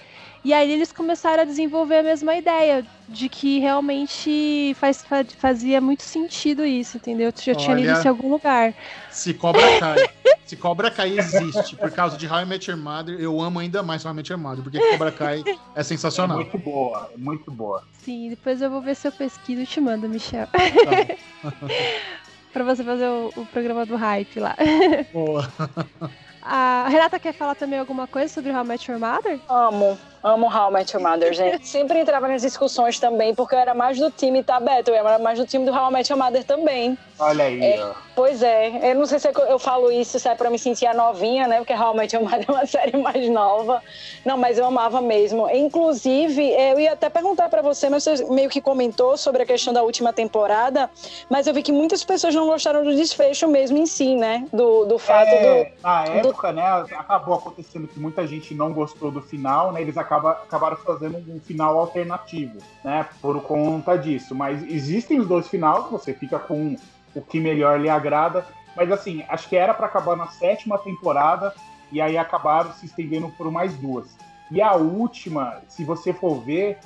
E 0.44 0.52
aí 0.52 0.72
eles 0.72 0.92
começaram 0.92 1.42
a 1.42 1.46
desenvolver 1.46 1.98
a 1.98 2.02
mesma 2.02 2.34
ideia, 2.34 2.84
de 3.08 3.28
que 3.28 3.60
realmente 3.60 4.74
faz, 4.74 5.04
fazia 5.38 5.80
muito 5.80 6.02
sentido 6.02 6.64
isso, 6.64 6.96
entendeu? 6.96 7.28
Eu 7.28 7.34
já 7.36 7.52
Olha, 7.52 7.60
tinha 7.60 7.76
lido 7.76 7.92
isso 7.92 8.06
em 8.06 8.10
algum 8.10 8.28
lugar. 8.28 8.74
Se 9.08 9.32
Cobra 9.32 9.78
Kai, 9.78 9.98
se 10.44 10.56
Cobra 10.56 10.90
Kai 10.90 11.16
existe 11.16 11.76
por 11.76 11.92
causa 11.92 12.16
de 12.16 12.26
How 12.26 12.40
I 12.40 12.44
Met 12.44 12.68
Your 12.68 12.80
Mother, 12.80 13.20
eu 13.20 13.40
amo 13.40 13.60
ainda 13.60 13.84
mais 13.84 14.04
How 14.04 14.10
I 14.10 14.14
Met 14.14 14.32
Your 14.32 14.40
Mother, 14.40 14.64
porque 14.64 14.80
Cobra 14.90 15.12
Kai 15.12 15.44
é 15.76 15.82
sensacional. 15.84 16.40
É 16.40 16.42
muito 16.42 16.58
boa, 16.58 17.10
é 17.14 17.16
muito 17.16 17.50
boa. 17.52 17.84
Sim, 18.02 18.30
depois 18.30 18.60
eu 18.60 18.68
vou 18.68 18.82
ver 18.82 18.96
se 18.96 19.06
eu 19.06 19.12
pesquiso 19.12 19.62
e 19.62 19.66
te 19.66 19.80
mando, 19.80 20.08
Michel. 20.08 20.48
Tá. 20.48 21.52
pra 22.52 22.64
você 22.64 22.82
fazer 22.82 23.06
o, 23.06 23.32
o 23.36 23.46
programa 23.46 23.86
do 23.86 23.94
hype 23.94 24.40
lá. 24.40 24.56
Boa. 25.12 25.48
A 26.44 26.88
Renata 26.88 27.20
quer 27.20 27.32
falar 27.32 27.54
também 27.54 27.78
alguma 27.78 28.08
coisa 28.08 28.32
sobre 28.32 28.50
How 28.50 28.64
I 28.64 28.66
Met 28.66 28.90
Your 28.90 28.98
Mother? 28.98 29.38
Amo. 29.48 29.96
Amo 30.22 30.46
How 30.46 30.70
I 30.70 30.72
Met 30.72 30.96
Your 30.96 31.02
Mother, 31.02 31.32
gente. 31.34 31.66
Sempre 31.66 31.98
entrava 32.00 32.28
nas 32.28 32.42
discussões 32.42 32.98
também, 32.98 33.34
porque 33.34 33.54
eu 33.54 33.58
era 33.58 33.74
mais 33.74 33.98
do 33.98 34.10
time 34.10 34.42
Tabeto, 34.42 34.90
eu 34.90 35.06
era 35.06 35.18
mais 35.18 35.38
do 35.38 35.46
time 35.46 35.64
do 35.64 35.72
How 35.72 35.90
I 35.90 35.92
Met 35.92 36.12
Your 36.12 36.22
Mother 36.22 36.44
também. 36.44 36.96
Olha 37.18 37.44
aí, 37.44 37.62
é, 37.62 37.84
ó. 37.84 37.92
Pois 38.14 38.42
é, 38.42 38.90
eu 38.90 38.94
não 38.94 39.06
sei 39.06 39.18
se 39.18 39.28
eu 39.28 39.58
falo 39.58 39.90
isso, 39.90 40.18
se 40.18 40.28
é 40.28 40.34
pra 40.34 40.50
me 40.50 40.58
sentir 40.58 40.86
a 40.86 40.92
novinha, 40.92 41.48
né? 41.48 41.58
Porque 41.58 41.72
How 41.72 41.94
I 41.94 41.96
Met 41.96 42.14
Your 42.14 42.24
Mother 42.24 42.44
é 42.46 42.52
uma 42.52 42.66
série 42.66 42.96
mais 42.96 43.28
nova. 43.28 43.82
Não, 44.24 44.36
mas 44.36 44.58
eu 44.58 44.66
amava 44.66 45.00
mesmo. 45.00 45.48
Inclusive, 45.50 46.50
eu 46.50 46.78
ia 46.78 46.92
até 46.92 47.08
perguntar 47.08 47.48
para 47.48 47.62
você, 47.62 47.88
mas 47.88 48.04
você 48.04 48.24
meio 48.26 48.50
que 48.50 48.60
comentou 48.60 49.16
sobre 49.16 49.42
a 49.42 49.46
questão 49.46 49.72
da 49.72 49.82
última 49.82 50.12
temporada, 50.12 50.90
mas 51.30 51.46
eu 51.46 51.54
vi 51.54 51.62
que 51.62 51.72
muitas 51.72 52.04
pessoas 52.04 52.34
não 52.34 52.46
gostaram 52.46 52.84
do 52.84 52.94
desfecho 52.94 53.48
mesmo 53.48 53.78
em 53.78 53.86
si, 53.86 54.14
né? 54.14 54.46
Do, 54.52 54.84
do 54.84 54.98
fato 54.98 55.28
é, 55.28 55.64
do. 55.64 55.82
Na 55.82 56.04
época, 56.04 56.48
do... 56.48 56.56
né, 56.56 56.84
acabou 56.98 57.34
acontecendo 57.34 57.88
que 57.88 57.98
muita 57.98 58.26
gente 58.26 58.54
não 58.54 58.72
gostou 58.72 59.10
do 59.10 59.22
final, 59.22 59.72
né? 59.72 59.80
Eles 59.80 59.96
acaba, 60.12 60.32
acabaram 60.32 60.76
fazendo 60.76 61.16
um 61.16 61.40
final 61.40 61.78
alternativo, 61.78 62.58
né? 62.84 63.06
Por 63.20 63.40
conta 63.42 63.96
disso. 63.96 64.34
Mas 64.34 64.62
existem 64.62 65.18
os 65.18 65.26
dois 65.26 65.48
finais, 65.48 65.84
você 65.90 66.12
fica 66.12 66.38
com 66.38 66.76
o 67.14 67.22
que 67.22 67.40
melhor 67.40 67.80
lhe 67.80 67.88
agrada. 67.88 68.44
Mas 68.76 68.90
assim, 68.90 69.24
acho 69.28 69.48
que 69.48 69.56
era 69.56 69.72
para 69.72 69.86
acabar 69.86 70.16
na 70.16 70.28
sétima 70.28 70.78
temporada 70.78 71.54
e 71.90 72.00
aí 72.00 72.16
acabaram 72.16 72.72
se 72.72 72.86
estendendo 72.86 73.28
por 73.30 73.50
mais 73.50 73.74
duas. 73.76 74.16
E 74.50 74.60
a 74.60 74.74
última, 74.74 75.62
se 75.68 75.84
você 75.84 76.12
for 76.12 76.40
ver, 76.40 76.78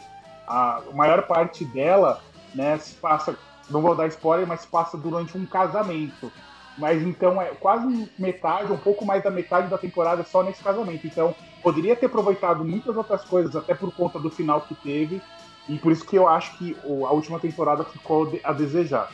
a 0.47 0.83
maior 0.95 1.23
parte 1.23 1.65
dela, 1.65 2.21
né, 2.55 2.79
se 2.79 2.95
passa, 2.95 3.37
não 3.69 3.83
vou 3.83 3.95
dar 3.95 4.07
spoiler, 4.07 4.47
mas 4.47 4.61
se 4.61 4.69
passa 4.69 4.97
durante 4.97 5.37
um 5.37 5.45
casamento. 5.45 6.33
Mas 6.79 7.03
então 7.03 7.41
é 7.41 7.47
quase 7.47 8.11
metade, 8.19 8.71
um 8.71 8.77
pouco 8.77 9.05
mais 9.05 9.23
da 9.23 9.31
metade 9.31 9.69
da 9.69 9.79
temporada 9.79 10.23
só 10.25 10.43
nesse 10.43 10.63
casamento. 10.63 11.07
Então 11.07 11.35
poderia 11.67 11.97
ter 11.97 12.07
aproveitado 12.07 12.65
muitas 12.65 12.97
outras 12.97 13.25
coisas, 13.25 13.57
até 13.57 13.75
por 13.75 13.93
conta 13.93 14.21
do 14.21 14.31
final 14.31 14.61
que 14.61 14.75
teve. 14.77 15.21
E 15.69 15.77
por 15.77 15.91
isso 15.91 16.07
que 16.07 16.15
eu 16.15 16.29
acho 16.29 16.57
que 16.57 16.77
a 16.85 17.11
última 17.11 17.41
temporada 17.41 17.83
ficou 17.83 18.39
a 18.45 18.53
desejar. 18.53 19.11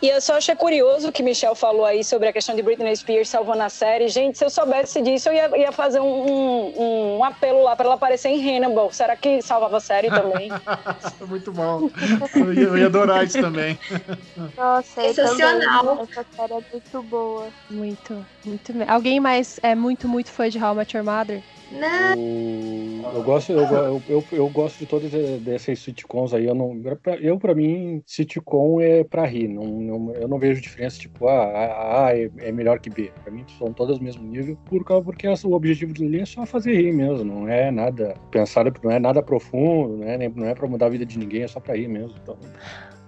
E 0.00 0.08
eu 0.08 0.20
só 0.20 0.36
achei 0.36 0.54
curioso 0.54 1.08
o 1.08 1.12
que 1.12 1.22
Michel 1.22 1.54
falou 1.54 1.84
aí 1.84 2.04
sobre 2.04 2.28
a 2.28 2.32
questão 2.32 2.54
de 2.54 2.62
Britney 2.62 2.94
Spears 2.96 3.28
salvando 3.28 3.62
a 3.62 3.68
série. 3.68 4.08
Gente, 4.08 4.38
se 4.38 4.44
eu 4.44 4.50
soubesse 4.50 5.00
disso, 5.02 5.28
eu 5.28 5.34
ia, 5.34 5.58
ia 5.58 5.72
fazer 5.72 6.00
um, 6.00 6.04
um, 6.06 7.16
um, 7.18 7.24
apelo 7.24 7.62
lá 7.62 7.74
para 7.74 7.86
ela 7.86 7.94
aparecer 7.94 8.28
em 8.28 8.56
Hannibal. 8.56 8.92
Será 8.92 9.16
que 9.16 9.42
salvava 9.42 9.78
a 9.78 9.80
série 9.80 10.08
também? 10.08 10.50
muito 11.26 11.52
bom. 11.52 11.90
Eu 12.34 12.54
ia, 12.54 12.60
eu 12.62 12.78
ia, 12.78 12.86
adorar 12.86 13.24
isso 13.24 13.40
também. 13.40 13.78
Nossa, 14.56 15.02
sensacional. 15.02 16.06
Essa 16.10 16.26
série 16.36 16.52
é 16.52 16.62
muito 16.72 17.02
boa. 17.02 17.48
Muito, 17.70 18.26
muito. 18.44 18.72
Alguém 18.88 19.20
mais 19.20 19.58
é 19.62 19.74
muito, 19.74 20.08
muito 20.08 20.30
fã 20.30 20.48
de 20.48 20.62
How 20.62 20.72
I 20.72 20.76
Met 20.76 20.96
Your 20.96 21.04
Mother? 21.04 21.42
Não. 21.70 23.12
Eu, 23.12 23.22
gosto, 23.22 23.52
eu, 23.52 24.02
eu, 24.08 24.24
eu, 24.32 24.48
gosto 24.48 24.78
de 24.78 24.86
todas 24.86 25.10
dessas 25.40 25.78
sitcoms 25.80 26.32
aí. 26.32 26.46
Eu, 26.46 26.54
não, 26.54 26.80
eu 27.20 27.38
para 27.38 27.54
mim, 27.54 28.02
sitcom 28.06 28.80
é 28.80 29.02
pra 29.02 29.26
rir. 29.26 29.48
Não, 29.48 29.64
não, 29.64 30.12
eu 30.14 30.28
não 30.28 30.38
vejo 30.38 30.60
diferença, 30.60 30.98
tipo, 30.98 31.26
ah, 31.26 31.44
A, 31.44 32.06
A 32.06 32.16
é, 32.16 32.30
é 32.38 32.52
melhor 32.52 32.78
que 32.78 32.88
B. 32.88 33.10
Pra 33.22 33.32
mim, 33.32 33.44
são 33.58 33.72
todas 33.72 33.98
do 33.98 34.04
mesmo 34.04 34.22
nível, 34.24 34.56
por 34.66 34.84
causa, 34.84 35.04
porque 35.04 35.26
o 35.26 35.52
objetivo 35.52 35.92
do 35.92 36.16
é 36.16 36.24
só 36.24 36.46
fazer 36.46 36.74
rir 36.74 36.92
mesmo. 36.92 37.24
Não 37.24 37.48
é 37.48 37.70
nada 37.70 38.14
pensado, 38.30 38.72
não 38.82 38.90
é 38.90 38.98
nada 39.00 39.22
profundo, 39.22 39.96
não 39.96 40.06
é, 40.06 40.28
não 40.28 40.46
é 40.46 40.54
pra 40.54 40.68
mudar 40.68 40.86
a 40.86 40.90
vida 40.90 41.04
de 41.04 41.18
ninguém, 41.18 41.42
é 41.42 41.48
só 41.48 41.58
pra 41.58 41.76
rir 41.76 41.88
mesmo. 41.88 42.14
Então. 42.22 42.38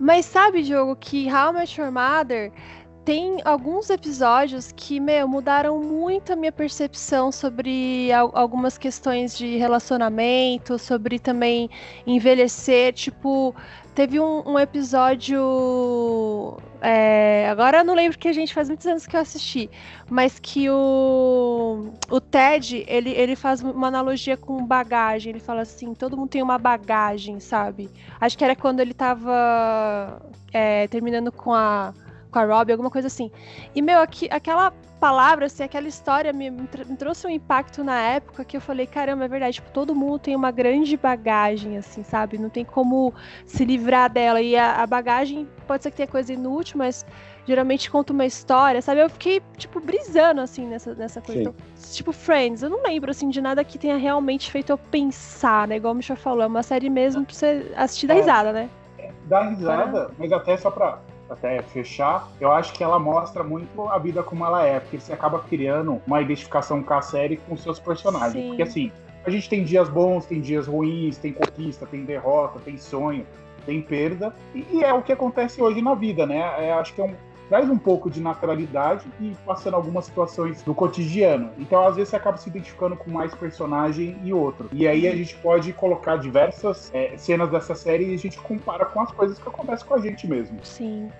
Mas 0.01 0.27
sabe, 0.27 0.63
Diogo, 0.63 0.97
que 0.97 1.27
How 1.33 1.53
Met 1.53 1.81
Your 1.81 1.91
Mother 1.91 2.53
tem 3.09 3.39
alguns 3.43 3.89
episódios 3.89 4.71
que, 4.71 5.01
meu, 5.01 5.27
mudaram 5.27 5.81
muito 5.81 6.31
a 6.31 6.37
minha 6.37 6.53
percepção 6.53 7.33
sobre 7.33 8.11
algumas 8.13 8.77
questões 8.77 9.35
de 9.35 9.57
relacionamento, 9.57 10.79
sobre 10.79 11.19
também 11.19 11.71
envelhecer. 12.07 12.93
Tipo, 12.93 13.55
teve 13.95 14.21
um, 14.21 14.47
um 14.47 14.59
episódio. 14.59 16.59
É, 16.83 17.49
agora 17.51 17.79
eu 17.79 17.85
não 17.87 17.95
lembro 17.95 18.19
que 18.19 18.29
a 18.29 18.33
gente 18.35 18.53
faz 18.53 18.69
muitos 18.69 18.87
anos 18.87 19.07
que 19.07 19.17
eu 19.17 19.21
assisti, 19.21 19.71
mas 20.11 20.39
que 20.39 20.69
o, 20.69 21.95
o 22.11 22.21
Ted 22.21 22.85
ele, 22.87 23.13
ele 23.13 23.35
faz 23.35 23.63
uma 23.63 23.89
analogia 23.89 24.37
com 24.37 24.67
bagagem. 24.67 25.31
Ele 25.31 25.41
fala 25.41 25.63
assim: 25.63 25.95
todo 25.95 26.15
mundo 26.15 26.29
tem 26.29 26.43
uma 26.43 26.59
bagagem, 26.59 27.41
sabe? 27.41 27.89
Acho 28.21 28.37
que 28.37 28.45
era 28.45 28.55
quando 28.55 28.81
ele 28.81 28.93
tava 28.93 30.21
é, 30.53 30.87
terminando 30.89 31.33
com 31.33 31.55
a 31.55 31.95
com 32.31 32.39
a 32.39 32.45
Robbie, 32.45 32.73
alguma 32.73 32.91
coisa 32.91 33.09
assim. 33.09 33.31
E, 33.75 33.83
meu, 33.83 34.01
aqui, 34.01 34.29
aquela 34.31 34.73
palavra, 34.99 35.47
assim, 35.47 35.63
aquela 35.63 35.87
história 35.87 36.33
me, 36.33 36.51
me, 36.51 36.67
trouxe 36.99 37.27
um 37.27 37.31
impacto 37.31 37.85
na 37.85 38.01
época 38.01 38.45
que 38.45 38.57
eu 38.57 38.61
falei, 38.61 38.87
caramba, 38.87 39.25
é 39.25 39.29
verdade, 39.29 39.55
tipo, 39.55 39.71
todo 39.71 39.95
mundo 39.95 40.19
tem 40.19 40.37
uma 40.37 40.51
grande 40.51 40.97
bagagem, 40.97 41.77
assim, 41.79 42.03
sabe? 42.03 42.37
Não 42.37 42.51
tem 42.51 42.65
como 42.65 43.15
se 43.47 43.65
livrar 43.65 44.11
dela. 44.13 44.41
E 44.41 44.57
a, 44.57 44.83
a 44.83 44.87
bagagem 44.87 45.49
pode 45.67 45.83
ser 45.83 45.91
que 45.91 45.97
tenha 45.99 46.09
coisa 46.09 46.33
inútil, 46.33 46.79
mas 46.79 47.07
geralmente 47.47 47.91
conta 47.91 48.13
uma 48.13 48.27
história, 48.27 48.83
sabe? 48.83 49.01
Eu 49.01 49.09
fiquei, 49.09 49.41
tipo, 49.57 49.81
brisando, 49.81 50.41
assim, 50.41 50.67
nessa, 50.67 50.95
nessa 50.95 51.21
coisa. 51.21 51.41
Então, 51.41 51.55
tipo, 51.93 52.13
Friends, 52.13 52.63
eu 52.63 52.71
não 52.71 52.83
lembro, 52.83 53.11
assim, 53.11 53.29
de 53.29 53.41
nada 53.41 53.65
que 53.65 53.79
tenha 53.79 53.97
realmente 53.97 54.51
feito 54.51 54.71
eu 54.71 54.79
pensar, 54.79 55.69
né? 55.69 55.77
Igual 55.77 55.95
o 55.95 55.97
Michel 55.97 56.17
falou, 56.17 56.43
é 56.43 56.47
uma 56.47 56.63
série 56.63 56.91
mesmo 56.91 57.25
pra 57.25 57.35
você 57.35 57.73
assistir 57.77 58.07
da 58.07 58.15
é, 58.15 58.19
risada, 58.19 58.53
né? 58.53 58.69
Dá 59.25 59.49
risada, 59.49 60.11
mas 60.19 60.33
até 60.33 60.57
só 60.57 60.71
pra 60.71 60.99
até 61.31 61.61
fechar, 61.63 62.29
eu 62.41 62.51
acho 62.51 62.73
que 62.73 62.83
ela 62.83 62.99
mostra 62.99 63.43
muito 63.43 63.89
a 63.89 63.99
vida 63.99 64.23
como 64.23 64.45
ela 64.45 64.65
é, 64.65 64.81
porque 64.81 64.99
você 64.99 65.13
acaba 65.13 65.41
criando 65.41 66.01
uma 66.07 66.21
identificação 66.23 66.83
com 66.83 66.95
a 66.95 67.03
série 67.03 67.37
com 67.37 67.57
seus 67.57 67.79
personagens. 67.79 68.43
Sim. 68.43 68.49
Porque 68.49 68.63
assim, 68.63 68.93
a 69.25 69.31
gente 69.31 69.49
tem 69.49 69.65
dias 69.65 69.89
bons, 69.89 70.27
tem 70.27 70.41
dias 70.41 70.67
ruins, 70.67 71.19
tem 71.19 71.33
conquista, 71.33 71.87
tem 71.87 72.05
derrota, 72.05 72.59
tem 72.65 72.79
sonho, 72.79 73.27
tem 73.67 73.83
perda, 73.83 74.35
e, 74.55 74.65
e 74.73 74.85
é 74.85 74.93
o 74.95 75.03
que 75.03 75.13
acontece 75.13 75.61
hoje 75.61 75.83
na 75.83 75.95
vida, 75.95 76.27
né? 76.27 76.39
É, 76.59 76.73
acho 76.73 76.95
que 76.95 77.01
é 77.01 77.05
um, 77.05 77.15
traz 77.49 77.69
um 77.69 77.79
pouco 77.79 78.11
de 78.11 78.21
naturalidade 78.21 79.07
e 79.21 79.35
passando 79.45 79.75
algumas 79.75 80.05
situações 80.05 80.63
do 80.63 80.75
cotidiano. 80.75 81.51
Então, 81.59 81.87
às 81.87 81.97
vezes, 81.97 82.11
você 82.11 82.17
acaba 82.17 82.37
se 82.37 82.49
identificando 82.49 82.97
com 82.97 83.11
mais 83.11 83.35
personagem 83.35 84.17
e 84.23 84.33
outro. 84.33 84.69
E 84.73 84.87
aí 84.87 85.09
a 85.09 85.17
gente 85.17 85.35
pode 85.37 85.73
colocar 85.73 86.17
diversas 86.17 86.91
é, 86.93 87.17
cenas 87.17 87.51
dessa 87.51 87.75
série 87.75 88.11
e 88.11 88.15
a 88.15 88.19
gente 88.19 88.39
compara 88.39 88.85
com 88.85 89.01
as 89.01 89.11
coisas 89.13 89.39
que 89.39 89.49
acontecem 89.49 89.87
com 89.87 89.95
a 89.95 90.01
gente 90.01 90.27
mesmo. 90.27 90.59
Sim. 90.63 91.11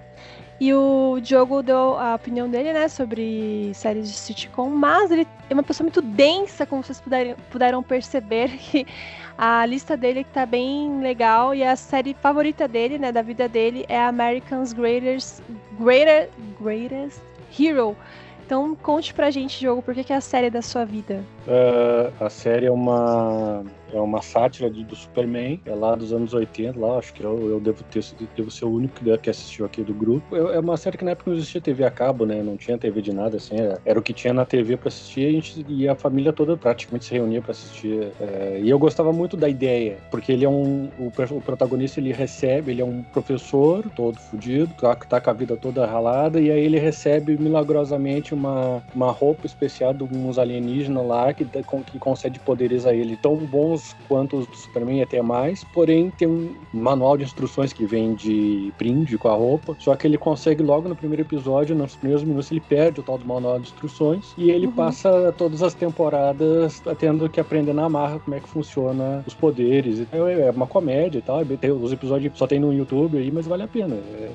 E 0.61 0.75
o 0.75 1.21
Diogo 1.21 1.63
deu 1.63 1.97
a 1.97 2.17
opinião 2.17 2.51
dele, 2.51 2.73
né, 2.73 2.89
sobre 2.89 3.71
séries 3.75 4.09
de 4.09 4.17
sitcom, 4.17 4.69
mas 4.69 5.11
ele 5.13 5.27
é 5.49 5.55
uma 5.55 5.63
pessoa 5.63 5.85
muito 5.85 6.03
densa, 6.03 6.67
como 6.67 6.83
vocês 6.83 7.01
puderam, 7.01 7.37
puderam 7.49 7.83
perceber, 7.83 8.49
que 8.59 8.85
a 9.39 9.65
lista 9.65 9.97
dele 9.97 10.25
tá 10.25 10.45
bem 10.45 11.01
legal 11.01 11.55
e 11.55 11.63
a 11.63 11.77
série 11.77 12.13
favorita 12.13 12.67
dele, 12.67 12.99
né, 12.99 13.13
da 13.13 13.23
vida 13.23 13.49
dele 13.49 13.87
é 13.89 14.03
American's 14.03 14.73
Greatest, 14.73 15.41
Greater, 15.79 16.29
Greatest 16.61 17.21
Hero. 17.57 17.97
Então 18.45 18.75
conte 18.75 19.15
pra 19.15 19.31
gente, 19.31 19.61
Diogo, 19.61 19.81
por 19.81 19.95
que, 19.95 20.03
que 20.03 20.13
é 20.13 20.17
a 20.17 20.21
série 20.21 20.51
da 20.51 20.61
sua 20.61 20.85
vida? 20.85 21.23
Uh, 21.47 22.25
a 22.25 22.29
série 22.29 22.67
é 22.67 22.71
uma 22.71 23.65
é 23.93 24.01
uma 24.01 24.23
sátira 24.23 24.71
de, 24.71 24.85
do 24.85 24.95
Superman, 24.95 25.61
é 25.65 25.75
lá 25.75 25.95
dos 25.95 26.13
anos 26.13 26.35
80, 26.35 26.79
lá, 26.79 26.99
acho 26.99 27.13
que 27.13 27.23
eu, 27.23 27.51
eu 27.51 27.61
devo 27.61 27.83
ter 27.85 28.05
devo 28.37 28.51
ser 28.51 28.65
o 28.65 28.71
único 28.71 29.01
que, 29.19 29.31
assistiu 29.31 29.67
aqui 29.67 29.83
do 29.83 29.93
grupo. 29.93 30.35
É, 30.35 30.59
uma 30.59 30.77
série 30.77 30.97
que 30.97 31.05
na 31.05 31.13
época 31.13 31.31
não 31.31 31.37
existia 31.37 31.61
TV 31.61 31.85
a 31.85 31.91
cabo, 31.91 32.25
né? 32.25 32.43
Não 32.43 32.57
tinha 32.57 32.79
TV 32.79 33.03
de 33.03 33.13
nada, 33.13 33.37
assim, 33.37 33.57
era, 33.57 33.81
era 33.85 33.99
o 33.99 34.03
que 34.03 34.13
tinha 34.13 34.33
na 34.33 34.45
TV 34.45 34.77
pra 34.77 34.89
assistir 34.89 35.21
e 35.21 35.27
a, 35.27 35.33
gente, 35.33 35.67
e 35.69 35.89
a 35.89 35.95
família 35.95 36.33
toda 36.33 36.57
praticamente 36.57 37.05
se 37.05 37.13
reunia 37.13 37.43
pra 37.43 37.53
assistir. 37.53 38.09
É, 38.21 38.61
e 38.63 38.71
eu 38.71 38.79
gostava 38.79 39.13
muito 39.13 39.37
da 39.37 39.49
ideia, 39.49 39.99
porque 40.11 40.33
ele 40.33 40.45
é 40.45 40.49
um. 40.49 40.89
O, 40.99 41.13
o 41.37 41.41
protagonista 41.41 42.01
ele 42.01 42.13
recebe, 42.13 42.73
ele 42.73 42.83
é 42.83 42.85
um 42.85 43.03
professor 43.03 43.85
todo 43.95 44.19
fudido, 44.19 44.73
tá, 44.81 44.95
tá 44.95 45.21
com 45.21 45.31
a 45.31 45.33
vida 45.33 45.57
toda 45.57 45.87
ralada, 45.87 46.41
e 46.41 46.51
aí 46.51 46.65
ele 46.65 46.79
recebe 46.79 47.37
milagrosamente 47.37 48.35
uma, 48.35 48.83
uma 48.95 49.11
roupa 49.11 49.47
especial 49.47 49.93
de 49.93 50.05
uns 50.05 50.39
alienígenas 50.39 51.07
lá 51.07 51.33
que, 51.33 51.45
que 51.45 51.99
concede 51.99 52.39
poderes 52.39 52.87
a 52.87 52.95
ele 52.95 53.17
tão 53.17 53.37
bons 53.37 53.78
quanto 54.07 54.37
os 54.37 54.47
do 54.47 54.57
Superman 54.57 54.99
e 54.99 55.03
até 55.03 55.21
mais, 55.23 55.65
porém 55.65 56.11
tem 56.11 56.29
um 56.29 56.55
manual 56.73 57.17
de 57.17 57.25
instruções 57.25 57.73
que 57.73 57.85
vem 57.85 58.15
de 58.15 58.73
brinde 58.79 59.17
com 59.19 59.29
a 59.29 59.35
roupa, 59.35 59.77
só 59.79 59.95
que 59.95 60.07
ele 60.07 60.19
consegue 60.19 60.63
logo 60.63 60.89
no 60.89 60.97
primeiro 60.97 61.23
episódio, 61.23 61.75
nos 61.75 61.97
primeiros 61.97 62.25
minutos, 62.25 62.51
ele 62.51 62.61
perde 62.61 63.01
o 63.01 63.03
tal 63.03 63.19
do 63.19 63.27
manual 63.27 63.59
de 63.59 63.69
instruções 63.69 64.33
e 64.37 64.51
ele 64.51 64.67
uhum. 64.67 64.73
passa 64.73 65.33
todas 65.37 65.63
as 65.63 65.75
temporadas 65.75 66.83
tendo 66.99 67.29
que 67.29 67.41
aprender 67.41 67.73
na 67.73 67.89
marra 67.89 68.19
como 68.19 68.37
é 68.37 68.41
que 68.41 68.49
funciona 68.49 69.23
os 69.27 69.35
poderes. 69.35 70.07
É, 70.13 70.19
é 70.19 70.51
uma 70.51 70.67
comédia 70.67 71.19
e 71.19 71.23
tal, 71.23 71.41
os 71.81 71.93
episódios 71.93 72.37
só 72.37 72.47
tem 72.47 72.59
no 72.59 72.73
YouTube 72.73 73.19
aí, 73.19 73.31
mas 73.31 73.47
vale 73.47 73.63
a 73.63 73.69
pena. 73.69 73.95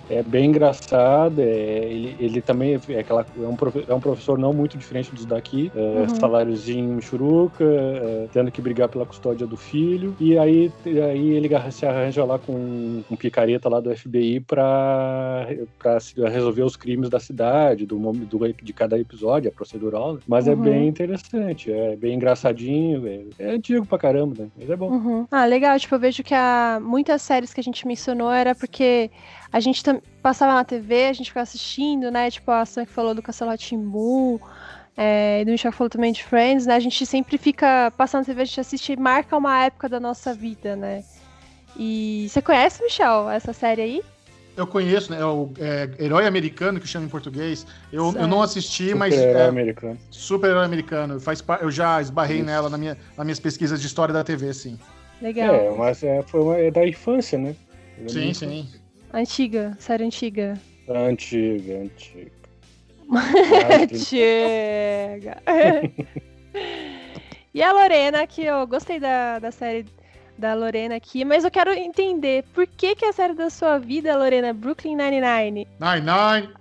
É, 0.10 0.18
é 0.18 0.24
bem 0.24 0.46
engraçado, 0.46 1.40
é, 1.40 1.46
ele, 1.46 2.16
ele, 2.20 2.42
também 2.42 2.80
é, 2.90 3.00
aquela, 3.00 3.26
é, 3.38 3.42
um, 3.42 3.58
é 3.88 3.94
um 3.94 4.00
professor 4.00 4.38
não 4.38 4.54
muito 4.54 4.78
diferente 4.78 5.14
dos 5.14 5.26
daqui, 5.26 5.72
é, 5.76 5.80
uhum. 5.80 6.10
saláriozinho 6.10 7.02
churuca, 7.02 7.64
é, 7.64 8.28
tendo 8.32 8.52
que 8.52 8.62
brigar 8.62 8.90
pela 8.90 9.06
custódia 9.06 9.33
do 9.36 9.58
filho, 9.58 10.16
e 10.20 10.38
aí, 10.38 10.72
aí 10.86 11.30
ele 11.32 11.50
se 11.72 11.86
arranja 11.86 12.24
lá 12.24 12.38
com 12.40 13.04
um 13.10 13.16
picareta 13.16 13.70
lá 13.70 13.80
do 13.80 13.96
FBI 13.96 14.40
para 14.40 15.48
resolver 16.32 16.64
os 16.64 16.76
crimes 16.76 17.10
da 17.10 17.20
cidade, 17.20 17.86
do, 17.86 17.98
do, 17.98 18.54
de 18.54 18.74
cada 18.74 18.98
episódio, 19.00 19.48
é 19.48 19.52
procedural, 19.52 20.16
né? 20.16 20.20
mas 20.28 20.48
é 20.48 20.54
uhum. 20.54 20.62
é 20.62 20.70
bem 20.70 20.88
interessante, 20.88 21.72
é 21.72 21.96
bem 21.96 22.16
engraçadinho, 22.16 23.08
é, 23.08 23.24
é 23.40 23.52
antigo 23.52 23.86
pra 23.86 23.98
caramba, 23.98 24.44
né? 24.44 24.50
Mas 24.58 24.70
é 24.70 24.76
bom. 24.76 24.90
Uhum. 24.90 25.28
Ah, 25.32 25.46
legal, 25.46 25.78
tipo, 25.80 25.96
eu 25.96 26.00
vejo 26.00 26.24
que 26.24 26.34
a, 26.34 26.80
muitas 26.82 27.22
séries 27.22 27.54
que 27.54 27.60
a 27.60 27.64
gente 27.64 27.88
mencionou 27.88 28.32
era 28.32 28.56
porque 28.56 29.10
a 29.52 29.60
gente 29.60 29.84
passava 30.22 30.54
na 30.54 30.64
TV, 30.64 31.06
a 31.06 31.14
gente 31.14 31.28
ficava 31.28 31.44
assistindo, 31.44 32.10
né? 32.10 32.32
Tipo, 32.32 32.52
a 32.52 32.66
Sam 32.66 32.86
que 32.86 32.92
falou 32.92 33.14
do 33.14 33.22
Castelo 33.22 33.56
Timbu, 33.58 34.42
é, 34.96 35.42
e 35.42 35.46
do 35.46 35.52
Michel 35.52 35.72
falou 35.72 35.90
também 35.90 36.12
de 36.12 36.24
Friends, 36.24 36.66
né? 36.66 36.76
A 36.76 36.80
gente 36.80 37.06
sempre 37.06 37.38
fica 37.38 37.92
passando 37.98 38.26
TV, 38.26 38.42
a 38.42 38.46
gente 38.46 38.60
assiste 38.60 38.94
e 38.94 38.98
marca 38.98 39.36
uma 39.36 39.64
época 39.66 39.90
da 39.90 40.00
nossa 40.00 40.34
vida, 40.34 40.76
né? 40.76 41.04
E 41.76 42.28
você 42.30 42.42
conhece, 42.42 42.84
Michel, 42.84 43.30
essa 43.30 43.52
série 43.54 43.82
aí? 43.82 44.02
Eu 44.56 44.68
conheço, 44.68 45.12
né? 45.12 45.20
É 45.20 45.26
o 45.26 45.50
é, 45.60 45.90
Herói 45.98 46.28
Americano, 46.28 46.80
que 46.80 46.88
chama 46.88 47.08
em 47.08 47.10
português. 47.10 47.66
Eu, 47.92 48.14
eu 48.16 48.28
não 48.28 48.44
assisti, 48.44 48.86
super 48.86 48.96
mas. 48.96 49.16
Super-herói 49.16 49.42
é, 49.42 49.48
americano. 49.48 49.98
Super-herói 50.12 50.66
americano. 50.66 51.20
Faz, 51.20 51.44
eu 51.60 51.72
já 51.72 52.00
esbarrei 52.00 52.38
Isso. 52.38 52.46
nela 52.46 52.70
na 52.70 52.78
minha, 52.78 52.96
nas 53.18 53.26
minhas 53.26 53.40
pesquisas 53.40 53.82
de 53.82 53.88
história 53.88 54.14
da 54.14 54.24
TV, 54.24 54.54
sim. 54.54 54.78
Legal. 55.20 55.56
É, 55.56 55.72
mas 55.76 56.04
é, 56.04 56.22
foi 56.22 56.42
uma, 56.42 56.58
é 56.58 56.70
da 56.70 56.88
infância, 56.88 57.40
né? 57.40 57.56
É 58.06 58.08
sim, 58.08 58.32
sim. 58.34 58.70
Antiga, 59.12 59.76
série 59.80 60.04
antiga. 60.04 60.60
Antiga, 60.88 61.80
antiga. 61.80 62.43
Antiga. 63.82 65.42
e 67.54 67.62
a 67.62 67.72
Lorena, 67.72 68.26
que 68.28 68.44
eu 68.44 68.66
gostei 68.68 69.00
da, 69.00 69.40
da 69.40 69.52
série 69.52 69.86
da 70.38 70.54
Lorena 70.54 70.96
aqui, 70.96 71.24
mas 71.24 71.44
eu 71.44 71.52
quero 71.52 71.72
entender 71.72 72.44
por 72.54 72.66
que, 72.66 72.96
que 72.96 73.06
a 73.06 73.14
série 73.14 73.34
da 73.34 73.50
sua 73.50 73.78
vida, 73.78 74.18
Lorena, 74.18 74.48
é 74.48 74.54
Brooklyn 74.54 74.96
Nine-Nine? 74.96 75.68
Nine-Nine! 75.80 76.54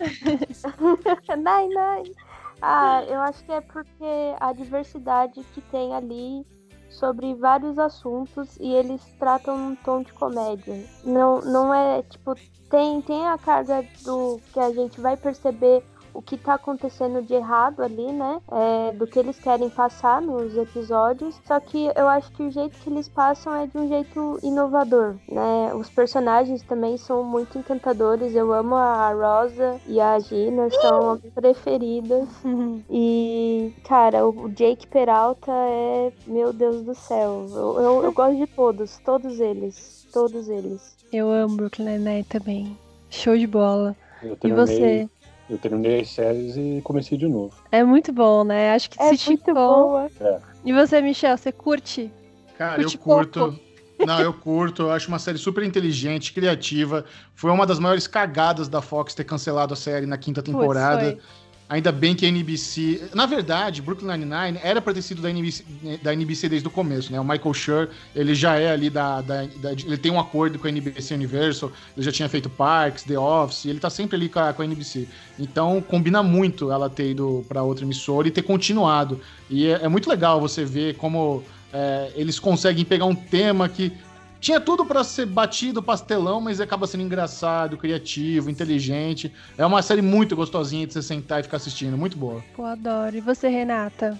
Nine-Nine! 1.36 2.14
Ah, 2.62 3.02
eu 3.08 3.20
acho 3.20 3.44
que 3.44 3.52
é 3.52 3.60
porque 3.60 4.34
a 4.38 4.52
diversidade 4.52 5.42
que 5.54 5.60
tem 5.62 5.94
ali 5.94 6.46
sobre 6.90 7.34
vários 7.34 7.78
assuntos 7.78 8.56
e 8.58 8.68
eles 8.68 9.00
tratam 9.18 9.56
num 9.56 9.76
tom 9.76 10.02
de 10.02 10.12
comédia. 10.12 10.84
Não, 11.04 11.40
não 11.40 11.72
é 11.72 12.02
tipo 12.02 12.34
tem 12.68 13.00
tem 13.02 13.26
a 13.26 13.38
carga 13.38 13.84
do 14.04 14.40
que 14.52 14.60
a 14.60 14.70
gente 14.72 15.00
vai 15.00 15.16
perceber 15.16 15.82
o 16.12 16.22
que 16.22 16.36
tá 16.36 16.54
acontecendo 16.54 17.22
de 17.22 17.34
errado 17.34 17.82
ali, 17.82 18.12
né? 18.12 18.40
É, 18.50 18.92
do 18.92 19.06
que 19.06 19.18
eles 19.18 19.38
querem 19.38 19.68
passar 19.70 20.20
nos 20.20 20.56
episódios. 20.56 21.40
Só 21.46 21.58
que 21.60 21.90
eu 21.94 22.08
acho 22.08 22.30
que 22.32 22.42
o 22.42 22.50
jeito 22.50 22.78
que 22.78 22.90
eles 22.90 23.08
passam 23.08 23.54
é 23.54 23.66
de 23.66 23.76
um 23.76 23.88
jeito 23.88 24.38
inovador, 24.42 25.16
né? 25.28 25.72
Os 25.74 25.88
personagens 25.88 26.62
também 26.62 26.96
são 26.96 27.22
muito 27.22 27.58
encantadores. 27.58 28.34
Eu 28.34 28.52
amo 28.52 28.74
a 28.74 29.12
Rosa 29.12 29.80
e 29.86 30.00
a 30.00 30.18
Gina, 30.18 30.68
são 30.70 31.18
preferidas. 31.34 32.28
e, 32.90 33.72
cara, 33.84 34.26
o 34.26 34.48
Jake 34.48 34.86
Peralta 34.86 35.50
é, 35.52 36.12
meu 36.26 36.52
Deus 36.52 36.82
do 36.82 36.94
céu. 36.94 37.46
Eu, 37.50 37.80
eu, 37.80 38.04
eu 38.04 38.12
gosto 38.12 38.36
de 38.36 38.46
todos, 38.46 38.98
todos 38.98 39.40
eles. 39.40 40.08
Todos 40.12 40.48
eles. 40.48 40.96
Eu 41.12 41.30
amo 41.30 41.56
Brooklyn 41.56 41.98
Nine 41.98 42.24
também. 42.24 42.76
Show 43.08 43.36
de 43.36 43.46
bola. 43.46 43.96
E 44.44 44.52
você? 44.52 45.08
Eu 45.50 45.58
terminei 45.58 46.02
as 46.02 46.10
séries 46.10 46.56
e 46.56 46.80
comecei 46.84 47.18
de 47.18 47.26
novo. 47.26 47.52
É 47.72 47.82
muito 47.82 48.12
bom, 48.12 48.44
né? 48.44 48.72
Acho 48.72 48.88
que 48.88 49.02
é 49.02 49.16
se 49.16 49.26
muito 49.28 49.52
boa. 49.52 50.08
É. 50.20 50.38
E 50.64 50.72
você, 50.72 51.00
Michel, 51.00 51.36
você 51.36 51.50
curte? 51.50 52.10
Cara, 52.56 52.76
curte 52.76 52.94
eu 52.94 53.00
curto. 53.02 53.40
Pouco. 53.40 53.60
Não, 54.06 54.20
eu 54.20 54.32
curto. 54.32 54.82
Eu 54.82 54.92
acho 54.92 55.08
uma 55.08 55.18
série 55.18 55.38
super 55.38 55.64
inteligente, 55.64 56.32
criativa. 56.32 57.04
Foi 57.34 57.50
uma 57.50 57.66
das 57.66 57.80
maiores 57.80 58.06
cagadas 58.06 58.68
da 58.68 58.80
Fox 58.80 59.12
ter 59.12 59.24
cancelado 59.24 59.74
a 59.74 59.76
série 59.76 60.06
na 60.06 60.16
quinta 60.16 60.40
temporada. 60.40 61.12
Putz, 61.12 61.24
Ainda 61.70 61.92
bem 61.92 62.16
que 62.16 62.26
a 62.26 62.28
NBC. 62.28 63.10
Na 63.14 63.26
verdade, 63.26 63.80
Brooklyn 63.80 64.08
Nine-Nine 64.08 64.58
era 64.60 64.82
pra 64.82 64.92
ter 64.92 65.02
sido 65.02 65.22
da 65.22 65.30
NBC, 65.30 65.62
da 66.02 66.12
NBC 66.12 66.48
desde 66.48 66.66
o 66.66 66.70
começo, 66.70 67.12
né? 67.12 67.20
O 67.20 67.24
Michael 67.24 67.54
Schur, 67.54 67.88
ele 68.12 68.34
já 68.34 68.56
é 68.56 68.72
ali 68.72 68.90
da, 68.90 69.20
da, 69.20 69.44
da, 69.44 69.70
Ele 69.70 69.96
tem 69.96 70.10
um 70.10 70.18
acordo 70.18 70.58
com 70.58 70.66
a 70.66 70.70
NBC 70.70 71.14
Universal, 71.14 71.70
ele 71.96 72.04
já 72.04 72.10
tinha 72.10 72.28
feito 72.28 72.50
Parks, 72.50 73.04
The 73.04 73.16
Office, 73.16 73.66
ele 73.66 73.78
tá 73.78 73.88
sempre 73.88 74.16
ali 74.16 74.28
com 74.28 74.40
a, 74.40 74.52
com 74.52 74.62
a 74.62 74.64
NBC. 74.64 75.06
Então 75.38 75.80
combina 75.80 76.24
muito 76.24 76.72
ela 76.72 76.90
ter 76.90 77.12
ido 77.12 77.46
pra 77.48 77.62
outra 77.62 77.84
emissora 77.84 78.26
e 78.26 78.32
ter 78.32 78.42
continuado. 78.42 79.20
E 79.48 79.68
é, 79.68 79.84
é 79.84 79.88
muito 79.88 80.10
legal 80.10 80.40
você 80.40 80.64
ver 80.64 80.96
como. 80.96 81.44
É, 81.72 82.10
eles 82.16 82.40
conseguem 82.40 82.84
pegar 82.84 83.04
um 83.04 83.14
tema 83.14 83.68
que 83.68 83.92
tinha 84.40 84.60
tudo 84.60 84.84
para 84.86 85.04
ser 85.04 85.26
batido, 85.26 85.82
pastelão, 85.82 86.40
mas 86.40 86.60
acaba 86.60 86.86
sendo 86.86 87.02
engraçado, 87.02 87.76
criativo, 87.76 88.50
inteligente. 88.50 89.32
É 89.56 89.64
uma 89.64 89.82
série 89.82 90.02
muito 90.02 90.34
gostosinha 90.34 90.86
de 90.86 90.94
você 90.94 91.02
sentar 91.02 91.40
e 91.40 91.42
ficar 91.42 91.58
assistindo, 91.58 91.96
muito 91.96 92.16
boa. 92.16 92.42
Pô, 92.54 92.64
adoro. 92.64 93.16
E 93.16 93.20
você, 93.20 93.48
Renata? 93.48 94.18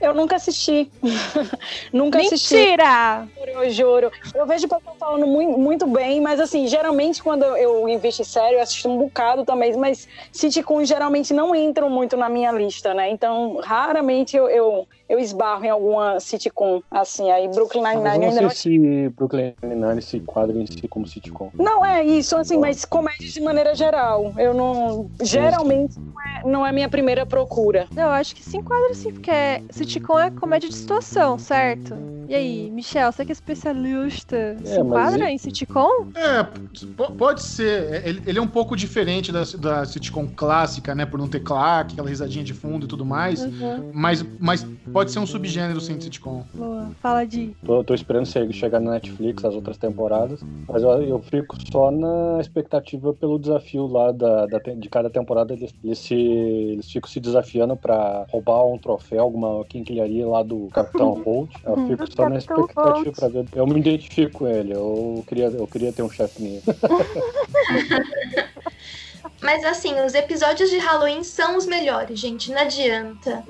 Eu 0.00 0.14
nunca 0.14 0.36
assisti. 0.36 0.90
nunca 1.92 2.18
Mentira! 2.18 2.34
assisti. 2.34 2.54
Mentira! 2.54 3.28
Eu 3.36 3.70
juro. 3.70 4.12
Eu 4.34 4.46
vejo 4.46 4.66
o 4.66 4.68
pessoal 4.68 4.96
falando 4.98 5.26
muito, 5.26 5.58
muito 5.58 5.86
bem, 5.88 6.20
mas 6.20 6.38
assim, 6.38 6.66
geralmente 6.68 7.22
quando 7.22 7.44
eu 7.44 7.88
invisto 7.88 8.22
em 8.22 8.24
série, 8.24 8.56
eu 8.56 8.62
assisto 8.62 8.88
um 8.88 8.96
bocado 8.96 9.44
também, 9.44 9.76
mas 9.76 10.06
sitcoms 10.32 10.88
geralmente 10.88 11.34
não 11.34 11.54
entram 11.54 11.90
muito 11.90 12.16
na 12.16 12.28
minha 12.28 12.52
lista, 12.52 12.94
né? 12.94 13.10
Então, 13.10 13.56
raramente 13.62 14.36
eu, 14.36 14.48
eu, 14.48 14.86
eu 15.08 15.18
esbarro 15.18 15.64
em 15.64 15.70
alguma 15.70 16.20
sitcom, 16.20 16.82
assim, 16.90 17.30
aí 17.30 17.48
Brooklyn 17.48 17.82
Nine-Nine... 17.82 18.40
Não 18.42 18.50
sei 18.50 18.50
se 18.50 19.08
Brooklyn 19.10 19.54
Nine-Nine 19.62 20.02
se 20.02 20.18
enquadra 20.18 20.56
em 20.56 20.66
si 20.66 20.86
como 20.88 21.06
sitcom. 21.06 21.50
Não, 21.54 21.84
é 21.84 22.04
isso, 22.04 22.36
assim, 22.36 22.58
mas 22.58 22.84
comédia 22.84 23.28
de 23.28 23.40
maneira 23.40 23.74
geral. 23.74 24.34
Eu 24.36 24.52
não... 24.52 25.10
Geralmente 25.22 25.98
não 25.98 26.20
é, 26.20 26.42
não 26.44 26.66
é 26.66 26.72
minha 26.72 26.88
primeira 26.88 27.24
procura. 27.24 27.86
Não, 27.94 28.04
eu 28.04 28.10
acho 28.10 28.34
que 28.34 28.42
se 28.42 28.56
enquadra 28.56 28.94
sim, 28.94 29.12
porque 29.12 29.30
é 29.30 29.62
sitcom 29.70 30.18
é 30.18 30.30
comédia 30.30 30.68
de 30.68 30.74
situação, 30.74 31.38
certo? 31.38 31.94
E 32.28 32.34
aí, 32.34 32.70
Michel, 32.70 33.10
você 33.10 33.24
que 33.24 33.32
é 33.32 33.32
especialista, 33.32 34.36
é, 34.36 34.56
se 34.62 34.78
enquadra 34.78 35.30
em 35.30 35.38
sitcom? 35.38 36.08
É, 36.14 36.46
pode 37.16 37.42
ser. 37.42 37.90
É, 37.90 38.02
ele, 38.06 38.22
ele, 38.26 38.38
é 38.38 38.42
um 38.42 38.46
pouco 38.46 38.76
diferente 38.76 39.32
da, 39.32 39.44
da 39.58 39.86
sitcom 39.86 40.28
clássica, 40.28 40.94
né? 40.94 41.06
Por 41.06 41.18
não 41.18 41.26
ter 41.26 41.40
claque, 41.40 41.94
aquela 41.94 42.08
risadinha 42.08 42.44
de 42.44 42.52
fundo 42.52 42.84
e 42.84 42.88
tudo 42.88 43.02
mais. 43.02 43.42
Uhum. 43.42 43.92
Mas, 43.94 44.22
mas 44.38 44.66
pode 44.98 45.12
ser 45.12 45.20
um 45.20 45.26
subgênero 45.26 45.80
sim 45.80 45.96
de 45.96 46.04
sitcom. 46.04 46.44
Boa, 46.52 46.90
fala 47.00 47.24
de. 47.24 47.54
Tô, 47.64 47.84
tô 47.84 47.94
esperando 47.94 48.26
chegar 48.52 48.80
na 48.80 48.90
Netflix 48.92 49.44
as 49.44 49.54
outras 49.54 49.78
temporadas, 49.78 50.40
mas 50.66 50.82
eu, 50.82 50.90
eu 51.02 51.20
fico 51.20 51.54
só 51.70 51.92
na 51.92 52.40
expectativa 52.40 53.14
pelo 53.14 53.38
desafio 53.38 53.86
lá 53.86 54.10
da, 54.10 54.46
da 54.46 54.58
de 54.58 54.88
cada 54.88 55.08
temporada. 55.08 55.54
Eles, 55.54 55.72
eles, 55.84 55.98
se, 56.00 56.16
eles 56.16 56.90
ficam 56.90 57.08
se 57.08 57.20
desafiando 57.20 57.76
para 57.76 58.26
roubar 58.28 58.66
um 58.66 58.76
troféu, 58.76 59.20
alguma 59.20 59.64
quinquilharia 59.66 60.26
lá 60.26 60.42
do 60.42 60.66
Capitão 60.72 61.10
Holt. 61.24 61.54
Eu 61.64 61.76
fico 61.86 62.04
só 62.12 62.28
na 62.28 62.38
expectativa 62.38 63.12
para 63.12 63.28
ver. 63.28 63.44
Eu 63.54 63.66
me 63.68 63.78
identifico 63.78 64.40
com 64.40 64.48
ele. 64.48 64.72
Eu 64.74 65.24
queria, 65.28 65.46
eu 65.46 65.66
queria 65.68 65.92
ter 65.92 66.02
um 66.02 66.10
chefe 66.10 66.42
nisso. 66.42 66.66
Mas 69.40 69.64
assim, 69.64 69.94
os 70.04 70.14
episódios 70.14 70.68
de 70.70 70.78
Halloween 70.78 71.22
são 71.22 71.56
os 71.56 71.66
melhores, 71.66 72.18
gente. 72.18 72.50
Não 72.50 72.60
adianta. 72.60 73.44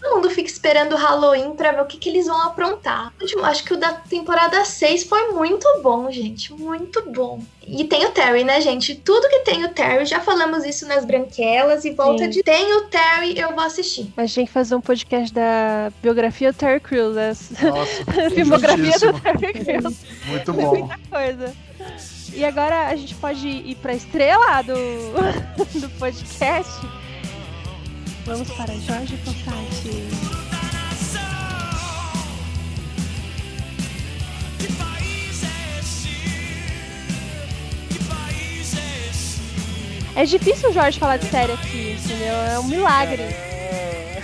Todo 0.00 0.14
mundo 0.14 0.30
fica 0.30 0.48
esperando 0.48 0.94
o 0.94 0.96
Halloween 0.96 1.54
pra 1.54 1.72
ver 1.72 1.82
o 1.82 1.86
que, 1.86 1.96
que 1.96 2.08
eles 2.08 2.26
vão 2.26 2.40
aprontar. 2.42 3.12
Eu 3.20 3.44
acho 3.44 3.64
que 3.64 3.74
o 3.74 3.76
da 3.76 3.92
temporada 3.92 4.64
6 4.64 5.04
foi 5.04 5.32
muito 5.32 5.66
bom, 5.82 6.10
gente. 6.10 6.52
Muito 6.52 7.02
bom. 7.10 7.40
E 7.66 7.84
tem 7.84 8.04
o 8.04 8.10
Terry, 8.10 8.42
né, 8.42 8.60
gente? 8.60 8.94
Tudo 8.94 9.28
que 9.28 9.40
tem 9.40 9.64
o 9.64 9.68
Terry, 9.68 10.04
já 10.04 10.20
falamos 10.20 10.64
isso 10.64 10.86
nas 10.86 11.04
branquelas. 11.04 11.84
E 11.84 11.90
volta 11.90 12.24
Sim. 12.24 12.30
de 12.30 12.42
tem 12.42 12.74
o 12.74 12.82
Terry, 12.82 13.38
eu 13.38 13.54
vou 13.54 13.64
assistir. 13.64 14.12
A 14.16 14.22
gente 14.26 14.34
tem 14.34 14.46
que 14.46 14.52
fazer 14.52 14.74
um 14.74 14.80
podcast 14.80 15.32
da 15.32 15.92
biografia 16.02 16.52
do 16.52 16.58
Terry 16.58 16.80
Crews, 16.80 17.14
né? 17.14 17.28
Nossa, 17.28 18.30
filmografia 18.34 18.98
do. 18.98 19.20
Terry 19.20 19.52
Crews. 19.52 19.96
Muito 20.26 20.52
bom. 20.52 20.76
Muita 20.76 20.98
coisa. 21.08 21.54
E 22.34 22.44
agora 22.44 22.88
a 22.88 22.96
gente 22.96 23.14
pode 23.16 23.46
ir 23.46 23.74
pra 23.76 23.94
estrela 23.94 24.62
do, 24.62 24.74
do 25.80 25.88
podcast. 25.98 26.72
Vamos 28.24 28.50
para 28.52 28.72
Jorge 28.74 29.16
Fossati. 29.18 31.12
É 40.14 40.24
difícil 40.24 40.70
o 40.70 40.72
Jorge 40.72 40.98
falar 40.98 41.16
de 41.16 41.26
série 41.26 41.52
aqui, 41.52 41.92
entendeu? 41.98 42.34
É 42.34 42.58
um 42.58 42.64
milagre. 42.64 43.22
É 43.22 44.22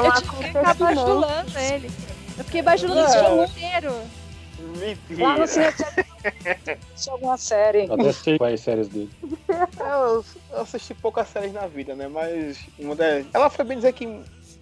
um 0.00 0.04
eu 0.04 0.12
tive 0.12 0.28
que 0.36 0.44
ficar 0.48 0.74
bajulando 0.74 1.58
ele. 1.58 1.90
Eu 2.36 2.44
fiquei 2.44 2.62
bajulando 2.62 3.00
esse 3.06 3.16
É. 3.16 3.22
jogo 3.22 3.44
inteiro. 3.44 3.94
Lá 5.18 5.38
no 5.38 5.46
cinema 5.46 5.72
tinha 6.96 7.12
alguma 7.12 7.36
série. 7.36 7.86
Eu 7.86 7.94
até 7.94 8.12
sei 8.12 8.38
quais 8.38 8.60
séries 8.60 8.88
dele. 8.88 9.10
Eu, 9.78 10.24
eu 10.52 10.60
assisti 10.60 10.94
poucas 10.94 11.28
séries 11.28 11.52
na 11.52 11.66
vida, 11.66 11.94
né? 11.94 12.08
Mas 12.08 12.58
uma 12.78 12.94
das... 12.94 13.26
ela 13.32 13.50
foi 13.50 13.64
bem 13.64 13.76
dizer 13.76 13.92
que 13.92 14.06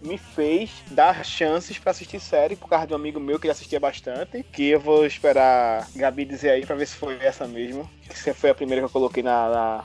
me 0.03 0.17
fez 0.17 0.71
dar 0.91 1.25
chances 1.25 1.79
pra 1.79 1.91
assistir 1.91 2.21
série 2.21 2.57
por 2.57 2.69
causa 2.69 2.87
de 2.87 2.93
um 2.93 2.97
amigo 2.97 3.19
meu 3.19 3.39
que 3.39 3.49
assistia 3.49 3.81
bastante. 3.81 4.45
Que 4.53 4.71
eu 4.71 4.81
vou 4.81 5.05
esperar 5.05 5.89
Gabi 5.95 6.25
dizer 6.25 6.51
aí 6.51 6.65
pra 6.65 6.77
ver 6.77 6.87
se 6.87 6.97
foi 6.97 7.19
essa 7.21 7.47
mesmo. 7.47 7.89
Que 8.09 8.33
foi 8.33 8.51
a 8.51 8.55
primeira 8.55 8.81
que 8.81 8.87
eu 8.87 8.91
coloquei 8.91 9.23
na, 9.23 9.49
na, 9.49 9.85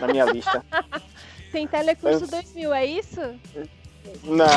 na 0.00 0.08
minha 0.08 0.24
lista. 0.24 0.64
Tem 1.50 1.66
Telecurso 1.66 2.26
2000, 2.26 2.74
é 2.74 2.86
isso? 2.86 3.20
Não. 4.24 4.44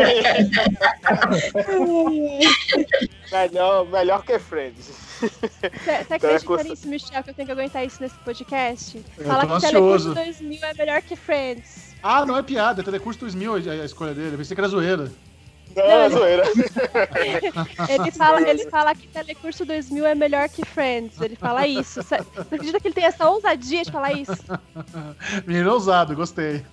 melhor, 3.32 3.86
melhor 3.88 4.22
que 4.24 4.38
Friends. 4.38 4.90
Você 5.20 5.66
acredita 5.66 6.18
Telecurso- 6.18 6.68
nisso, 6.68 6.88
Michel, 6.88 7.22
que 7.22 7.30
eu 7.30 7.34
tenho 7.34 7.46
que 7.46 7.52
aguentar 7.52 7.84
isso 7.84 8.02
nesse 8.02 8.16
podcast? 8.18 9.02
Eu 9.18 9.24
tô 9.24 9.30
que 9.46 9.52
ansioso. 9.52 9.60
Telecurso 9.60 10.14
2000 10.14 10.64
é 10.64 10.74
melhor 10.74 11.02
que 11.02 11.16
Friends. 11.16 11.94
Ah, 12.02 12.24
não 12.24 12.36
é 12.36 12.42
piada, 12.42 12.80
é 12.80 12.84
Telecurso 12.84 13.20
2000 13.20 13.54
a, 13.54 13.56
a 13.56 13.84
escolha 13.84 14.14
dele. 14.14 14.34
Eu 14.34 14.38
pensei 14.38 14.54
que 14.54 14.60
era 14.60 14.68
zoeira. 14.68 15.10
Não, 15.76 15.84
é 15.84 16.10
zoeira. 16.10 16.42
Ele 17.88 18.10
fala, 18.10 18.48
ele 18.48 18.68
fala 18.68 18.92
que 18.92 19.06
Telecurso 19.06 19.64
2000 19.64 20.04
é 20.04 20.14
melhor 20.16 20.48
que 20.48 20.64
Friends. 20.64 21.20
Ele 21.20 21.36
fala 21.36 21.64
isso. 21.66 22.02
Você 22.02 22.16
acredita 22.16 22.80
que 22.80 22.88
ele 22.88 22.94
tem 22.94 23.04
essa 23.04 23.28
ousadia 23.28 23.84
de 23.84 23.92
falar 23.92 24.12
isso? 24.12 24.32
Menino 25.46 25.72
ousado, 25.72 26.16
gostei. 26.16 26.64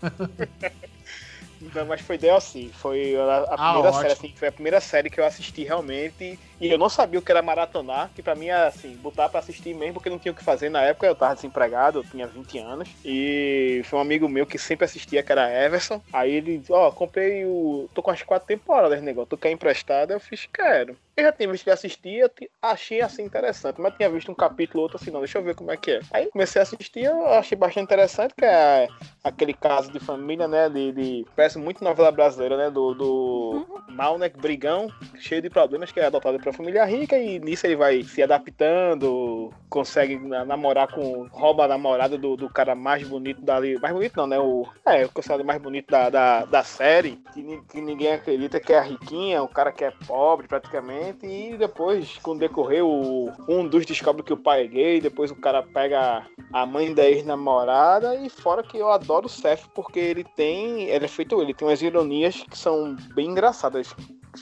Não, 1.59 1.85
mas 1.87 2.01
foi 2.01 2.17
DLC. 2.19 2.71
Foi 2.71 3.15
a, 3.15 3.39
a 3.55 3.57
Ah, 3.57 3.57
primeira 3.57 3.91
ótimo. 3.91 3.91
série, 3.91 4.13
assim, 4.13 4.33
foi 4.37 4.47
a 4.47 4.51
primeira 4.51 4.79
série 4.79 5.09
que 5.09 5.19
eu 5.19 5.25
assisti 5.25 5.63
realmente. 5.63 6.39
E 6.59 6.67
eu 6.71 6.77
não 6.77 6.87
sabia 6.89 7.19
o 7.19 7.23
que 7.23 7.31
era 7.31 7.41
maratonar, 7.41 8.13
que 8.13 8.21
pra 8.21 8.35
mim 8.35 8.47
era 8.47 8.67
assim, 8.67 8.95
botar 8.95 9.27
pra 9.29 9.39
assistir 9.39 9.73
mesmo, 9.73 9.95
porque 9.95 10.09
não 10.09 10.19
tinha 10.19 10.31
o 10.31 10.35
que 10.35 10.43
fazer 10.43 10.69
na 10.69 10.83
época, 10.83 11.07
eu 11.07 11.15
tava 11.15 11.33
desempregado, 11.35 11.99
eu 11.99 12.03
tinha 12.03 12.27
20 12.27 12.59
anos. 12.59 12.95
E 13.03 13.81
foi 13.85 13.97
um 13.99 14.01
amigo 14.01 14.27
meu 14.29 14.45
que 14.45 14.57
sempre 14.59 14.85
assistia, 14.85 15.23
que 15.23 15.31
era 15.31 15.49
Everson. 15.51 16.01
Aí 16.11 16.31
ele, 16.33 16.63
ó, 16.69 16.91
comprei 16.91 17.45
o. 17.45 17.89
tô 17.93 18.03
com 18.03 18.11
as 18.11 18.21
quatro 18.21 18.47
temporadas, 18.47 19.01
negócio. 19.01 19.29
Tu 19.29 19.37
quer 19.37 19.51
emprestado? 19.51 20.11
Eu 20.11 20.19
fiz, 20.19 20.45
quero. 20.53 20.97
Eu 21.17 21.23
já 21.23 21.31
tinha 21.31 21.51
visto 21.51 21.63
que 21.63 21.71
eu 22.19 22.29
ti- 22.29 22.51
achei 22.61 23.01
assim 23.01 23.23
interessante, 23.23 23.81
mas 23.81 23.95
tinha 23.95 24.07
visto 24.07 24.31
um 24.31 24.35
capítulo 24.35 24.81
ou 24.81 24.83
outro 24.83 24.99
assim, 25.01 25.09
não, 25.09 25.19
deixa 25.19 25.39
eu 25.39 25.43
ver 25.43 25.55
como 25.55 25.71
é 25.71 25.75
que 25.77 25.89
é. 25.89 25.99
Aí 26.11 26.27
comecei 26.27 26.59
a 26.59 26.63
assistir, 26.63 27.05
eu 27.05 27.25
achei 27.33 27.57
bastante 27.57 27.85
interessante, 27.85 28.35
que 28.37 28.45
é 28.45 28.87
aquele 29.23 29.53
caso 29.53 29.91
de 29.91 29.99
família, 29.99 30.47
né? 30.47 30.69
De, 30.69 30.91
de- 30.91 31.25
parece 31.35 31.57
muito 31.57 31.83
novela 31.83 32.11
brasileira, 32.11 32.55
né? 32.55 32.69
Do, 32.69 32.93
do 32.93 33.65
mal, 33.89 34.19
né? 34.19 34.29
Brigão, 34.29 34.91
cheio 35.15 35.41
de 35.41 35.49
problemas, 35.49 35.91
que 35.91 35.99
é 35.99 36.05
adotado 36.05 36.39
pra 36.39 36.53
família 36.53 36.85
rica, 36.85 37.17
e 37.17 37.39
nisso 37.39 37.65
ele 37.65 37.75
vai 37.75 38.03
se 38.03 38.21
adaptando, 38.21 39.51
consegue 39.69 40.19
na- 40.19 40.45
namorar 40.45 40.87
com. 40.87 41.27
rouba 41.31 41.65
a 41.65 41.67
namorada 41.67 42.15
do, 42.15 42.35
do 42.37 42.47
cara 42.49 42.75
mais 42.75 43.01
bonito 43.07 43.43
dali. 43.43 43.79
Mais 43.79 43.93
bonito 43.93 44.13
não, 44.17 44.27
né? 44.27 44.39
O, 44.39 44.67
é, 44.85 45.03
o 45.05 45.09
considerado 45.09 45.43
mais 45.45 45.59
bonito 45.59 45.89
da, 45.89 46.09
da, 46.09 46.45
da 46.45 46.63
série, 46.63 47.17
que, 47.33 47.61
que 47.71 47.81
ninguém 47.81 48.13
acredita 48.13 48.59
que 48.59 48.71
é 48.73 48.77
a 48.77 48.81
riquinha, 48.81 49.41
o 49.41 49.47
cara 49.47 49.71
que 49.71 49.83
é 49.83 49.91
pobre 50.05 50.47
praticamente, 50.47 51.06
e 51.23 51.57
depois, 51.57 52.17
com 52.17 52.31
o 52.31 52.37
decorrer, 52.37 52.83
o, 52.83 53.31
um 53.47 53.67
dos 53.67 53.85
descobre 53.85 54.23
que 54.23 54.33
o 54.33 54.37
pai 54.37 54.63
é 54.63 54.67
gay, 54.67 55.01
depois 55.01 55.31
o 55.31 55.35
cara 55.35 55.63
pega 55.63 56.25
a 56.51 56.65
mãe 56.65 56.93
da 56.93 57.07
ex-namorada, 57.07 58.15
e 58.15 58.29
fora 58.29 58.63
que 58.63 58.77
eu 58.77 58.89
adoro 58.89 59.27
o 59.27 59.29
Seth, 59.29 59.67
porque 59.73 59.99
ele 59.99 60.23
tem. 60.23 60.83
Ele 60.83 61.05
é 61.05 61.07
feito 61.07 61.41
ele, 61.41 61.53
tem 61.53 61.67
umas 61.67 61.81
ironias 61.81 62.43
que 62.49 62.57
são 62.57 62.95
bem 63.13 63.29
engraçadas. 63.29 63.93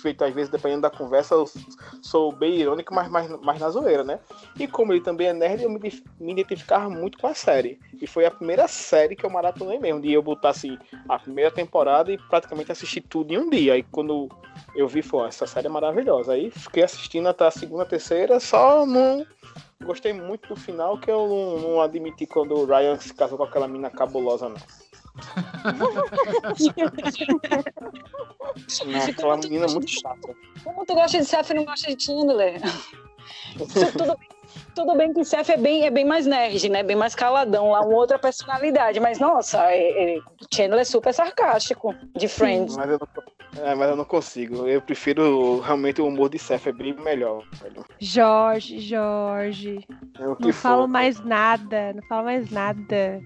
Feito 0.02 0.26
às 0.26 0.34
vezes, 0.34 0.50
dependendo 0.50 0.82
da 0.82 0.90
conversa, 0.90 1.36
eu 1.36 1.46
sou 2.02 2.30
bem 2.30 2.56
irônico, 2.56 2.94
mas 2.94 3.10
mais, 3.10 3.30
mais 3.42 3.60
na 3.62 3.70
zoeira, 3.70 4.04
né? 4.04 4.20
E 4.60 4.68
como 4.68 4.92
ele 4.92 5.00
também 5.00 5.28
é 5.28 5.34
nerd, 5.34 5.64
eu 5.64 5.70
me, 5.70 5.80
me 6.20 6.34
identificava 6.34 6.90
muito 6.90 7.18
com 7.18 7.28
a 7.28 7.34
série. 7.34 7.80
E 8.02 8.06
foi 8.06 8.26
a 8.26 8.32
primeira 8.32 8.68
série 8.68 9.16
que 9.16 9.26
eu 9.26 9.30
maratonei 9.30 9.80
mesmo, 9.80 10.02
de 10.02 10.12
eu 10.12 10.22
botar 10.22 10.50
assim, 10.50 10.78
a 11.08 11.18
primeira 11.18 11.50
temporada 11.50 12.12
e 12.12 12.18
praticamente 12.18 12.74
assistir 12.74 13.02
tudo 13.02 13.34
em 13.34 13.38
um 13.38 13.50
dia. 13.50 13.74
Aí 13.74 13.84
quando 13.84 14.30
eu 14.76 14.88
vi, 14.88 15.02
foi, 15.02 15.22
"Ó, 15.22 15.28
essa 15.28 15.46
série 15.48 15.68
é 15.68 15.70
maravilhosa. 15.70 16.34
Aí 16.34 16.52
fiquei 16.52 16.84
assistindo 16.84 17.28
até 17.30 17.46
a 17.46 17.52
segunda, 17.52 17.86
terceira, 17.86 18.40
só 18.40 18.86
não. 18.86 19.26
Gostei 19.84 20.14
muito 20.14 20.48
do 20.50 20.56
final, 20.56 20.98
que 20.98 21.10
eu 21.12 21.28
não, 21.28 21.60
não 21.60 21.82
admiti 21.82 22.26
quando 22.26 22.54
o 22.56 22.66
Ryan 22.66 22.98
se 22.98 23.14
casou 23.14 23.38
com 23.38 23.44
aquela 23.44 23.68
mina 23.68 23.90
cabulosa, 23.90 24.50
não. 24.50 24.56
Não, 28.86 29.04
aquela 29.06 29.38
menina 29.38 29.68
muito 29.68 29.90
chata. 29.90 30.36
Como 30.64 30.86
tu 30.86 30.94
gosta 30.94 31.18
de 31.20 31.26
Seth 31.26 31.50
e 31.50 31.54
não 31.56 31.66
gosta 31.66 31.96
de 31.96 32.04
Chandler? 32.04 32.62
Isso 33.60 33.92
tudo, 33.98 34.18
bem- 34.18 34.30
tudo 34.74 34.96
bem 34.96 35.14
que 35.14 35.24
Seth 35.24 35.50
é 35.50 35.58
bem, 35.58 35.86
é 35.86 35.90
bem 35.92 36.06
mais 36.06 36.26
nerd, 36.26 36.70
né? 36.70 36.84
Bem 36.84 36.96
mais 36.96 37.16
caladão, 37.16 37.72
lá 37.72 37.82
uma 37.82 37.96
outra 37.96 38.18
personalidade. 38.20 39.00
Mas, 39.00 39.20
nossa, 39.20 39.60
é- 39.72 40.16
é- 40.18 40.20
Chandler 40.54 40.82
é 40.82 40.84
super 40.86 41.14
sarcástico, 41.14 41.96
de 42.16 42.28
Friends. 42.28 42.76
Mas 42.78 42.90
eu, 42.90 43.00
não, 43.00 43.66
é, 43.66 43.76
mas 43.76 43.90
eu 43.90 43.96
não 43.96 44.06
consigo. 44.06 44.68
Eu 44.68 44.82
prefiro 44.82 45.60
realmente 45.60 46.02
o 46.02 46.08
humor 46.08 46.30
de 46.30 46.38
Seth, 46.40 46.68
é 46.68 46.72
bem 46.72 46.94
melhor. 46.94 47.44
velho. 47.62 47.86
Jorge, 48.00 48.80
Jorge. 48.80 49.86
É 50.20 50.28
o 50.28 50.36
que 50.36 50.44
Não 50.48 50.54
for. 50.54 50.60
falo 50.62 50.88
mais 50.88 51.20
nada, 51.24 51.94
não 51.94 52.04
falo 52.04 52.26
mais 52.26 52.50
nada. 52.52 53.22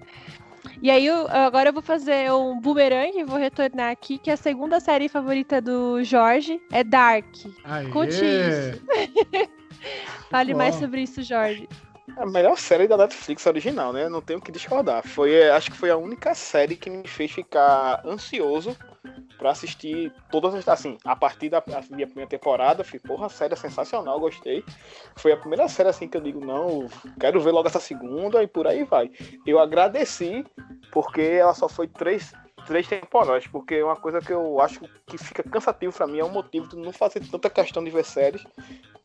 E 0.82 0.90
aí, 0.90 1.06
eu- 1.06 1.26
agora 1.28 1.70
eu 1.70 1.72
vou 1.72 1.82
fazer 1.82 2.30
um 2.32 2.58
boomerang 2.60 3.18
e 3.18 3.24
vou 3.24 3.38
retornar 3.38 3.90
aqui, 3.90 4.18
que 4.18 4.30
a 4.30 4.36
segunda 4.36 4.78
série 4.80 5.08
favorita 5.08 5.60
do 5.60 6.02
Jorge 6.04 6.60
é 6.72 6.82
Dark. 6.84 7.26
Aê. 7.64 7.88
Conte 7.88 8.10
isso. 8.12 8.80
Fale 10.30 10.52
Bom. 10.52 10.58
mais 10.58 10.74
sobre 10.76 11.02
isso, 11.02 11.22
Jorge. 11.22 11.68
É 12.16 12.22
a 12.22 12.26
melhor 12.26 12.58
série 12.58 12.88
da 12.88 12.96
Netflix 12.96 13.46
original, 13.46 13.92
né? 13.92 14.08
Não 14.08 14.20
tenho 14.20 14.38
o 14.38 14.42
que 14.42 14.50
discordar. 14.50 15.06
Foi, 15.06 15.32
é, 15.32 15.50
acho 15.50 15.70
que 15.70 15.76
foi 15.76 15.90
a 15.90 15.96
única 15.96 16.34
série 16.34 16.76
que 16.76 16.90
me 16.90 17.06
fez 17.06 17.30
ficar 17.30 18.02
ansioso 18.04 18.76
pra 19.38 19.50
assistir 19.50 20.12
todas 20.30 20.54
as. 20.54 20.68
Assim, 20.68 20.98
a 21.04 21.14
partir 21.16 21.48
da 21.48 21.62
minha 21.90 22.06
primeira 22.06 22.28
temporada, 22.28 22.84
fui, 22.84 22.98
porra, 22.98 23.26
a 23.26 23.30
série 23.30 23.54
é 23.54 23.56
sensacional, 23.56 24.20
gostei. 24.20 24.64
Foi 25.16 25.32
a 25.32 25.36
primeira 25.36 25.68
série 25.68 25.88
assim 25.88 26.08
que 26.08 26.16
eu 26.16 26.20
digo, 26.20 26.44
não, 26.44 26.86
quero 27.18 27.40
ver 27.40 27.52
logo 27.52 27.68
essa 27.68 27.80
segunda 27.80 28.42
e 28.42 28.46
por 28.46 28.66
aí 28.66 28.84
vai. 28.84 29.10
Eu 29.46 29.58
agradeci 29.58 30.44
porque 30.90 31.22
ela 31.22 31.54
só 31.54 31.68
foi 31.68 31.86
três. 31.88 32.32
Três 32.66 32.86
temporadas, 32.86 33.46
porque 33.46 33.74
é 33.76 33.84
uma 33.84 33.96
coisa 33.96 34.20
que 34.20 34.32
eu 34.32 34.60
acho 34.60 34.80
que 35.06 35.18
fica 35.18 35.42
cansativo 35.42 35.92
pra 35.92 36.06
mim, 36.06 36.18
é 36.18 36.24
um 36.24 36.30
motivo 36.30 36.68
de 36.68 36.76
não 36.76 36.92
fazer 36.92 37.20
tanta 37.28 37.50
questão 37.50 37.82
de 37.82 37.90
ver 37.90 38.04
séries 38.04 38.42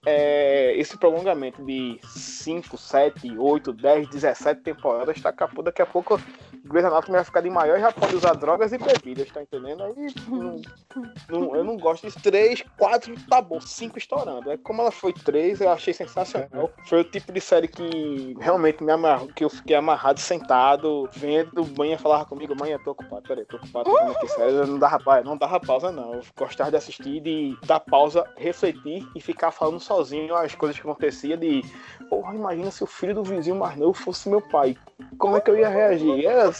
é, 0.06 0.74
esse 0.78 0.96
prolongamento 0.98 1.64
de 1.66 2.00
5, 2.04 2.78
7, 2.78 3.36
8, 3.38 3.74
10, 3.74 4.08
17 4.08 4.62
temporadas 4.62 5.20
tá 5.20 5.34
capô. 5.34 5.64
Daqui 5.64 5.82
a 5.82 5.86
pouco 5.86 6.22
Grey's 6.64 6.86
Anatomy 6.86 7.16
vai 7.16 7.24
ficar 7.24 7.42
de 7.42 7.50
maior 7.50 7.78
e 7.78 7.82
já 7.82 7.92
pode 7.92 8.16
usar 8.16 8.34
drogas 8.34 8.72
e 8.72 8.78
bebidas, 8.78 9.30
tá 9.32 9.42
entendendo? 9.42 9.84
Aí 9.84 9.94
não, 10.28 10.62
não- 11.28 11.56
eu 11.56 11.64
não 11.64 11.78
gosto 11.78 12.08
de 12.08 12.16
3, 12.22 12.64
4, 12.78 13.14
tá 13.28 13.42
bom, 13.42 13.60
5 13.60 13.98
estourando. 13.98 14.52
É 14.52 14.58
como 14.58 14.82
ela 14.82 14.92
foi 14.92 15.12
3, 15.12 15.60
eu 15.62 15.70
achei 15.72 15.94
sensacional. 15.94 16.72
Foi 16.88 17.02
o 17.02 17.04
tipo 17.04 17.32
de 17.32 17.42
série 17.42 17.68
que 17.68 18.36
realmente 18.40 18.84
me 18.84 18.92
amarrou, 18.92 19.28
que 19.28 19.44
eu 19.44 19.50
fiquei 19.50 19.76
amarrado, 19.76 20.20
sentado, 20.20 21.10
vendo, 21.14 21.66
mãe 21.78 21.98
falava 21.98 22.26
comigo, 22.26 22.56
mãe, 22.56 22.72
eu 22.72 22.84
tô 22.84 22.92
ocupado, 22.92 23.24
peraí, 23.24 23.45
tô 23.46 23.58
vendo 23.58 24.12
aqui 24.12 24.28
série, 24.28 24.52
não 24.66 24.80
dava, 24.80 25.00
pa- 25.00 25.22
não 25.22 25.38
dava 25.38 25.60
pausa 25.60 25.92
não. 25.92 26.16
Eu 26.16 26.22
gostava 26.38 26.72
de 26.72 26.78
assistir, 26.78 27.20
de 27.22 27.58
dar 27.66 27.80
pausa, 27.80 28.26
refletir 28.36 29.08
e 29.16 29.22
ficar 29.22 29.52
falando 29.52 29.80
sozinho 29.80 30.36
as 30.36 30.54
coisas 30.56 30.78
que 30.80 30.88
acontecia 30.88 31.38
de. 31.38 31.62
Porra, 32.10 32.36
imagina 32.36 32.72
se 32.72 32.84
o 32.84 32.88
filho 32.88 33.16
do 33.16 33.24
vizinho 33.24 33.56
mais 33.56 33.78
novo 33.78 33.94
fosse 33.94 34.30
meu 34.30 34.42
pai. 34.42 34.76
Como 35.18 35.38
é 35.38 35.42
que 35.42 35.50
eu 35.50 35.58
ia 35.58 35.70
reagir? 35.70 36.26
Era, 36.26 36.52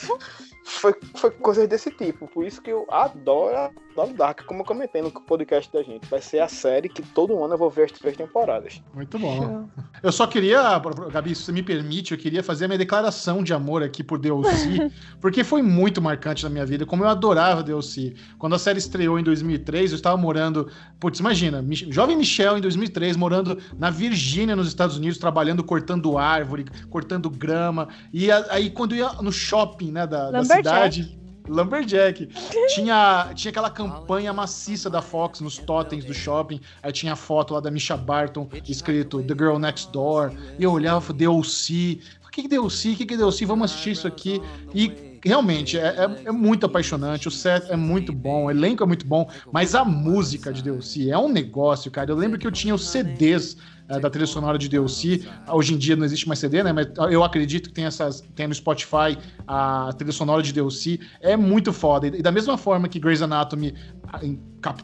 foi, 0.66 0.96
foi 1.14 1.30
coisas 1.30 1.68
desse 1.70 1.92
tipo. 1.92 2.28
Por 2.28 2.44
isso 2.44 2.60
que 2.60 2.72
eu 2.72 2.88
adoro, 2.90 3.72
adoro 3.92 4.14
Dark, 4.16 4.44
como 4.46 4.62
eu 4.62 4.66
comentei 4.66 5.00
no 5.00 5.12
podcast 5.12 5.72
da 5.72 5.84
gente. 5.84 6.08
Vai 6.10 6.22
ser 6.22 6.40
a 6.40 6.48
série 6.48 6.90
que 6.90 7.04
todo 7.04 7.42
ano 7.44 7.54
eu 7.54 7.58
vou 7.58 7.70
ver 7.70 7.84
as 7.84 7.92
três 7.92 8.18
temporadas. 8.18 8.82
Muito 8.94 9.20
bom. 9.20 9.70
Eu 10.02 10.12
só 10.12 10.26
queria, 10.26 10.80
Gabi, 11.12 11.36
se 11.36 11.44
você 11.44 11.52
me 11.52 11.62
permite, 11.62 12.14
eu 12.14 12.18
queria 12.18 12.42
fazer 12.44 12.66
a 12.66 12.68
minha 12.68 12.80
declaração 12.80 13.44
de 13.44 13.54
amor 13.54 13.84
aqui 13.84 14.04
por 14.04 14.18
DLC, 14.18 14.92
porque 15.22 15.44
foi 15.44 15.62
muito 15.62 16.02
marcante 16.02 16.44
na 16.44 16.50
minha 16.50 16.66
vida, 16.66 16.84
como 16.84 17.04
eu 17.04 17.10
adorava 17.10 17.62
DLC. 17.62 18.16
Quando 18.40 18.56
a 18.56 18.60
série 18.60 18.80
estreou 18.80 19.20
em 19.20 19.24
2003, 19.24 19.92
eu 19.92 19.96
estava 19.96 20.18
morando, 20.18 20.70
putz, 21.00 21.20
imagina, 21.20 21.64
jovem 21.90 22.18
Michel 22.18 22.58
em 22.58 22.62
2003, 22.62 23.16
morando 23.16 23.60
na 23.78 23.92
Virgínia, 23.92 24.56
nos 24.56 24.68
Estados 24.68 24.98
Unidos, 24.98 25.20
trabalhando, 25.20 25.64
cortando 25.64 26.18
árvore, 26.18 26.66
cortando 26.90 27.30
grama, 27.30 27.88
e 28.12 28.32
aí 28.32 28.72
quando 28.72 28.96
eu 28.96 29.06
ia 29.06 29.14
no 29.22 29.32
shopping, 29.32 29.92
né, 29.92 30.08
da. 30.08 30.32
Cidade... 30.58 31.20
Lumberjack. 31.48 32.28
tinha, 32.74 33.30
tinha 33.36 33.52
aquela 33.52 33.70
campanha 33.70 34.34
maciça 34.34 34.90
da 34.90 35.00
Fox 35.02 35.42
nos 35.42 35.58
totens 35.60 36.04
do 36.04 36.12
shopping. 36.14 36.60
Aí 36.82 36.92
tinha 36.92 37.14
a 37.14 37.16
foto 37.16 37.54
lá 37.54 37.60
da 37.60 37.70
Misha 37.70 37.96
Barton 37.96 38.50
escrito 38.68 39.22
The 39.22 39.34
Girl 39.36 39.58
Next 39.60 39.92
Door. 39.92 40.32
E 40.58 40.64
eu 40.64 40.72
olhava 40.72 41.14
DLC. 41.14 42.00
O 42.26 42.32
que 42.32 42.42
que 42.42 42.48
DLC? 42.48 42.94
O 42.94 42.96
que 42.96 43.06
que 43.06 43.16
DLC? 43.16 43.46
Vamos 43.46 43.72
assistir 43.72 43.92
isso 43.92 44.08
aqui. 44.08 44.42
E 44.74 45.20
realmente 45.24 45.78
é, 45.78 45.88
é- 45.88 46.22
é 46.26 46.32
muito 46.32 46.66
apaixonante. 46.66 47.28
O 47.28 47.32
set 47.32 47.72
é 47.72 47.76
muito 47.76 48.12
bom, 48.12 48.46
o 48.46 48.52
elenco 48.52 48.84
é 48.84 48.88
muito 48.88 49.06
bom. 49.06 49.30
Mas 49.52 49.76
a 49.76 49.86
música 49.86 50.52
de 50.52 50.64
DLC 50.64 51.12
é 51.12 51.18
um 51.18 51.30
negócio, 51.30 51.92
cara. 51.92 52.10
Eu 52.12 52.16
lembro 52.16 52.40
que 52.40 52.48
eu 52.48 52.52
tinha 52.52 52.74
os 52.74 52.88
CDs 52.88 53.56
eh, 53.88 54.00
da 54.00 54.10
trilha 54.10 54.26
sonora 54.26 54.58
de 54.58 54.68
DLC. 54.68 55.24
Hoje 55.48 55.74
em 55.74 55.78
dia 55.78 55.96
não 55.96 56.06
existe 56.06 56.28
mais 56.28 56.40
CD, 56.40 56.64
né? 56.64 56.74
Mas 56.74 56.88
eu 57.12 57.24
acredito 57.24 57.70
que 57.70 57.76
tem 57.76 57.86
essas. 57.86 58.22
Tem 58.36 58.48
no 58.48 58.54
Spotify 58.54 59.18
a 59.48 59.92
trilha 59.98 60.12
sonora 60.12 60.42
de 60.42 60.52
DLC. 60.52 61.00
É 61.22 61.38
muito 61.38 61.72
foda. 61.72 62.08
E 62.08 62.22
da 62.22 62.32
mesma 62.32 62.58
forma 62.58 62.88
que 62.88 63.00
Grey's 63.00 63.22
Anatomy 63.22 63.76
ah, 64.12 64.20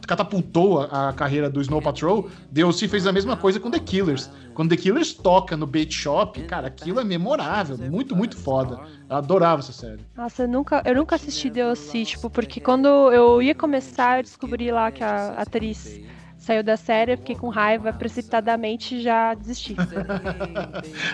catapultou 0.06 0.82
a, 0.82 1.08
a 1.08 1.12
carreira 1.12 1.50
do 1.50 1.60
Snow 1.60 1.82
Patrol, 1.82 2.28
DLC 2.50 2.86
fez 2.86 3.06
a 3.06 3.12
mesma 3.12 3.36
coisa 3.36 3.58
com 3.58 3.70
The 3.70 3.80
Killers. 3.80 4.30
Quando 4.54 4.70
The 4.70 4.76
Killers 4.76 5.14
toca 5.14 5.56
no 5.56 5.66
Bait 5.66 5.92
Shop, 5.92 6.40
cara, 6.42 6.68
aquilo 6.68 7.00
é 7.00 7.04
memorável. 7.04 7.76
Muito, 7.78 8.14
muito 8.14 8.36
foda. 8.36 8.80
Eu 9.08 9.16
adorava 9.16 9.60
essa 9.60 9.72
série. 9.72 10.00
Nossa, 10.16 10.44
eu 10.44 10.48
nunca, 10.48 10.82
eu 10.84 10.94
nunca 10.94 11.16
assisti 11.16 11.50
DLC, 11.50 12.04
tipo, 12.04 12.30
porque 12.30 12.60
quando 12.60 12.86
eu 12.86 13.42
ia 13.42 13.54
começar, 13.54 14.18
eu 14.18 14.22
descobri 14.22 14.70
lá 14.70 14.90
que 14.92 15.02
a 15.02 15.30
atriz 15.30 16.00
saiu 16.42 16.62
da 16.62 16.76
série, 16.76 17.12
eu 17.12 17.18
fiquei 17.18 17.36
com 17.36 17.48
raiva, 17.48 17.92
precipitadamente 17.92 19.00
já 19.00 19.34
desisti. 19.34 19.74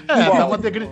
É, 0.09 0.25
dá 0.39 0.47
uma, 0.47 0.59
degri... 0.59 0.89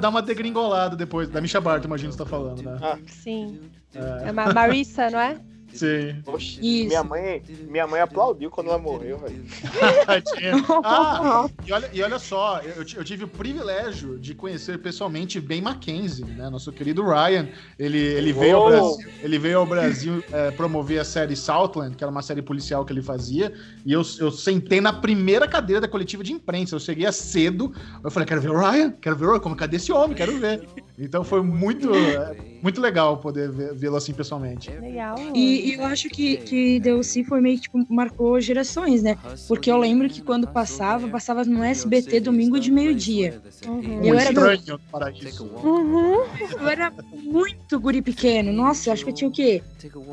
dá 0.00 0.08
uma 0.08 0.22
degringolada 0.22 0.96
depois. 0.96 1.28
Da 1.28 1.40
Misha 1.40 1.60
Barton, 1.60 1.86
imagino 1.88 2.10
que 2.10 2.16
você 2.16 2.24
tá 2.24 2.28
falando, 2.30 2.62
né? 2.62 2.78
Sim. 3.08 3.70
É. 3.94 4.28
É 4.28 4.32
Ma- 4.32 4.52
Marissa, 4.52 5.10
não 5.10 5.18
é? 5.20 5.40
Sim. 5.72 6.22
Oxi, 6.26 6.60
minha 6.86 7.02
mãe, 7.02 7.42
minha 7.68 7.86
mãe 7.86 8.00
aplaudiu 8.00 8.50
quando 8.50 8.68
ela 8.68 8.78
morreu, 8.78 9.18
velho. 9.18 9.42
Ah, 10.84 11.48
e 11.66 11.72
olha, 11.72 11.90
e 11.92 12.02
olha 12.02 12.18
só, 12.18 12.60
eu, 12.60 12.84
eu 12.96 13.04
tive 13.04 13.24
o 13.24 13.28
privilégio 13.28 14.18
de 14.18 14.34
conhecer 14.34 14.78
pessoalmente 14.78 15.40
Ben 15.40 15.60
Mackenzie, 15.60 16.24
né? 16.24 16.50
Nosso 16.50 16.72
querido 16.72 17.02
Ryan. 17.04 17.48
Ele, 17.78 17.98
ele, 17.98 18.32
veio, 18.32 18.56
ao. 18.56 18.68
Brasil, 18.68 19.12
ele 19.22 19.38
veio 19.38 19.58
ao 19.58 19.66
Brasil 19.66 20.24
é, 20.32 20.50
promover 20.50 21.00
a 21.00 21.04
série 21.04 21.36
Southland, 21.36 21.96
que 21.96 22.02
era 22.02 22.10
uma 22.10 22.22
série 22.22 22.42
policial 22.42 22.84
que 22.84 22.92
ele 22.92 23.02
fazia. 23.02 23.52
E 23.84 23.92
eu, 23.92 24.02
eu 24.18 24.30
sentei 24.30 24.80
na 24.80 24.92
primeira 24.92 25.46
cadeira 25.46 25.80
da 25.80 25.88
coletiva 25.88 26.22
de 26.22 26.32
imprensa. 26.32 26.74
Eu 26.74 26.80
cheguei 26.80 27.10
cedo. 27.12 27.72
Eu 28.02 28.10
falei, 28.10 28.26
quero 28.26 28.40
ver 28.40 28.50
o 28.50 28.58
Ryan, 28.58 28.90
quero 28.90 29.16
ver 29.16 29.26
o 29.26 29.30
Ryan. 29.30 29.40
Como, 29.40 29.56
cadê 29.56 29.76
esse 29.76 29.92
homem? 29.92 30.16
Quero 30.16 30.38
ver. 30.38 30.66
Então 31.02 31.24
foi 31.24 31.42
muito, 31.42 31.92
é, 31.92 32.36
muito 32.62 32.80
legal 32.80 33.16
poder 33.16 33.50
vê-lo 33.74 33.96
assim 33.96 34.14
pessoalmente. 34.14 34.70
Legal. 34.70 35.16
E, 35.34 35.70
e 35.70 35.74
eu 35.74 35.84
acho 35.84 36.08
que, 36.08 36.36
que 36.36 36.78
DLC 36.78 37.24
foi 37.24 37.40
meio 37.40 37.56
que 37.56 37.62
tipo, 37.62 37.84
marcou 37.92 38.40
gerações, 38.40 39.02
né? 39.02 39.18
Porque 39.48 39.68
eu 39.68 39.76
lembro 39.76 40.08
que 40.08 40.22
quando 40.22 40.46
passava, 40.46 41.08
passava 41.08 41.44
no 41.44 41.60
SBT 41.64 42.20
domingo 42.20 42.60
de 42.60 42.70
meio-dia. 42.70 43.42
Uhum. 43.66 44.04
Eu 44.04 44.16
era 44.16 44.30
estranho 44.30 44.80
para 44.92 45.10
isso. 45.10 45.44
Uhum. 45.44 46.24
Eu 46.60 46.68
era 46.68 46.92
muito 47.12 47.80
guri 47.80 48.00
pequeno. 48.00 48.52
Nossa, 48.52 48.88
eu 48.88 48.92
acho 48.92 49.02
que 49.02 49.10
eu 49.10 49.14
tinha 49.14 49.28
o 49.28 49.32
quê? 49.32 49.60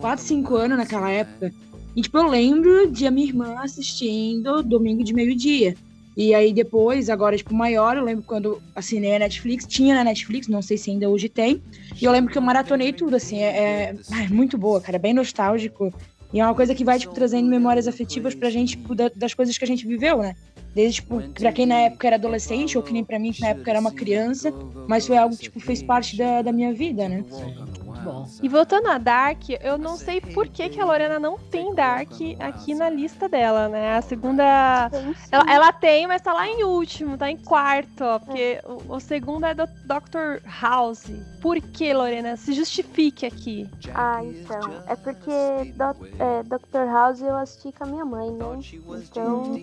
4, 0.02 0.26
5 0.26 0.56
anos 0.56 0.78
naquela 0.78 1.12
época. 1.12 1.54
E, 1.96 2.02
tipo, 2.02 2.18
eu 2.18 2.28
lembro 2.28 2.90
de 2.92 3.06
a 3.06 3.12
minha 3.12 3.28
irmã 3.28 3.60
assistindo 3.60 4.64
domingo 4.64 5.04
de 5.04 5.14
meio-dia. 5.14 5.76
E 6.20 6.36
aí 6.36 6.52
depois, 6.52 7.10
agora, 7.10 7.38
tipo, 7.38 7.54
maior, 7.54 7.96
eu 7.96 8.04
lembro 8.04 8.26
quando 8.28 8.62
assinei 8.76 9.16
a 9.16 9.20
Netflix, 9.20 9.66
tinha 9.66 9.96
na 9.96 10.04
Netflix, 10.04 10.50
não 10.50 10.62
sei 10.62 10.78
se 10.78 10.92
ainda 10.92 11.08
hoje 11.10 11.30
tem. 11.30 11.62
E 12.02 12.04
eu 12.04 12.12
lembro 12.12 12.30
que 12.30 12.38
eu 12.38 12.42
maratonei 12.42 12.92
tudo, 12.92 13.16
assim, 13.16 13.38
é, 13.42 13.96
é, 13.96 14.28
muito 14.30 14.58
boa, 14.58 14.82
cara, 14.82 14.98
é 14.98 15.00
bem 15.00 15.14
nostálgico. 15.14 15.94
E 16.34 16.42
é 16.42 16.44
uma 16.46 16.54
coisa 16.54 16.76
que 16.76 16.84
vai, 16.84 17.00
tipo, 17.00 17.14
trazendo 17.14 17.48
memórias 17.48 17.88
afetivas 17.88 18.36
pra 18.36 18.50
gente, 18.50 18.72
tipo, 18.72 18.94
da- 18.94 19.10
das 19.16 19.34
coisas 19.34 19.58
que 19.58 19.64
a 19.64 19.68
gente 19.68 19.88
viveu, 19.88 20.18
né? 20.18 20.36
Desde, 20.80 21.02
tipo, 21.02 21.22
pra 21.38 21.52
quem 21.52 21.66
na 21.66 21.76
época 21.76 22.08
era 22.08 22.16
adolescente, 22.16 22.78
ou 22.78 22.84
que 22.84 22.94
nem 22.94 23.04
pra 23.04 23.20
mim, 23.20 23.34
que 23.34 23.42
na 23.42 23.50
época 23.50 23.70
era 23.70 23.80
uma 23.82 23.92
criança, 23.92 24.54
mas 24.88 25.06
foi 25.06 25.18
algo 25.18 25.36
que, 25.36 25.44
tipo, 25.44 25.60
fez 25.60 25.84
parte 25.84 26.16
da, 26.16 26.42
da 26.42 26.54
minha 26.54 26.74
vida, 26.74 27.10
né? 27.10 27.26
Muito 27.58 28.00
bom. 28.02 28.26
E 28.42 28.48
voltando 28.48 28.88
a 28.88 28.98
Dark, 28.98 29.42
eu 29.62 29.78
não 29.78 29.98
sei 29.98 30.22
por 30.22 30.48
que, 30.48 30.70
que 30.70 30.80
a 30.80 30.86
Lorena 30.86 31.20
não 31.20 31.38
tem 31.38 31.76
Dark 31.76 32.12
aqui 32.40 32.74
na 32.74 32.90
lista 32.90 33.28
dela, 33.28 33.68
né? 33.68 33.98
A 33.98 34.02
segunda. 34.02 34.90
Ela, 35.30 35.46
ela 35.54 35.74
tem, 35.74 36.08
mas 36.08 36.22
tá 36.22 36.34
lá 36.34 36.48
em 36.48 36.64
último, 36.64 37.18
tá 37.18 37.30
em 37.30 37.38
quarto, 37.38 38.04
ó. 38.04 38.20
Porque 38.20 38.62
o, 38.66 38.96
o 38.96 39.00
segundo 39.02 39.46
é 39.46 39.54
do 39.54 39.68
Dr. 39.84 40.42
House. 40.62 41.12
Por 41.42 41.60
que, 41.62 41.94
Lorena? 41.94 42.38
Se 42.38 42.54
justifique 42.54 43.26
aqui. 43.26 43.70
Ah, 43.94 44.24
então. 44.24 44.82
É 44.88 44.96
porque 44.96 45.32
Doc- 45.76 46.08
é, 46.18 46.44
Dr. 46.44 46.86
House 46.88 47.22
eu 47.22 47.36
assisti 47.36 47.72
com 47.72 47.84
a 47.84 47.88
minha 47.88 48.06
mãe, 48.06 48.32
né? 48.32 48.46
Então 48.88 49.62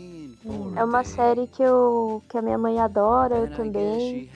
é 0.76 0.84
uma 0.84 1.02
série 1.04 1.46
que, 1.46 1.62
eu, 1.62 2.22
que 2.28 2.36
a 2.36 2.42
minha 2.42 2.58
mãe 2.58 2.78
adora, 2.78 3.36
eu 3.36 3.48
também. 3.48 4.28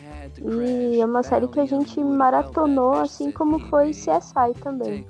E 0.42 1.00
é 1.00 1.04
uma 1.04 1.22
série 1.22 1.48
que 1.48 1.60
a 1.60 1.66
gente 1.66 2.02
maratonou, 2.02 2.94
assim 2.94 3.30
como 3.30 3.58
foi 3.58 3.90
CSI 3.90 4.54
também. 4.62 5.04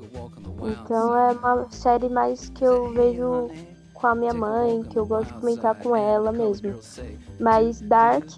Então 0.62 1.16
é 1.16 1.32
uma 1.32 1.70
série 1.70 2.08
mais 2.08 2.48
que 2.50 2.64
eu 2.64 2.92
vejo 2.92 3.50
com 3.94 4.06
a 4.06 4.14
minha 4.14 4.34
mãe, 4.34 4.82
que 4.84 4.98
eu 4.98 5.06
gosto 5.06 5.32
de 5.32 5.40
comentar 5.40 5.74
com 5.76 5.94
ela 5.94 6.32
mesmo. 6.32 6.74
Mas 7.38 7.80
Dark, 7.80 8.28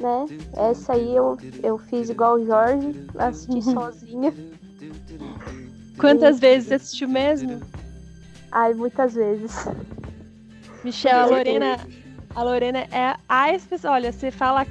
né? 0.00 0.26
Essa 0.56 0.92
aí 0.92 1.16
eu, 1.16 1.36
eu 1.62 1.78
fiz 1.78 2.08
igual 2.08 2.36
o 2.36 2.46
Jorge, 2.46 2.94
assisti 3.18 3.62
sozinha. 3.62 4.32
Quantas 5.98 6.38
vezes 6.38 6.68
você 6.68 6.74
assistiu 6.74 7.08
mesmo? 7.08 7.60
Ai, 8.52 8.72
muitas 8.74 9.14
vezes. 9.14 9.66
Michel, 10.84 11.18
a 11.18 11.26
Lorena. 11.26 11.78
A 12.36 12.42
Lorena 12.42 12.80
é 12.92 13.16
a 13.26 13.52
especial. 13.54 13.94
Olha, 13.94 14.12
você 14.12 14.30
fala. 14.30 14.66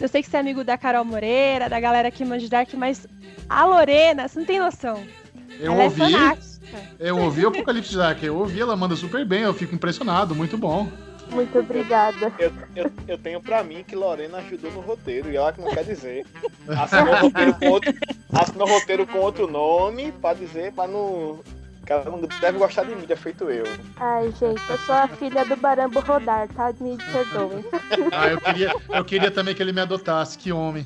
Eu 0.00 0.08
sei 0.08 0.22
que 0.22 0.30
você 0.30 0.36
é 0.36 0.40
amigo 0.40 0.62
da 0.62 0.78
Carol 0.78 1.04
Moreira, 1.04 1.68
da 1.68 1.80
galera 1.80 2.12
que 2.12 2.24
manja 2.24 2.44
de 2.44 2.50
Dark, 2.50 2.72
mas 2.74 3.04
a 3.48 3.64
Lorena, 3.64 4.28
você 4.28 4.38
não 4.38 4.46
tem 4.46 4.60
noção. 4.60 5.02
Eu 5.58 5.72
ela 5.72 5.84
ouvi, 5.84 6.14
é 6.14 7.10
eu 7.10 7.18
ouvi 7.18 7.44
o 7.44 7.48
Apocalipse 7.48 7.96
Dark, 7.96 8.22
eu 8.22 8.36
ouvi, 8.36 8.60
ela 8.60 8.76
manda 8.76 8.94
super 8.94 9.26
bem, 9.26 9.42
eu 9.42 9.52
fico 9.52 9.74
impressionado, 9.74 10.36
muito 10.36 10.56
bom. 10.56 10.88
Muito 11.32 11.58
obrigada. 11.58 12.32
Eu, 12.38 12.52
eu, 12.76 12.92
eu 13.08 13.18
tenho 13.18 13.40
pra 13.40 13.64
mim 13.64 13.82
que 13.82 13.96
Lorena 13.96 14.38
ajudou 14.38 14.70
no 14.70 14.80
roteiro, 14.80 15.28
e 15.32 15.36
ela 15.36 15.52
que 15.52 15.60
não 15.60 15.74
quer 15.74 15.82
dizer. 15.82 16.24
Assinou 16.68 17.14
o 17.14 17.20
roteiro 17.20 17.54
com 17.54 17.66
outro, 17.68 17.94
assinou 18.32 18.68
o 18.68 18.70
roteiro 18.70 19.06
com 19.08 19.18
outro 19.18 19.50
nome, 19.50 20.12
pra 20.12 20.34
dizer, 20.34 20.72
pra 20.72 20.86
não. 20.86 21.40
Que 21.88 21.92
ela 21.94 22.04
não 22.04 22.20
deve 22.42 22.58
gostar 22.58 22.84
de 22.84 22.94
mídia, 22.94 23.16
feito 23.16 23.48
eu. 23.48 23.64
Ai, 23.98 24.30
gente, 24.32 24.60
eu 24.70 24.76
sou 24.76 24.94
a 24.94 25.08
filha 25.08 25.42
do 25.46 25.56
Barambo 25.56 26.00
Rodar, 26.00 26.46
tá? 26.48 26.70
Me 26.78 26.98
perdoem. 26.98 27.64
Ah, 28.12 28.28
eu 28.28 28.38
queria, 28.38 28.74
eu 28.92 29.04
queria 29.06 29.30
também 29.30 29.54
que 29.54 29.62
ele 29.62 29.72
me 29.72 29.80
adotasse, 29.80 30.36
que 30.36 30.52
homem. 30.52 30.84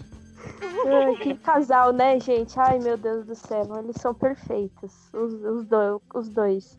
Ai, 0.86 1.16
que 1.16 1.34
casal, 1.34 1.92
né, 1.92 2.20
gente? 2.20 2.56
Ai, 2.56 2.78
meu 2.78 2.96
Deus 2.96 3.26
do 3.26 3.34
céu, 3.34 3.66
eles 3.80 3.96
são 4.00 4.14
perfeitos, 4.14 5.12
os, 5.12 5.34
os, 5.42 5.64
do- 5.66 6.00
os 6.14 6.28
dois. 6.28 6.78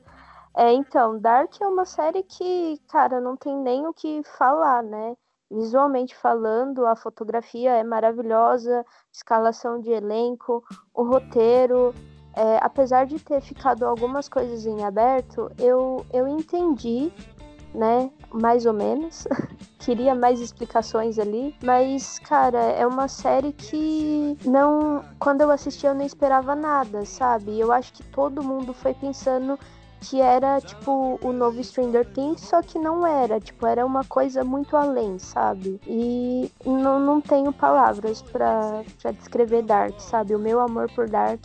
É, 0.55 0.71
então, 0.71 1.19
Dark 1.19 1.51
é 1.61 1.67
uma 1.67 1.83
série 1.83 2.23
que, 2.23 2.79
cara, 2.89 3.19
não 3.19 3.35
tem 3.35 3.53
nem 3.57 3.85
o 3.85 3.93
que 3.93 4.21
falar, 4.37 4.81
né? 4.83 5.17
Visualmente 5.51 6.15
falando, 6.15 6.85
a 6.85 6.95
fotografia 6.95 7.71
é 7.73 7.83
maravilhosa, 7.83 8.85
escalação 9.11 9.81
de 9.81 9.91
elenco, 9.91 10.63
o 10.93 11.03
roteiro. 11.03 11.93
É, 12.35 12.57
apesar 12.61 13.05
de 13.05 13.19
ter 13.19 13.41
ficado 13.41 13.85
algumas 13.85 14.27
coisas 14.27 14.65
em 14.65 14.83
aberto, 14.83 15.51
eu, 15.57 16.05
eu 16.11 16.27
entendi, 16.27 17.11
né? 17.73 18.09
Mais 18.31 18.65
ou 18.65 18.73
menos. 18.73 19.27
Queria 19.79 20.15
mais 20.15 20.39
explicações 20.39 21.19
ali, 21.19 21.55
mas, 21.63 22.17
cara, 22.19 22.59
é 22.59 22.87
uma 22.87 23.07
série 23.07 23.51
que 23.51 24.37
não. 24.45 25.03
Quando 25.19 25.41
eu 25.41 25.51
assisti, 25.51 25.85
eu 25.85 25.93
não 25.93 26.05
esperava 26.05 26.55
nada, 26.55 27.05
sabe? 27.05 27.59
Eu 27.59 27.71
acho 27.71 27.91
que 27.93 28.03
todo 28.03 28.43
mundo 28.43 28.73
foi 28.73 28.93
pensando 28.93 29.59
que 30.03 30.19
era, 30.19 30.59
tipo, 30.59 31.17
o 31.21 31.31
novo 31.31 31.63
Stranger 31.63 32.05
Things, 32.13 32.41
só 32.41 32.61
que 32.61 32.77
não 32.77 33.05
era. 33.07 33.39
Tipo, 33.39 33.65
era 33.65 33.85
uma 33.85 34.03
coisa 34.03 34.43
muito 34.43 34.75
além, 34.75 35.17
sabe? 35.17 35.79
E 35.87 36.51
não, 36.65 36.99
não 36.99 37.21
tenho 37.21 37.51
palavras 37.53 38.21
pra 38.21 38.83
descrever 39.17 39.63
Dark, 39.63 39.99
sabe? 39.99 40.35
O 40.35 40.39
meu 40.39 40.59
amor 40.59 40.89
por 40.91 41.09
Dark 41.09 41.41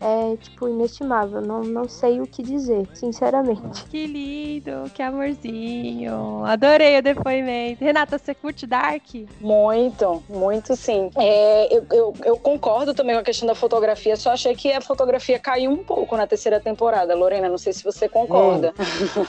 é, 0.00 0.36
tipo, 0.36 0.68
inestimável. 0.68 1.40
Não, 1.40 1.62
não 1.62 1.88
sei 1.88 2.20
o 2.20 2.26
que 2.26 2.42
dizer, 2.42 2.88
sinceramente. 2.94 3.84
Que 3.84 4.06
lindo, 4.06 4.90
que 4.94 5.02
amorzinho. 5.02 6.44
Adorei 6.44 6.98
o 6.98 7.02
depoimento. 7.02 7.84
Renata, 7.84 8.18
você 8.18 8.34
curte 8.34 8.66
Dark? 8.66 9.04
Muito, 9.40 10.22
muito 10.28 10.76
sim. 10.76 11.10
É, 11.16 11.76
eu, 11.76 11.86
eu, 11.90 12.14
eu 12.24 12.36
concordo 12.38 12.94
também 12.94 13.14
com 13.14 13.20
a 13.20 13.24
questão 13.24 13.46
da 13.46 13.54
fotografia, 13.54 14.16
só 14.16 14.32
achei 14.32 14.54
que 14.54 14.72
a 14.72 14.80
fotografia 14.80 15.38
caiu 15.38 15.70
um 15.70 15.84
pouco 15.84 16.16
na 16.16 16.26
terceira 16.26 16.60
temporada. 16.60 17.14
Lorena, 17.14 17.48
não 17.48 17.58
sei 17.58 17.72
se 17.72 17.82
você 17.82 18.08
concorda. 18.08 18.74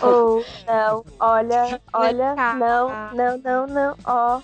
Oh, 0.01 0.41
não, 0.67 1.03
olha, 1.19 1.81
olha, 1.93 2.35
não, 2.55 3.13
não, 3.13 3.37
não, 3.37 3.67
não, 3.67 3.95
ó, 4.05 4.41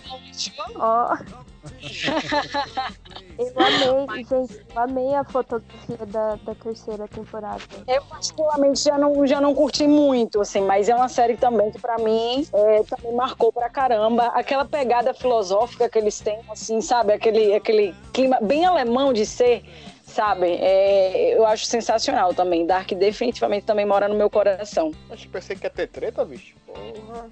ó. 0.75 1.44
Eu 3.37 3.51
amei, 3.57 4.23
gente, 4.23 4.65
eu 4.73 4.81
amei 4.81 5.13
a 5.13 5.23
fotografia 5.25 6.05
da, 6.07 6.35
da 6.35 6.55
terceira 6.55 7.05
temporada. 7.07 7.61
Eu 7.85 8.01
particularmente 8.03 8.81
já 8.81 8.97
não, 8.97 9.27
já 9.27 9.41
não 9.41 9.53
curti 9.53 9.85
muito, 9.87 10.39
assim, 10.39 10.61
mas 10.61 10.87
é 10.87 10.95
uma 10.95 11.09
série 11.09 11.35
também 11.35 11.69
que 11.69 11.79
pra 11.79 11.97
mim 11.97 12.47
é, 12.53 12.83
também 12.83 13.13
marcou 13.13 13.51
pra 13.51 13.69
caramba. 13.69 14.27
Aquela 14.27 14.63
pegada 14.63 15.13
filosófica 15.13 15.89
que 15.89 15.97
eles 15.97 16.19
têm, 16.21 16.39
assim, 16.49 16.79
sabe? 16.79 17.11
Aquele, 17.11 17.53
aquele 17.53 17.93
clima 18.13 18.39
bem 18.41 18.65
alemão 18.65 19.11
de 19.11 19.25
ser, 19.25 19.63
sabe? 20.05 20.47
É, 20.47 21.37
eu 21.37 21.45
acho 21.45 21.65
sensacional 21.65 22.33
também. 22.33 22.65
Dark 22.65 22.89
definitivamente 22.93 23.65
também 23.65 23.85
mora 23.85 24.07
no 24.07 24.15
meu 24.15 24.29
coração. 24.29 24.91
Acho 25.09 25.23
que 25.23 25.29
pensei 25.29 25.57
que 25.57 25.65
ia 25.65 25.69
ter 25.69 25.87
treta, 25.87 26.23
bicho. 26.23 26.55
Porra. 26.65 27.29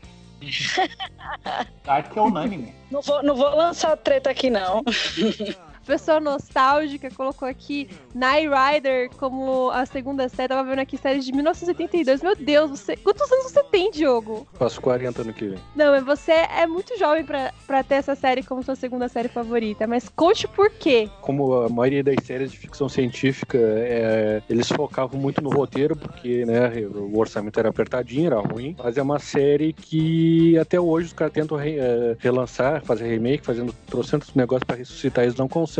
Dark 1.84 2.16
é 2.16 2.22
unânime. 2.22 2.74
Não 2.92 3.02
vou, 3.02 3.24
não 3.24 3.36
vou 3.36 3.56
lançar 3.56 3.96
treta 3.98 4.30
aqui, 4.30 4.50
não. 4.50 4.84
Pessoa 5.86 6.20
nostálgica 6.20 7.10
colocou 7.12 7.48
aqui 7.48 7.90
Night 8.16 8.48
Rider 8.48 9.10
como 9.18 9.70
a 9.72 9.86
segunda 9.86 10.30
série. 10.30 10.48
Tava 10.50 10.68
vendo 10.70 10.80
aqui 10.80 10.98
série 10.98 11.20
de 11.20 11.32
1982. 11.32 12.22
Meu 12.22 12.36
Deus, 12.36 12.70
você. 12.72 12.96
Quantos 12.96 13.30
anos 13.32 13.52
você 13.52 13.64
tem, 13.64 13.92
Diogo? 13.92 14.48
Faço 14.54 14.80
40 14.82 15.22
ano 15.22 15.34
que 15.34 15.48
vem. 15.50 15.60
Não, 15.76 15.92
mas 15.92 16.04
você 16.06 16.32
é 16.32 16.66
muito 16.66 16.98
jovem 16.98 17.26
pra, 17.26 17.52
pra 17.68 17.84
ter 17.84 17.96
essa 17.96 18.16
série 18.16 18.44
como 18.44 18.64
sua 18.64 18.76
segunda 18.76 19.08
série 19.10 19.28
favorita. 19.28 19.86
Mas 19.86 20.08
conte 20.10 20.48
por 20.48 20.70
quê. 20.70 21.10
Como 21.22 21.54
a 21.54 21.70
maioria 21.70 22.04
das 22.04 22.16
séries 22.26 22.52
de 22.52 22.58
ficção 22.58 22.88
científica, 22.88 23.58
é, 23.58 24.42
eles 24.50 24.70
focavam 24.70 25.20
muito 25.20 25.42
no 25.42 25.50
roteiro, 25.50 25.96
porque 25.96 26.46
né, 26.46 26.70
o 26.96 27.18
orçamento 27.20 27.60
era 27.60 27.70
apertadinho, 27.70 28.28
era 28.28 28.40
ruim. 28.40 28.76
Mas 28.82 28.98
é 28.98 29.02
uma 29.02 29.20
série 29.20 29.74
que 29.74 30.58
até 30.58 30.80
hoje 30.80 31.08
os 31.08 31.14
caras 31.14 31.34
tentam 31.34 31.58
re- 31.58 31.78
é, 31.78 32.16
relançar, 32.20 32.82
fazer 32.86 33.08
remake, 33.10 33.46
fazendo 33.46 33.74
trocentos 33.88 34.34
negócios 34.34 34.64
pra 34.64 34.76
ressuscitar, 34.78 35.24
eles 35.26 35.36
não 35.36 35.48
conseguem. 35.48 35.73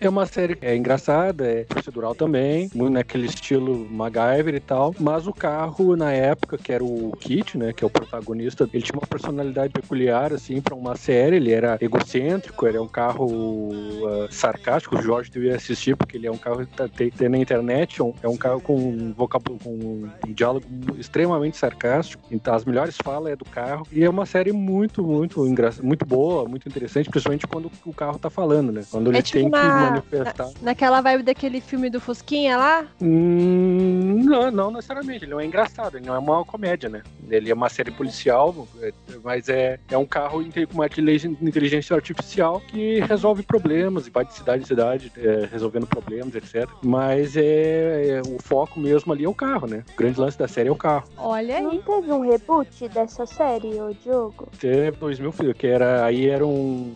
É 0.00 0.08
uma 0.08 0.26
série 0.26 0.54
que 0.56 0.66
é 0.66 0.76
engraçada, 0.76 1.46
é 1.46 1.64
procedural 1.64 2.14
também, 2.14 2.70
muito 2.74 2.92
naquele 2.92 3.26
estilo 3.26 3.86
MacGyver 3.90 4.54
e 4.54 4.60
tal. 4.60 4.94
Mas 4.98 5.26
o 5.26 5.32
carro, 5.32 5.96
na 5.96 6.12
época, 6.12 6.56
que 6.58 6.72
era 6.72 6.84
o 6.84 7.12
Kit, 7.18 7.56
né, 7.56 7.72
que 7.72 7.82
é 7.84 7.86
o 7.86 7.90
protagonista, 7.90 8.68
ele 8.72 8.82
tinha 8.82 8.98
uma 8.98 9.06
personalidade 9.06 9.72
peculiar, 9.72 10.32
assim, 10.32 10.60
pra 10.60 10.74
uma 10.74 10.96
série. 10.96 11.36
Ele 11.36 11.52
era 11.52 11.78
egocêntrico, 11.80 12.66
ele 12.66 12.76
é 12.76 12.80
um 12.80 12.88
carro 12.88 13.26
uh, 13.26 14.28
sarcástico. 14.30 14.96
O 14.98 15.02
Jorge 15.02 15.30
devia 15.30 15.56
assistir, 15.56 15.96
porque 15.96 16.16
ele 16.16 16.26
é 16.26 16.30
um 16.30 16.36
carro 16.38 16.66
que 16.66 16.76
tá- 16.76 16.88
tem, 16.88 17.10
tem 17.10 17.28
na 17.28 17.38
internet, 17.38 18.00
é 18.00 18.04
um- 18.04 18.14
é 18.22 18.28
carro 18.38 18.60
com 18.60 18.76
um 18.76 19.12
vocábulo, 19.12 19.58
com 19.62 19.70
um 19.70 20.08
diálogo 20.28 20.64
extremamente 20.98 21.56
sarcástico. 21.56 22.22
Então, 22.30 22.54
as 22.54 22.64
melhores 22.64 22.96
falas 23.02 23.32
é 23.32 23.36
do 23.36 23.44
carro. 23.44 23.86
E 23.92 24.04
é 24.04 24.08
uma 24.08 24.26
série 24.26 24.52
muito, 24.52 25.02
muito 25.02 25.46
engraçada, 25.46 25.86
muito 25.86 26.04
boa, 26.06 26.48
muito 26.48 26.68
interessante, 26.68 27.10
principalmente 27.10 27.46
quando 27.46 27.70
o 27.84 27.92
carro 27.92 28.18
tá 28.18 28.30
falando, 28.30 28.72
né? 28.72 28.82
Quando 28.90 29.10
ele 29.10 29.18
É 29.18 29.22
tipo 29.22 29.37
tem 29.42 29.50
que 29.50 29.56
na- 29.56 29.90
manifestar. 29.90 30.50
Naquela 30.62 31.00
vibe 31.00 31.22
daquele 31.22 31.60
filme 31.60 31.88
do 31.90 32.00
Fusquinha 32.00 32.56
lá? 32.56 32.84
Hum, 33.00 34.22
não, 34.24 34.50
não 34.50 34.70
necessariamente. 34.70 35.24
Ele 35.24 35.30
não 35.32 35.40
é 35.40 35.46
engraçado, 35.46 35.96
ele 35.96 36.06
não 36.06 36.14
é 36.14 36.18
uma 36.18 36.44
comédia, 36.44 36.88
né? 36.88 37.02
Ele 37.28 37.50
é 37.50 37.54
uma 37.54 37.68
série 37.68 37.90
policial, 37.90 38.66
é- 38.80 38.92
mas 39.22 39.48
é, 39.48 39.78
é 39.90 39.98
um 39.98 40.06
carro 40.06 40.42
com 40.68 40.74
uma 40.74 40.86
inteligência 40.86 41.94
artificial 41.94 42.60
que 42.68 43.00
resolve 43.00 43.42
problemas 43.42 44.06
e 44.06 44.10
vai 44.10 44.24
de 44.24 44.34
cidade 44.34 44.62
em 44.62 44.66
cidade 44.66 45.12
é, 45.16 45.48
resolvendo 45.50 45.86
problemas, 45.86 46.34
etc. 46.34 46.68
Mas 46.82 47.36
é, 47.36 48.18
é- 48.18 48.22
o 48.22 48.38
foco 48.42 48.78
mesmo 48.80 49.12
ali 49.12 49.24
é 49.24 49.28
o 49.28 49.34
carro, 49.34 49.66
né? 49.66 49.84
O 49.92 49.96
grande 49.96 50.18
lance 50.20 50.38
da 50.38 50.48
série 50.48 50.68
é 50.68 50.72
o 50.72 50.76
carro. 50.76 51.04
Olha 51.16 51.60
Não 51.60 51.70
aí. 51.72 51.82
teve 51.84 52.12
um 52.12 52.20
reboot 52.20 52.88
dessa 52.88 53.26
série, 53.26 53.80
ô 53.80 53.92
Diogo? 53.92 54.48
Até 54.54 54.90
2000, 54.90 55.32
filho, 55.32 55.54
que 55.54 55.66
era 55.66 56.04
aí 56.04 56.28
era 56.28 56.46
um- 56.46 56.94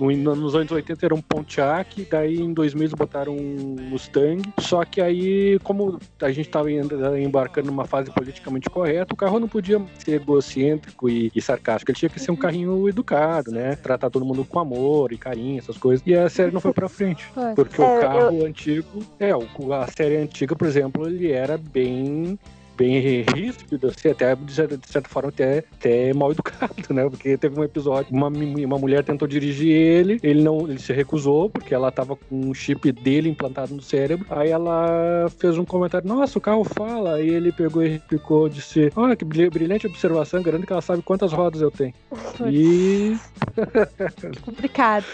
nos 0.00 0.54
anos 0.54 0.70
80 0.72 1.06
era 1.06 1.14
um 1.14 1.20
Pontiac, 1.20 2.06
daí 2.10 2.40
em 2.40 2.52
2000 2.52 2.82
eles 2.82 2.94
botaram 2.94 3.36
um 3.36 3.76
Mustang. 3.90 4.42
Só 4.60 4.84
que 4.84 5.00
aí, 5.00 5.58
como 5.62 5.98
a 6.20 6.28
gente 6.30 6.46
estava 6.46 6.70
embarcando 7.20 7.68
numa 7.68 7.84
fase 7.84 8.10
politicamente 8.10 8.68
correta, 8.70 9.14
o 9.14 9.16
carro 9.16 9.38
não 9.38 9.48
podia 9.48 9.80
ser 9.98 10.12
egocêntrico 10.20 11.08
e, 11.08 11.30
e 11.34 11.40
sarcástico. 11.40 11.90
Ele 11.90 11.98
tinha 11.98 12.08
que 12.08 12.20
ser 12.20 12.30
um 12.30 12.36
carrinho 12.36 12.88
educado, 12.88 13.50
né? 13.50 13.76
Tratar 13.76 14.10
todo 14.10 14.24
mundo 14.24 14.44
com 14.44 14.58
amor 14.58 15.12
e 15.12 15.18
carinho, 15.18 15.58
essas 15.58 15.76
coisas. 15.78 16.04
E 16.06 16.14
a 16.14 16.28
série 16.28 16.50
não 16.52 16.60
foi 16.60 16.72
pra 16.72 16.88
frente. 16.88 17.26
Porque 17.54 17.80
É, 17.80 17.96
o 17.96 18.00
carro 18.00 18.44
antigo. 18.44 18.86
É, 19.18 19.34
o- 19.36 19.72
a 19.72 19.86
série 19.86 20.16
antiga, 20.16 20.56
por 20.56 20.66
exemplo, 20.66 21.06
ele 21.06 21.30
era 21.30 21.56
bem. 21.58 22.38
Bem 22.82 22.98
ríspido, 22.98 23.86
assim, 23.86 24.08
até 24.08 24.34
de 24.34 24.52
certa, 24.52 24.76
de 24.76 24.88
certa 24.88 25.08
forma 25.08 25.28
até, 25.28 25.58
até 25.78 26.12
mal 26.12 26.32
educado, 26.32 26.74
né? 26.90 27.08
Porque 27.08 27.38
teve 27.38 27.56
um 27.56 27.62
episódio, 27.62 28.12
uma, 28.12 28.26
uma 28.26 28.76
mulher 28.76 29.04
tentou 29.04 29.28
dirigir 29.28 29.70
ele, 29.70 30.18
ele 30.20 30.42
não, 30.42 30.68
ele 30.68 30.80
se 30.80 30.92
recusou, 30.92 31.48
porque 31.48 31.72
ela 31.72 31.92
tava 31.92 32.16
com 32.16 32.48
um 32.48 32.52
chip 32.52 32.90
dele 32.90 33.28
implantado 33.28 33.72
no 33.72 33.80
cérebro. 33.80 34.26
Aí 34.28 34.50
ela 34.50 35.28
fez 35.38 35.56
um 35.58 35.64
comentário, 35.64 36.08
nossa, 36.08 36.36
o 36.36 36.40
carro 36.40 36.64
fala. 36.64 37.14
Aí 37.14 37.28
ele 37.28 37.52
pegou 37.52 37.84
e 37.84 37.88
replicou, 37.88 38.48
disse, 38.48 38.90
olha 38.96 39.14
que 39.14 39.24
brilha- 39.24 39.48
brilhante 39.48 39.86
observação, 39.86 40.42
garanto 40.42 40.66
que 40.66 40.72
ela 40.72 40.82
sabe 40.82 41.02
quantas 41.02 41.32
rodas 41.32 41.60
eu 41.60 41.70
tenho. 41.70 41.94
E 42.50 43.16
Complicado. 44.42 45.06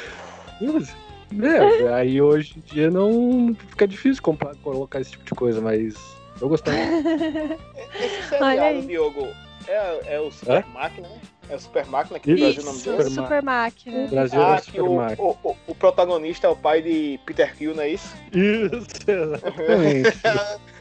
É, 1.42 1.92
aí 1.92 2.22
hoje 2.22 2.54
em 2.56 2.74
dia 2.74 2.90
não 2.90 3.54
fica 3.68 3.86
difícil 3.86 4.22
colocar 4.62 5.02
esse 5.02 5.10
tipo 5.10 5.24
de 5.26 5.32
coisa, 5.32 5.60
mas 5.60 6.17
eu 6.40 6.48
gostava. 6.48 6.76
Esse 8.00 8.34
Olha 8.42 8.62
aí. 8.62 8.82
seriado, 8.82 8.86
Diogo, 8.86 9.28
é, 9.66 10.14
é 10.16 10.20
o 10.20 10.30
Super 10.30 10.64
Máquina, 10.66 11.08
né? 11.08 11.20
É 11.50 11.54
o 11.56 11.60
Super 11.60 11.86
Máquina 11.86 12.18
que 12.18 12.30
Isso. 12.32 12.40
traz 12.42 12.58
o 12.58 12.62
nome 12.66 12.82
dele. 12.82 12.96
Super 12.96 13.10
super 13.10 13.42
máquina. 13.42 14.06
Brasil 14.08 14.42
Ah, 14.42 14.56
que 14.60 14.66
Super 14.72 14.82
o, 14.82 14.96
Mario. 14.96 15.16
o, 15.22 15.36
o, 15.42 15.56
o 15.68 15.74
protagonista 15.74 16.46
é 16.46 16.50
o 16.50 16.56
pai 16.56 16.82
de 16.82 17.18
Peter 17.24 17.56
Quill, 17.56 17.74
não 17.74 17.82
é 17.82 17.88
isso? 17.90 18.14
Isso, 18.32 18.86
exatamente. 19.10 20.18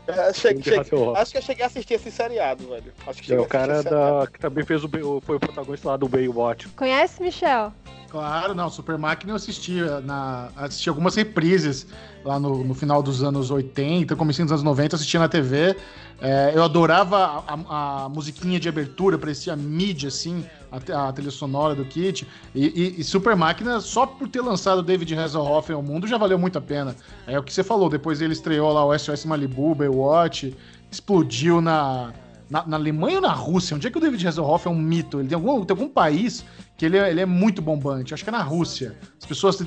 É, 0.07 0.33
cheguei- 0.33 0.57
Entre 0.59 0.73
cheguei- 0.85 1.15
acho 1.15 1.31
que 1.31 1.37
eu 1.37 1.41
cheguei 1.41 1.63
a 1.63 1.67
assistir 1.67 1.93
esse 1.95 2.09
seriado, 2.11 2.67
velho. 2.69 2.93
Acho 3.05 3.21
que 3.21 3.33
É 3.33 3.39
o 3.39 3.45
cara 3.45 3.83
da, 3.83 4.27
que 4.31 4.39
também 4.39 4.63
fez 4.65 4.83
o, 4.83 4.89
foi 5.21 5.35
o 5.35 5.39
protagonista 5.39 5.89
lá 5.89 5.97
do 5.97 6.07
Baywatch. 6.07 6.69
Conhece, 6.69 7.21
Michel? 7.21 7.73
Claro, 8.09 8.55
não, 8.55 8.69
Super 8.69 8.97
Máquina 8.97 9.33
eu 9.33 9.35
assisti, 9.35 9.81
na, 10.03 10.49
assisti 10.55 10.87
algumas 10.87 11.13
reprises 11.13 11.85
lá 12.23 12.39
no, 12.39 12.63
no 12.63 12.73
final 12.73 13.03
dos 13.03 13.21
anos 13.21 13.51
80, 13.51 14.15
comecinho 14.15 14.45
dos 14.45 14.53
anos 14.53 14.63
90, 14.63 14.95
assistia 14.95 15.19
na 15.19 15.27
TV. 15.27 15.75
É, 16.19 16.51
eu 16.55 16.63
adorava 16.63 17.43
a, 17.47 18.05
a- 18.05 18.09
musiquinha 18.09 18.59
de 18.59 18.67
abertura, 18.67 19.17
parecia 19.19 19.55
mídia, 19.55 20.07
assim, 20.07 20.43
a, 20.71 21.07
a 21.09 21.13
trilha 21.13 21.29
sonora 21.29 21.75
do 21.75 21.85
Kit. 21.85 22.27
E, 22.55 22.65
e- 22.65 22.95
e 23.01 23.03
Super 23.03 23.35
Máquina, 23.35 23.79
só 23.79 24.05
por 24.07 24.27
ter 24.27 24.41
lançado 24.41 24.79
o 24.79 24.81
David 24.83 25.13
Hasselhoff 25.15 25.71
ao 25.71 25.83
mundo, 25.83 26.07
já 26.07 26.17
valeu 26.17 26.39
muito 26.39 26.57
a 26.57 26.61
pena. 26.61 26.95
É 27.27 27.37
o 27.37 27.43
que 27.43 27.53
você 27.53 27.63
falou, 27.63 27.87
depois 27.87 28.19
ele 28.19 28.33
estreou 28.33 28.73
lá 28.73 28.83
o 28.83 28.97
SOS 28.97 29.25
Malibu, 29.25 29.75
Baywatch, 29.75 30.55
explodiu 30.91 31.61
na, 31.61 32.11
na, 32.49 32.65
na 32.65 32.77
Alemanha 32.77 33.17
ou 33.17 33.21
na 33.21 33.33
Rússia? 33.33 33.75
Onde 33.75 33.85
é 33.87 33.91
que 33.91 33.97
o 33.97 34.01
David 34.01 34.27
Hasselhoff 34.27 34.67
é 34.67 34.71
um 34.71 34.75
mito? 34.75 35.19
Ele 35.19 35.27
tem 35.29 35.35
algum, 35.35 35.63
tem 35.63 35.75
algum 35.77 35.89
país 35.89 36.43
que 36.75 36.85
ele 36.85 36.97
é, 36.97 37.11
ele 37.11 37.21
é 37.21 37.25
muito 37.27 37.61
bombante. 37.61 38.13
Acho 38.15 38.23
que 38.23 38.29
é 38.29 38.33
na 38.33 38.41
Rússia. 38.41 38.95
As 39.21 39.25
pessoas 39.27 39.59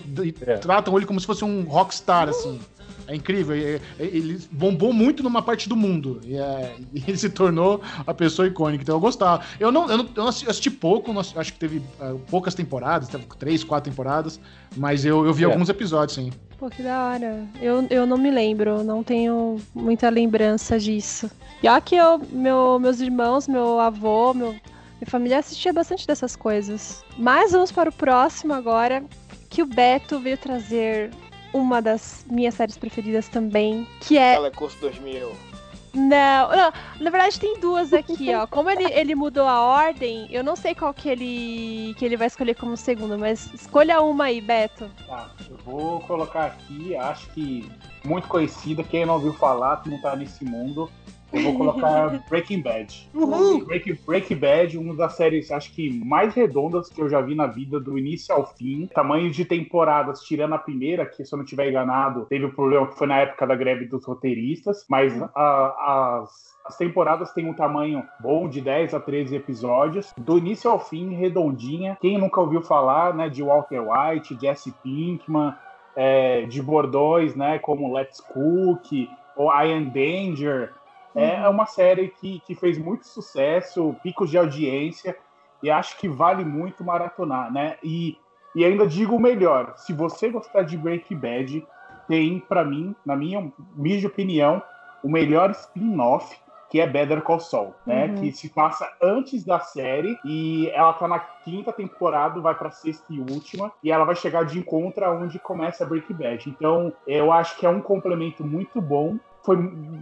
É. 0.47 0.57
tratam 0.57 0.97
ele 0.97 1.07
como 1.07 1.21
se 1.21 1.27
fosse 1.27 1.45
um 1.45 1.63
rockstar, 1.63 2.29
assim. 2.29 2.59
É 3.07 3.15
incrível. 3.15 3.55
Ele 3.99 4.41
bombou 4.51 4.93
muito 4.93 5.23
numa 5.23 5.43
parte 5.43 5.69
do 5.69 5.77
mundo. 5.77 6.21
E, 6.25 6.37
é- 6.37 6.77
ele 7.07 7.17
se 7.17 7.31
tornou 7.31 7.81
a 8.07 8.15
pessoa 8.15 8.47
icônica. 8.49 8.83
Então 8.83 8.97
eu 8.97 9.01
gostava. 9.01 9.43
Eu 9.59 9.71
não, 9.73 9.89
eu 9.91 9.99
não, 9.99 10.09
eu 10.17 10.29
assisti, 10.29 10.71
pouco, 10.71 11.13
não 11.13 11.21
assisti- 11.21 11.39
acho 11.39 11.53
que 11.53 11.59
teve 11.59 11.83
ah, 12.01 12.15
poucas 12.31 12.55
temporadas, 12.55 13.09
teve 13.09 13.25
três, 13.39 13.65
quatro 13.65 13.91
temporadas. 13.91 14.41
Mas 14.77 15.05
eu, 15.05 15.25
eu 15.27 15.33
vi 15.33 15.45
É. 15.45 15.47
alguns 15.47 15.69
episódios, 15.69 16.15
sim. 16.15 16.31
Pô, 16.59 16.69
que 16.69 16.83
da 16.83 17.05
hora. 17.07 17.45
Eu, 17.61 17.87
eu 17.91 18.07
não 18.07 18.19
me 18.19 18.31
lembro, 18.31 18.85
não 18.85 19.03
tenho 19.03 19.57
muita 19.75 20.09
lembrança 20.11 20.79
disso. 20.79 21.31
E 21.63 21.69
ó 21.69 21.81
que 21.81 21.95
eu, 21.97 22.21
meu, 22.31 22.79
meus 22.79 23.01
irmãos, 23.01 23.49
meu 23.49 23.81
avô, 23.81 24.33
meu, 24.35 24.51
minha 24.53 25.07
família 25.07 25.39
assistia 25.39 25.73
bastante 25.73 26.07
dessas 26.07 26.37
coisas. 26.37 27.03
Mas 27.19 27.53
vamos 27.53 27.73
para 27.73 27.89
o 27.89 27.93
próximo 27.93 28.53
agora, 28.53 29.03
que 29.49 29.63
o 29.63 29.67
Beto 29.67 30.21
veio 30.21 30.37
trazer 30.37 31.11
uma 31.53 31.81
das 31.83 32.25
minhas 32.31 32.55
séries 32.55 32.79
preferidas 32.79 33.29
também, 33.29 33.87
que 34.01 34.17
é 34.19 34.35
Telecurso 34.35 34.79
2000. 34.81 35.51
Não, 35.93 36.51
não, 36.51 36.73
na 37.01 37.11
verdade 37.11 37.41
tem 37.41 37.59
duas 37.59 37.93
aqui, 37.93 38.33
ó. 38.35 38.47
Como 38.47 38.71
ele, 38.71 38.85
ele 38.95 39.15
mudou 39.15 39.47
a 39.47 39.61
ordem, 39.61 40.29
eu 40.31 40.45
não 40.45 40.55
sei 40.55 40.75
qual 40.75 40.95
que 40.95 41.09
ele, 41.09 41.95
que 41.99 42.05
ele 42.05 42.17
vai 42.17 42.29
escolher 42.29 42.55
como 42.55 42.77
segundo, 42.77 43.19
mas 43.19 43.53
escolha 43.53 44.01
uma 44.01 44.25
aí, 44.25 44.41
Beto. 44.41 44.89
Tá, 45.07 45.31
eu 45.49 45.57
vou 45.65 46.01
colocar 46.01 46.47
aqui, 46.47 46.95
acho 46.97 47.29
que 47.31 47.71
muito 48.05 48.29
conhecida, 48.29 48.85
quem 48.85 49.05
não 49.05 49.15
ouviu 49.15 49.33
falar, 49.35 49.83
que 49.83 49.91
não 49.91 50.01
tá 50.01 50.15
nesse 50.15 50.45
mundo, 50.45 50.91
eu 51.33 51.43
vou 51.43 51.57
colocar 51.57 52.23
Breaking 52.29 52.63
Bad. 52.63 53.09
Uhul. 53.15 53.65
Breaking, 53.65 53.99
Breaking 54.07 54.37
Bad, 54.37 54.79
uma 54.79 54.95
das 54.95 55.15
séries, 55.17 55.51
acho 55.51 55.73
que 55.75 55.91
mais 56.05 56.35
redondas 56.35 56.91
que 56.91 57.01
eu 57.01 57.09
já 57.09 57.21
vi 57.21 57.35
na 57.35 57.47
vida, 57.47 57.79
do 57.81 57.99
início 57.99 58.35
ao 58.35 58.47
fim. 58.57 58.89
Tamanho 58.95 59.31
de 59.31 59.45
temporadas, 59.45 60.23
tirando 60.23 60.55
a 60.55 60.59
primeira, 60.59 61.07
que 61.07 61.25
se 61.25 61.33
eu 61.35 61.37
não 61.37 61.45
estiver 61.45 61.69
enganado, 61.69 62.27
teve 62.27 62.45
o 62.45 62.53
problema 62.53 62.87
que 62.89 62.97
foi 62.99 63.07
na 63.07 63.19
época 63.19 63.47
da 63.47 63.55
greve 63.55 63.85
dos 63.87 64.05
roteiristas, 64.05 64.85
mas 64.89 65.13
a- 65.35 66.21
as. 66.23 66.51
As 66.63 66.77
temporadas 66.77 67.33
têm 67.33 67.49
um 67.49 67.55
tamanho 67.55 68.05
bom, 68.21 68.47
de 68.49 68.61
10 68.61 68.93
a 68.95 69.01
13 69.01 69.35
episódios, 69.35 70.13
do 70.17 70.37
início 70.39 70.71
ao 70.71 70.79
fim, 70.79 71.15
redondinha. 71.15 71.97
Quem 72.01 72.19
nunca 72.19 72.39
ouviu 72.41 72.61
falar, 72.63 73.15
né, 73.15 73.29
de 73.31 73.43
Walter 73.43 73.81
White, 73.81 74.37
Jesse 74.41 74.71
Pinkman, 74.83 75.55
é, 75.97 76.43
de 76.43 76.63
bordões, 76.63 77.35
né, 77.35 77.59
como 77.59 77.93
Let's 77.93 78.21
Cook, 78.21 79.09
ou 79.35 79.49
I 79.51 79.73
Am 79.73 79.87
Danger, 79.87 80.73
é 81.15 81.49
uma 81.49 81.67
série 81.67 82.09
que, 82.09 82.41
que 82.41 82.55
fez 82.55 82.79
muito 82.79 83.07
sucesso, 83.07 83.97
picos 84.03 84.31
de 84.31 84.39
audiência, 84.39 85.17
e 85.63 85.71
acho 85.71 85.99
que 85.99 86.09
vale 86.09 86.45
muito 86.45 86.85
maratonar, 86.85 87.53
né? 87.53 87.77
E, 87.83 88.17
e 88.55 88.65
ainda 88.65 88.87
digo 88.87 89.17
o 89.17 89.21
melhor: 89.21 89.75
se 89.77 89.93
você 89.93 90.31
gostar 90.31 90.63
de 90.63 90.77
Breaking 90.77 91.17
Bad, 91.17 91.67
tem, 92.09 92.41
pra 92.41 92.65
mim, 92.65 92.95
na 93.05 93.15
minha 93.17 93.53
humilde 93.77 94.07
opinião, 94.07 94.63
o 95.03 95.09
melhor 95.09 95.51
spin-off, 95.51 96.37
que 96.71 96.81
é 96.81 96.87
Better 96.87 97.21
Call 97.23 97.41
Saul, 97.41 97.75
né? 97.85 98.07
Uhum. 98.07 98.15
Que 98.17 98.33
se 98.33 98.49
passa 98.49 98.89
antes 99.03 99.45
da 99.45 99.59
série 99.59 100.17
e 100.25 100.71
ela 100.71 100.93
tá 100.93 101.09
na 101.09 101.19
quinta 101.19 101.73
temporada, 101.73 102.41
vai 102.41 102.55
pra 102.55 102.71
sexta 102.71 103.13
e 103.13 103.21
última, 103.21 103.73
e 103.83 103.91
ela 103.91 104.05
vai 104.05 104.15
chegar 104.15 104.45
de 104.45 104.59
encontro 104.59 105.05
aonde 105.05 105.39
começa 105.41 105.85
a 105.85 105.87
Breaking 105.87 106.15
Bad. 106.15 106.49
Então, 106.49 106.93
eu 107.07 107.33
acho 107.33 107.57
que 107.59 107.67
é 107.67 107.69
um 107.69 107.81
complemento 107.81 108.45
muito 108.45 108.81
bom 108.81 109.19
foi 109.43 109.57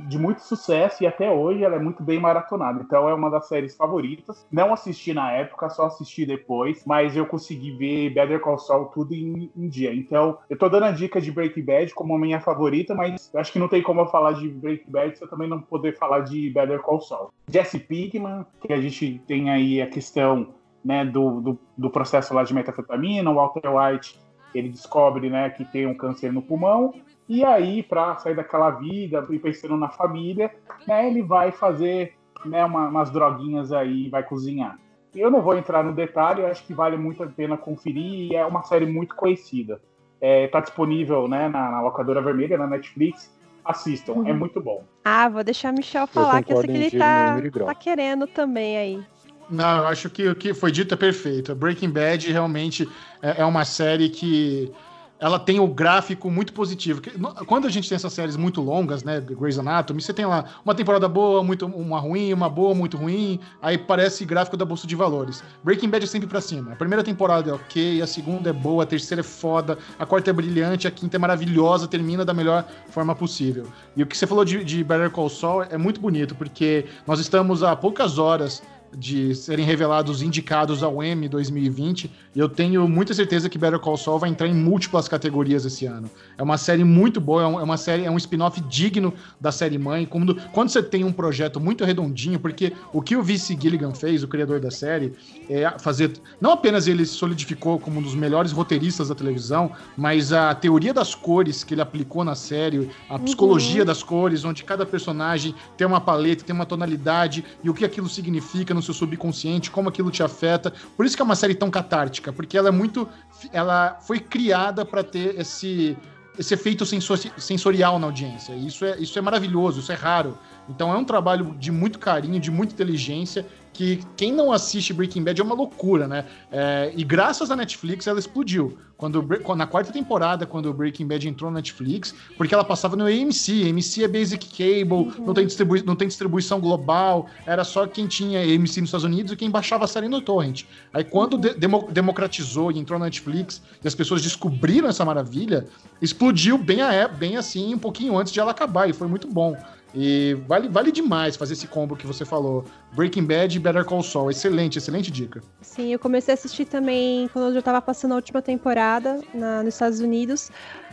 de 0.09 0.19
muito 0.19 0.41
sucesso 0.41 1.03
e 1.03 1.07
até 1.07 1.31
hoje 1.31 1.63
ela 1.63 1.77
é 1.77 1.79
muito 1.79 2.03
bem 2.03 2.19
maratonada. 2.19 2.83
Então 2.83 3.09
é 3.09 3.15
uma 3.15 3.31
das 3.31 3.47
séries 3.49 3.77
favoritas. 3.77 4.47
Não 4.51 4.73
assisti 4.73 5.13
na 5.13 5.33
época, 5.33 5.71
só 5.71 5.87
assisti 5.87 6.27
depois, 6.27 6.83
mas 6.85 7.17
eu 7.17 7.27
consegui 7.27 7.73
ver 7.73 8.11
Better 8.11 8.41
Call 8.41 8.59
Saul 8.59 8.87
tudo 8.87 9.15
em 9.15 9.51
um 9.57 9.69
dia. 9.69 9.95
Então 9.95 10.39
eu 10.49 10.57
tô 10.57 10.69
dando 10.69 10.85
a 10.85 10.93
dica 10.93 11.21
de 11.21 11.31
Breaking 11.31 11.65
Bad 11.65 11.95
como 11.95 12.15
a 12.15 12.19
minha 12.19 12.41
favorita, 12.41 12.95
mas 12.95 13.31
acho 13.35 13.53
que 13.53 13.59
não 13.59 13.69
tem 13.69 13.83
como 13.83 14.01
eu 14.01 14.07
falar 14.07 14.33
de 14.33 14.49
Breaking 14.49 14.91
Bad 14.91 15.17
se 15.17 15.25
eu 15.25 15.29
também 15.29 15.49
não 15.49 15.61
poder 15.61 15.97
falar 15.97 16.21
de 16.21 16.51
Better 16.51 16.81
Call 16.81 17.01
Saul. 17.01 17.31
Jesse 17.51 17.79
Pinkman, 17.79 18.45
que 18.61 18.73
a 18.73 18.81
gente 18.81 19.23
tem 19.27 19.51
aí 19.51 19.81
a 19.81 19.87
questão 19.87 20.49
né, 20.85 21.05
do, 21.05 21.41
do, 21.41 21.59
do 21.77 21.91
processo 21.91 22.35
lá 22.35 22.43
de 22.43 22.55
metafetamina, 22.55 23.31
o 23.31 23.35
Walter 23.35 23.69
White 23.69 24.19
ele 24.55 24.69
descobre 24.71 25.29
né, 25.29 25.51
que 25.51 25.65
tem 25.65 25.87
um 25.87 25.95
câncer 25.95 26.33
no 26.33 26.43
pulmão 26.43 26.95
e 27.29 27.45
aí, 27.45 27.83
para 27.83 28.17
sair 28.17 28.35
daquela 28.35 28.71
vida 28.71 29.27
e 29.31 29.39
pensando 29.39 29.77
na 29.77 29.89
família, 29.89 30.51
né, 30.87 31.07
ele 31.09 31.23
vai 31.23 31.53
fazer 31.53 32.15
né, 32.45 32.65
uma- 32.65 32.89
umas 32.89 33.11
droguinhas 33.11 33.73
aí 33.73 34.09
vai 34.09 34.23
cozinhar. 34.23 34.79
Eu 35.15 35.31
não 35.31 35.43
vou 35.43 35.57
entrar 35.57 35.83
no 35.83 35.93
detalhe, 35.93 36.45
acho 36.45 36.65
que 36.65 36.73
vale 36.73 36.97
muito 36.97 37.23
a 37.23 37.27
pena 37.27 37.57
conferir 37.57 38.31
e 38.31 38.37
é 38.37 38.47
uma 38.47 38.63
série 38.63 38.87
muito 38.87 39.15
conhecida. 39.17 39.81
Está 40.21 40.61
disponível 40.61 41.27
né, 41.29 41.49
na, 41.49 41.71
na 41.71 41.81
locadora 41.81 42.21
vermelha, 42.23 42.57
na 42.59 42.67
Netflix. 42.67 43.37
Assistam, 43.65 44.23
é 44.27 44.33
muito 44.33 44.61
bom. 44.61 44.85
Ah, 45.05 45.29
vou 45.29 45.43
deixar 45.45 45.71
a 45.71 45.73
Michel 45.73 46.07
falar, 46.07 46.43
que 46.43 46.53
eu 46.53 46.57
sei 46.59 46.71
que 46.71 46.77
ele 46.77 46.91
tá, 46.91 47.37
tá 47.67 47.75
querendo 47.75 48.27
também 48.27 48.79
aí. 48.79 49.05
Não, 49.51 49.79
eu 49.79 49.87
acho 49.89 50.09
que 50.11 50.29
o 50.29 50.35
que 50.35 50.55
foi 50.55 50.71
dito 50.71 50.95
é 50.95 50.97
perfeito. 50.97 51.55
Breaking 51.55 51.91
Bad 51.91 52.31
realmente 52.31 52.89
é 53.23 53.41
é 53.43 53.45
uma 53.45 53.65
série 53.65 54.09
que 54.11 54.73
ela 55.21 55.39
tem 55.39 55.59
o 55.59 55.67
gráfico 55.67 56.31
muito 56.31 56.53
positivo. 56.53 57.03
Quando 57.47 57.67
a 57.67 57.71
gente 57.71 57.89
tem 57.89 57.97
essas 57.97 58.13
séries 58.13 58.37
muito 58.37 58.61
longas, 58.61 59.03
né, 59.03 59.21
Grey's 59.21 59.59
Anatomy, 59.59 60.01
você 60.01 60.13
tem 60.13 60.25
lá 60.25 60.45
uma 60.65 60.75
temporada 60.75 61.09
boa, 61.09 61.43
muito 61.43 61.67
uma 61.67 61.99
ruim, 61.99 62.33
uma 62.33 62.49
boa, 62.49 62.75
muito 62.75 62.97
ruim, 62.97 63.41
aí 63.61 63.77
parece 63.77 64.25
gráfico 64.25 64.57
da 64.57 64.65
bolsa 64.65 64.87
de 64.87 64.95
valores. 64.95 65.43
Breaking 65.65 65.89
Bad 65.89 66.05
é 66.05 66.09
sempre 66.09 66.29
pra 66.29 66.41
cima. 66.41 66.73
A 66.73 66.77
primeira 66.77 67.03
temporada 67.03 67.51
é 67.51 67.53
ok, 67.53 68.01
a 68.01 68.07
segunda 68.07 68.51
é 68.51 68.53
boa, 68.53 68.85
a 68.85 68.87
terceira 68.87 69.21
é 69.21 69.25
foda, 69.25 69.79
a 69.99 70.07
quarta 70.07 70.31
é 70.31 70.33
brilhante, 70.33 70.87
a 70.87 70.91
quinta 70.91 71.17
é 71.17 71.19
maravilhosa, 71.19 71.89
termina 71.89 72.25
da 72.25 72.33
melhor 72.33 72.65
forma 72.89 73.15
possível. 73.15 73.67
E 73.97 74.03
o 74.03 74.07
que 74.07 74.17
você 74.17 74.27
falou 74.27 74.45
de, 74.45 74.63
de 74.63 74.85
Better 74.85 75.11
Call 75.11 75.29
Saul 75.29 75.65
é 75.65 75.77
muito 75.77 76.01
bonito, 76.01 76.35
porque 76.35 76.87
nós 77.07 77.19
estamos 77.19 77.63
a 77.63 77.75
poucas 77.75 78.19
horas 78.19 78.63
de 78.97 79.35
serem 79.35 79.65
revelados 79.65 80.17
os 80.17 80.23
indicados 80.23 80.83
ao 80.83 81.03
Emmy 81.03 81.29
2020, 81.29 82.11
e 82.35 82.39
eu 82.39 82.49
tenho 82.49 82.89
muita 82.89 83.13
certeza 83.15 83.49
que 83.49 83.59
Better 83.59 83.79
Call 83.79 83.97
Saul 83.97 84.19
vai 84.19 84.31
entrar 84.31 84.47
em 84.47 84.55
múltiplas 84.55 85.09
categorias 85.09 85.65
esse 85.65 85.87
ano. 85.87 86.11
É 86.37 86.43
uma 86.43 86.57
série 86.57 86.85
muito 86.85 87.21
boa, 87.21 87.43
é 87.43 87.47
um- 87.47 87.61
é 87.61 87.63
uma 87.63 87.77
série, 87.77 88.05
é 88.05 88.11
um 88.11 88.17
spin-off 88.17 88.61
digno 88.63 89.13
da 89.41 89.53
série 89.53 89.79
mãe. 89.79 90.07
Quando, 90.07 90.37
quando 90.53 90.69
você 90.71 90.83
tem 90.83 91.05
um 91.05 91.13
projeto 91.13 91.61
muito 91.61 91.85
redondinho, 91.85 92.39
porque 92.39 92.73
o 92.93 93.03
que 93.03 93.17
o 93.17 93.23
Vince 93.23 93.57
Gilligan 93.61 93.93
fez, 93.95 94.23
o 94.23 94.29
criador 94.29 94.61
da 94.61 94.71
série, 94.71 95.13
é 95.49 95.79
fazer. 95.79 96.13
Não 96.41 96.53
apenas 96.53 96.87
ele 96.87 97.05
se 97.05 97.15
solidificou 97.15 97.79
como 97.79 97.99
um 98.01 98.03
dos 98.03 98.15
melhores 98.15 98.53
roteiristas 98.53 99.09
da 99.09 99.15
televisão, 99.15 99.71
mas 99.97 100.33
a 100.33 100.55
teoria 100.55 100.95
das 100.95 101.15
cores 101.15 101.65
que 101.65 101.75
ele 101.75 101.81
aplicou 101.81 102.25
na 102.25 102.35
série, 102.35 102.91
a 103.09 103.19
psicologia 103.19 103.85
das 103.85 104.03
cores, 104.03 104.45
onde 104.45 104.65
cada 104.65 104.87
personagem 104.87 105.55
tem 105.77 105.87
uma 105.87 106.01
paleta, 106.01 106.45
tem 106.45 106.55
uma 106.55 106.67
tonalidade, 106.67 107.45
e 107.63 107.71
o 107.71 107.75
que 107.75 107.85
aquilo 107.85 108.09
significa 108.09 108.75
no 108.79 108.83
seu 108.83 108.95
subconsciente, 108.95 109.71
como 109.71 109.89
aquilo 109.89 110.11
te 110.11 110.23
afeta. 110.23 110.73
Por 110.97 111.05
isso 111.05 111.15
que 111.15 111.23
é 111.23 111.25
uma 111.25 111.37
série 111.37 111.55
tão 111.55 111.71
catártica, 111.71 112.33
porque 112.33 112.57
ela 112.57 112.69
é 112.69 112.73
muito. 112.73 113.09
Ela 113.53 113.99
foi 114.01 114.19
criada 114.19 114.85
para 114.85 115.05
ter 115.05 115.39
esse. 115.39 115.97
Esse 116.39 116.55
efeito 116.55 116.87
sensori- 116.87 117.33
sensorial 117.37 117.99
na 117.99 118.07
audiência. 118.07 118.53
Isso 118.55 118.85
é, 118.85 118.97
isso 119.01 119.19
é 119.19 119.21
maravilhoso, 119.21 119.81
isso 119.81 119.91
é 119.91 119.97
raro. 119.97 120.39
Então 120.69 120.93
é 120.93 120.97
um 120.97 121.03
trabalho 121.05 121.57
de 121.59 121.73
muito 121.73 121.99
carinho, 121.99 122.39
de 122.39 122.49
muita 122.49 122.73
inteligência, 122.75 123.45
que 123.79 124.01
quem 124.17 124.33
não 124.33 124.51
assiste 124.51 124.93
Breaking 124.93 125.23
Bad 125.23 125.41
é 125.41 125.45
uma 125.45 125.55
loucura, 125.55 126.09
né? 126.09 126.25
É, 126.51 126.93
e 126.97 127.05
graças 127.05 127.49
à 127.49 127.55
Netflix 127.55 128.09
ela 128.09 128.19
explodiu. 128.19 128.77
Quando, 128.97 129.25
na 129.57 129.65
quarta 129.69 129.93
temporada, 129.93 130.45
quando 130.45 130.67
o 130.67 130.73
Breaking 130.75 131.07
Bad 131.07 131.29
entrou 131.29 131.49
na 131.49 131.59
Netflix, 131.59 132.13
porque 132.37 132.53
ela 132.53 132.65
passava 132.65 132.97
no 132.97 133.05
AMC. 133.05 133.71
AMC 133.71 134.03
é 134.03 134.09
Basic 134.09 134.45
Cable, 134.49 135.13
não, 135.25 135.33
tem 135.33 135.47
distribui- 135.47 135.85
não 135.87 135.95
tem 135.95 136.09
distribuição 136.09 136.59
global, 136.61 137.29
era 137.47 137.63
só 137.63 137.87
quem 137.87 138.09
tinha 138.09 138.41
AMC 138.41 138.81
nos 138.81 138.89
Estados 138.89 139.05
Unidos 139.05 139.31
e 139.31 139.37
quem 139.37 139.49
baixava 139.49 139.85
a 139.85 139.87
série 139.87 140.09
no 140.09 140.21
torrent. 140.21 140.65
Aí 140.93 141.05
quando 141.05 141.39
de- 141.39 141.55
demo- 141.55 141.87
democratizou 141.93 142.73
e 142.73 142.79
entrou 142.81 142.99
na 142.99 143.05
Netflix 143.05 143.63
e 143.85 143.87
as 143.87 143.95
pessoas 143.95 144.21
descobriram 144.23 144.89
essa 144.89 145.05
maravilha, 145.05 145.69
explodiu 146.03 146.59
bem, 146.59 146.83
a, 146.83 146.93
ép- 146.93 147.15
bem 147.17 147.37
assim, 147.37 147.73
um 147.75 147.79
pouquinho 147.79 148.19
antes 148.19 148.33
de 148.33 148.41
ela 148.41 148.51
acabar, 148.51 148.91
e 148.91 148.93
foi 148.93 149.07
muito 149.07 149.29
bom. 149.29 149.57
E 149.95 150.35
vale, 150.47 150.69
vale 150.69 150.93
demais 150.93 151.35
fazer 151.37 151.55
esse 151.55 151.67
combo 151.67 151.97
que 151.97 152.07
você 152.07 152.25
falou. 152.25 152.65
Breaking 152.93 153.25
Bad 153.25 153.57
e 153.57 153.59
Better 153.61 153.85
Call 153.85 154.03
Saul. 154.03 154.31
Excelente, 154.31 154.79
excelente 154.79 155.11
dica. 155.11 155.41
Sim, 155.63 155.93
eu 155.93 155.99
comecei 155.99 156.33
a 156.33 156.37
assistir 156.37 156.67
também 156.67 157.29
quando 157.33 157.47
eu 157.49 157.55
já 157.55 157.63
tava 157.63 157.81
passando 157.81 158.13
a 158.13 158.17
última 158.17 158.43
temporada 158.43 159.21
na- 159.33 159.63
nos 159.63 159.75
Estados 159.75 160.01
Unidos. 160.01 160.51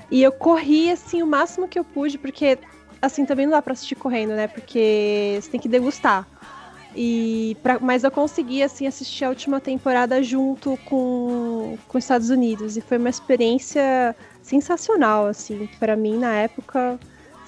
E 0.10 0.24
eu 0.24 0.32
corri, 0.32 0.92
assim, 0.92 1.22
o 1.22 1.28
máximo 1.28 1.68
que 1.68 1.78
eu 1.78 1.84
pude, 1.84 2.18
porque, 2.18 2.58
assim, 3.02 3.26
também 3.26 3.46
não 3.46 3.52
dá 3.52 3.62
pra 3.62 3.74
assistir 3.74 3.96
correndo, 3.96 4.30
né? 4.30 4.48
Porque 4.48 5.38
você 5.42 5.50
tem 5.50 5.60
que 5.60 5.68
degustar. 5.68 6.26
E 6.96 7.58
pra- 7.62 7.80
mas 7.82 8.06
eu 8.06 8.12
consegui, 8.12 8.64
assim, 8.64 8.88
assistir 8.88 9.26
a 9.26 9.30
última 9.30 9.60
temporada 9.60 10.24
junto 10.24 10.78
com, 10.86 11.78
com 11.88 11.98
os 11.98 12.04
Estados 12.06 12.30
Unidos. 12.30 12.78
E 12.78 12.82
foi 12.82 12.98
uma 12.98 13.10
experiência 13.10 14.16
sensacional, 14.42 15.26
assim. 15.28 15.68
Pra 15.80 15.98
mim, 15.98 16.18
na 16.18 16.34
época, 16.36 16.98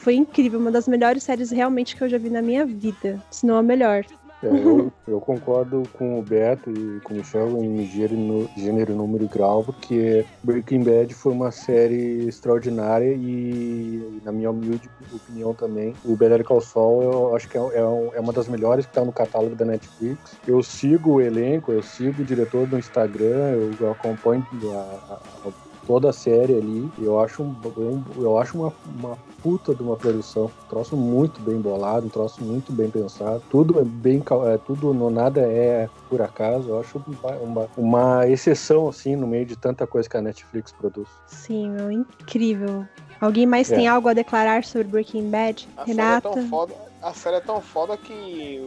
foi 0.08 0.16
incrível. 0.16 0.58
Uma 0.58 0.72
das 0.72 0.88
melhores 0.88 1.24
séries 1.24 1.52
realmente 1.52 1.94
que 1.94 2.02
eu 2.02 2.08
já 2.08 2.18
vi 2.18 2.30
na 2.30 2.42
minha 2.42 2.66
vida. 2.66 3.22
Se 3.30 3.46
não 3.46 3.58
a 3.58 3.62
melhor. 3.62 4.06
É, 4.42 4.48
eu, 4.48 4.90
eu 5.06 5.20
concordo 5.20 5.84
com 5.98 6.18
o 6.20 6.22
Beto 6.22 6.70
e 6.70 7.02
com 7.02 7.16
o 7.16 7.18
Michel 7.18 7.62
em 7.62 7.84
gênero, 7.84 8.50
gênero, 8.56 8.96
número 8.96 9.26
e 9.26 9.28
grau, 9.28 9.64
porque 9.64 10.24
Breaking 10.44 10.84
Bad 10.84 11.14
foi 11.14 11.34
uma 11.34 11.52
série 11.52 12.26
extraordinária 12.28 13.14
e, 13.16 14.22
na 14.24 14.32
minha 14.32 14.50
humilde 14.50 14.90
opinião 15.12 15.54
também, 15.54 15.96
o 16.06 16.16
Better 16.16 16.44
Call 16.46 16.62
Saul 16.62 17.04
eu 17.04 17.36
acho 17.36 17.50
que 17.50 17.58
é, 17.58 17.62
é 17.62 17.80
é 17.80 18.20
uma 18.22 18.32
das 18.32 18.48
melhores 18.48 18.86
que 18.86 18.92
está 18.92 19.04
no 19.04 19.12
catálogo 19.12 19.56
da 19.56 19.66
Netflix. 19.66 20.40
Eu 20.46 20.62
sigo 20.64 21.16
o 21.16 21.22
elenco, 21.22 21.74
eu 21.74 21.82
sigo 21.82 22.22
o 22.22 22.26
diretor 22.26 22.66
do 22.66 22.78
Instagram, 22.78 23.58
eu 23.80 23.92
acompanho 23.92 24.46
a- 24.72 25.02
a- 25.10 25.52
toda 25.88 26.10
a 26.10 26.14
série 26.14 26.54
ali. 26.56 26.92
e 27.00 27.06
Eu 27.06 27.20
acho, 27.20 27.42
um, 27.42 27.56
um- 27.78 28.04
eu 28.22 28.38
acho 28.38 28.58
uma, 28.58 28.74
uma 29.00 29.18
puta 29.42 29.74
de 29.74 29.82
uma 29.82 29.96
produção. 29.96 30.46
Um 30.66 30.70
troço 30.70 30.98
muito 30.98 31.40
bem 31.42 31.60
bolado, 31.60 32.06
um 32.06 32.10
troço 32.10 32.44
muito 32.44 32.72
bem 32.74 32.90
pensado. 32.90 33.42
Tudo 33.50 33.80
é 33.80 33.84
bem. 33.84 34.22
É, 34.54 34.58
tudo, 34.58 34.94
no 34.94 35.10
nada 35.10 35.40
é 35.42 35.90
por 36.10 36.22
acaso. 36.22 36.70
Eu 36.70 36.80
acho 36.80 37.02
uma, 37.08 37.32
uma, 37.38 37.68
uma 37.78 38.28
exceção, 38.28 38.90
assim, 38.90 39.16
no 39.16 39.26
meio 39.26 39.46
de 39.46 39.56
tanta 39.56 39.88
coisa 39.88 40.10
que 40.10 40.18
a 40.18 40.22
Netflix 40.22 40.72
produz. 40.74 41.08
Sim, 41.28 41.72
meu, 41.72 41.90
incrível. 41.90 42.86
Alguém 43.22 43.46
mais 43.48 43.72
É. 43.72 43.76
tem 43.76 43.88
algo 43.88 44.10
a 44.10 44.14
declarar 44.14 44.64
sobre 44.66 44.88
Breaking 44.90 45.30
Bad? 45.32 45.68
A 45.78 45.86
série 45.86 45.92
é 45.92 46.04
Renata? 46.04 46.30
tão 46.30 46.48
foda. 46.50 46.74
a 47.02 47.14
série 47.14 47.36
é 47.38 47.42
tão 47.42 47.62
foda 47.62 47.96
que 47.98 48.60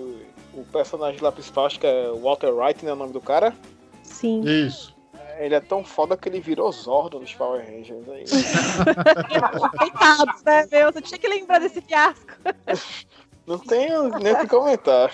o, 0.55 0.60
o 0.60 0.64
personagem 0.72 1.20
lá 1.20 1.30
principal, 1.30 1.66
acho 1.66 1.78
que 1.78 1.86
é 1.86 2.10
Walter 2.20 2.48
Wright, 2.52 2.84
né? 2.84 2.92
O 2.92 2.97
nome 2.97 3.12
do 3.12 3.20
cara. 3.20 3.55
Sim. 4.02 4.40
Isso. 4.42 4.92
Ele 5.41 5.55
é 5.55 5.61
tão 5.61 5.83
foda 5.83 6.17
que 6.17 6.29
ele 6.29 6.41
virou 6.41 6.71
Zordon 6.71 7.21
dos 7.21 7.35
Power 7.35 7.65
Rangers. 7.65 8.09
Aí. 8.09 8.25
Coitados, 9.79 10.43
né, 10.45 10.67
meu? 10.71 10.93
Você 10.93 11.01
tinha 11.01 11.19
que 11.19 11.29
lembrar 11.29 11.59
desse 11.59 11.81
fiasco. 11.81 12.33
Não 13.47 13.59
tenho 13.59 14.11
nem 14.19 14.33
o 14.33 14.39
que 14.39 14.47
comentar. 14.47 15.11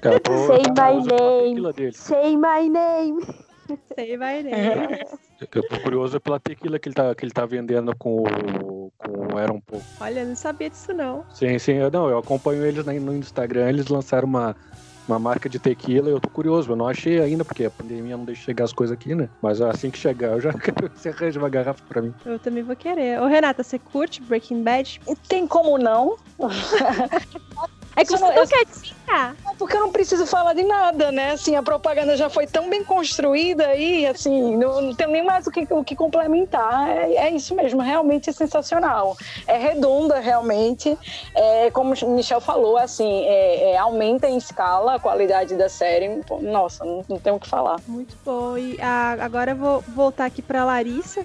Cara, 0.00 0.20
tô, 0.20 0.46
Say 0.46 0.62
tá 0.74 0.92
my 0.92 1.04
name. 1.04 1.92
Say 1.92 2.36
my 2.36 2.68
name. 2.68 3.46
Sei, 3.94 4.16
vai 4.16 4.42
né? 4.42 5.00
Eu 5.40 5.68
tô 5.68 5.80
curioso 5.80 6.20
pela 6.20 6.38
tequila 6.38 6.78
que 6.78 6.88
ele 6.88 6.94
tá, 6.94 7.14
que 7.14 7.24
ele 7.24 7.32
tá 7.32 7.44
vendendo 7.44 7.94
com 7.96 8.22
o, 8.22 8.92
com 8.96 9.34
o 9.34 9.38
Aaron 9.38 9.60
Paul. 9.60 9.82
Olha, 10.00 10.20
eu 10.20 10.26
não 10.26 10.36
sabia 10.36 10.70
disso, 10.70 10.92
não. 10.92 11.24
Sim, 11.30 11.58
sim. 11.58 11.72
Eu, 11.72 11.90
não, 11.90 12.08
eu 12.08 12.18
acompanho 12.18 12.64
eles 12.64 12.84
no 12.84 13.16
Instagram. 13.16 13.68
Eles 13.68 13.88
lançaram 13.88 14.28
uma, 14.28 14.56
uma 15.06 15.18
marca 15.18 15.48
de 15.48 15.58
tequila. 15.58 16.08
Eu 16.08 16.20
tô 16.20 16.28
curioso. 16.28 16.72
Eu 16.72 16.76
não 16.76 16.88
achei 16.88 17.20
ainda, 17.20 17.44
porque 17.44 17.64
a 17.64 17.70
pandemia 17.70 18.16
não 18.16 18.24
deixa 18.24 18.42
chegar 18.42 18.64
as 18.64 18.72
coisas 18.72 18.94
aqui, 18.94 19.14
né? 19.14 19.28
Mas 19.40 19.60
assim 19.60 19.90
que 19.90 19.98
chegar, 19.98 20.32
eu 20.32 20.40
já 20.40 20.52
quero 20.58 20.90
que 20.90 21.00
você 21.00 21.10
arranje 21.10 21.38
uma 21.38 21.48
garrafa 21.48 21.82
pra 21.88 22.02
mim. 22.02 22.12
Eu 22.24 22.38
também 22.38 22.62
vou 22.62 22.76
querer. 22.76 23.20
Ô, 23.20 23.26
Renata, 23.26 23.62
você 23.62 23.78
curte 23.78 24.22
Breaking 24.22 24.62
Bad? 24.62 25.00
Tem 25.28 25.46
como 25.46 25.78
não? 25.78 26.16
É 27.96 28.04
que 28.04 28.10
você 28.12 28.22
não- 28.22 28.28
não 28.28 28.36
eu- 28.42 28.46
quer 28.46 28.60
adivinhar. 28.60 29.36
Porque 29.58 29.74
eu 29.74 29.80
não 29.80 29.90
preciso 29.90 30.26
falar 30.26 30.52
de 30.52 30.62
nada, 30.64 31.10
né? 31.10 31.30
Assim, 31.32 31.56
a 31.56 31.62
propaganda 31.62 32.14
já 32.16 32.28
foi 32.28 32.46
tão 32.46 32.68
bem 32.68 32.84
construída 32.84 33.66
aí, 33.68 34.06
assim, 34.06 34.54
não, 34.56 34.82
não 34.82 34.94
tenho 34.94 35.10
nem 35.10 35.24
mais 35.24 35.46
o 35.46 35.50
que, 35.50 35.66
o 35.70 35.82
que 35.82 35.96
complementar. 35.96 36.88
É, 36.90 37.14
é 37.14 37.30
isso 37.30 37.54
mesmo, 37.54 37.80
realmente 37.80 38.28
é 38.28 38.32
sensacional. 38.34 39.16
É 39.46 39.56
redonda, 39.56 40.18
realmente. 40.20 40.98
É, 41.34 41.70
como 41.70 41.94
o 41.94 42.10
Michel 42.10 42.40
falou, 42.40 42.76
assim, 42.76 43.24
é- 43.24 43.70
é, 43.72 43.76
aumenta 43.78 44.28
em 44.28 44.36
escala 44.36 44.96
a 44.96 45.00
qualidade 45.00 45.54
da 45.56 45.68
série. 45.70 46.22
Nossa, 46.42 46.84
não, 46.84 47.02
não 47.08 47.18
tenho 47.18 47.36
o 47.36 47.40
que 47.40 47.48
falar. 47.48 47.76
Muito 47.88 48.14
bom. 48.24 48.58
E 48.58 48.76
ah, 48.80 49.16
agora 49.20 49.52
eu 49.52 49.56
vou 49.56 49.82
voltar 49.88 50.26
aqui 50.26 50.42
pra 50.42 50.64
Larissa. 50.66 51.24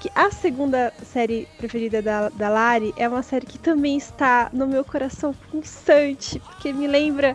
Que 0.00 0.10
a 0.14 0.30
segunda 0.30 0.92
série 1.12 1.48
preferida 1.58 2.00
da, 2.00 2.28
da 2.28 2.48
Lari 2.48 2.94
é 2.96 3.08
uma 3.08 3.22
série 3.22 3.44
que 3.46 3.58
também 3.58 3.96
está 3.96 4.48
no 4.52 4.66
meu 4.66 4.84
coração 4.84 5.34
pulsante, 5.50 6.38
porque 6.38 6.72
me 6.72 6.86
lembra 6.86 7.34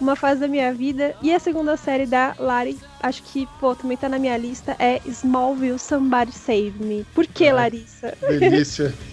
uma 0.00 0.16
fase 0.16 0.40
da 0.40 0.48
minha 0.48 0.72
vida. 0.74 1.14
E 1.22 1.32
a 1.32 1.38
segunda 1.38 1.76
série 1.76 2.06
da 2.06 2.34
Lari, 2.38 2.76
acho 3.00 3.22
que, 3.22 3.46
pô, 3.60 3.76
também 3.76 3.96
tá 3.96 4.08
na 4.08 4.18
minha 4.18 4.36
lista, 4.36 4.74
é 4.80 5.00
Smallville 5.06 5.78
Somebody 5.78 6.32
Save 6.32 6.74
Me. 6.80 7.06
Por 7.14 7.26
que, 7.28 7.44
É. 7.46 7.52
Larissa? 7.52 8.16
Delícia. 8.26 8.92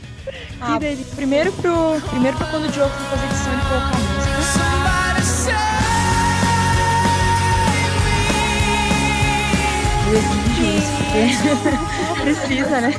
Ah, 0.60 0.78
delícia. 0.78 1.16
primeiro 1.16 1.54
pro, 1.54 2.02
primeiro 2.10 2.36
pra 2.38 2.48
quando 2.48 2.66
o 2.66 2.68
Diogo 2.68 2.90
fazer 3.10 3.26
edição 3.28 3.54
ele 3.54 3.62
colocar 3.62 3.96
a 3.96 4.00
música. 4.00 4.42
Somebody 4.42 5.58
Eu 10.08 10.14
exijo 10.18 10.66
isso, 10.78 10.92
porque 10.98 11.97
precisa, 12.36 12.82
né? 12.82 12.94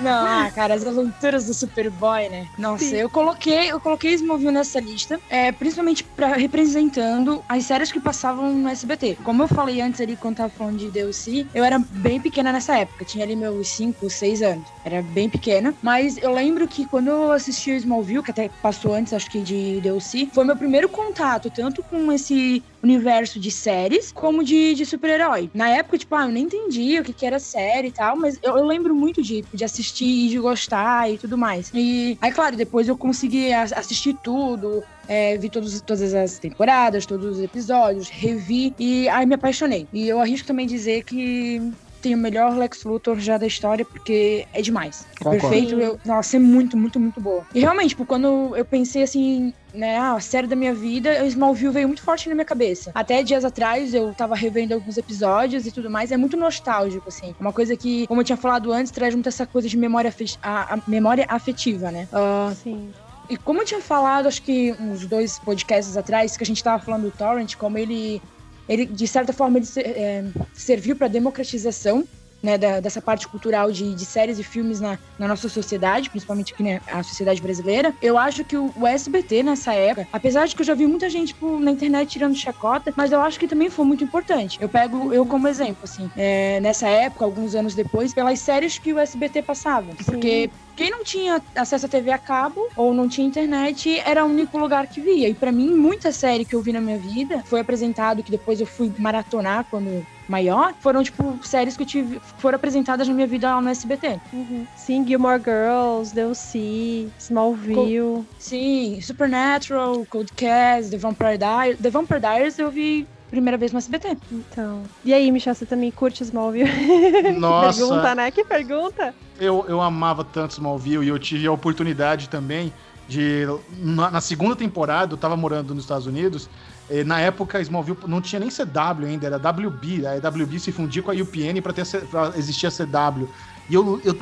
Não, 0.00 0.26
ah, 0.26 0.50
cara, 0.50 0.74
as 0.74 0.86
aventuras 0.86 1.46
do 1.46 1.54
Superboy, 1.54 2.28
né? 2.28 2.46
Nossa, 2.56 2.84
Sim. 2.84 2.96
eu 2.96 3.10
coloquei, 3.10 3.70
eu 3.70 3.80
coloquei 3.80 4.14
Smallville 4.14 4.52
nessa 4.52 4.80
lista, 4.80 5.20
é, 5.28 5.50
principalmente 5.52 6.04
pra, 6.04 6.34
representando 6.34 7.42
as 7.48 7.64
séries 7.64 7.90
que 7.90 8.00
passavam 8.00 8.54
no 8.54 8.68
SBT. 8.68 9.18
Como 9.22 9.42
eu 9.42 9.48
falei 9.48 9.80
antes 9.80 10.00
ali, 10.00 10.16
quando 10.16 10.36
tava 10.36 10.50
falando 10.50 10.78
de 10.78 10.90
DLC, 10.90 11.46
eu 11.54 11.64
era 11.64 11.78
bem 11.78 12.20
pequena 12.20 12.52
nessa 12.52 12.76
época, 12.78 13.04
tinha 13.04 13.24
ali 13.24 13.34
meus 13.34 13.68
5, 13.68 14.08
6 14.08 14.42
anos. 14.42 14.68
Era 14.84 15.02
bem 15.02 15.28
pequena, 15.28 15.74
mas 15.82 16.16
eu 16.18 16.32
lembro 16.32 16.66
que 16.68 16.86
quando 16.86 17.08
eu 17.08 17.32
assisti 17.32 17.72
o 17.72 17.76
Smallville, 17.76 18.22
que 18.22 18.30
até 18.30 18.48
passou 18.62 18.94
antes, 18.94 19.12
acho 19.12 19.30
que 19.30 19.40
de 19.42 19.80
DLC, 19.80 20.28
foi 20.32 20.44
meu 20.44 20.56
primeiro 20.56 20.88
contato, 20.88 21.50
tanto 21.50 21.82
com 21.82 22.10
esse 22.12 22.62
universo 22.82 23.40
de 23.40 23.50
séries 23.50 24.12
como 24.12 24.44
de, 24.44 24.74
de 24.74 24.86
super-herói. 24.86 25.50
Na 25.52 25.68
época, 25.68 25.98
tipo, 25.98 26.14
ah, 26.14 26.24
eu 26.24 26.28
nem 26.28 26.44
entendia 26.44 27.00
o 27.00 27.04
que, 27.04 27.12
que 27.12 27.26
era 27.26 27.38
série 27.38 27.88
e 27.88 27.92
tal, 27.92 28.16
mas 28.16 28.38
eu, 28.42 28.56
eu 28.56 28.64
lembro 28.64 28.94
muito 28.94 29.22
de, 29.22 29.44
de 29.52 29.64
assistir 29.68 30.26
e 30.26 30.28
de 30.28 30.38
gostar 30.38 31.10
e 31.10 31.16
tudo 31.16 31.38
mais. 31.38 31.70
E 31.72 32.18
aí, 32.20 32.32
claro, 32.32 32.56
depois 32.56 32.88
eu 32.88 32.96
consegui 32.96 33.52
assistir 33.52 34.16
tudo, 34.22 34.82
é, 35.06 35.36
vi 35.38 35.48
todos, 35.48 35.80
todas 35.80 36.12
as 36.12 36.38
temporadas, 36.38 37.06
todos 37.06 37.36
os 37.36 37.42
episódios, 37.42 38.08
revi 38.08 38.74
e 38.78 39.08
aí 39.08 39.24
me 39.24 39.34
apaixonei. 39.34 39.86
E 39.92 40.08
eu 40.08 40.20
arrisco 40.20 40.46
também 40.46 40.66
dizer 40.66 41.04
que 41.04 41.62
tem 41.98 42.14
o 42.14 42.18
melhor 42.18 42.56
Lex 42.56 42.84
Luthor 42.84 43.18
já 43.18 43.36
da 43.36 43.46
história, 43.46 43.84
porque 43.84 44.46
é 44.52 44.62
demais. 44.62 45.06
Concordo. 45.18 45.40
perfeito. 45.40 45.74
Eu, 45.80 45.98
nossa, 46.04 46.36
é 46.36 46.40
muito, 46.40 46.76
muito, 46.76 46.98
muito 46.98 47.20
boa. 47.20 47.46
E 47.54 47.60
realmente, 47.60 47.90
tipo, 47.90 48.06
quando 48.06 48.56
eu 48.56 48.64
pensei 48.64 49.02
assim, 49.02 49.52
né, 49.72 49.98
ah, 49.98 50.14
a 50.14 50.20
série 50.20 50.46
da 50.46 50.56
minha 50.56 50.74
vida, 50.74 51.22
o 51.22 51.26
Smallville 51.26 51.72
veio 51.72 51.88
muito 51.88 52.02
forte 52.02 52.28
na 52.28 52.34
minha 52.34 52.44
cabeça. 52.44 52.90
Até 52.94 53.22
dias 53.22 53.44
atrás 53.44 53.94
eu 53.94 54.14
tava 54.14 54.34
revendo 54.34 54.74
alguns 54.74 54.96
episódios 54.96 55.66
e 55.66 55.72
tudo 55.72 55.90
mais, 55.90 56.10
é 56.10 56.16
muito 56.16 56.36
nostálgico, 56.36 57.08
assim. 57.08 57.34
Uma 57.38 57.52
coisa 57.52 57.76
que, 57.76 58.06
como 58.06 58.20
eu 58.20 58.24
tinha 58.24 58.36
falado 58.36 58.72
antes, 58.72 58.90
traz 58.90 59.14
muito 59.14 59.28
essa 59.28 59.46
coisa 59.46 59.68
de 59.68 59.76
memória, 59.76 60.12
a, 60.42 60.74
a 60.74 60.78
memória 60.86 61.26
afetiva, 61.28 61.90
né? 61.90 62.08
Ah, 62.12 62.52
Sim. 62.62 62.90
e 63.28 63.36
como 63.36 63.60
eu 63.60 63.66
tinha 63.66 63.80
falado, 63.80 64.26
acho 64.26 64.42
que 64.42 64.74
uns 64.80 65.06
dois 65.06 65.38
podcasts 65.38 65.96
atrás, 65.96 66.36
que 66.36 66.42
a 66.42 66.46
gente 66.46 66.62
tava 66.62 66.82
falando 66.82 67.02
do 67.02 67.10
Torrent, 67.10 67.56
como 67.56 67.78
ele, 67.78 68.22
ele 68.68 68.86
de 68.86 69.06
certa 69.06 69.32
forma, 69.32 69.58
ele 69.58 69.66
é, 69.78 70.24
serviu 70.52 70.94
para 70.96 71.08
democratização 71.08 72.06
né, 72.42 72.56
da- 72.58 72.80
dessa 72.80 73.00
parte 73.02 73.26
cultural 73.28 73.70
de, 73.72 73.94
de 73.94 74.06
séries 74.06 74.38
e 74.38 74.44
filmes 74.44 74.80
na, 74.80 74.98
na 75.18 75.28
nossa 75.28 75.48
sociedade, 75.48 76.10
principalmente 76.10 76.52
aqui 76.52 76.62
né, 76.62 76.80
a 76.86 77.02
sociedade 77.02 77.40
brasileira. 77.42 77.94
Eu 78.00 78.16
acho 78.16 78.44
que 78.44 78.56
o, 78.56 78.72
o 78.74 78.86
SBT 78.86 79.42
nessa 79.42 79.74
época, 79.74 80.06
apesar 80.12 80.46
de 80.46 80.54
que 80.54 80.62
eu 80.62 80.66
já 80.66 80.74
vi 80.74 80.86
muita 80.86 81.08
gente 81.10 81.28
tipo, 81.28 81.58
na 81.60 81.70
internet 81.70 82.08
tirando 82.10 82.34
chacota, 82.36 82.92
mas 82.96 83.12
eu 83.12 83.20
acho 83.20 83.38
que 83.38 83.46
também 83.48 83.68
foi 83.70 83.84
muito 83.84 84.04
importante. 84.04 84.56
Eu 84.60 84.68
pego 84.68 85.12
eu 85.12 85.26
como 85.26 85.48
exemplo, 85.48 85.78
assim, 85.84 86.10
é, 86.16 86.60
nessa 86.60 86.88
época, 86.88 87.24
alguns 87.24 87.54
anos 87.54 87.74
depois, 87.74 88.14
pelas 88.14 88.40
séries 88.40 88.78
que 88.78 88.92
o 88.92 88.98
SBT 88.98 89.42
passava. 89.42 89.90
Porque 90.06 90.50
quem 90.76 90.90
não 90.90 91.02
tinha 91.02 91.42
acesso 91.56 91.86
à 91.86 91.88
TV 91.88 92.10
a 92.12 92.18
cabo 92.18 92.60
ou 92.76 92.94
não 92.94 93.08
tinha 93.08 93.26
internet 93.26 93.98
era 94.00 94.24
o 94.24 94.28
único 94.28 94.56
lugar 94.58 94.86
que 94.88 95.00
via. 95.00 95.28
E 95.28 95.34
pra 95.34 95.52
mim, 95.52 95.74
muita 95.74 96.12
série 96.12 96.44
que 96.44 96.54
eu 96.54 96.62
vi 96.62 96.72
na 96.72 96.80
minha 96.80 96.98
vida 96.98 97.42
foi 97.46 97.60
apresentado 97.60 98.22
que 98.22 98.30
depois 98.30 98.60
eu 98.60 98.66
fui 98.66 98.92
maratonar 98.98 99.66
quando 99.68 100.04
maior, 100.28 100.74
foram 100.80 101.02
tipo 101.02 101.38
séries 101.42 101.76
que 101.76 101.82
eu 101.82 101.86
tive 101.86 102.20
foram 102.38 102.56
apresentadas 102.56 103.08
na 103.08 103.14
minha 103.14 103.26
vida 103.26 103.54
lá 103.54 103.60
no 103.60 103.68
SBT. 103.68 104.20
Uhum. 104.32 104.66
Sim, 104.76 105.06
Gilmore 105.06 105.40
Girls, 105.42 106.14
DLC, 106.14 107.08
Smallville. 107.18 108.24
Sim, 108.38 109.00
Supernatural, 109.00 110.06
Cold 110.10 110.32
Cast, 110.34 110.90
The 110.90 110.98
Vampire 110.98 111.38
Diaries. 111.38 111.78
The 111.80 111.90
Vampire 111.90 112.20
Diaries 112.20 112.58
eu 112.58 112.70
vi 112.70 113.06
primeira 113.30 113.56
vez 113.56 113.72
no 113.72 113.78
SBT. 113.78 114.16
Então. 114.30 114.82
E 115.04 115.12
aí, 115.12 115.30
Michel, 115.30 115.54
você 115.54 115.66
também 115.66 115.90
curte 115.90 116.22
Smallville? 116.22 116.70
Nossa. 117.38 117.78
pergunta, 117.78 118.14
né? 118.14 118.30
Que 118.30 118.44
pergunta? 118.44 119.14
Eu, 119.38 119.64
eu 119.68 119.80
amava 119.80 120.24
tanto 120.24 120.52
Smallville 120.52 121.04
e 121.04 121.08
eu 121.08 121.18
tive 121.18 121.46
a 121.46 121.52
oportunidade 121.52 122.28
também 122.28 122.72
de. 123.08 123.44
Na, 123.78 124.10
na 124.10 124.20
segunda 124.20 124.54
temporada, 124.56 125.14
eu 125.14 125.18
tava 125.18 125.36
morando 125.36 125.74
nos 125.74 125.84
Estados 125.84 126.06
Unidos. 126.06 126.48
Eh, 126.88 127.04
na 127.04 127.20
época, 127.20 127.60
Smallville 127.60 127.98
não 128.06 128.20
tinha 128.20 128.40
nem 128.40 128.48
CW 128.50 129.06
ainda, 129.06 129.26
era 129.26 129.36
WB. 129.38 130.06
A 130.06 130.28
WB 130.28 130.58
se 130.58 130.72
fundia 130.72 131.02
com 131.02 131.10
a 131.10 131.14
UPN 131.14 131.60
pra 131.60 132.32
existir 132.36 132.66
a 132.66 132.70
CW. 132.70 133.28
E 133.68 133.74
eu, 133.74 134.00
eu 134.02 134.16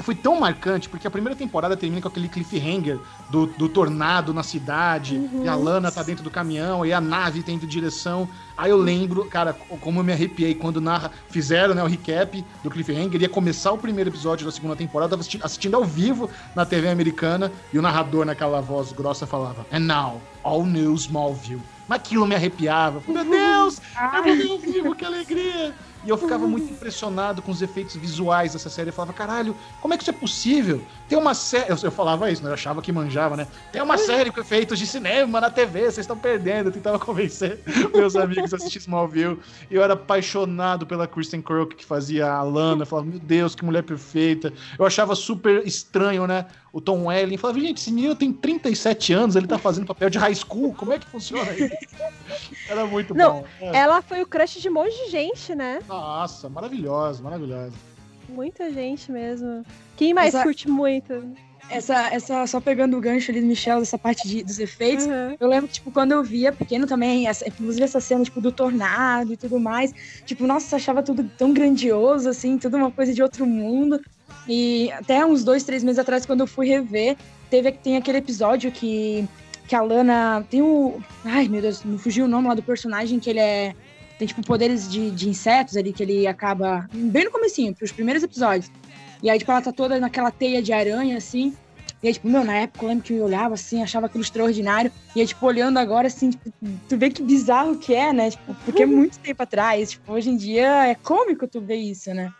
foi 0.00 0.14
tão 0.14 0.38
marcante, 0.38 0.88
porque 0.88 1.06
a 1.06 1.10
primeira 1.10 1.34
temporada 1.36 1.76
termina 1.76 2.00
com 2.00 2.06
aquele 2.06 2.28
cliffhanger 2.28 3.00
do, 3.28 3.46
do 3.46 3.68
tornado 3.68 4.32
na 4.32 4.44
cidade, 4.44 5.20
e 5.42 5.48
a 5.48 5.56
Lana 5.56 5.90
tá 5.90 6.00
dentro 6.02 6.22
do 6.22 6.30
caminhão, 6.30 6.86
e 6.86 6.92
a 6.92 7.00
nave 7.00 7.42
tá 7.42 7.50
indo 7.50 7.64
em 7.64 7.68
direção. 7.68 8.28
Aí 8.56 8.70
eu 8.70 8.76
lembro, 8.76 9.24
cara, 9.24 9.52
como 9.52 9.98
eu 9.98 10.04
me 10.04 10.12
arrepiei 10.12 10.54
quando 10.54 10.80
narra, 10.80 11.10
fizeram 11.28 11.74
né, 11.74 11.82
o 11.82 11.86
recap 11.88 12.44
do 12.62 12.70
cliffhanger, 12.70 13.20
ia 13.20 13.28
começar 13.28 13.72
o 13.72 13.78
primeiro 13.78 14.10
episódio 14.10 14.46
da 14.46 14.52
segunda 14.52 14.76
temporada, 14.76 15.06
eu 15.06 15.10
tava 15.10 15.20
assisti- 15.22 15.40
assistindo 15.42 15.74
ao 15.74 15.84
vivo 15.84 16.30
na 16.54 16.64
TV 16.64 16.88
americana, 16.88 17.50
e 17.72 17.78
o 17.78 17.82
narrador 17.82 18.24
naquela 18.24 18.60
voz 18.60 18.92
grossa 18.92 19.26
falava, 19.26 19.66
And 19.72 19.80
now, 19.80 20.22
all 20.44 20.64
new 20.64 20.94
Smallville. 20.94 21.73
Mas 21.88 21.96
aquilo 21.96 22.26
me 22.26 22.34
arrepiava. 22.34 23.02
Meu 23.06 23.24
Deus, 23.24 23.80
eu 24.14 24.22
vou 24.22 24.36
ver 24.36 24.50
ao 24.50 24.58
vivo, 24.58 24.94
que 24.94 25.04
alegria! 25.04 25.74
E 26.04 26.10
eu 26.10 26.18
ficava 26.18 26.46
muito 26.46 26.70
impressionado 26.70 27.40
com 27.40 27.50
os 27.50 27.62
efeitos 27.62 27.96
visuais 27.96 28.52
dessa 28.52 28.68
série. 28.68 28.90
Eu 28.90 28.92
falava, 28.92 29.14
caralho, 29.14 29.56
como 29.80 29.94
é 29.94 29.96
que 29.96 30.02
isso 30.02 30.10
é 30.10 30.12
possível? 30.14 30.82
Tem 31.08 31.16
uma 31.16 31.32
série. 31.32 31.72
Eu, 31.72 31.78
eu 31.82 31.90
falava 31.90 32.30
isso, 32.30 32.42
né? 32.42 32.50
Eu 32.50 32.54
achava 32.54 32.82
que 32.82 32.92
manjava, 32.92 33.36
né? 33.36 33.46
Tem 33.72 33.80
uma 33.80 33.96
série 33.96 34.30
com 34.30 34.38
efeitos 34.38 34.78
de 34.78 34.86
cinema 34.86 35.40
na 35.40 35.50
TV, 35.50 35.80
vocês 35.80 35.98
estão 35.98 36.16
perdendo. 36.16 36.68
Eu 36.68 36.72
tentava 36.72 36.98
convencer 36.98 37.58
meus 37.94 38.16
amigos 38.16 38.52
a 38.52 38.56
assistir 38.56 38.80
Smallville. 38.80 39.38
E 39.70 39.74
eu 39.74 39.82
era 39.82 39.94
apaixonado 39.94 40.86
pela 40.86 41.06
Kristen 41.06 41.40
Crook, 41.40 41.74
que 41.74 41.84
fazia 41.86 42.30
a 42.30 42.42
Lana. 42.42 42.82
Eu 42.82 42.86
falava, 42.86 43.08
meu 43.08 43.18
Deus, 43.18 43.54
que 43.54 43.64
mulher 43.64 43.82
perfeita. 43.82 44.52
Eu 44.78 44.84
achava 44.84 45.14
super 45.14 45.66
estranho, 45.66 46.26
né? 46.26 46.44
O 46.74 46.80
Tom 46.80 47.04
Welling. 47.06 47.36
Falava, 47.36 47.60
gente, 47.60 47.78
esse 47.78 47.92
menino 47.92 48.16
tem 48.16 48.32
37 48.32 49.12
anos, 49.12 49.36
ele 49.36 49.46
tá 49.46 49.56
fazendo 49.56 49.86
papel 49.86 50.10
de 50.10 50.18
high 50.18 50.34
school. 50.34 50.74
Como 50.74 50.92
é 50.92 50.98
que 50.98 51.06
funciona 51.06 51.50
isso? 51.52 51.70
Era 52.68 52.84
muito 52.84 53.14
Não, 53.14 53.34
bom. 53.42 53.44
É. 53.60 53.76
Ela 53.76 54.02
foi 54.02 54.20
o 54.22 54.26
crush 54.26 54.60
de 54.60 54.68
um 54.68 54.72
monte 54.72 54.92
de 55.04 55.10
gente, 55.12 55.54
né? 55.54 55.78
Nossa, 55.88 56.48
maravilhosa, 56.48 57.22
maravilhosa. 57.22 57.72
Muita 58.28 58.72
gente 58.72 59.12
mesmo. 59.12 59.64
Quem 59.96 60.12
mais 60.12 60.34
Mas 60.34 60.40
a- 60.40 60.44
curte 60.44 60.68
muito? 60.68 61.24
essa, 61.70 62.08
essa, 62.12 62.46
só 62.46 62.60
pegando 62.60 62.96
o 62.96 63.00
gancho 63.00 63.30
ali 63.30 63.40
do 63.40 63.46
Michel, 63.46 63.78
dessa 63.78 63.96
parte 63.96 64.26
de, 64.28 64.42
dos 64.42 64.58
efeitos, 64.58 65.06
Uhum. 65.06 65.36
eu 65.38 65.48
lembro 65.48 65.68
que, 65.68 65.74
tipo, 65.74 65.90
quando 65.92 66.12
eu 66.12 66.22
via 66.24 66.52
pequeno 66.52 66.86
também, 66.86 67.26
essa, 67.28 67.48
inclusive 67.48 67.84
essa 67.84 68.00
cena, 68.00 68.22
tipo, 68.24 68.40
do 68.40 68.50
tornado 68.52 69.32
e 69.32 69.36
tudo 69.36 69.58
mais, 69.60 69.92
tipo, 70.26 70.44
nossa, 70.46 70.76
achava 70.76 71.02
tudo 71.02 71.24
tão 71.38 71.52
grandioso, 71.54 72.28
assim, 72.28 72.58
tudo 72.58 72.76
uma 72.76 72.90
coisa 72.90 73.14
de 73.14 73.22
outro 73.22 73.46
mundo. 73.46 73.98
E 74.48 74.90
até 74.92 75.24
uns 75.24 75.42
dois, 75.42 75.64
três 75.64 75.82
meses 75.82 75.98
atrás, 75.98 76.26
quando 76.26 76.40
eu 76.40 76.46
fui 76.46 76.66
rever, 76.68 77.16
teve, 77.50 77.72
tem 77.72 77.96
aquele 77.96 78.18
episódio 78.18 78.70
que, 78.70 79.26
que 79.66 79.74
a 79.74 79.80
Lana 79.80 80.44
tem 80.50 80.60
o... 80.62 81.00
Ai, 81.24 81.48
meu 81.48 81.62
Deus, 81.62 81.82
me 81.82 81.98
fugiu 81.98 82.26
o 82.26 82.28
nome 82.28 82.48
lá 82.48 82.54
do 82.54 82.62
personagem, 82.62 83.18
que 83.18 83.30
ele 83.30 83.40
é... 83.40 83.74
Tem, 84.18 84.28
tipo, 84.28 84.42
poderes 84.42 84.88
de, 84.88 85.10
de 85.10 85.28
insetos 85.28 85.76
ali, 85.76 85.92
que 85.92 86.02
ele 86.02 86.26
acaba... 86.26 86.88
Bem 86.92 87.24
no 87.24 87.30
comecinho, 87.30 87.74
pros 87.74 87.90
primeiros 87.90 88.22
episódios. 88.22 88.70
E 89.22 89.30
aí, 89.30 89.38
tipo, 89.38 89.50
ela 89.50 89.62
tá 89.62 89.72
toda 89.72 89.98
naquela 89.98 90.30
teia 90.30 90.62
de 90.62 90.72
aranha, 90.72 91.16
assim. 91.16 91.54
E 92.02 92.08
aí, 92.08 92.12
tipo, 92.12 92.28
meu, 92.28 92.44
na 92.44 92.54
época 92.54 92.84
eu 92.84 92.88
lembro 92.90 93.04
que 93.04 93.14
eu 93.14 93.24
olhava 93.24 93.54
assim, 93.54 93.82
achava 93.82 94.06
aquilo 94.06 94.22
extraordinário. 94.22 94.92
E 95.16 95.20
aí, 95.20 95.26
tipo, 95.26 95.44
olhando 95.46 95.78
agora, 95.78 96.06
assim, 96.06 96.30
tipo, 96.30 96.52
tu 96.86 96.98
vê 96.98 97.08
que 97.08 97.22
bizarro 97.22 97.78
que 97.78 97.94
é, 97.94 98.12
né? 98.12 98.30
Tipo, 98.30 98.54
porque 98.64 98.82
é 98.82 98.86
muito 98.86 99.18
tempo 99.18 99.42
atrás. 99.42 99.92
Tipo, 99.92 100.12
hoje 100.12 100.28
em 100.28 100.36
dia 100.36 100.86
é 100.86 100.94
cômico 100.94 101.48
tu 101.48 101.62
ver 101.62 101.76
isso, 101.76 102.12
né? 102.12 102.30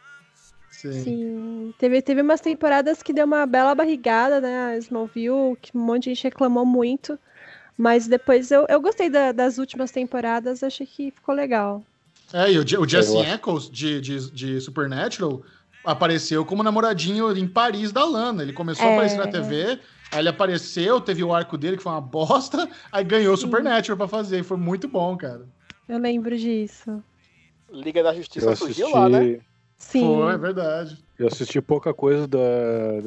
Sim. 0.93 1.03
Sim, 1.03 1.75
teve, 1.79 2.03
teve 2.03 2.21
umas 2.23 2.41
temporadas 2.41 3.03
que 3.03 3.13
deu 3.13 3.27
uma 3.27 3.47
bela 3.47 3.75
barrigada, 3.75 4.41
né? 4.41 4.67
A 4.75 4.77
Smallville, 4.79 5.57
que 5.61 5.77
um 5.77 5.81
monte 5.81 6.05
de 6.05 6.11
gente 6.15 6.25
reclamou 6.25 6.67
muito. 6.67 7.19
Mas 7.77 8.07
depois 8.07 8.51
eu, 8.51 8.67
eu 8.69 8.81
gostei 8.81 9.11
da- 9.11 9.33
das 9.33 9.59
últimas 9.59 9.91
temporadas, 9.91 10.63
achei 10.63 10.87
que 10.87 11.11
ficou 11.11 11.35
legal. 11.35 11.83
É, 12.33 12.53
e 12.53 12.59
o, 12.59 12.63
o 12.81 12.89
Jesse 12.89 13.17
Eccles, 13.19 13.69
de, 13.71 14.01
de, 14.01 14.31
de 14.31 14.61
Supernatural, 14.61 15.43
apareceu 15.85 16.45
como 16.45 16.63
namoradinho 16.63 17.37
em 17.37 17.47
Paris 17.49 17.93
da 17.93 18.05
Lana. 18.05 18.43
Ele 18.43 18.53
começou 18.53 18.87
a 18.87 18.91
É. 18.91 18.93
aparecer 18.93 19.19
na 19.19 19.27
TV, 19.27 19.79
aí 20.13 20.19
ele 20.21 20.29
apareceu, 20.29 21.01
teve 21.01 21.23
o 21.25 21.35
arco 21.35 21.59
dele, 21.59 21.77
que 21.77 21.83
foi 21.83 21.93
uma 21.93 22.01
bosta, 22.01 22.69
aí 22.93 23.05
ganhou 23.05 23.35
o 23.35 23.37
Supernatural 23.37 23.97
pra 23.97 24.09
fazer. 24.09 24.41
E 24.41 24.45
foi 24.45 24.57
muito 24.57 24.87
bom, 24.89 25.17
cara. 25.17 25.47
Eu 25.89 25.99
lembro 25.99 26.37
disso. 26.37 27.03
Liga 27.73 28.03
da 28.03 28.15
Justiça 28.15 28.55
surgiu 28.55 28.89
lá, 28.91 29.09
né? 29.09 29.41
Sim. 29.85 30.01
Foi, 30.01 30.35
é 30.35 30.39
verdade. 30.39 31.04
Eu 31.19 31.27
assisti 31.29 31.61
pouca 31.61 31.93
coisa 31.95 32.27
da, 32.27 32.39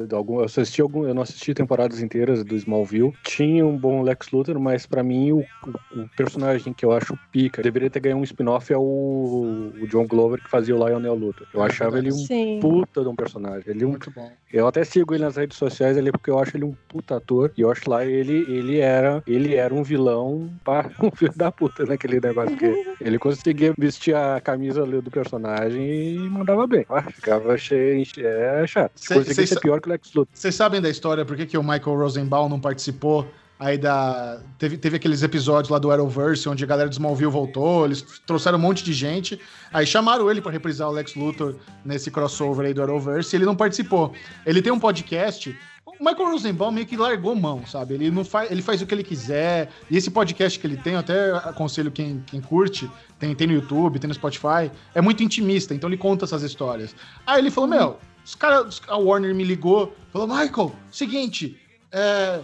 da 0.06 0.16
algum, 0.16 0.38
eu 0.38 0.44
assisti 0.44 0.80
algum, 0.80 1.06
eu 1.06 1.14
não 1.14 1.22
assisti 1.22 1.52
temporadas 1.54 2.00
inteiras 2.00 2.44
do 2.44 2.56
Smallville. 2.56 3.12
Tinha 3.22 3.66
um 3.66 3.76
bom 3.76 4.02
Lex 4.02 4.30
Luthor, 4.30 4.58
mas 4.58 4.86
pra 4.86 5.02
mim 5.02 5.32
o, 5.32 5.38
o- 5.66 6.02
o 6.02 6.08
personagem 6.16 6.72
que 6.72 6.84
eu 6.84 6.92
acho 6.92 7.18
pica, 7.30 7.62
deveria 7.62 7.90
ter 7.90 8.00
ganhado 8.00 8.20
um 8.20 8.24
spin-off 8.24 8.72
é 8.72 8.76
o, 8.78 9.74
o 9.80 9.86
John 9.88 10.06
Glover 10.06 10.40
que 10.42 10.50
fazia 10.50 10.74
o 10.76 10.86
Lionel 10.86 11.14
Luthor. 11.14 11.46
Eu 11.52 11.62
achava 11.62 11.98
ele 11.98 12.12
um 12.12 12.16
Sim. 12.16 12.58
puta 12.60 13.02
de 13.02 13.08
um 13.08 13.14
personagem. 13.16 13.64
Ele 13.66 13.82
é 13.84 13.86
um 13.86 13.90
Muito 13.90 14.10
bom. 14.10 14.30
Eu 14.50 14.66
até 14.66 14.82
sigo 14.82 15.14
ele 15.14 15.24
nas 15.24 15.36
redes 15.36 15.58
sociais 15.58 15.98
ali 15.98 16.10
porque 16.10 16.30
eu 16.30 16.38
acho 16.38 16.56
ele 16.56 16.64
um 16.64 16.74
puta 16.88 17.16
ator. 17.16 17.52
E 17.56 17.60
eu 17.60 17.70
acho 17.70 17.88
lá 17.90 18.04
ele, 18.06 18.44
ele 18.48 18.78
era 18.78 19.22
ele 19.26 19.54
era 19.54 19.74
um 19.74 19.82
vilão, 19.82 20.54
pá, 20.64 20.88
um 21.02 21.10
filho 21.14 21.34
da 21.36 21.52
puta 21.52 21.84
naquele 21.84 22.18
negócio. 22.18 22.50
Porque 22.56 22.72
ele 22.98 23.18
conseguia 23.18 23.74
vestir 23.78 24.14
a 24.14 24.40
camisa 24.40 24.82
ali 24.82 25.00
do 25.02 25.10
personagem 25.10 25.84
e 26.24 26.30
mandava 26.30 26.66
bem. 26.66 26.86
Ah, 26.88 27.02
ficava 27.02 27.58
cheio, 27.58 27.97
é 28.18 28.66
chato. 28.66 28.92
Ser 28.96 29.46
sa- 29.46 29.60
pior 29.60 29.80
que 29.80 29.88
o 29.88 29.92
Lex 29.92 30.08
Luthor. 30.14 30.28
Vocês 30.32 30.54
sabem 30.54 30.80
da 30.80 30.88
história 30.88 31.24
por 31.24 31.36
que, 31.36 31.46
que 31.46 31.58
o 31.58 31.62
Michael 31.62 31.96
Rosenbaum 31.96 32.48
não 32.48 32.60
participou? 32.60 33.26
Aí 33.60 33.76
da. 33.76 34.40
Teve, 34.56 34.76
teve 34.76 34.96
aqueles 34.96 35.22
episódios 35.24 35.68
lá 35.68 35.80
do 35.80 35.90
Arrowverse, 35.90 36.48
onde 36.48 36.62
a 36.62 36.66
galera 36.66 36.88
do 36.88 36.92
Smallville 36.92 37.30
voltou, 37.30 37.86
eles 37.86 38.02
trouxeram 38.24 38.56
um 38.56 38.60
monte 38.60 38.84
de 38.84 38.92
gente. 38.92 39.40
Aí 39.72 39.84
chamaram 39.84 40.30
ele 40.30 40.40
pra 40.40 40.52
reprisar 40.52 40.88
o 40.88 40.92
Lex 40.92 41.16
Luthor 41.16 41.56
nesse 41.84 42.08
crossover 42.08 42.66
aí 42.66 42.72
do 42.72 42.82
Arrowverse 42.82 43.34
e 43.34 43.36
ele 43.36 43.44
não 43.44 43.56
participou. 43.56 44.12
Ele 44.46 44.62
tem 44.62 44.72
um 44.72 44.78
podcast. 44.78 45.56
O 45.98 46.04
Michael 46.04 46.30
Rosenbaum 46.30 46.70
meio 46.70 46.86
que 46.86 46.96
largou 46.96 47.34
mão, 47.34 47.66
sabe? 47.66 47.94
Ele 47.94 48.10
não 48.10 48.24
faz, 48.24 48.50
ele 48.50 48.62
faz 48.62 48.80
o 48.80 48.86
que 48.86 48.94
ele 48.94 49.02
quiser. 49.02 49.68
E 49.90 49.96
esse 49.96 50.10
podcast 50.10 50.58
que 50.58 50.66
ele 50.66 50.76
tem, 50.76 50.92
eu 50.92 51.00
até 51.00 51.32
aconselho 51.38 51.90
quem, 51.90 52.22
quem 52.26 52.40
curte, 52.40 52.88
tem, 53.18 53.34
tem 53.34 53.46
no 53.48 53.52
YouTube, 53.54 53.98
tem 53.98 54.06
no 54.06 54.14
Spotify, 54.14 54.70
é 54.94 55.00
muito 55.00 55.22
intimista, 55.22 55.74
então 55.74 55.88
ele 55.88 55.96
conta 55.96 56.24
essas 56.24 56.42
histórias. 56.42 56.94
Aí 57.26 57.40
ele 57.40 57.50
falou: 57.50 57.68
Meu, 57.68 57.98
os 58.24 58.34
caras, 58.34 58.80
a 58.86 58.96
Warner 58.96 59.34
me 59.34 59.42
ligou, 59.42 59.92
falou: 60.12 60.28
Michael, 60.28 60.72
seguinte, 60.90 61.58
é, 61.90 62.40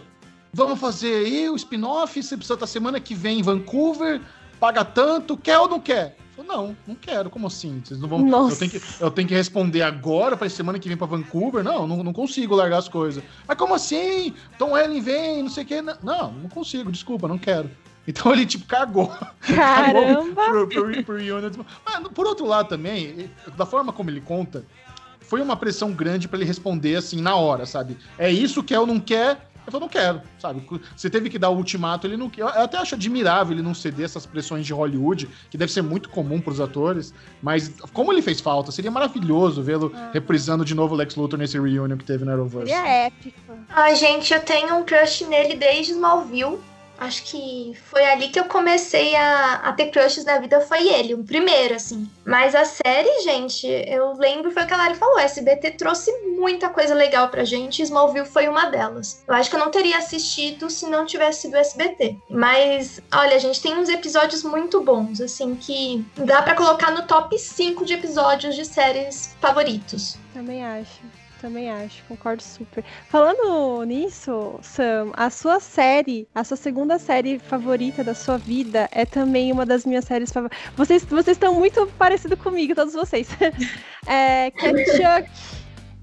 vamos 0.52 0.80
fazer 0.80 1.26
aí 1.26 1.48
o 1.48 1.54
spin-off, 1.54 2.20
você 2.20 2.36
precisa 2.36 2.54
estar 2.54 2.66
semana 2.66 2.98
que 2.98 3.14
vem 3.14 3.38
em 3.38 3.42
Vancouver, 3.42 4.20
paga 4.58 4.84
tanto, 4.84 5.36
quer 5.36 5.58
ou 5.58 5.68
não 5.68 5.78
quer? 5.78 6.16
Não, 6.46 6.76
não 6.86 6.94
quero, 6.94 7.30
como 7.30 7.46
assim? 7.46 7.82
Vocês 7.84 8.00
não 8.00 8.08
vão. 8.08 8.28
Eu 8.28 8.56
tenho, 8.56 8.70
que, 8.70 8.82
eu 9.00 9.10
tenho 9.10 9.28
que 9.28 9.34
responder 9.34 9.82
agora 9.82 10.36
pra 10.36 10.48
semana 10.48 10.78
que 10.78 10.88
vem 10.88 10.96
pra 10.96 11.06
Vancouver? 11.06 11.64
Não, 11.64 11.86
não, 11.86 12.02
não 12.02 12.12
consigo 12.12 12.54
largar 12.54 12.78
as 12.78 12.88
coisas. 12.88 13.22
Mas 13.46 13.56
como 13.56 13.74
assim? 13.74 14.34
Tom 14.58 14.76
Ellen 14.76 15.00
vem, 15.00 15.42
não 15.42 15.50
sei 15.50 15.64
o 15.64 15.66
quê. 15.66 15.82
Não, 15.82 16.32
não 16.32 16.48
consigo, 16.48 16.92
desculpa, 16.92 17.28
não 17.28 17.38
quero. 17.38 17.70
Então 18.06 18.34
ele, 18.34 18.44
tipo, 18.44 18.66
cagou. 18.66 19.10
Caramba! 19.40 20.44
pro, 20.44 20.68
pro, 20.68 21.04
pro 21.04 21.16
reunion. 21.16 21.50
Mas, 21.86 22.08
por 22.08 22.26
outro 22.26 22.44
lado 22.44 22.68
também, 22.68 23.30
da 23.56 23.64
forma 23.64 23.94
como 23.94 24.10
ele 24.10 24.20
conta, 24.20 24.62
foi 25.20 25.40
uma 25.40 25.56
pressão 25.56 25.90
grande 25.90 26.28
pra 26.28 26.38
ele 26.38 26.44
responder 26.44 26.96
assim 26.96 27.20
na 27.20 27.34
hora, 27.34 27.64
sabe? 27.64 27.96
É 28.18 28.30
isso 28.30 28.62
que 28.62 28.76
eu 28.76 28.86
não 28.86 29.00
quer. 29.00 29.50
Eu 29.66 29.72
falei, 29.72 29.80
não 29.80 29.88
quero, 29.88 30.20
sabe? 30.38 30.66
Você 30.94 31.08
teve 31.08 31.30
que 31.30 31.38
dar 31.38 31.50
o 31.50 31.56
ultimato, 31.56 32.06
ele 32.06 32.16
não 32.16 32.28
quer. 32.28 32.42
Eu 32.42 32.48
até 32.48 32.76
acho 32.76 32.94
admirável 32.94 33.54
ele 33.54 33.62
não 33.62 33.74
ceder 33.74 34.04
essas 34.04 34.26
pressões 34.26 34.66
de 34.66 34.72
Hollywood, 34.72 35.28
que 35.50 35.56
deve 35.56 35.72
ser 35.72 35.82
muito 35.82 36.08
comum 36.08 36.40
pros 36.40 36.60
atores, 36.60 37.14
mas 37.42 37.72
como 37.92 38.12
ele 38.12 38.20
fez 38.20 38.40
falta, 38.40 38.70
seria 38.70 38.90
maravilhoso 38.90 39.62
vê-lo 39.62 39.92
reprisando 40.12 40.64
de 40.64 40.74
novo 40.74 40.94
o 40.94 40.96
Lex 40.96 41.16
Luthor 41.16 41.38
nesse 41.38 41.58
reunion 41.58 41.96
que 41.96 42.04
teve 42.04 42.24
no 42.24 42.32
Arrowverse. 42.32 42.70
Ele 42.70 42.80
é 42.80 43.06
épico. 43.06 43.52
Ai, 43.70 43.96
gente, 43.96 44.32
eu 44.32 44.40
tenho 44.40 44.76
um 44.76 44.84
crush 44.84 45.24
nele 45.24 45.54
desde 45.56 45.92
Smallville. 45.92 46.58
Acho 46.98 47.24
que 47.24 47.76
foi 47.86 48.04
ali 48.04 48.28
que 48.28 48.38
eu 48.38 48.44
comecei 48.44 49.14
a, 49.16 49.54
a 49.64 49.72
ter 49.72 49.90
crushes 49.90 50.24
na 50.24 50.38
vida, 50.38 50.60
foi 50.60 50.88
ele, 50.88 51.14
o 51.14 51.24
primeiro, 51.24 51.74
assim. 51.74 52.08
Mas 52.24 52.54
a 52.54 52.64
série, 52.64 53.22
gente, 53.22 53.66
eu 53.66 54.12
lembro, 54.16 54.50
foi 54.50 54.62
o 54.62 54.66
que 54.66 54.74
a 54.74 54.76
Lari 54.76 54.94
falou, 54.94 55.18
a 55.18 55.22
SBT 55.22 55.72
trouxe 55.72 56.10
muita 56.36 56.68
coisa 56.68 56.94
legal 56.94 57.28
pra 57.28 57.44
gente, 57.44 57.82
Smallville 57.82 58.26
foi 58.26 58.48
uma 58.48 58.66
delas. 58.66 59.22
Eu 59.26 59.34
acho 59.34 59.50
que 59.50 59.56
eu 59.56 59.60
não 59.60 59.70
teria 59.70 59.98
assistido 59.98 60.70
se 60.70 60.86
não 60.86 61.04
tivesse 61.04 61.42
sido 61.42 61.56
SBT. 61.56 62.16
Mas, 62.30 63.00
olha, 63.12 63.36
a 63.36 63.40
gente 63.40 63.60
tem 63.60 63.76
uns 63.76 63.88
episódios 63.88 64.42
muito 64.42 64.80
bons, 64.82 65.20
assim, 65.20 65.54
que 65.54 66.04
dá 66.16 66.42
pra 66.42 66.54
colocar 66.54 66.90
no 66.90 67.02
top 67.06 67.38
5 67.38 67.84
de 67.84 67.94
episódios 67.94 68.54
de 68.54 68.64
séries 68.64 69.34
favoritos. 69.40 70.16
Também 70.32 70.64
acho. 70.64 71.23
Também 71.44 71.70
acho, 71.70 72.02
concordo 72.04 72.42
super. 72.42 72.82
Falando 73.10 73.84
nisso, 73.84 74.58
Sam, 74.62 75.12
a 75.12 75.28
sua 75.28 75.60
série, 75.60 76.26
a 76.34 76.42
sua 76.42 76.56
segunda 76.56 76.98
série 76.98 77.38
favorita 77.38 78.02
da 78.02 78.14
sua 78.14 78.38
vida 78.38 78.88
é 78.90 79.04
também 79.04 79.52
uma 79.52 79.66
das 79.66 79.84
minhas 79.84 80.06
séries 80.06 80.32
favoritas. 80.32 80.58
Vocês, 80.74 81.04
vocês 81.04 81.36
estão 81.36 81.52
muito 81.52 81.86
parecidos 81.98 82.40
comigo, 82.40 82.74
todos 82.74 82.94
vocês. 82.94 83.28
é, 84.08 84.50
que 84.52 84.66
é 84.66 84.86
Chuck. 84.86 85.30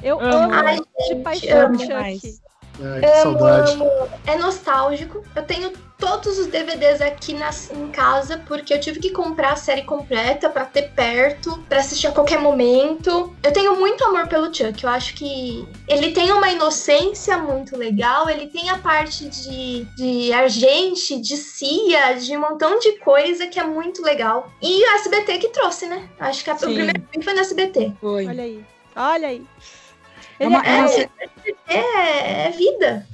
Eu 0.03 0.19
amo, 0.19 0.53
Amo. 0.53 0.53
Ai, 0.53 0.77
de 1.07 1.15
paixão 1.23 1.65
amo 1.65 1.79
Chuck. 1.79 1.91
Ai, 1.91 2.19
que 2.19 3.07
saudade. 3.23 3.71
amo. 3.71 3.89
É 4.27 4.37
nostálgico. 4.37 5.23
Eu 5.35 5.41
tenho 5.41 5.73
todos 6.01 6.37
os 6.39 6.47
DVDs 6.47 6.99
aqui 6.99 7.33
nas- 7.33 7.69
em 7.71 7.87
casa 7.89 8.41
porque 8.47 8.73
eu 8.73 8.79
tive 8.81 8.99
que 8.99 9.11
comprar 9.11 9.53
a 9.53 9.55
série 9.55 9.83
completa 9.83 10.49
pra 10.49 10.65
ter 10.65 10.89
perto, 10.89 11.63
pra 11.69 11.79
assistir 11.79 12.07
a 12.07 12.11
qualquer 12.11 12.39
momento. 12.39 13.33
Eu 13.43 13.53
tenho 13.53 13.79
muito 13.79 14.03
amor 14.03 14.27
pelo 14.27 14.53
Chuck. 14.53 14.83
Eu 14.83 14.89
acho 14.89 15.13
que 15.13 15.65
ele 15.87 16.11
tem 16.11 16.31
uma 16.31 16.49
inocência 16.49 17.37
muito 17.37 17.77
legal. 17.77 18.27
Ele 18.29 18.47
tem 18.47 18.69
a 18.71 18.79
parte 18.79 19.29
de, 19.29 19.85
de 19.95 20.33
agente, 20.33 21.21
de 21.21 21.37
CIA, 21.37 22.13
de 22.15 22.35
um 22.35 22.41
montão 22.41 22.79
de 22.79 22.93
coisa 22.99 23.45
que 23.47 23.59
é 23.59 23.63
muito 23.63 24.01
legal. 24.01 24.51
E 24.61 24.83
a 24.85 24.95
SBT 24.95 25.37
que 25.37 25.49
trouxe, 25.49 25.85
né? 25.85 26.09
Acho 26.19 26.43
que 26.43 26.49
a, 26.49 26.55
o 26.55 26.57
primeiro 26.57 27.01
filme 27.11 27.23
foi 27.23 27.33
na 27.35 27.41
SBT. 27.41 27.93
Foi. 28.01 28.27
Olha 28.27 28.43
aí. 28.43 28.65
Olha 28.95 29.27
aí. 29.27 29.45
É 30.39 30.45
Ele 30.45 30.55
uma- 30.55 30.65
é 30.65 30.69
é- 30.71 30.79
uma 30.79 30.87
sé- 30.87 31.09
É, 31.67 32.47
é 32.47 32.49
vida. 32.51 33.07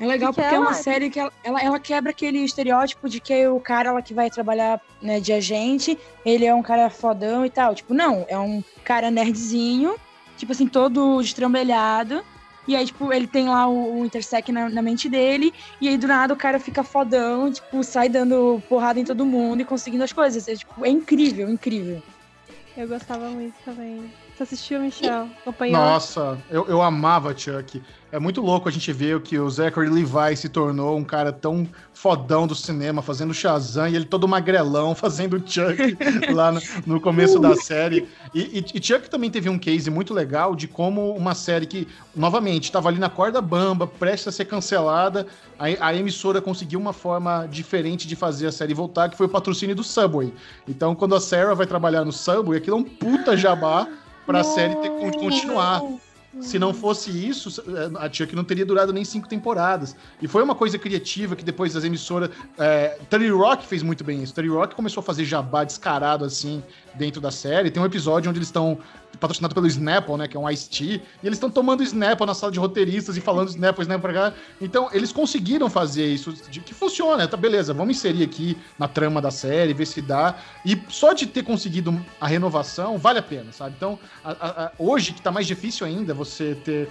É 0.00 0.06
legal 0.06 0.32
Que 0.32 0.36
que 0.36 0.42
porque 0.42 0.54
é 0.54 0.58
uma 0.58 0.70
ela- 0.70 0.74
série 0.74 1.10
que 1.10 1.18
ela, 1.18 1.32
ela, 1.42 1.60
ela 1.62 1.80
quebra 1.80 2.10
aquele 2.10 2.38
estereótipo 2.44 3.08
de 3.08 3.20
que 3.20 3.46
o 3.48 3.58
cara 3.60 3.92
lá 3.92 4.00
que 4.02 4.14
vai 4.14 4.30
trabalhar 4.30 4.80
né, 5.02 5.18
de 5.20 5.32
agente, 5.32 5.98
ele 6.24 6.44
é 6.44 6.54
um 6.54 6.62
cara 6.62 6.88
fodão 6.90 7.44
e 7.44 7.50
tal. 7.50 7.74
Tipo, 7.74 7.94
não, 7.94 8.24
é 8.28 8.38
um 8.38 8.62
cara 8.84 9.10
nerdzinho, 9.10 9.96
tipo 10.36 10.52
assim, 10.52 10.66
todo 10.66 11.20
destrambelhado. 11.20 12.22
E 12.66 12.76
aí, 12.76 12.84
tipo, 12.84 13.10
ele 13.12 13.26
tem 13.26 13.48
lá 13.48 13.66
o, 13.66 14.00
o 14.00 14.04
Intersec 14.04 14.52
na, 14.52 14.68
na 14.68 14.82
mente 14.82 15.08
dele, 15.08 15.54
e 15.80 15.88
aí 15.88 15.96
do 15.96 16.06
nada 16.06 16.34
o 16.34 16.36
cara 16.36 16.60
fica 16.60 16.84
fodão, 16.84 17.50
tipo, 17.50 17.82
sai 17.82 18.10
dando 18.10 18.62
porrada 18.68 19.00
em 19.00 19.04
todo 19.04 19.24
mundo 19.24 19.62
e 19.62 19.64
conseguindo 19.64 20.04
as 20.04 20.12
coisas. 20.12 20.46
É, 20.46 20.54
tipo, 20.54 20.84
é 20.84 20.90
incrível, 20.90 21.48
incrível. 21.48 22.02
Eu 22.76 22.86
gostava 22.86 23.30
muito 23.30 23.54
também. 23.64 24.04
Você 24.38 24.44
assistiu, 24.44 24.78
Michel? 24.78 25.28
Acompanhou? 25.40 25.76
Nossa, 25.76 26.38
eu, 26.48 26.64
eu 26.68 26.80
amava 26.80 27.36
Chuck. 27.36 27.82
É 28.12 28.20
muito 28.20 28.40
louco 28.40 28.68
a 28.68 28.72
gente 28.72 28.92
ver 28.92 29.20
que 29.20 29.36
o 29.36 29.50
Zachary 29.50 29.90
Levi 29.90 30.36
se 30.36 30.48
tornou 30.48 30.96
um 30.96 31.02
cara 31.02 31.32
tão 31.32 31.68
fodão 31.92 32.46
do 32.46 32.54
cinema, 32.54 33.02
fazendo 33.02 33.34
Shazam, 33.34 33.88
e 33.88 33.96
ele 33.96 34.04
todo 34.04 34.28
magrelão, 34.28 34.94
fazendo 34.96 35.42
Chuck 35.44 36.32
lá 36.32 36.52
no, 36.52 36.60
no 36.86 37.00
começo 37.00 37.40
da 37.40 37.56
série. 37.56 38.06
E, 38.32 38.60
e, 38.60 38.64
e 38.78 38.80
Chuck 38.80 39.10
também 39.10 39.28
teve 39.28 39.48
um 39.48 39.58
case 39.58 39.90
muito 39.90 40.14
legal 40.14 40.54
de 40.54 40.68
como 40.68 41.16
uma 41.16 41.34
série 41.34 41.66
que, 41.66 41.88
novamente, 42.14 42.66
estava 42.66 42.88
ali 42.88 43.00
na 43.00 43.10
corda 43.10 43.40
bamba, 43.40 43.88
prestes 43.88 44.28
a 44.28 44.32
ser 44.32 44.44
cancelada, 44.44 45.26
a, 45.58 45.64
a 45.88 45.94
emissora 45.96 46.40
conseguiu 46.40 46.78
uma 46.78 46.92
forma 46.92 47.48
diferente 47.50 48.06
de 48.06 48.14
fazer 48.14 48.46
a 48.46 48.52
série 48.52 48.72
voltar, 48.72 49.08
que 49.08 49.16
foi 49.16 49.26
o 49.26 49.30
patrocínio 49.30 49.74
do 49.74 49.82
Subway. 49.82 50.32
Então, 50.68 50.94
quando 50.94 51.16
a 51.16 51.20
Sarah 51.20 51.54
vai 51.54 51.66
trabalhar 51.66 52.04
no 52.04 52.12
Subway, 52.12 52.58
aquilo 52.58 52.76
é 52.76 52.78
um 52.78 52.84
puta 52.84 53.36
jabá 53.36 53.88
pra 54.28 54.44
série 54.44 54.76
ter, 54.76 54.90
continuar. 54.90 55.82
Se 56.42 56.58
não 56.58 56.74
fosse 56.74 57.10
isso, 57.10 57.64
a 57.98 58.12
Chuck 58.12 58.36
não 58.36 58.44
teria 58.44 58.64
durado 58.64 58.92
nem 58.92 59.02
cinco 59.02 59.26
temporadas. 59.26 59.96
E 60.20 60.28
foi 60.28 60.42
uma 60.42 60.54
coisa 60.54 60.78
criativa 60.78 61.34
que 61.34 61.42
depois 61.42 61.74
as 61.74 61.82
emissoras. 61.82 62.30
É, 62.58 62.98
Terry 63.08 63.30
Rock 63.30 63.66
fez 63.66 63.82
muito 63.82 64.04
bem 64.04 64.22
isso. 64.22 64.34
Terry 64.34 64.48
Rock 64.48 64.74
começou 64.74 65.00
a 65.00 65.02
fazer 65.02 65.24
jabá 65.24 65.64
descarado 65.64 66.26
assim 66.26 66.62
dentro 66.94 67.20
da 67.20 67.30
série. 67.30 67.70
Tem 67.70 67.82
um 67.82 67.86
episódio 67.86 68.28
onde 68.28 68.38
eles 68.38 68.48
estão 68.48 68.78
patrocinados 69.18 69.54
pelo 69.54 69.66
Snapple, 69.66 70.16
né? 70.16 70.28
Que 70.28 70.36
é 70.36 70.40
um 70.40 70.48
Ice-T. 70.48 70.84
E 70.84 71.02
eles 71.22 71.36
estão 71.36 71.50
tomando 71.50 71.82
Snapple 71.82 72.26
na 72.26 72.34
sala 72.34 72.52
de 72.52 72.58
roteiristas 72.58 73.16
e 73.16 73.20
falando 73.20 73.48
Snapple, 73.48 73.82
Snapple 73.82 74.02
pra 74.02 74.12
cá. 74.12 74.36
Então, 74.60 74.88
eles 74.92 75.12
conseguiram 75.12 75.68
fazer 75.68 76.06
isso 76.06 76.32
de 76.50 76.60
que 76.60 76.74
funciona. 76.74 77.26
Tá, 77.26 77.36
beleza, 77.36 77.72
vamos 77.72 77.96
inserir 77.96 78.22
aqui 78.22 78.56
na 78.78 78.88
trama 78.88 79.20
da 79.20 79.30
série, 79.30 79.72
ver 79.72 79.86
se 79.86 80.02
dá. 80.02 80.36
E 80.64 80.80
só 80.88 81.12
de 81.12 81.26
ter 81.26 81.42
conseguido 81.42 81.98
a 82.20 82.26
renovação, 82.26 82.98
vale 82.98 83.18
a 83.18 83.22
pena, 83.22 83.52
sabe? 83.52 83.74
Então, 83.76 83.98
a, 84.24 84.30
a, 84.30 84.64
a, 84.66 84.72
hoje, 84.78 85.12
que 85.12 85.22
tá 85.22 85.30
mais 85.30 85.46
difícil 85.46 85.86
ainda, 85.86 86.12
você 86.14 86.54
ter 86.64 86.88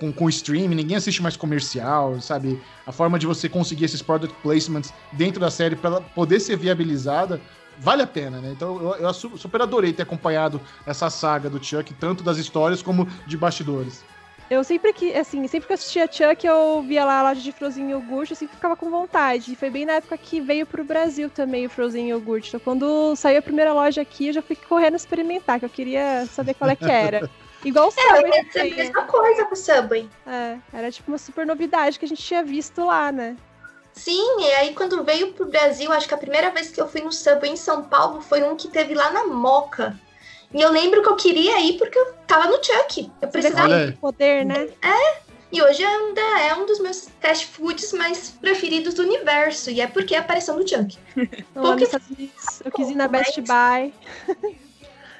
com, 0.00 0.10
com 0.10 0.28
streaming, 0.30 0.74
ninguém 0.74 0.96
assiste 0.96 1.22
mais 1.22 1.36
comercial, 1.36 2.18
sabe? 2.20 2.60
A 2.86 2.90
forma 2.90 3.18
de 3.18 3.26
você 3.26 3.48
conseguir 3.48 3.84
esses 3.84 4.00
product 4.00 4.34
placements 4.42 4.92
dentro 5.12 5.38
da 5.38 5.50
série 5.50 5.76
para 5.76 6.00
poder 6.00 6.40
ser 6.40 6.56
viabilizada 6.56 7.40
vale 7.80 8.02
a 8.02 8.06
pena, 8.06 8.40
né? 8.40 8.50
Então 8.52 8.80
eu, 8.80 8.94
eu 8.94 9.12
super 9.12 9.62
adorei 9.62 9.92
ter 9.92 10.02
acompanhado 10.02 10.60
essa 10.86 11.10
saga 11.10 11.50
do 11.50 11.62
Chuck, 11.62 11.92
tanto 11.94 12.22
das 12.22 12.36
histórias 12.36 12.82
como 12.82 13.06
de 13.26 13.36
bastidores. 13.36 14.04
Eu 14.50 14.64
sempre 14.64 14.92
que, 14.92 15.14
assim, 15.14 15.46
sempre 15.46 15.68
que 15.68 15.72
eu 15.72 15.76
assistia 15.76 16.10
Chuck, 16.10 16.44
eu 16.44 16.82
via 16.82 17.04
lá 17.04 17.20
a 17.20 17.22
loja 17.22 17.40
de 17.40 17.52
Frozen 17.52 17.92
Yogurt, 17.92 18.30
eu 18.30 18.36
sempre 18.36 18.56
ficava 18.56 18.74
com 18.74 18.90
vontade. 18.90 19.52
E 19.52 19.56
foi 19.56 19.70
bem 19.70 19.86
na 19.86 19.92
época 19.92 20.18
que 20.18 20.40
veio 20.40 20.66
pro 20.66 20.82
Brasil 20.82 21.30
também 21.30 21.66
o 21.66 21.70
Frozen 21.70 22.10
Yogurt. 22.10 22.48
Então, 22.48 22.58
quando 22.58 23.14
saiu 23.14 23.38
a 23.38 23.42
primeira 23.42 23.72
loja 23.72 24.02
aqui, 24.02 24.26
eu 24.26 24.32
já 24.32 24.42
fui 24.42 24.56
correndo 24.56 24.96
experimentar, 24.96 25.60
que 25.60 25.66
eu 25.66 25.70
queria 25.70 26.26
saber 26.26 26.54
qual 26.54 26.68
é 26.68 26.74
que 26.74 26.90
era. 26.90 27.30
Igual 27.64 27.88
o 27.88 27.90
Subway. 27.92 28.32
É, 28.32 28.58
é 28.58 28.72
a 28.72 28.76
mesma 28.76 29.02
coisa 29.04 29.44
com 29.44 29.54
o 29.54 29.56
Subway. 29.56 30.08
É, 30.26 30.56
era 30.72 30.90
tipo 30.90 31.12
uma 31.12 31.18
super 31.18 31.46
novidade 31.46 31.96
que 31.96 32.04
a 32.04 32.08
gente 32.08 32.22
tinha 32.22 32.42
visto 32.42 32.84
lá, 32.84 33.12
né? 33.12 33.36
Sim, 33.92 34.40
e 34.40 34.52
aí 34.52 34.74
quando 34.74 35.04
veio 35.04 35.32
pro 35.32 35.46
Brasil, 35.46 35.92
acho 35.92 36.08
que 36.08 36.14
a 36.14 36.18
primeira 36.18 36.50
vez 36.50 36.70
que 36.70 36.80
eu 36.80 36.88
fui 36.88 37.00
no 37.00 37.12
Subway 37.12 37.52
em 37.52 37.56
São 37.56 37.82
Paulo 37.84 38.20
foi 38.20 38.42
um 38.42 38.56
que 38.56 38.68
teve 38.68 38.94
lá 38.94 39.10
na 39.10 39.26
Moca. 39.26 39.98
E 40.52 40.60
eu 40.60 40.70
lembro 40.70 41.02
que 41.02 41.08
eu 41.08 41.16
queria 41.16 41.60
ir 41.60 41.78
porque 41.78 41.98
eu 41.98 42.12
tava 42.26 42.46
no 42.46 42.62
Chuck. 42.62 43.10
Eu 43.20 43.28
precisava 43.28 43.86
de 43.86 43.92
poder, 43.92 44.44
né? 44.44 44.68
É. 44.82 45.30
E 45.52 45.60
hoje 45.62 45.84
ainda 45.84 46.20
é 46.40 46.54
um 46.54 46.64
dos 46.66 46.80
meus 46.80 47.08
fast 47.20 47.46
foods 47.46 47.92
mais 47.92 48.30
preferidos 48.30 48.94
do 48.94 49.02
universo. 49.02 49.70
E 49.70 49.80
é 49.80 49.86
porque 49.86 50.14
apareceu 50.14 50.56
no 50.56 50.66
Chuck. 50.66 50.96
Porque... 51.54 51.88
Eu 52.64 52.70
quis 52.70 52.90
ir 52.90 52.94
na 52.94 53.08
Best 53.08 53.40
Buy. 53.40 53.92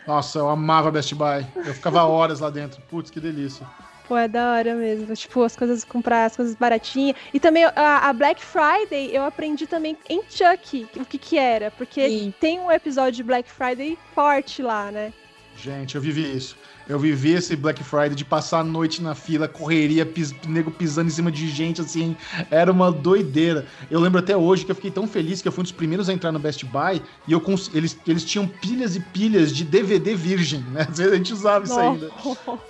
Nossa, 0.07 0.39
eu 0.39 0.49
amava 0.49 0.91
Best 0.91 1.15
Buy. 1.15 1.47
Eu 1.57 1.75
ficava 1.75 2.05
horas 2.05 2.41
lá 2.41 2.51
dentro. 2.51 2.81
Putz, 2.83 3.11
que 3.11 3.21
delícia. 3.21 3.67
Pô, 4.11 4.19
é 4.19 4.27
da 4.27 4.55
hora 4.55 4.75
mesmo. 4.75 5.15
Tipo, 5.15 5.45
as 5.45 5.55
coisas, 5.55 5.85
comprar 5.85 6.25
as 6.25 6.35
coisas 6.35 6.57
baratinhas. 6.57 7.17
E 7.33 7.39
também 7.39 7.65
a, 7.65 8.09
a, 8.09 8.13
Black 8.13 8.45
Friday, 8.45 9.15
eu 9.15 9.23
aprendi 9.23 9.69
também 9.69 9.97
em 10.09 10.21
Chuck 10.29 10.85
o 10.97 11.05
que 11.05 11.17
que 11.17 11.39
era. 11.39 11.71
Porque 11.71 12.09
Sim. 12.09 12.35
tem 12.41 12.59
um 12.59 12.73
episódio 12.73 13.13
de 13.13 13.23
Black 13.23 13.49
Friday 13.49 13.97
forte 14.13 14.63
lá, 14.63 14.91
né? 14.91 15.13
Gente, 15.57 15.95
eu 15.95 16.03
vivi 16.03 16.37
isso. 16.37 16.57
Eu 16.89 16.99
vivi 16.99 17.33
esse 17.33 17.55
Black 17.55 17.83
Friday 17.85 18.15
de 18.15 18.25
passar 18.25 18.61
a 18.61 18.65
noite 18.65 19.03
na 19.03 19.15
fila, 19.15 19.47
correria, 19.47 20.05
pis, 20.05 20.35
nego 20.47 20.71
pisando 20.71 21.09
em 21.09 21.13
cima 21.13 21.31
de 21.31 21.49
gente, 21.49 21.81
assim, 21.81 22.17
era 22.51 22.71
uma 22.71 22.91
doideira. 22.91 23.67
Eu 23.91 24.01
lembro 24.01 24.19
até 24.19 24.37
hoje 24.37 24.65
que 24.65 24.71
eu 24.71 24.75
fiquei 24.75 24.91
tão 24.91 25.07
feliz 25.07 25.41
que 25.41 25.49
eu 25.49 25.53
fui 25.53 25.63
um 25.63 25.65
dos 25.65 25.73
primeiros 25.73 26.09
a 26.09 26.13
entrar 26.13 26.33
no 26.33 26.39
Best 26.39 26.65
Buy 26.65 27.01
e 27.27 27.33
eu 27.33 27.41
eles, 27.75 27.99
eles 28.07 28.25
tinham 28.25 28.47
pilhas 28.47 28.97
e 28.97 29.01
pilhas 29.01 29.55
de 29.55 29.65
DVD 29.65 30.15
virgem, 30.15 30.61
né? 30.73 30.87
A 31.11 31.17
gente 31.17 31.33
usava 31.33 31.65
isso 31.65 31.79
ainda. 31.79 32.11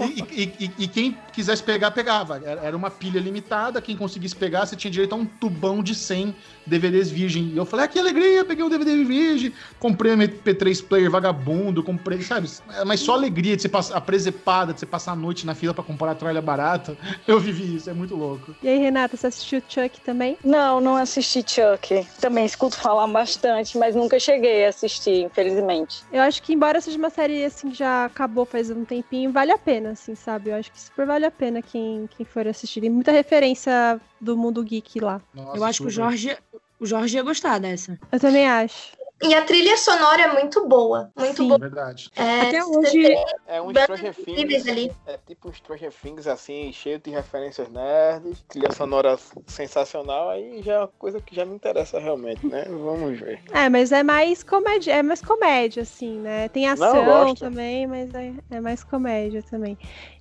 E, 0.01 0.43
e, 0.43 0.65
e, 0.65 0.71
e, 0.85 0.89
quem 0.89 1.17
quisesse 1.33 1.63
pegar, 1.63 1.91
pegava. 1.91 2.41
Era 2.45 2.77
uma 2.77 2.91
pilha 2.91 3.21
limitada, 3.21 3.81
quem 3.81 3.97
conseguisse 3.97 4.35
pegar, 4.35 4.65
você 4.65 4.77
tinha 4.77 4.91
direito 4.91 5.13
a 5.15 5.17
um 5.17 5.25
tubão 5.25 5.83
de 5.83 5.95
100 5.95 6.35
DVDs 6.67 7.11
virgem. 7.11 7.51
E 7.53 7.57
eu 7.57 7.65
falei, 7.65 7.87
ah, 7.87 7.89
que 7.89 7.99
alegria, 7.99 8.45
peguei 8.45 8.65
um 8.65 8.69
DVD 8.69 9.05
virgem, 9.05 9.53
comprei 9.79 10.13
um 10.13 10.19
MP3 10.19 10.85
player 10.87 11.11
vagabundo, 11.11 11.83
comprei, 11.83 12.23
sabe? 12.23 12.49
Mas 12.87 13.01
só 13.01 13.15
alegria 13.15 13.57
de 13.57 13.63
você 13.63 13.69
passar 13.69 14.01
presepada 14.01 14.73
de 14.73 14.81
você 14.81 14.87
passar 14.87 15.13
a 15.13 15.17
noite 15.17 15.47
na 15.47 15.55
fila 15.55 15.75
para 15.75 15.85
comprar 15.85 16.13
a 16.13 16.15
tralha 16.15 16.43
barata. 16.43 16.97
Eu 17.27 17.39
vivi 17.41 17.77
isso, 17.77 17.89
é 17.89 17.93
muito 17.93 18.17
louco. 18.17 18.55
E 18.63 18.69
aí, 18.69 18.79
Renata, 18.79 19.17
você 19.17 19.27
assistiu 19.27 19.63
Chuck 19.67 20.01
também? 20.01 20.37
Não, 20.45 20.81
não 20.81 20.97
assisti 20.97 21.45
Chuck. 21.47 22.07
Também 22.21 22.45
escuto 22.45 22.77
falar 22.77 23.07
bastante, 23.07 23.79
mas 23.79 23.95
nunca 23.95 24.19
cheguei 24.19 24.67
a 24.67 24.69
assistir, 24.69 25.25
infelizmente. 25.25 26.03
Eu 26.13 26.23
acho 26.23 26.43
que, 26.43 26.53
embora 26.53 26.81
seja 26.81 26.99
uma 26.99 27.11
série 27.11 27.45
assim 27.45 27.71
que 27.71 27.77
já 27.77 28.05
acabou 28.05 28.45
faz 28.45 28.71
um 28.71 28.85
tempinho, 28.85 29.33
vale 29.33 29.53
a 29.53 29.59
pena, 29.59 29.91
assim, 29.91 30.15
sabe? 30.15 30.51
Eu 30.51 30.57
acho 30.57 30.71
que 30.71 30.81
super 30.81 31.07
vale 31.07 31.25
a 31.25 31.31
pena 31.31 31.63
quem, 31.63 32.09
quem 32.17 32.27
for 32.27 32.47
assistir. 32.47 32.81
Tem 32.81 32.91
muita 32.91 33.13
referência 33.13 34.01
do 34.21 34.37
mundo 34.37 34.63
geek 34.63 35.01
lá. 35.01 35.21
Nossa, 35.35 35.57
eu 35.57 35.65
acho 35.65 35.83
que 35.83 35.89
o 35.89 35.91
Jorge, 35.91 36.37
o 36.79 36.87
Jorge 36.87 37.17
ia 37.17 37.23
gostar 37.23 37.59
dessa. 37.59 37.99
Eu 38.13 38.21
também 38.21 38.49
acho. 38.49 38.93
E 39.23 39.35
a 39.35 39.45
trilha 39.45 39.77
sonora 39.77 40.23
é 40.23 40.33
muito 40.33 40.67
boa. 40.67 41.11
Muito 41.15 41.43
Sim. 41.43 41.49
boa. 41.49 41.59
Verdade. 41.59 42.11
É, 42.17 42.41
Até 42.41 42.65
hoje. 42.65 43.07
É 43.47 43.61
um 43.61 43.71
Stranger 43.71 44.15
Things. 44.15 44.67
Ali. 44.67 44.91
É 45.07 45.19
tipo 45.27 45.51
um 45.51 45.53
Stranger 45.53 45.93
Things, 45.93 46.27
assim, 46.27 46.73
cheio 46.73 46.99
de 46.99 47.11
referências 47.11 47.69
nerds. 47.69 48.43
Trilha 48.49 48.73
sonora 48.73 49.19
sensacional. 49.47 50.31
Aí 50.31 50.63
já 50.63 50.73
é 50.75 50.79
uma 50.79 50.89
coisa 50.89 51.21
que 51.21 51.35
já 51.35 51.45
me 51.45 51.55
interessa 51.55 51.99
realmente, 51.99 52.47
né? 52.47 52.65
Vamos 52.65 53.21
ver. 53.21 53.43
É, 53.53 53.69
mas 53.69 53.93
é 53.93 54.03
mais 54.03 54.43
comédia. 54.43 54.93
É 54.93 55.03
mais 55.03 55.21
comédia, 55.21 55.83
assim, 55.83 56.19
né? 56.21 56.49
Tem 56.49 56.67
ação 56.67 57.05
Não, 57.05 57.35
também, 57.35 57.87
mas 57.87 58.15
é, 58.15 58.33
é 58.51 58.61
mais 58.61 58.83
comédia 58.83 59.43
também. 59.43 59.77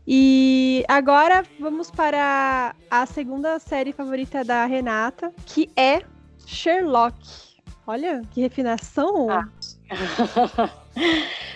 E 0.06 0.84
agora 0.90 1.46
vamos 1.58 1.90
para 1.90 2.76
a 2.92 3.06
segunda 3.06 3.60
série 3.60 3.94
favorita 3.94 4.44
da 4.44 4.66
Renata, 4.66 5.32
que 5.46 5.70
é 5.78 6.02
Sherlock. 6.46 7.49
Olha, 7.92 8.22
que 8.30 8.40
refinação! 8.42 9.28
Ah. 9.32 9.44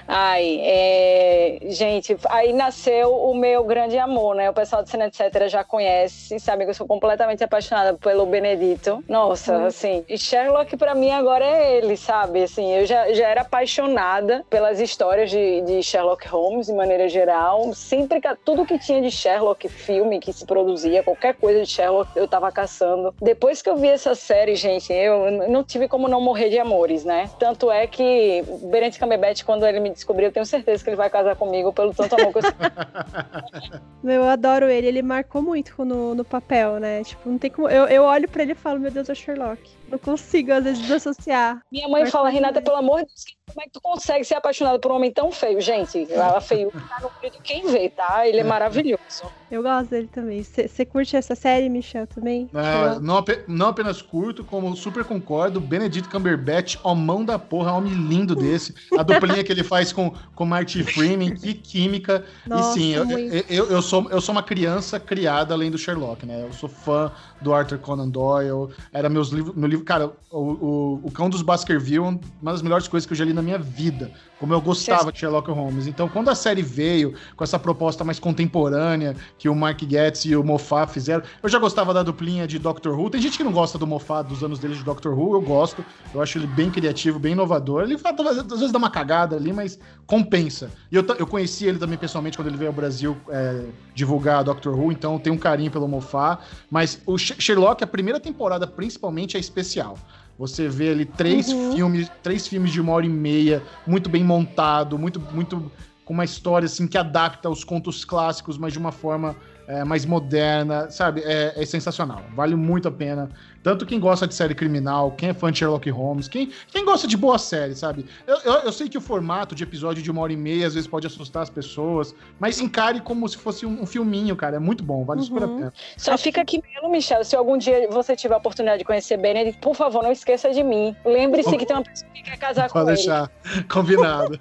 Ai, 0.08 0.60
é... 0.62 1.60
gente, 1.68 2.18
aí 2.30 2.52
nasceu 2.52 3.14
o 3.14 3.34
meu 3.34 3.64
grande 3.64 3.98
amor, 3.98 4.36
né? 4.36 4.50
O 4.50 4.54
pessoal 4.54 4.84
do 4.84 4.90
Cine 4.90 5.06
Etc 5.06 5.48
já 5.48 5.64
conhece, 5.64 6.40
sabe 6.40 6.66
que 6.66 6.72
eu 6.72 6.74
sou 6.74 6.86
completamente 6.86 7.44
apaixonada 7.44 7.94
pelo 7.94 8.26
Benedito. 8.26 9.04
Nossa, 9.08 9.58
hum. 9.58 9.66
assim, 9.66 10.04
Sherlock 10.18 10.76
para 10.78 10.94
mim 10.94 11.12
agora 11.12 11.46
é 11.46 11.78
ele, 11.78 11.96
sabe? 11.96 12.44
Assim, 12.44 12.74
eu 12.74 12.86
já, 12.86 13.14
já 13.14 13.28
era 13.28 13.42
apaixonada 13.42 14.46
pelas 14.50 14.80
histórias 14.80 15.30
de, 15.30 15.62
de 15.62 15.82
Sherlock 15.82 16.28
Holmes, 16.28 16.68
de 16.68 16.74
maneira 16.74 17.08
geral. 17.08 17.74
Sempre 17.74 18.20
que 18.20 18.34
tudo 18.44 18.66
que 18.66 18.78
tinha 18.78 19.02
de 19.02 19.10
Sherlock, 19.10 19.68
filme 19.70 20.20
que 20.20 20.34
se 20.34 20.46
produzia, 20.46 21.04
qualquer 21.04 21.36
coisa 21.36 21.62
de 21.62 21.70
Sherlock, 21.70 22.12
eu 22.16 22.28
tava 22.28 22.52
caçando. 22.52 23.14
Depois 23.22 23.62
que 23.62 23.70
eu 23.70 23.78
vi 23.78 23.88
essa 23.88 24.16
série, 24.16 24.56
gente, 24.56 24.92
eu 24.92 25.50
não 25.50 25.64
tive 25.64 25.88
como 25.88 26.08
não 26.08 26.20
morrer 26.20 26.50
de 26.50 26.60
amores, 26.60 27.06
né? 27.06 27.30
Tanto 27.40 27.72
é 27.72 27.88
que 27.88 28.44
Benedict 28.64 29.00
Cumberbatch, 29.00 29.33
quando 29.42 29.66
ele 29.66 29.80
me 29.80 29.90
descobrir, 29.90 30.26
eu 30.26 30.32
tenho 30.32 30.46
certeza 30.46 30.84
que 30.84 30.90
ele 30.90 30.98
vai 30.98 31.10
casar 31.10 31.36
comigo 31.36 31.72
pelo 31.72 31.94
tanto 31.94 32.16
amor 32.16 32.34
que 32.34 32.40
eu 32.40 32.42
eu 34.12 34.24
adoro 34.26 34.70
ele, 34.70 34.88
ele 34.88 35.02
marcou 35.02 35.42
muito 35.42 35.86
no, 35.86 36.14
no 36.14 36.26
papel, 36.26 36.80
né? 36.80 37.04
Tipo, 37.04 37.30
não 37.30 37.38
tem 37.38 37.50
como. 37.50 37.70
Eu, 37.70 37.86
eu 37.86 38.04
olho 38.04 38.28
pra 38.28 38.44
ele 38.44 38.52
e 38.52 38.56
falo, 38.56 38.80
meu 38.80 38.92
Deus, 38.92 39.10
é 39.10 39.16
Sherlock. 39.16 39.62
Não 39.94 40.00
consigo, 40.00 40.52
às 40.52 40.64
vezes, 40.64 40.82
desassociar. 40.82 41.62
Minha 41.72 41.88
mãe 41.88 42.08
fala, 42.08 42.28
Renata, 42.28 42.60
pelo 42.60 42.78
amor 42.78 43.02
de 43.02 43.06
Deus, 43.06 43.26
como 43.48 43.62
é 43.62 43.66
que 43.66 43.72
tu 43.72 43.80
consegue 43.80 44.24
ser 44.24 44.34
apaixonada 44.34 44.80
por 44.80 44.92
um 44.92 44.96
homem 44.96 45.12
tão 45.12 45.32
feio? 45.32 45.62
Gente, 45.62 46.12
ela 46.12 46.42
feio 46.42 46.72
tá 46.72 47.00
no 47.00 47.12
olho 47.22 47.32
de 47.32 47.38
quem 47.44 47.68
vê, 47.68 47.90
tá? 47.90 48.28
Ele 48.28 48.40
é 48.40 48.44
maravilhoso. 48.44 49.32
Eu 49.52 49.62
gosto 49.62 49.92
dele 49.92 50.10
também. 50.12 50.42
Você 50.42 50.84
curte 50.84 51.16
essa 51.16 51.36
série, 51.36 51.70
Michel, 51.70 52.08
também? 52.08 52.50
É, 52.56 53.00
não, 53.00 53.24
não, 53.48 53.68
apenas 53.68 54.02
curto, 54.02 54.44
como 54.44 54.76
super 54.76 55.04
concordo. 55.04 55.62
Benedito 55.62 56.10
Cumberbatch, 56.10 56.78
ó 56.84 56.96
mão 56.96 57.24
da 57.24 57.38
porra, 57.38 57.72
homem 57.74 57.94
lindo 57.94 58.36
desse. 58.36 58.74
A 58.98 59.04
duplinha 59.04 59.44
que 59.44 59.52
ele 59.52 59.64
faz 59.64 59.94
com, 59.94 60.12
com 60.34 60.46
Marty 60.46 60.84
Freeman, 60.84 61.36
que 61.36 61.54
química. 61.54 62.26
Nossa, 62.48 62.80
e 62.80 62.82
sim, 62.82 62.94
eu, 62.96 63.06
eu, 63.48 63.70
eu, 63.70 63.82
sou, 63.84 64.10
eu 64.10 64.20
sou 64.20 64.34
uma 64.34 64.42
criança 64.42 65.00
criada 65.00 65.54
além 65.54 65.70
do 65.70 65.78
Sherlock, 65.78 66.26
né? 66.26 66.44
Eu 66.48 66.54
sou 66.54 66.68
fã 66.68 67.12
do 67.40 67.54
Arthur 67.54 67.78
Conan 67.78 68.10
Doyle. 68.10 68.74
Era 68.92 69.08
meus 69.08 69.30
livros. 69.30 69.56
Meu 69.56 69.70
livro, 69.70 69.83
cara, 69.84 70.12
o, 70.32 70.40
o, 70.40 71.02
o 71.04 71.12
Cão 71.12 71.30
dos 71.30 71.42
Baskerville, 71.42 72.00
uma 72.00 72.52
das 72.52 72.62
melhores 72.62 72.88
coisas 72.88 73.06
que 73.06 73.14
eu 73.14 73.18
já 73.18 73.26
li 73.26 73.34
na 73.34 73.42
minha 73.42 73.60
vida. 73.60 74.12
Como 74.44 74.54
eu 74.54 74.60
gostava 74.60 75.10
de 75.10 75.20
Sherlock 75.20 75.50
Holmes. 75.50 75.88
Então, 75.88 76.10
quando 76.10 76.28
a 76.28 76.36
série 76.36 76.62
veio 76.62 77.14
com 77.38 77.46
essa 77.46 77.58
proposta 77.58 78.04
mais 78.04 78.20
contemporânea 78.20 79.16
que 79.38 79.48
o 79.48 79.56
Mark 79.56 79.80
Getz 79.90 80.26
e 80.26 80.36
o 80.36 80.44
Moffat 80.44 80.92
fizeram, 80.92 81.24
eu 81.42 81.48
já 81.48 81.58
gostava 81.58 81.94
da 81.94 82.04
duplinha 82.04 82.46
de 82.46 82.60
Doctor 82.60 83.00
Who. 83.00 83.10
Tem 83.10 83.22
gente 83.22 83.38
que 83.38 83.44
não 83.46 83.54
gosta 83.54 83.78
do 83.78 83.88
Moffat, 83.88 84.28
dos 84.28 84.44
anos 84.44 84.60
dele 84.60 84.76
de 84.76 84.84
Doctor 84.84 85.18
Who, 85.18 85.36
eu 85.36 85.42
gosto. 85.42 85.86
Eu 86.14 86.22
acho 86.22 86.38
ele 86.38 86.46
bem 86.46 86.70
criativo, 86.70 87.20
bem 87.20 87.32
inovador. 87.32 87.84
Ele 87.84 87.94
às 87.94 88.60
vezes 88.60 88.74
dá 88.74 88.78
uma 88.78 88.90
cagada 88.90 89.38
ali, 89.38 89.54
mas 89.54 89.80
compensa. 90.06 90.70
E 90.92 90.98
eu, 90.98 91.06
eu 91.18 91.26
conheci 91.26 91.66
ele 91.66 91.80
também 91.80 91.98
pessoalmente 91.98 92.36
quando 92.36 92.50
ele 92.50 92.58
veio 92.58 92.68
ao 92.68 92.76
Brasil 92.76 93.16
é, 93.30 93.64
divulgar 93.96 94.44
Doctor 94.44 94.78
Who, 94.78 94.92
então 94.92 95.18
tenho 95.20 95.38
um 95.38 95.40
carinho 95.40 95.72
pelo 95.72 95.88
Moffat. 95.88 96.44
Mas 96.70 97.02
o 97.06 97.18
Sherlock, 97.18 97.82
a 97.82 97.88
primeira 97.88 98.20
temporada 98.20 98.68
principalmente, 98.68 99.38
é 99.38 99.40
especial. 99.40 99.98
Você 100.38 100.68
vê 100.68 100.90
ali 100.90 101.06
três 101.06 101.50
uhum. 101.50 101.74
filmes, 101.74 102.12
três 102.22 102.48
filmes 102.48 102.72
de 102.72 102.82
uma 102.82 102.92
hora 102.94 103.06
e 103.06 103.10
meia, 103.10 103.62
muito 103.86 104.10
bem 104.10 104.24
montado, 104.24 104.98
muito, 104.98 105.20
muito 105.20 105.72
com 106.04 106.14
uma 106.14 106.26
história 106.26 106.66
assim 106.66 106.88
que 106.88 106.98
adapta 106.98 107.50
os 107.50 107.64
contos 107.64 108.04
clássicos, 108.04 108.58
mas 108.58 108.74
de 108.74 108.80
uma 108.80 108.92
forma 108.92 109.36
é, 109.68 109.84
mais 109.84 110.06
moderna, 110.06 110.90
sabe? 110.90 111.22
É, 111.22 111.54
é, 111.56 111.66
sensacional. 111.66 112.24
Vale 112.36 112.56
muito 112.56 112.88
a 112.88 112.92
pena. 112.92 113.30
Tanto 113.64 113.86
quem 113.86 114.00
gosta 114.00 114.28
de 114.28 114.36
série 114.36 114.54
criminal, 114.54 115.12
quem 115.12 115.30
é 115.30 115.34
fã 115.34 115.52
de 115.52 115.60
Sherlock 115.60 115.90
Holmes, 115.90 116.28
quem, 116.28 116.52
quem 116.68 116.84
gosta 116.84 117.08
de 117.08 117.16
boa 117.16 117.40
série, 117.40 117.74
sabe? 117.76 118.06
Eu, 118.28 118.38
eu, 118.44 118.54
eu, 118.64 118.72
sei 118.74 118.90
que 118.90 118.98
o 118.98 119.02
formato 119.02 119.56
de 119.56 119.64
episódio 119.64 120.04
de 120.04 120.12
uma 120.12 120.22
hora 120.22 120.34
e 120.34 120.38
meia 120.38 120.68
às 120.68 120.74
vezes 120.74 120.88
pode 120.88 121.08
assustar 121.08 121.44
as 121.44 121.50
pessoas, 121.50 122.14
mas 122.38 122.60
encare 122.60 123.00
como 123.00 123.28
se 123.28 123.38
fosse 123.38 123.66
um, 123.66 123.82
um 123.82 123.86
filminho, 123.86 124.36
cara. 124.36 124.58
É 124.58 124.60
muito 124.60 124.84
bom, 124.84 125.06
vale 125.06 125.22
uhum. 125.22 125.26
super 125.26 125.44
a 125.44 125.48
uhum. 125.48 125.58
pena. 125.58 125.74
Só 125.96 126.18
fica 126.18 126.42
aqui 126.42 126.62
mesmo, 126.62 126.92
Michel. 126.92 127.24
Se 127.24 127.36
algum 127.36 127.58
dia 127.58 127.88
você 127.90 128.16
tiver 128.16 128.34
a 128.34 128.38
oportunidade 128.38 128.80
de 128.80 128.86
conhecer 128.86 129.18
Benedict, 129.18 129.62
por 129.62 129.76
favor, 129.76 130.04
não 130.04 130.12
esqueça 130.12 130.52
de 130.52 130.62
mim. 130.62 130.94
Lembre-se 131.06 131.58
que 131.58 131.66
tem 131.66 131.76
uma 131.76 131.84
pessoa 131.84 132.12
que 132.12 132.24
quer 132.24 132.38
casar 132.38 132.70
Pode 132.70 132.86
com 132.86 132.94
deixar. 132.94 133.32
ele. 133.46 133.64
Combinado. 133.72 134.40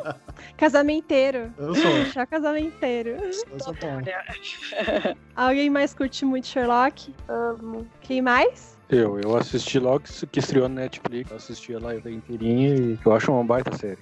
casamenteiro. 0.56 1.52
Eu 1.56 1.74
sou. 1.74 2.04
Já 2.12 2.26
casamenteiro. 2.26 3.10
Eu 3.10 3.32
sou 3.60 3.74
bom. 3.74 4.02
Alguém 5.34 5.70
mais 5.70 5.94
curte 5.94 6.24
muito 6.24 6.46
Sherlock? 6.46 7.14
Amo. 7.28 7.86
Quem 8.00 8.20
mais? 8.20 8.57
Eu, 8.90 9.20
eu 9.20 9.36
assisti 9.36 9.78
logo 9.78 10.04
que 10.32 10.38
estreou 10.38 10.66
na 10.68 10.82
Netflix, 10.82 11.30
assisti 11.30 11.74
ela 11.74 11.94
inteirinha 11.94 12.74
e 12.74 12.98
eu 13.04 13.12
acho 13.12 13.30
uma 13.30 13.44
baita 13.44 13.76
série. 13.76 13.98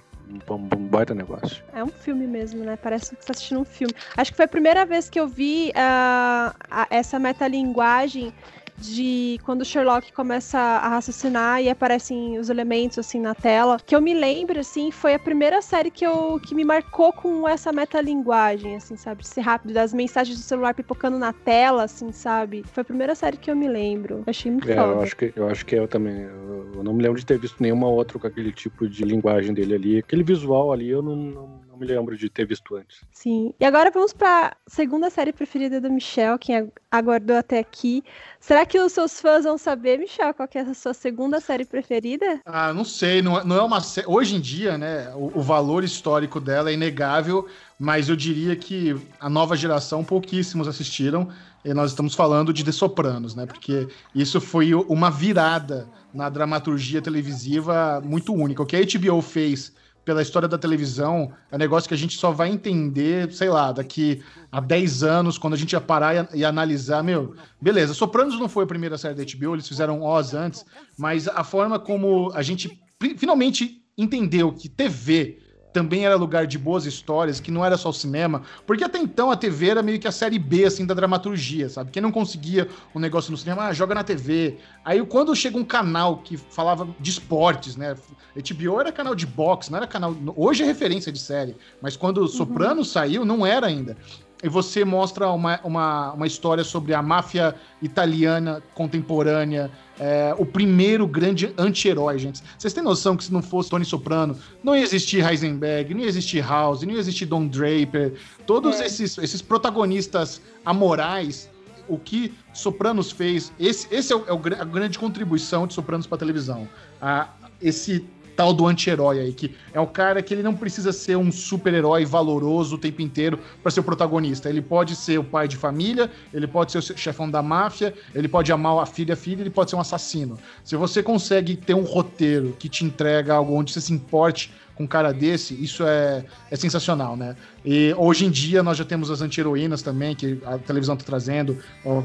Um, 0.49 0.55
um, 0.55 0.87
baita 0.87 1.13
negócio. 1.13 1.63
É 1.73 1.83
um 1.83 1.87
filme 1.87 2.27
mesmo, 2.27 2.63
né? 2.63 2.77
Parece 2.77 3.15
que 3.15 3.21
você 3.21 3.27
tá 3.27 3.33
assistindo 3.33 3.61
um 3.61 3.65
filme. 3.65 3.93
Acho 4.15 4.31
que 4.31 4.37
foi 4.37 4.45
a 4.45 4.47
primeira 4.47 4.85
vez 4.85 5.09
que 5.09 5.19
eu 5.19 5.27
vi 5.27 5.69
uh, 5.69 6.53
a, 6.69 6.87
essa 6.89 7.17
metalinguagem 7.17 8.33
de 8.77 9.39
quando 9.43 9.61
o 9.61 9.65
Sherlock 9.65 10.11
começa 10.13 10.57
a 10.57 10.89
raciocinar 10.89 11.61
e 11.61 11.69
aparecem 11.69 12.37
os 12.37 12.49
elementos 12.49 12.97
assim 12.99 13.19
na 13.19 13.33
tela, 13.33 13.77
que 13.85 13.95
eu 13.95 14.01
me 14.01 14.13
lembro 14.13 14.59
assim, 14.59 14.91
foi 14.91 15.13
a 15.13 15.19
primeira 15.19 15.61
série 15.61 15.89
que 15.91 16.05
eu 16.05 16.39
que 16.39 16.53
me 16.53 16.63
marcou 16.63 17.11
com 17.11 17.47
essa 17.47 17.71
metalinguagem, 17.71 18.75
assim, 18.75 18.95
sabe, 18.95 19.21
de 19.21 19.27
ser 19.27 19.41
rápido, 19.41 19.73
das 19.73 19.93
mensagens 19.93 20.37
do 20.37 20.43
celular 20.43 20.73
pipocando 20.73 21.17
na 21.17 21.33
tela, 21.33 21.83
assim, 21.83 22.11
sabe? 22.11 22.63
Foi 22.71 22.81
a 22.81 22.85
primeira 22.85 23.15
série 23.15 23.37
que 23.37 23.49
eu 23.49 23.55
me 23.55 23.67
lembro. 23.67 24.23
Achei 24.27 24.51
muito 24.51 24.69
é, 24.69 24.75
foda. 24.75 24.91
Eu 24.91 25.01
acho 25.01 25.15
que 25.15 25.33
eu 25.35 25.47
acho 25.47 25.65
que 25.65 25.75
eu 25.75 25.87
também. 25.87 26.21
Eu, 26.21 26.71
eu 26.75 26.83
não 26.83 26.93
me 26.93 27.01
lembro 27.01 27.19
de 27.19 27.25
ter 27.25 27.39
visto 27.39 27.61
nenhuma 27.61 27.87
outra 27.87 28.19
com 28.19 28.27
aquele 28.27 28.51
tipo 28.51 28.87
de 28.87 29.03
linguagem 29.03 29.53
dele 29.53 29.75
ali, 29.75 29.97
aquele 29.99 30.23
visual 30.23 30.71
ali, 30.71 30.89
eu 30.89 31.01
não, 31.01 31.15
não 31.15 31.66
não 31.77 31.79
me 31.79 31.85
lembro 31.85 32.17
de 32.17 32.29
ter 32.29 32.45
visto 32.45 32.75
antes. 32.75 33.01
Sim. 33.11 33.53
E 33.59 33.65
agora 33.65 33.91
vamos 33.91 34.11
para 34.11 34.57
segunda 34.65 35.09
série 35.09 35.31
preferida 35.31 35.79
do 35.79 35.91
Michel, 35.91 36.37
quem 36.39 36.71
aguardou 36.89 37.37
até 37.37 37.59
aqui. 37.59 38.03
Será 38.39 38.65
que 38.65 38.79
os 38.79 38.91
seus 38.91 39.21
fãs 39.21 39.43
vão 39.43 39.57
saber, 39.57 39.99
Michel, 39.99 40.33
qual 40.33 40.49
é 40.53 40.59
a 40.59 40.73
sua 40.73 40.93
segunda 40.93 41.39
série 41.39 41.65
preferida? 41.65 42.41
Ah, 42.45 42.73
não 42.73 42.83
sei. 42.83 43.21
Não, 43.21 43.39
é, 43.39 43.43
não 43.43 43.55
é 43.55 43.61
uma 43.61 43.81
série. 43.81 44.07
Hoje 44.07 44.35
em 44.35 44.41
dia, 44.41 44.77
né, 44.77 45.13
o, 45.15 45.39
o 45.39 45.41
valor 45.41 45.83
histórico 45.83 46.39
dela 46.39 46.71
é 46.71 46.73
inegável, 46.73 47.47
mas 47.79 48.09
eu 48.09 48.15
diria 48.15 48.55
que 48.55 48.95
a 49.19 49.29
nova 49.29 49.55
geração 49.55 50.03
pouquíssimos 50.03 50.67
assistiram. 50.67 51.29
E 51.63 51.73
nós 51.73 51.91
estamos 51.91 52.15
falando 52.15 52.53
de 52.53 52.63
The 52.63 52.71
Sopranos, 52.71 53.35
né? 53.35 53.45
Porque 53.45 53.89
isso 54.15 54.39
foi 54.39 54.73
uma 54.73 55.11
virada 55.11 55.89
na 56.13 56.29
dramaturgia 56.29 57.01
televisiva 57.01 58.01
muito 58.01 58.33
única. 58.33 58.63
O 58.63 58.65
que 58.65 58.77
a 58.77 58.79
HBO 58.79 59.21
fez 59.21 59.73
pela 60.07 60.21
história 60.21 60.47
da 60.47 60.57
televisão, 60.57 61.33
é 61.51 61.55
um 61.57 61.59
negócio 61.59 61.85
que 61.85 61.93
a 61.93 61.97
gente 61.97 62.17
só 62.17 62.31
vai 62.31 62.47
entender, 62.49 63.29
sei 63.33 63.49
lá, 63.49 63.73
daqui 63.73 64.23
a 64.49 64.61
10 64.61 65.03
anos, 65.03 65.37
quando 65.37 65.53
a 65.53 65.57
gente 65.57 65.73
ia 65.73 65.81
parar 65.81 66.31
e, 66.33 66.39
e 66.39 66.45
analisar, 66.45 67.03
meu, 67.03 67.35
beleza, 67.59 67.93
Sopranos 67.93 68.39
não 68.39 68.47
foi 68.47 68.63
a 68.63 68.67
primeira 68.67 68.97
série 68.97 69.15
da 69.15 69.25
HBO, 69.25 69.55
eles 69.55 69.67
fizeram 69.67 70.01
Oz 70.01 70.33
antes, 70.33 70.65
mas 70.97 71.27
a 71.27 71.43
forma 71.43 71.77
como 71.77 72.31
a 72.33 72.41
gente 72.41 72.81
finalmente 73.17 73.81
entendeu 73.97 74.53
que 74.53 74.69
TV 74.69 75.39
também 75.77 76.07
era 76.07 76.15
lugar 76.15 76.47
de 76.47 76.57
boas 76.57 76.87
histórias, 76.87 77.39
que 77.39 77.51
não 77.51 77.63
era 77.63 77.77
só 77.77 77.89
o 77.89 77.93
cinema, 77.93 78.41
porque 78.65 78.83
até 78.83 78.97
então 78.97 79.29
a 79.29 79.35
TV 79.35 79.69
era 79.69 79.83
meio 79.83 79.99
que 79.99 80.07
a 80.07 80.11
série 80.11 80.39
B, 80.39 80.65
assim, 80.65 80.87
da 80.87 80.95
dramaturgia, 80.95 81.69
sabe? 81.69 81.91
Quem 81.91 82.01
não 82.01 82.11
conseguia 82.11 82.67
um 82.95 82.99
negócio 82.99 83.29
no 83.29 83.37
cinema, 83.37 83.67
ah, 83.67 83.73
joga 83.73 83.93
na 83.93 84.03
TV. 84.03 84.57
Aí 84.83 85.05
quando 85.05 85.35
chega 85.35 85.55
um 85.55 85.63
canal 85.63 86.17
que 86.17 86.35
falava 86.35 86.87
de 86.99 87.11
esportes, 87.11 87.75
né? 87.75 87.95
HBO 88.35 88.79
era 88.81 88.91
canal 88.91 89.13
de 89.13 89.27
boxe, 89.27 89.69
não 89.69 89.77
era 89.77 89.85
canal... 89.85 90.15
Hoje 90.35 90.63
é 90.63 90.65
referência 90.65 91.11
de 91.11 91.19
série, 91.19 91.55
mas 91.79 91.95
quando 91.95 92.21
uhum. 92.21 92.27
Soprano 92.27 92.83
saiu, 92.83 93.23
não 93.23 93.45
era 93.45 93.67
ainda 93.67 93.95
e 94.43 94.49
você 94.49 94.85
mostra 94.85 95.29
uma, 95.29 95.59
uma, 95.63 96.13
uma 96.13 96.27
história 96.27 96.63
sobre 96.63 96.93
a 96.93 97.01
máfia 97.01 97.55
italiana 97.81 98.61
contemporânea, 98.73 99.71
é, 99.99 100.35
o 100.37 100.45
primeiro 100.45 101.07
grande 101.07 101.53
anti-herói, 101.57 102.19
gente. 102.19 102.43
Vocês 102.57 102.73
têm 102.73 102.83
noção 102.83 103.17
que 103.17 103.23
se 103.23 103.33
não 103.33 103.41
fosse 103.41 103.69
Tony 103.69 103.85
Soprano, 103.85 104.37
não 104.63 104.75
ia 104.75 104.83
existir 104.83 105.25
Heisenberg, 105.25 105.93
não 105.93 106.01
ia 106.01 106.07
existir 106.07 106.41
House, 106.41 106.83
não 106.83 106.93
ia 106.93 106.99
existir 106.99 107.25
Don 107.25 107.47
Draper, 107.47 108.13
todos 108.45 108.79
é. 108.79 108.85
esses, 108.85 109.17
esses 109.17 109.41
protagonistas 109.41 110.41
amorais 110.63 111.49
o 111.87 111.97
que 111.97 112.33
Sopranos 112.53 113.11
fez, 113.11 113.51
esse, 113.57 113.87
esse 113.95 114.11
é, 114.11 114.15
o, 114.15 114.19
é 114.49 114.59
a 114.59 114.65
grande 114.65 114.99
contribuição 114.99 115.65
de 115.65 115.73
Sopranos 115.73 116.05
para 116.05 116.17
televisão. 116.17 116.67
A, 117.01 117.29
esse 117.61 118.05
tal 118.37 118.53
do 118.53 118.67
anti-herói 118.67 119.19
aí, 119.19 119.33
que 119.33 119.55
é 119.73 119.79
o 119.79 119.87
cara 119.87 120.21
que 120.21 120.31
ele 120.31 120.43
não 120.43 120.55
precisa 120.55 120.93
ser 120.93 121.17
um 121.17 121.31
super-herói 121.31 122.05
valoroso 122.05 122.75
o 122.75 122.77
tempo 122.77 123.01
inteiro 123.01 123.39
para 123.63 123.71
ser 123.71 123.79
o 123.79 123.83
protagonista. 123.83 124.47
Ele 124.47 124.61
pode 124.61 124.95
ser 124.95 125.17
o 125.17 125.23
pai 125.23 125.47
de 125.47 125.57
família, 125.57 126.09
ele 126.31 126.45
pode 126.45 126.71
ser 126.71 126.77
o 126.77 126.81
chefão 126.81 127.29
da 127.29 127.41
máfia, 127.41 127.95
ele 128.13 128.27
pode 128.27 128.51
amar 128.51 128.77
a 128.77 128.85
filha, 128.85 129.15
a 129.15 129.17
filha, 129.17 129.41
ele 129.41 129.49
pode 129.49 129.71
ser 129.71 129.75
um 129.75 129.81
assassino. 129.81 130.37
Se 130.63 130.75
você 130.75 131.01
consegue 131.01 131.55
ter 131.55 131.73
um 131.73 131.83
roteiro 131.83 132.55
que 132.59 132.69
te 132.69 132.85
entrega 132.85 133.33
algo 133.33 133.55
onde 133.55 133.73
você 133.73 133.81
se 133.81 133.91
importe 133.91 134.53
com 134.77 134.83
um 134.83 134.87
cara 134.87 135.11
desse, 135.11 135.55
isso 135.55 135.83
é, 135.85 136.23
é 136.51 136.55
sensacional, 136.55 137.17
né? 137.17 137.35
E 137.65 137.93
hoje 137.97 138.25
em 138.25 138.29
dia 138.29 138.61
nós 138.61 138.77
já 138.77 138.85
temos 138.85 139.09
as 139.09 139.21
anti-heroínas 139.21 139.81
também, 139.81 140.15
que 140.15 140.39
a 140.45 140.59
televisão 140.59 140.93
está 140.93 141.05
trazendo. 141.05 141.57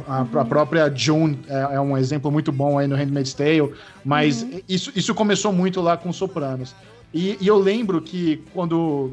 A, 0.09 0.23
a, 0.41 0.45
própria 0.45 0.91
June 0.93 1.39
é, 1.47 1.75
é, 1.75 1.81
um 1.81 1.97
exemplo 1.97 2.31
muito 2.31 2.51
bom 2.51 2.79
aí 2.79 2.87
no 2.89 2.97
Handmaid's 2.97 3.35
Tale, 3.35 3.75
mas 4.03 4.43
uhum. 4.43 4.61
isso, 4.67 4.91
isso 4.97 5.15
começou 5.15 5.53
muito 5.53 5.83
lá 5.83 5.99
com 5.99 6.11
Sopranos. 6.13 6.75
E, 7.13 7.37
e 7.39 7.47
eu 7.47 7.59
lembro 7.59 8.01
que 8.01 8.43
quando 8.55 9.13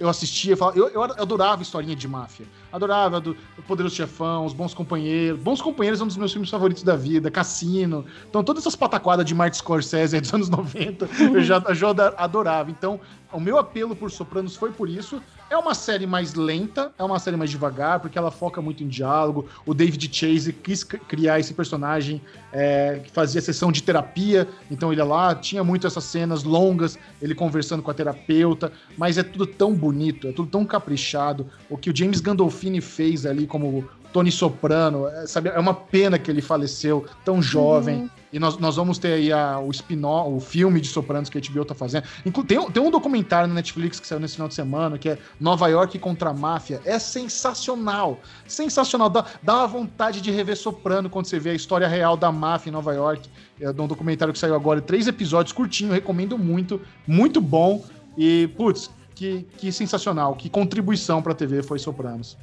eu 0.00 0.08
assistia, 0.08 0.56
eu, 0.74 0.88
eu 0.88 1.02
adorava 1.02 1.62
historinha 1.62 1.96
de 1.96 2.06
máfia. 2.06 2.46
Adorava 2.72 3.20
do 3.20 3.36
Poderoso 3.66 3.94
Chefão, 3.94 4.44
Os 4.44 4.52
Bons 4.52 4.74
Companheiros. 4.74 5.40
Bons 5.40 5.60
Companheiros 5.60 6.00
é 6.00 6.04
um 6.04 6.06
dos 6.06 6.16
meus 6.16 6.32
filmes 6.32 6.50
favoritos 6.50 6.82
da 6.82 6.96
vida, 6.96 7.30
Cassino. 7.30 8.04
Então, 8.28 8.44
todas 8.44 8.62
essas 8.62 8.76
pataquadas 8.76 9.24
de 9.24 9.34
Martin 9.34 9.58
Scorsese 9.58 10.20
dos 10.20 10.32
anos 10.32 10.48
90, 10.48 11.08
eu 11.20 11.42
já, 11.42 11.62
já 11.72 11.88
adorava. 12.16 12.70
Então, 12.70 13.00
o 13.32 13.40
meu 13.40 13.58
apelo 13.58 13.94
por 13.94 14.10
Sopranos 14.10 14.56
foi 14.56 14.72
por 14.72 14.88
isso. 14.88 15.22
É 15.50 15.56
uma 15.56 15.74
série 15.74 16.06
mais 16.06 16.34
lenta, 16.34 16.92
é 16.98 17.02
uma 17.02 17.18
série 17.18 17.36
mais 17.36 17.50
devagar, 17.50 18.00
porque 18.00 18.18
ela 18.18 18.30
foca 18.30 18.60
muito 18.60 18.82
em 18.82 18.88
diálogo. 18.88 19.46
O 19.64 19.72
David 19.74 20.10
Chase 20.12 20.52
quis 20.52 20.82
criar 20.84 21.38
esse 21.38 21.54
personagem 21.54 22.20
é, 22.52 23.00
que 23.04 23.10
fazia 23.10 23.40
sessão 23.40 23.72
de 23.72 23.82
terapia, 23.82 24.48
então 24.70 24.92
ele 24.92 25.00
ia 25.00 25.04
lá, 25.04 25.34
tinha 25.34 25.64
muito 25.64 25.86
essas 25.86 26.04
cenas 26.04 26.42
longas, 26.42 26.98
ele 27.20 27.34
conversando 27.34 27.82
com 27.82 27.90
a 27.90 27.94
terapeuta, 27.94 28.72
mas 28.96 29.18
é 29.18 29.22
tudo 29.22 29.46
tão 29.46 29.74
bonito, 29.74 30.28
é 30.28 30.32
tudo 30.32 30.50
tão 30.50 30.64
caprichado. 30.64 31.46
O 31.68 31.76
que 31.76 31.90
o 31.90 31.96
James 31.96 32.20
Gandolfini 32.20 32.80
fez 32.80 33.24
ali 33.24 33.46
como 33.46 33.88
Tony 34.12 34.32
Soprano, 34.32 35.06
é, 35.06 35.26
sabe, 35.26 35.50
é 35.50 35.58
uma 35.58 35.74
pena 35.74 36.18
que 36.18 36.30
ele 36.30 36.40
faleceu 36.42 37.06
tão 37.24 37.42
jovem. 37.42 38.02
Uhum. 38.02 38.10
E 38.32 38.38
nós, 38.38 38.58
nós 38.58 38.76
vamos 38.76 38.98
ter 38.98 39.14
aí 39.14 39.32
a, 39.32 39.58
o 39.58 39.70
spin-off, 39.70 40.30
o 40.30 40.40
filme 40.40 40.80
de 40.80 40.88
Sopranos 40.88 41.30
que 41.30 41.38
a 41.38 41.40
HBO 41.40 41.64
tá 41.64 41.74
fazendo. 41.74 42.04
Tem, 42.46 42.70
tem 42.70 42.82
um 42.82 42.90
documentário 42.90 43.48
na 43.48 43.54
Netflix 43.54 43.98
que 43.98 44.06
saiu 44.06 44.20
nesse 44.20 44.34
final 44.34 44.48
de 44.48 44.54
semana, 44.54 44.98
que 44.98 45.08
é 45.08 45.18
Nova 45.40 45.66
York 45.68 45.98
contra 45.98 46.30
a 46.30 46.34
Máfia. 46.34 46.80
É 46.84 46.98
sensacional. 46.98 48.20
Sensacional. 48.46 49.08
Dá, 49.08 49.24
dá 49.42 49.56
uma 49.56 49.66
vontade 49.66 50.20
de 50.20 50.30
rever 50.30 50.56
Soprano 50.56 51.08
quando 51.08 51.26
você 51.26 51.38
vê 51.38 51.50
a 51.50 51.54
história 51.54 51.88
real 51.88 52.16
da 52.16 52.30
máfia 52.30 52.68
em 52.68 52.72
Nova 52.72 52.92
York. 52.92 53.28
É 53.60 53.70
um 53.70 53.86
documentário 53.86 54.32
que 54.32 54.38
saiu 54.38 54.54
agora, 54.54 54.80
três 54.80 55.06
episódios, 55.06 55.52
curtinho, 55.52 55.92
recomendo 55.92 56.36
muito. 56.36 56.80
Muito 57.06 57.40
bom. 57.40 57.84
E, 58.16 58.48
putz, 58.56 58.90
que, 59.14 59.46
que 59.56 59.72
sensacional. 59.72 60.34
Que 60.34 60.50
contribuição 60.50 61.22
pra 61.22 61.34
TV 61.34 61.62
foi 61.62 61.78
Sopranos. 61.78 62.36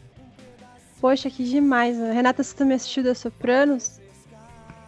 Poxa, 0.99 1.29
que 1.29 1.43
demais. 1.43 1.97
Renata, 1.97 2.43
você 2.43 2.55
também 2.55 2.75
assistiu 2.75 3.03
da 3.03 3.13
Sopranos? 3.13 3.99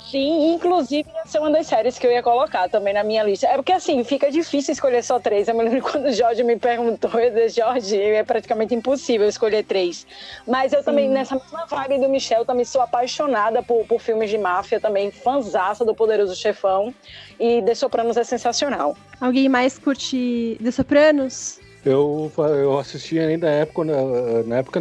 Sim, 0.09 0.53
inclusive 0.53 1.09
ia 1.13 1.25
ser 1.25 1.39
uma 1.39 1.51
das 1.51 1.67
séries 1.67 1.99
que 1.99 2.07
eu 2.07 2.11
ia 2.11 2.23
colocar 2.23 2.69
também 2.69 2.93
na 2.93 3.03
minha 3.03 3.23
lista. 3.23 3.45
É 3.47 3.55
porque 3.57 3.73
assim, 3.73 4.03
fica 4.05 4.31
difícil 4.31 4.71
escolher 4.71 5.03
só 5.03 5.19
três. 5.19 5.47
Eu 5.49 5.55
me 5.55 5.63
lembro 5.63 5.81
quando 5.91 6.05
o 6.05 6.11
Jorge 6.13 6.43
me 6.43 6.57
perguntou, 6.57 7.11
eu 7.19 7.33
disse, 7.33 7.59
Jorge, 7.59 7.99
é 7.99 8.23
praticamente 8.23 8.73
impossível 8.73 9.27
escolher 9.27 9.65
três. 9.65 10.07
Mas 10.47 10.71
eu 10.71 10.79
Sim. 10.79 10.85
também, 10.85 11.09
nessa 11.09 11.35
mesma 11.35 11.65
vibe 11.65 11.99
do 11.99 12.09
Michel, 12.09 12.45
também 12.45 12.63
sou 12.63 12.81
apaixonada 12.81 13.61
por, 13.61 13.85
por 13.85 13.99
filmes 13.99 14.29
de 14.29 14.37
máfia, 14.37 14.79
também 14.79 15.11
fanzaça 15.11 15.83
do 15.83 15.93
Poderoso 15.93 16.35
Chefão. 16.35 16.93
E 17.37 17.61
The 17.63 17.75
Sopranos 17.75 18.15
é 18.15 18.23
sensacional. 18.23 18.95
Alguém 19.19 19.49
mais 19.49 19.77
curte 19.77 20.57
The 20.63 20.71
Sopranos? 20.71 21.59
Eu, 21.85 22.31
eu 22.37 22.79
assisti 22.79 23.19
ainda 23.19 23.47
na 23.47 23.53
época, 23.53 23.83
na, 23.83 24.43
na 24.43 24.55
época 24.57 24.79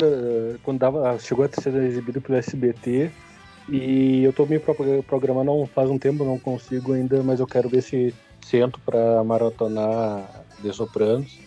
quando 0.62 0.78
dava, 0.78 1.18
chegou 1.18 1.44
a 1.44 1.60
ser 1.60 1.74
exibido 1.74 2.20
pelo 2.20 2.38
SBT. 2.38 3.10
E 3.68 4.22
eu 4.22 4.32
tô 4.32 4.46
me 4.46 4.58
programando 4.58 5.44
não 5.44 5.66
faz 5.66 5.90
um 5.90 5.98
tempo, 5.98 6.24
não 6.24 6.38
consigo 6.38 6.92
ainda, 6.92 7.22
mas 7.22 7.40
eu 7.40 7.46
quero 7.46 7.68
ver 7.68 7.82
se 7.82 8.14
sento 8.44 8.78
para 8.80 9.24
maratonar 9.24 10.44
The 10.62 10.72
Sopranos. 10.72 11.38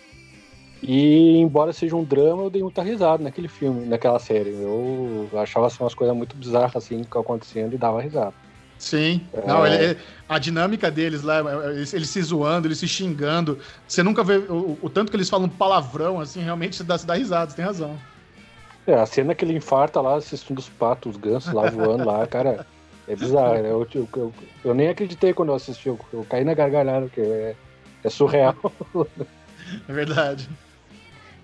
E 0.81 1.37
embora 1.37 1.73
seja 1.73 1.95
um 1.95 2.03
drama, 2.03 2.43
eu 2.43 2.49
dei 2.49 2.61
muita 2.61 2.81
risada 2.81 3.23
naquele 3.23 3.47
filme, 3.47 3.85
naquela 3.85 4.19
série. 4.19 4.49
Eu 4.49 5.29
achava 5.33 5.67
assim, 5.67 5.83
umas 5.83 5.93
coisas 5.93 6.15
muito 6.15 6.35
bizarras 6.35 6.75
assim 6.75 7.03
que 7.03 7.17
acontecendo 7.17 7.73
e 7.73 7.77
dava 7.77 8.01
risada. 8.01 8.33
Sim. 8.77 9.27
É... 9.33 9.45
Não, 9.45 9.67
ele, 9.67 9.97
a 10.27 10.39
dinâmica 10.39 10.89
deles 10.89 11.21
lá, 11.21 11.39
eles, 11.71 11.93
eles, 11.93 12.09
se 12.09 12.21
zoando, 12.21 12.67
eles 12.67 12.77
se 12.77 12.87
xingando. 12.87 13.59
Você 13.85 14.01
nunca 14.01 14.23
vê 14.23 14.37
o, 14.37 14.77
o 14.81 14.89
tanto 14.89 15.09
que 15.11 15.17
eles 15.17 15.29
falam 15.29 15.49
palavrão, 15.49 16.19
assim, 16.19 16.41
realmente 16.41 16.77
você 16.77 16.83
dá, 16.83 16.97
você 16.97 17.05
dá 17.05 17.13
risada, 17.15 17.51
você 17.51 17.57
tem 17.57 17.65
razão. 17.65 17.97
É, 18.89 18.95
a 18.95 19.05
cena 19.05 19.35
que 19.35 19.45
ele 19.45 19.55
infarta 19.55 20.01
lá, 20.01 20.15
assistindo 20.15 20.57
os 20.57 20.67
patos, 20.67 21.11
os 21.11 21.21
gansos 21.21 21.53
lá 21.53 21.69
voando 21.69 22.05
lá, 22.05 22.25
cara, 22.25 22.65
é 23.07 23.15
bizarro. 23.15 23.61
Né? 23.61 23.69
Eu, 23.69 23.87
eu, 23.93 24.09
eu, 24.15 24.33
eu, 24.65 24.73
nem 24.73 24.89
acreditei 24.89 25.31
quando 25.31 25.49
eu 25.49 25.55
assisti, 25.55 25.87
eu, 25.87 25.99
eu 26.11 26.25
caí 26.27 26.43
na 26.43 26.55
gargalhada, 26.55 27.05
porque 27.05 27.21
é, 27.21 27.55
é 28.03 28.09
surreal. 28.09 28.55
É 29.87 29.93
verdade. 29.93 30.49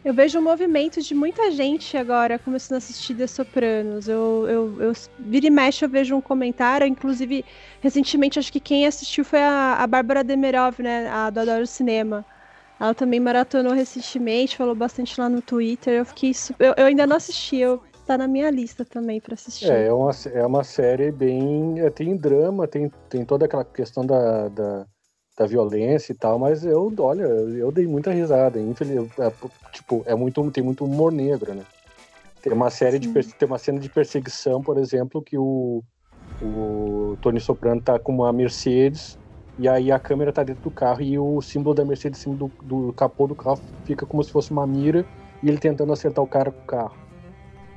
Eu 0.04 0.12
vejo 0.12 0.40
um 0.40 0.42
movimento 0.42 1.00
de 1.00 1.14
muita 1.14 1.52
gente 1.52 1.96
agora 1.96 2.40
começando 2.40 2.76
a 2.76 2.78
assistir 2.78 3.14
The 3.14 3.28
Sopranos. 3.28 4.08
Eu, 4.08 4.48
eu, 4.48 4.82
eu 4.82 4.94
vira 5.20 5.46
e 5.46 5.50
mexe, 5.52 5.86
eu 5.86 5.90
vejo 5.90 6.16
um 6.16 6.22
comentário. 6.22 6.88
Inclusive, 6.88 7.46
recentemente, 7.82 8.40
acho 8.40 8.52
que 8.52 8.60
quem 8.60 8.88
assistiu 8.88 9.24
foi 9.24 9.42
a, 9.42 9.76
a 9.80 9.86
Bárbara 9.86 10.24
Demerov, 10.24 10.80
né? 10.80 11.08
A 11.10 11.30
do 11.30 11.40
Adoro 11.40 11.68
Cinema. 11.68 12.26
Ela 12.80 12.94
também 12.94 13.20
maratonou 13.20 13.74
recentemente, 13.74 14.58
falou 14.58 14.76
bastante 14.76 15.20
lá 15.20 15.30
no 15.30 15.42
Twitter. 15.42 15.94
Eu 15.94 16.06
fiquei. 16.06 16.32
Eu, 16.60 16.74
eu 16.78 16.86
ainda 16.86 17.08
não 17.08 17.16
assisti, 17.16 17.58
eu 17.58 17.82
tá 18.06 18.18
na 18.18 18.28
minha 18.28 18.50
lista 18.52 18.86
também 18.86 19.20
para 19.20 19.34
assistir. 19.34 19.70
É, 19.72 19.88
é 19.88 19.94
uma, 19.94 20.12
é 20.34 20.46
uma 20.46 20.64
série 20.64 21.12
bem. 21.12 21.80
É, 21.80 21.90
tem 21.90 22.16
drama, 22.16 22.68
tem, 22.68 22.92
tem 23.10 23.26
toda 23.26 23.46
aquela 23.46 23.66
questão 23.66 24.06
da, 24.06 24.48
da, 24.50 24.86
da 25.38 25.46
violência 25.46 26.12
e 26.12 26.16
tal, 26.16 26.38
mas 26.38 26.66
eu, 26.66 26.94
olha, 27.00 27.24
eu 27.24 27.72
dei 27.72 27.88
muita 27.88 28.12
risada. 28.12 28.60
Infeliz, 28.60 29.10
é, 29.20 29.32
tipo, 29.72 30.04
é 30.06 30.14
muito, 30.14 30.52
tem 30.52 30.64
muito 30.64 30.86
humor 30.86 31.12
negro, 31.12 31.54
né? 31.54 31.64
Tem 32.42 32.54
uma 32.54 32.70
série 32.70 33.02
Sim. 33.02 33.12
de 33.12 33.34
tem 33.34 33.48
uma 33.48 33.58
cena 33.58 33.80
de 33.80 33.90
perseguição, 33.90 34.62
por 34.62 34.78
exemplo, 34.78 35.22
que 35.22 35.36
o, 35.38 35.82
o 36.44 37.18
Tony 37.22 37.40
Soprano 37.40 37.82
tá 37.82 37.98
com 37.98 38.14
uma 38.14 38.32
Mercedes 38.32 39.18
e 39.58 39.68
aí 39.68 39.92
a 39.92 40.00
câmera 40.00 40.34
tá 40.34 40.44
dentro 40.44 40.64
do 40.64 40.72
carro 40.72 41.02
e 41.02 41.18
o 41.18 41.42
símbolo 41.42 41.76
da 41.76 41.86
Mercedes, 41.86 42.20
símbolo 42.20 42.52
do, 42.62 42.88
do 42.88 42.94
capô 42.94 43.26
do 43.26 43.36
carro, 43.36 43.60
fica 43.86 44.06
como 44.06 44.24
se 44.24 44.32
fosse 44.32 44.52
uma 44.52 44.68
mira 44.68 45.06
e 45.42 45.48
ele 45.48 45.58
tentando 45.58 45.94
acertar 45.94 46.24
o 46.24 46.28
cara 46.28 46.52
com 46.52 46.62
o 46.62 46.66
carro. 46.66 46.96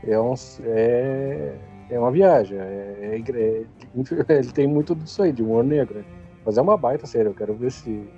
É, 0.05 0.19
um, 0.19 0.35
é, 0.65 1.55
é 1.91 1.99
uma 1.99 2.11
viagem. 2.11 2.59
É, 2.59 2.63
é, 2.63 3.23
é 3.31 3.65
ele 4.39 4.53
tem 4.53 4.67
muito 4.67 4.95
disso 4.95 5.23
aí, 5.23 5.33
de 5.33 5.43
humor 5.43 5.65
negro. 5.65 5.99
Né? 5.99 6.05
Mas 6.45 6.59
é 6.59 6.63
uma 6.63 6.77
baita 6.77 7.07
série, 7.07 7.29
eu 7.29 7.35
quero 7.35 7.55
ver 7.55 7.71
se. 7.71 8.09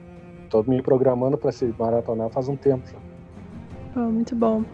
Tô 0.49 0.65
me 0.65 0.83
programando 0.83 1.39
para 1.39 1.53
se 1.53 1.73
maratonar 1.79 2.29
faz 2.31 2.49
um 2.49 2.57
tempo 2.57 2.83
já. 2.85 4.01
muito 4.01 4.35
bom. 4.35 4.65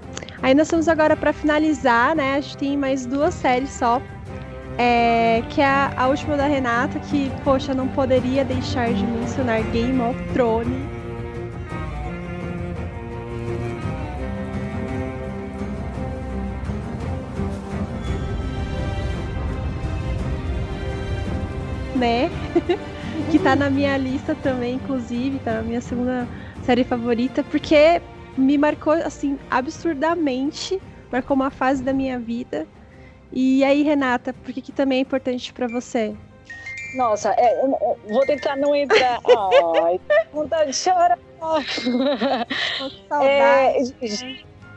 Aí 0.41 0.55
nós 0.55 0.69
estamos 0.69 0.89
agora 0.89 1.15
para 1.15 1.35
finalizar, 1.35 2.17
né? 2.17 2.37
A 2.37 2.41
gente 2.41 2.57
tem 2.57 2.77
mais 2.79 3.05
duas 3.05 3.35
séries 3.35 3.71
só. 3.71 4.01
É, 4.79 5.43
que 5.49 5.63
é 5.63 5.91
a, 5.97 6.07
última 6.07 6.37
da 6.37 6.47
Renata, 6.47 6.99
que, 6.99 7.31
poxa, 7.43 7.73
não 7.73 7.89
poderia 7.89 8.45
deixar 8.45 8.93
de 8.93 9.07
mencionar 9.07 9.63
Game 9.71 10.01
of 10.03 10.23
Thrones. 10.35 10.69
Né? 21.95 22.31
que 23.31 23.39
tá 23.39 23.57
na 23.57 23.71
minha 23.71 23.97
lista 23.97 24.35
também, 24.35 24.75
inclusive, 24.75 25.39
tá 25.39 25.55
na 25.55 25.63
minha 25.63 25.81
segunda 25.81 26.29
série 26.63 26.85
favorita, 26.85 27.43
porque 27.45 28.03
me 28.37 28.59
marcou, 28.59 28.93
assim, 28.93 29.39
absurdamente, 29.51 30.79
marcou 31.11 31.35
uma 31.35 31.51
fase 31.51 31.83
da 31.83 31.95
minha 31.95 32.19
vida. 32.19 32.67
E 33.39 33.63
aí, 33.63 33.83
Renata, 33.83 34.33
por 34.33 34.51
que, 34.51 34.63
que 34.63 34.73
também 34.73 34.97
é 34.97 35.03
importante 35.03 35.53
para 35.53 35.67
você? 35.67 36.17
Nossa, 36.95 37.35
é, 37.37 37.61
vou 38.09 38.25
tentar 38.25 38.57
não 38.57 38.75
entrar. 38.75 39.21
Ai, 39.85 40.01
vontade 40.33 40.71
de 40.71 40.77
chorar. 40.79 41.19
É, 43.23 43.75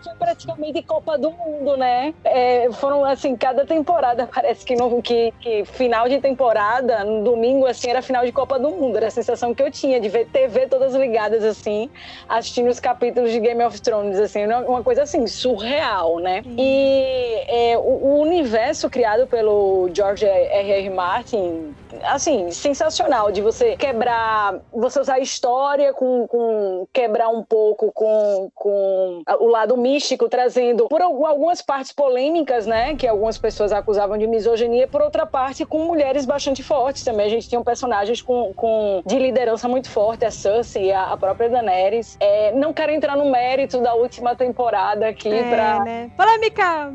foi 0.03 0.08
praticamente 0.19 0.83
Copa 0.83 1.17
do 1.17 1.31
Mundo, 1.31 1.77
né? 1.77 2.13
É, 2.23 2.69
foram 2.73 3.05
assim, 3.05 3.35
cada 3.35 3.65
temporada 3.65 4.27
parece 4.33 4.65
que, 4.65 4.75
que, 5.01 5.33
que 5.39 5.65
final 5.65 6.09
de 6.09 6.19
temporada, 6.19 7.03
no 7.03 7.23
domingo, 7.23 7.65
assim, 7.65 7.89
era 7.89 8.01
final 8.01 8.25
de 8.25 8.31
Copa 8.31 8.59
do 8.59 8.69
Mundo. 8.69 8.97
Era 8.97 9.07
a 9.07 9.11
sensação 9.11 9.53
que 9.53 9.63
eu 9.63 9.71
tinha 9.71 9.99
de 9.99 10.09
ver 10.09 10.27
TV 10.27 10.67
todas 10.67 10.93
ligadas, 10.93 11.43
assim, 11.43 11.89
assistindo 12.27 12.69
os 12.69 12.79
capítulos 12.79 13.31
de 13.31 13.39
Game 13.39 13.63
of 13.63 13.81
Thrones, 13.81 14.19
assim, 14.19 14.45
uma 14.45 14.83
coisa 14.83 15.03
assim, 15.03 15.25
surreal, 15.25 16.19
né? 16.19 16.43
E 16.57 17.43
é, 17.47 17.77
o, 17.77 17.81
o, 17.81 18.19
universo 18.19 18.89
criado 18.89 19.25
pelo 19.27 19.89
George 19.93 20.25
R. 20.25 20.71
R. 20.71 20.89
Martin, 20.89 21.73
assim, 22.03 22.51
sensacional, 22.51 23.31
de 23.31 23.41
você 23.41 23.77
quebrar, 23.77 24.59
você 24.73 24.99
usar 24.99 25.15
a 25.15 25.19
história 25.19 25.93
com, 25.93 26.27
com 26.27 26.87
quebrar 26.91 27.29
um 27.29 27.43
pouco 27.43 27.91
com, 27.91 28.51
com 28.53 29.23
o 29.39 29.47
lado 29.47 29.77
místico, 29.77 30.08
trazendo 30.17 30.87
por 30.87 31.01
algumas 31.01 31.61
partes 31.61 31.91
polêmicas, 31.91 32.65
né? 32.65 32.95
Que 32.95 33.07
algumas 33.07 33.37
pessoas 33.37 33.71
acusavam 33.71 34.17
de 34.17 34.27
misoginia, 34.27 34.87
por 34.87 35.01
outra 35.01 35.25
parte, 35.25 35.65
com 35.65 35.85
mulheres 35.85 36.25
bastante 36.25 36.63
fortes 36.63 37.03
também. 37.03 37.25
A 37.25 37.29
gente 37.29 37.49
tinha 37.49 37.61
personagens 37.61 38.21
com, 38.21 38.53
com 38.53 39.01
de 39.05 39.17
liderança 39.17 39.67
muito 39.67 39.89
forte, 39.89 40.25
a 40.25 40.31
Cersei, 40.31 40.91
a, 40.91 41.11
a 41.11 41.17
própria 41.17 41.49
Daenerys. 41.49 42.17
É, 42.19 42.51
não 42.53 42.73
quero 42.73 42.91
entrar 42.91 43.15
no 43.15 43.29
mérito 43.29 43.79
da 43.81 43.93
última 43.93 44.35
temporada 44.35 45.07
aqui 45.07 45.29
é, 45.29 45.49
para. 45.49 45.83
Né? 45.83 46.11
Polêmica! 46.15 46.91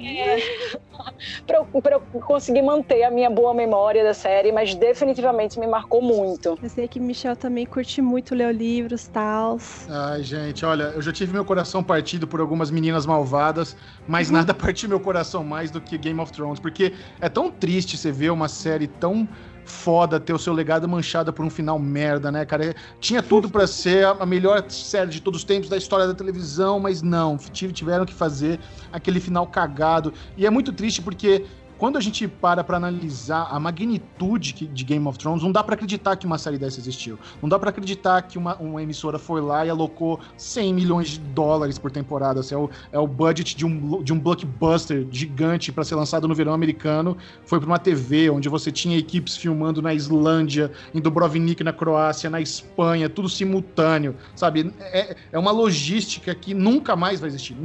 É, 0.00 0.78
para 1.46 1.58
eu, 1.58 1.68
eu 1.72 2.20
conseguir 2.20 2.62
manter 2.62 3.02
a 3.04 3.10
minha 3.10 3.30
boa 3.30 3.54
memória 3.54 4.02
da 4.04 4.14
série, 4.14 4.52
mas 4.52 4.74
definitivamente 4.74 5.58
me 5.58 5.66
marcou 5.66 6.02
muito. 6.02 6.56
Eu 6.62 6.68
sei 6.68 6.88
que 6.88 7.00
Michel 7.00 7.36
também 7.36 7.66
curte 7.66 8.00
muito 8.02 8.34
ler 8.34 8.54
livros 8.54 9.04
e 9.04 9.10
tal. 9.10 9.58
Ai, 9.88 10.22
gente, 10.22 10.64
olha, 10.64 10.84
eu 10.84 11.02
já 11.02 11.12
tive 11.12 11.32
meu 11.32 11.44
coração 11.44 11.82
partido 11.82 12.26
por 12.26 12.40
algumas 12.40 12.70
meninas 12.70 13.06
malvadas, 13.06 13.76
mas 14.06 14.28
uhum. 14.28 14.36
nada 14.36 14.52
partiu 14.54 14.88
meu 14.88 15.00
coração 15.00 15.44
mais 15.44 15.70
do 15.70 15.80
que 15.80 15.96
Game 15.98 16.20
of 16.20 16.32
Thrones, 16.32 16.60
porque 16.60 16.94
é 17.20 17.28
tão 17.28 17.50
triste 17.50 17.96
você 17.96 18.12
ver 18.12 18.30
uma 18.30 18.48
série 18.48 18.86
tão 18.86 19.28
foda 19.68 20.18
ter 20.18 20.32
o 20.32 20.38
seu 20.38 20.52
legado 20.52 20.88
manchado 20.88 21.32
por 21.32 21.44
um 21.44 21.50
final 21.50 21.78
merda, 21.78 22.32
né, 22.32 22.44
cara? 22.44 22.74
Tinha 23.00 23.22
tudo 23.22 23.48
para 23.48 23.66
ser 23.66 24.06
a 24.06 24.26
melhor 24.26 24.68
série 24.70 25.10
de 25.10 25.20
todos 25.20 25.40
os 25.40 25.44
tempos 25.44 25.68
da 25.68 25.76
história 25.76 26.06
da 26.06 26.14
televisão, 26.14 26.80
mas 26.80 27.02
não, 27.02 27.36
tiveram 27.36 28.04
que 28.04 28.14
fazer 28.14 28.58
aquele 28.92 29.20
final 29.20 29.46
cagado. 29.46 30.12
E 30.36 30.46
é 30.46 30.50
muito 30.50 30.72
triste 30.72 31.02
porque 31.02 31.44
quando 31.78 31.96
a 31.96 32.00
gente 32.00 32.26
para 32.26 32.64
para 32.64 32.76
analisar 32.76 33.48
a 33.50 33.58
magnitude 33.60 34.52
de 34.52 34.84
Game 34.84 35.06
of 35.06 35.16
Thrones, 35.16 35.42
não 35.42 35.52
dá 35.52 35.62
para 35.62 35.74
acreditar 35.74 36.16
que 36.16 36.26
uma 36.26 36.36
série 36.36 36.58
dessa 36.58 36.80
existiu. 36.80 37.18
Não 37.40 37.48
dá 37.48 37.58
para 37.58 37.70
acreditar 37.70 38.20
que 38.22 38.36
uma, 38.36 38.56
uma, 38.56 38.82
emissora 38.82 39.18
foi 39.18 39.40
lá 39.40 39.64
e 39.64 39.70
alocou 39.70 40.18
100 40.36 40.74
milhões 40.74 41.08
de 41.10 41.20
dólares 41.20 41.78
por 41.78 41.90
temporada. 41.90 42.40
Assim, 42.40 42.54
é, 42.54 42.58
o, 42.58 42.68
é 42.90 42.98
o 42.98 43.06
budget 43.06 43.56
de 43.56 43.64
um, 43.64 44.02
de 44.02 44.12
um 44.12 44.18
blockbuster 44.18 45.06
gigante 45.10 45.70
para 45.70 45.84
ser 45.84 45.94
lançado 45.94 46.26
no 46.26 46.34
verão 46.34 46.52
americano. 46.52 47.16
Foi 47.46 47.60
para 47.60 47.66
uma 47.66 47.78
TV 47.78 48.28
onde 48.28 48.48
você 48.48 48.72
tinha 48.72 48.98
equipes 48.98 49.36
filmando 49.36 49.80
na 49.80 49.94
Islândia, 49.94 50.72
em 50.92 51.00
Dubrovnik, 51.00 51.62
na 51.62 51.72
Croácia, 51.72 52.28
na 52.28 52.40
Espanha, 52.40 53.08
tudo 53.08 53.28
simultâneo, 53.28 54.16
sabe? 54.34 54.74
É, 54.80 55.16
é 55.30 55.38
uma 55.38 55.52
logística 55.52 56.34
que 56.34 56.52
nunca 56.54 56.96
mais 56.96 57.20
vai 57.20 57.28
existir. 57.28 57.56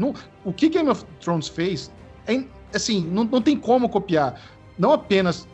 o 0.45 0.53
que 0.53 0.69
Game 0.69 0.90
of 0.90 1.03
Thrones 1.19 1.48
fez 1.48 1.91
é 2.27 2.34
assim, 2.74 3.02
não, 3.02 3.24
não 3.24 3.41
tem 3.41 3.58
como 3.58 3.90
copiar 3.90 4.40
não 4.78 4.91
apenas 4.91 5.48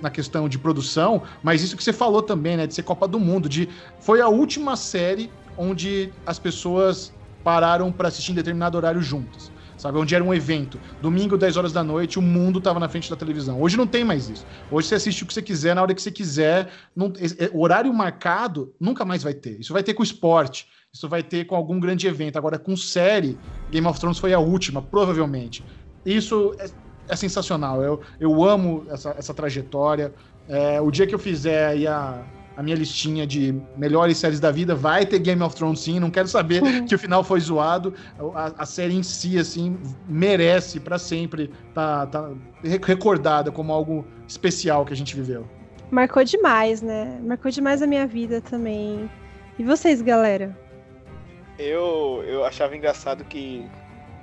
na, 0.00 0.10
questão 0.10 0.48
de 0.48 0.58
produção, 0.58 1.22
mas 1.42 1.62
isso 1.62 1.76
que 1.76 1.84
você 1.84 1.92
falou 1.92 2.22
também, 2.22 2.56
né, 2.56 2.66
de 2.66 2.74
ser 2.74 2.82
Copa 2.82 3.06
do 3.06 3.20
Mundo, 3.20 3.48
de 3.48 3.68
foi 4.00 4.20
a 4.20 4.28
última 4.28 4.76
série 4.76 5.30
onde 5.56 6.12
as 6.26 6.38
pessoas 6.38 7.12
pararam 7.42 7.92
para 7.92 8.08
assistir 8.08 8.32
em 8.32 8.34
determinado 8.34 8.76
horário 8.76 9.02
juntas. 9.02 9.52
sabe? 9.76 9.98
Onde 9.98 10.14
era 10.14 10.24
um 10.24 10.32
evento. 10.32 10.80
Domingo, 11.02 11.36
10 11.36 11.56
horas 11.56 11.72
da 11.72 11.84
noite, 11.84 12.18
o 12.18 12.22
mundo 12.22 12.60
tava 12.60 12.80
na 12.80 12.88
frente 12.88 13.10
da 13.10 13.16
televisão. 13.16 13.60
Hoje 13.60 13.76
não 13.76 13.86
tem 13.86 14.02
mais 14.02 14.30
isso. 14.30 14.46
Hoje 14.70 14.88
você 14.88 14.94
assiste 14.94 15.24
o 15.24 15.26
que 15.26 15.34
você 15.34 15.42
quiser, 15.42 15.74
na 15.74 15.82
hora 15.82 15.92
que 15.92 16.00
você 16.00 16.10
quiser. 16.10 16.70
Não, 16.96 17.12
é, 17.18 17.44
é, 17.44 17.50
horário 17.52 17.92
marcado 17.92 18.72
nunca 18.80 19.04
mais 19.04 19.22
vai 19.22 19.34
ter. 19.34 19.60
Isso 19.60 19.72
vai 19.72 19.82
ter 19.82 19.92
com 19.92 20.02
esporte. 20.02 20.68
Isso 20.92 21.08
vai 21.08 21.22
ter 21.22 21.44
com 21.44 21.56
algum 21.56 21.78
grande 21.78 22.06
evento. 22.06 22.38
Agora, 22.38 22.58
com 22.58 22.76
série, 22.76 23.36
Game 23.70 23.86
of 23.86 23.98
Thrones 24.00 24.18
foi 24.18 24.32
a 24.32 24.38
última, 24.38 24.80
provavelmente. 24.80 25.64
Isso 26.04 26.54
é, 26.58 26.66
é 27.08 27.16
sensacional. 27.16 27.82
Eu, 27.82 28.00
eu 28.20 28.44
amo 28.44 28.86
essa, 28.90 29.14
essa 29.18 29.34
trajetória. 29.34 30.12
É, 30.48 30.80
o 30.80 30.90
dia 30.90 31.06
que 31.06 31.14
eu 31.14 31.18
fizer 31.18 31.66
aí 31.66 31.86
a, 31.86 32.22
a 32.56 32.62
minha 32.62 32.76
listinha 32.76 33.26
de 33.26 33.54
melhores 33.76 34.18
séries 34.18 34.38
da 34.38 34.50
vida, 34.50 34.74
vai 34.74 35.06
ter 35.06 35.18
Game 35.18 35.42
of 35.42 35.54
Thrones 35.56 35.80
sim. 35.80 35.98
Não 35.98 36.10
quero 36.10 36.28
saber 36.28 36.62
uhum. 36.62 36.86
que 36.86 36.94
o 36.94 36.98
final 36.98 37.24
foi 37.24 37.40
zoado. 37.40 37.94
A, 38.34 38.52
a 38.58 38.66
série 38.66 38.94
em 38.94 39.02
si, 39.02 39.38
assim, 39.38 39.78
merece 40.08 40.78
para 40.78 40.98
sempre 40.98 41.50
tá, 41.72 42.06
tá 42.06 42.30
recordada 42.62 43.50
como 43.50 43.72
algo 43.72 44.06
especial 44.28 44.84
que 44.84 44.92
a 44.92 44.96
gente 44.96 45.14
viveu. 45.16 45.46
Marcou 45.90 46.24
demais, 46.24 46.82
né? 46.82 47.20
Marcou 47.22 47.50
demais 47.50 47.82
a 47.82 47.86
minha 47.86 48.06
vida 48.06 48.40
também. 48.40 49.08
E 49.58 49.64
vocês, 49.64 50.02
galera? 50.02 50.64
eu, 51.58 52.24
eu 52.26 52.44
achava 52.44 52.76
engraçado 52.76 53.24
que 53.24 53.64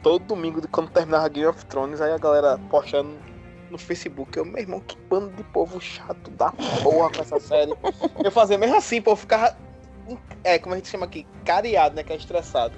todo 0.02 0.26
domingo, 0.26 0.61
quando 0.69 0.90
terminava 0.90 1.28
Game 1.30 1.48
of 1.48 1.65
Thrones, 1.65 2.02
aí 2.02 2.11
a 2.11 2.18
galera 2.18 2.60
postando 2.69 3.18
no 3.69 3.78
Facebook. 3.78 4.38
Eu, 4.38 4.45
meu 4.45 4.60
irmão, 4.60 4.80
que 4.82 4.98
bando 5.10 5.30
de 5.32 5.44
povo 5.44 5.80
chato 5.80 6.30
da 6.32 6.52
porra 6.84 7.10
com 7.10 7.22
essa 7.22 7.40
série. 7.40 7.73
Eu 8.23 8.32
fazia 8.32 8.57
mesmo 8.57 8.76
assim, 8.76 9.02
pô, 9.02 9.15
ficava. 9.15 9.56
É, 10.44 10.60
como 10.60 10.76
a 10.76 10.78
gente 10.78 10.90
chama 10.90 11.06
aqui, 11.06 11.26
careado, 11.45 11.95
né? 11.95 12.03
Que 12.03 12.14
é 12.14 12.15
estressado. 12.15 12.73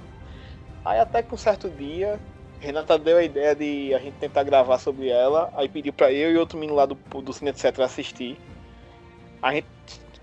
Aí 0.84 1.00
até 1.00 1.22
que 1.22 1.34
um 1.34 1.38
certo 1.38 1.68
dia, 1.68 2.20
Renata 2.60 2.98
deu 2.98 3.16
a 3.16 3.22
ideia 3.22 3.54
de 3.54 3.92
a 3.94 3.98
gente 3.98 4.14
tentar 4.14 4.44
gravar 4.44 4.78
sobre 4.78 5.08
ela. 5.08 5.52
Aí 5.56 5.68
pediu 5.68 5.92
pra 5.92 6.12
eu 6.12 6.30
e 6.30 6.36
outro 6.36 6.58
menino 6.58 6.76
lá 6.76 6.86
do, 6.86 6.94
do 6.94 7.32
Cine 7.32 7.50
Etc 7.50 7.78
assistir. 7.80 8.38
A 9.42 9.52
gente 9.52 9.66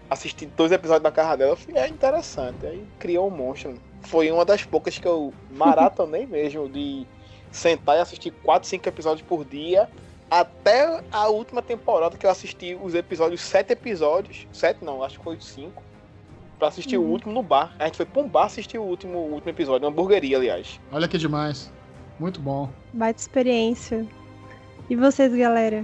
assistiu 0.10 0.50
dois 0.56 0.72
episódios 0.72 1.04
da 1.04 1.12
carra 1.12 1.36
dela. 1.36 1.52
Eu 1.52 1.58
falei, 1.58 1.82
é 1.82 1.88
interessante. 1.88 2.66
Aí 2.66 2.86
criou 3.00 3.28
um 3.28 3.32
monstro 3.36 3.76
foi 4.02 4.32
uma 4.32 4.46
das 4.46 4.64
poucas 4.64 4.98
que 4.98 5.08
eu 5.08 5.34
maratonei 5.52 6.26
mesmo, 6.28 6.68
de 6.68 7.06
sentar 7.52 7.98
e 7.98 8.00
assistir 8.00 8.32
4, 8.44 8.68
5 8.68 8.90
episódios 8.90 9.28
por 9.28 9.44
dia, 9.44 9.90
até 10.30 11.04
a 11.12 11.28
última 11.28 11.62
temporada 11.62 12.18
que 12.18 12.26
eu 12.26 12.30
assisti 12.30 12.78
os 12.82 12.96
episódios, 12.96 13.42
7 13.42 13.74
episódios, 13.74 14.48
7 14.52 14.84
não, 14.84 15.04
acho 15.04 15.18
que 15.18 15.24
foi 15.24 15.38
5, 15.40 15.84
pra 16.58 16.70
assistir 16.70 16.98
uhum. 16.98 17.06
o 17.06 17.10
último 17.10 17.34
no 17.34 17.44
bar. 17.44 17.76
A 17.80 17.86
gente 17.86 17.98
foi 17.98 18.06
pra 18.06 18.22
um 18.22 18.28
bar 18.28 18.46
assistir 18.46 18.78
o 18.78 18.84
último, 18.84 19.18
o 19.18 19.34
último 19.34 19.50
episódio, 19.50 19.88
uma 19.88 19.92
hamburgueria, 19.92 20.38
aliás. 20.38 20.80
Olha 20.92 21.08
que 21.08 21.18
demais. 21.18 21.72
Muito 22.20 22.40
bom. 22.40 22.70
Baita 22.94 23.20
experiência. 23.20 24.08
E 24.90 24.96
vocês, 24.96 25.34
galera? 25.34 25.84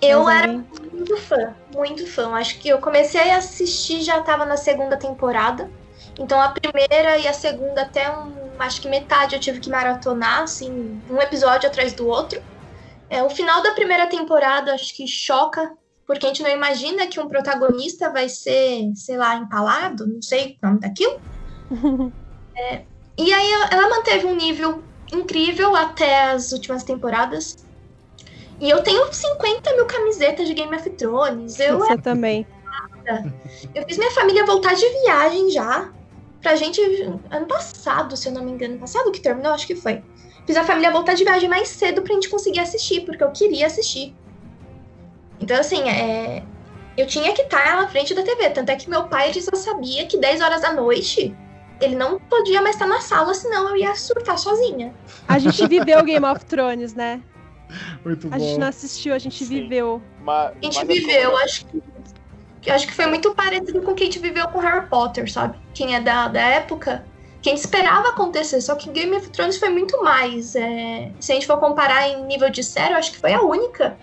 Eu 0.00 0.28
era 0.28 0.48
muito 0.48 1.16
fã, 1.18 1.54
muito 1.74 2.06
fã. 2.06 2.30
Acho 2.32 2.58
que 2.58 2.68
eu 2.68 2.78
comecei 2.78 3.30
a 3.30 3.36
assistir, 3.36 4.00
já 4.00 4.20
tava 4.22 4.44
na 4.44 4.56
segunda 4.56 4.96
temporada. 4.96 5.70
Então 6.18 6.40
a 6.40 6.48
primeira 6.48 7.18
e 7.18 7.28
a 7.28 7.32
segunda 7.32 7.82
até 7.82 8.10
um, 8.10 8.50
acho 8.58 8.80
que 8.80 8.88
metade 8.88 9.34
eu 9.34 9.40
tive 9.40 9.60
que 9.60 9.70
maratonar, 9.70 10.42
assim, 10.42 11.00
um 11.10 11.20
episódio 11.20 11.68
atrás 11.68 11.92
do 11.92 12.06
outro. 12.06 12.40
É, 13.10 13.22
o 13.22 13.30
final 13.30 13.62
da 13.62 13.72
primeira 13.72 14.06
temporada 14.08 14.74
acho 14.74 14.94
que 14.94 15.06
choca, 15.06 15.72
porque 16.06 16.26
a 16.26 16.28
gente 16.28 16.42
não 16.42 16.50
imagina 16.50 17.06
que 17.06 17.20
um 17.20 17.28
protagonista 17.28 18.10
vai 18.10 18.28
ser, 18.28 18.90
sei 18.94 19.16
lá, 19.16 19.36
empalado, 19.36 20.06
não 20.06 20.22
sei 20.22 20.56
o 20.62 20.66
nome 20.66 20.80
daquilo. 20.80 21.20
é, 22.56 22.82
e 23.18 23.32
aí 23.32 23.52
ela 23.70 23.88
manteve 23.88 24.26
um 24.26 24.34
nível 24.34 24.82
incrível 25.12 25.76
até 25.76 26.30
as 26.30 26.50
últimas 26.50 26.82
temporadas. 26.82 27.56
E 28.58 28.70
eu 28.70 28.82
tenho 28.82 29.12
50 29.12 29.74
mil 29.74 29.86
camisetas 29.86 30.48
de 30.48 30.54
Game 30.54 30.74
of 30.74 30.88
Thrones. 30.90 31.60
Eu 31.60 31.78
Você 31.78 31.92
é... 31.92 31.98
também. 31.98 32.46
Eu 33.72 33.84
fiz 33.86 33.98
minha 33.98 34.10
família 34.10 34.44
voltar 34.44 34.74
de 34.74 34.88
viagem 35.02 35.50
já 35.50 35.92
pra 36.46 36.54
gente, 36.54 36.80
ano 37.28 37.46
passado, 37.46 38.16
se 38.16 38.28
eu 38.28 38.32
não 38.32 38.44
me 38.44 38.52
engano, 38.52 38.78
passado 38.78 39.10
que 39.10 39.18
terminou, 39.18 39.52
acho 39.52 39.66
que 39.66 39.74
foi. 39.74 40.00
Fiz 40.46 40.56
a 40.56 40.62
família 40.62 40.92
voltar 40.92 41.14
de 41.14 41.24
viagem 41.24 41.48
mais 41.48 41.66
cedo 41.66 42.02
pra 42.02 42.14
gente 42.14 42.28
conseguir 42.28 42.60
assistir, 42.60 43.00
porque 43.00 43.24
eu 43.24 43.32
queria 43.32 43.66
assistir. 43.66 44.14
Então, 45.40 45.58
assim, 45.58 45.82
é... 45.90 46.44
eu 46.96 47.04
tinha 47.04 47.32
que 47.32 47.42
estar 47.42 47.82
na 47.82 47.88
frente 47.88 48.14
da 48.14 48.22
TV. 48.22 48.50
Tanto 48.50 48.70
é 48.70 48.76
que 48.76 48.88
meu 48.88 49.08
pai 49.08 49.32
já 49.32 49.40
sabia 49.56 50.06
que 50.06 50.16
10 50.18 50.40
horas 50.40 50.62
da 50.62 50.72
noite 50.72 51.34
ele 51.80 51.96
não 51.96 52.20
podia 52.20 52.62
mais 52.62 52.76
estar 52.76 52.86
na 52.86 53.00
sala, 53.00 53.34
senão 53.34 53.70
eu 53.70 53.76
ia 53.76 53.96
surtar 53.96 54.38
sozinha. 54.38 54.94
A 55.26 55.40
gente 55.40 55.66
viveu 55.66 56.00
Game 56.04 56.24
of 56.24 56.44
Thrones, 56.44 56.94
né? 56.94 57.20
Muito 58.06 58.28
bom. 58.28 58.36
A 58.36 58.38
gente 58.38 58.60
não 58.60 58.68
assistiu, 58.68 59.12
a 59.12 59.18
gente 59.18 59.44
Sim. 59.44 59.62
viveu. 59.62 60.00
Mas, 60.20 60.52
a 60.52 60.64
gente 60.64 60.86
viveu, 60.86 61.36
acho 61.38 61.66
que 61.66 61.82
eu 62.66 62.74
acho 62.74 62.86
que 62.86 62.94
foi 62.94 63.06
muito 63.06 63.34
parecido 63.34 63.80
com 63.82 63.92
o 63.92 63.94
que 63.94 64.02
a 64.02 64.06
gente 64.06 64.18
viveu 64.18 64.46
com 64.48 64.58
Harry 64.58 64.86
Potter, 64.88 65.30
sabe? 65.30 65.58
Quem 65.72 65.94
é 65.94 66.00
da, 66.00 66.28
da 66.28 66.40
época, 66.40 67.04
quem 67.40 67.54
esperava 67.54 68.08
acontecer. 68.08 68.60
Só 68.60 68.74
que 68.74 68.90
Game 68.90 69.16
of 69.16 69.30
Thrones 69.30 69.58
foi 69.58 69.68
muito 69.68 70.02
mais. 70.02 70.56
É... 70.56 71.12
Se 71.20 71.32
a 71.32 71.34
gente 71.34 71.46
for 71.46 71.58
comparar 71.58 72.08
em 72.08 72.24
nível 72.24 72.50
de 72.50 72.62
série, 72.64 72.92
eu 72.92 72.98
acho 72.98 73.12
que 73.12 73.18
foi 73.18 73.32
a 73.32 73.40
única 73.40 73.96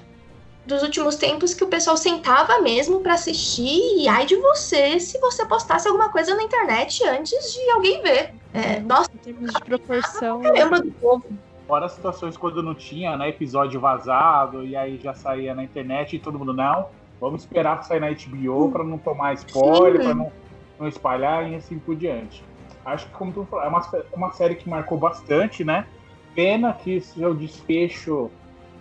dos 0.65 0.81
últimos 0.81 1.17
tempos 1.17 1.53
que 1.53 1.63
o 1.63 1.67
pessoal 1.67 1.97
sentava 1.97 2.61
mesmo 2.61 3.01
para 3.01 3.15
assistir. 3.15 3.81
E 3.97 4.07
ai 4.07 4.25
de 4.25 4.35
você 4.37 4.99
se 4.99 5.19
você 5.19 5.45
postasse 5.45 5.87
alguma 5.87 6.09
coisa 6.09 6.33
na 6.35 6.43
internet 6.43 7.03
antes 7.03 7.53
de 7.53 7.69
alguém 7.71 8.01
ver. 8.01 8.33
É, 8.53 8.79
nossa, 8.79 9.09
em 9.13 9.17
termos 9.17 9.51
de 9.51 9.61
proporção. 9.61 10.41
Caramba 10.41 10.79
do 10.79 10.91
povo. 10.91 11.25
Fora 11.67 11.85
as 11.85 11.93
situações 11.93 12.37
quando 12.37 12.61
não 12.61 12.75
tinha, 12.75 13.17
né, 13.17 13.29
episódio 13.29 13.79
vazado, 13.79 14.65
e 14.65 14.75
aí 14.75 14.99
já 15.01 15.13
saía 15.13 15.55
na 15.55 15.63
internet 15.63 16.15
e 16.15 16.19
todo 16.19 16.37
mundo, 16.37 16.53
não, 16.53 16.87
Vamos 17.23 17.43
esperar 17.43 17.81
sair 17.85 18.01
na 18.01 18.09
HBO 18.09 18.69
para 18.69 18.83
não 18.83 18.97
tomar 18.97 19.33
spoiler, 19.35 20.01
para 20.01 20.13
não, 20.13 20.29
não 20.77 20.89
espalhar 20.89 21.49
e 21.49 21.55
assim 21.55 21.79
por 21.79 21.95
diante. 21.95 22.43
Acho 22.83 23.07
que, 23.07 23.13
como 23.13 23.31
tu 23.31 23.45
falou, 23.45 23.63
é 23.63 23.69
uma, 23.69 23.81
uma 24.11 24.31
série 24.33 24.55
que 24.55 24.69
marcou 24.69 24.97
bastante, 24.97 25.63
né? 25.63 25.87
Pena 26.35 26.73
que 26.73 26.99
seu 26.99 27.33
desfecho 27.33 28.29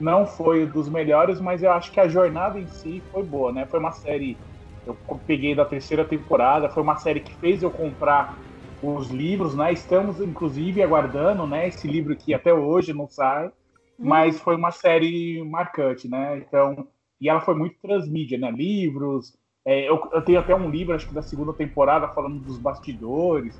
não 0.01 0.27
foi 0.27 0.67
dos 0.67 0.89
melhores, 0.89 1.41
mas 1.41 1.63
eu 1.63 1.71
acho 1.71 1.93
que 1.93 2.01
a 2.01 2.09
jornada 2.09 2.59
em 2.59 2.67
si 2.67 3.01
foi 3.13 3.23
boa, 3.23 3.53
né? 3.53 3.65
Foi 3.67 3.79
uma 3.79 3.93
série. 3.93 4.37
Eu 4.85 4.97
peguei 5.25 5.55
da 5.55 5.65
terceira 5.65 6.05
temporada, 6.05 6.69
foi 6.69 6.83
uma 6.83 6.97
série 6.97 7.21
que 7.21 7.33
fez 7.37 7.63
eu 7.63 7.71
comprar 7.71 8.37
os 8.83 9.09
livros, 9.09 9.55
né? 9.55 9.73
Estamos, 9.73 10.21
inclusive, 10.21 10.83
aguardando, 10.83 11.47
né? 11.47 11.69
Esse 11.69 11.87
livro 11.87 12.17
que 12.17 12.35
até 12.35 12.53
hoje 12.53 12.93
não 12.93 13.07
sai, 13.07 13.47
hum. 13.47 13.53
mas 14.01 14.41
foi 14.41 14.57
uma 14.57 14.73
série 14.73 15.41
marcante, 15.49 16.09
né? 16.09 16.39
Então, 16.39 16.89
e 17.23 17.29
ela 17.29 17.41
foi 17.41 17.55
muito 17.55 17.77
transmídia, 17.81 18.37
né? 18.37 18.51
Livros. 18.51 19.33
É, 19.65 19.89
eu, 19.89 20.11
eu, 20.13 20.23
tenho 20.23 20.41
até 20.41 20.53
um 20.57 20.69
livro, 20.69 20.93
acho 20.93 21.07
que 21.07 21.15
da 21.15 21.23
segunda 21.23 21.53
temporada, 21.53 22.09
falando 22.09 22.41
dos 22.41 22.59
bastidores. 22.59 23.57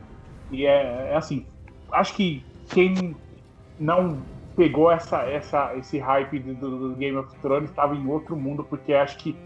E 0.51 0.67
é, 0.67 1.11
é 1.13 1.17
assim, 1.17 1.47
acho 1.93 2.13
que 2.17 2.43
quem 2.67 3.15
não 3.79 4.21
pegou 4.57 4.91
essa, 4.91 5.23
essa, 5.23 5.77
esse 5.77 5.97
hype 6.01 6.41
do, 6.41 6.91
do 6.91 6.97
Game 6.97 7.17
of 7.17 7.33
Thrones 7.41 7.71
estava 7.71 7.95
em 7.95 8.05
outro 8.09 8.37
mundo, 8.37 8.65
porque 8.65 8.93
acho 8.95 9.17
que 9.19 9.37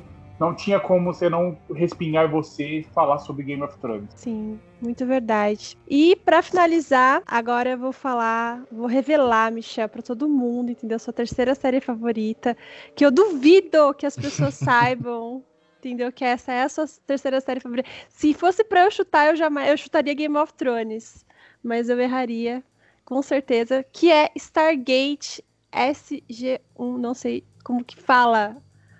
não 0.40 0.54
tinha 0.54 0.80
como 0.80 1.12
você 1.12 1.28
não 1.28 1.58
respingar 1.74 2.30
você 2.30 2.80
e 2.80 2.84
falar 2.84 3.18
sobre 3.18 3.44
Game 3.44 3.62
of 3.62 3.78
Thrones. 3.80 4.10
Sim, 4.14 4.58
muito 4.80 5.06
verdade. 5.06 5.76
E 5.88 6.16
para 6.16 6.42
finalizar, 6.42 7.22
agora 7.26 7.70
eu 7.70 7.78
vou 7.78 7.92
falar, 7.92 8.64
vou 8.70 8.86
revelar, 8.86 9.50
Michel, 9.52 9.88
para 9.88 10.02
todo 10.02 10.28
mundo, 10.28 10.70
entendeu? 10.70 10.98
Sua 10.98 11.12
terceira 11.12 11.54
série 11.54 11.80
favorita, 11.80 12.56
que 12.94 13.04
eu 13.04 13.10
duvido 13.10 13.94
que 13.94 14.06
as 14.06 14.16
pessoas 14.16 14.54
saibam. 14.56 15.42
Entendeu? 15.78 16.10
Que 16.10 16.24
essa 16.24 16.52
é 16.52 16.62
a 16.62 16.68
sua 16.68 16.86
terceira 17.06 17.40
série 17.40 17.60
favorita. 17.60 17.88
Se 18.08 18.34
fosse 18.34 18.64
para 18.64 18.84
eu 18.84 18.90
chutar, 18.90 19.28
eu 19.28 19.36
jamais 19.36 19.70
eu 19.70 19.76
chutaria 19.76 20.14
Game 20.14 20.36
of 20.36 20.52
Thrones, 20.54 21.24
mas 21.62 21.88
eu 21.88 22.00
erraria 22.00 22.64
com 23.04 23.22
certeza, 23.22 23.84
que 23.92 24.10
é 24.10 24.32
Stargate 24.34 25.44
SG1, 25.72 26.58
não 26.98 27.14
sei 27.14 27.44
como 27.62 27.84
que 27.84 27.96
fala 27.96 28.56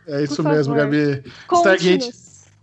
é 0.06 0.22
isso 0.22 0.42
mesmo, 0.42 0.74
Gabi. 0.74 1.24
Stargate. 1.52 2.12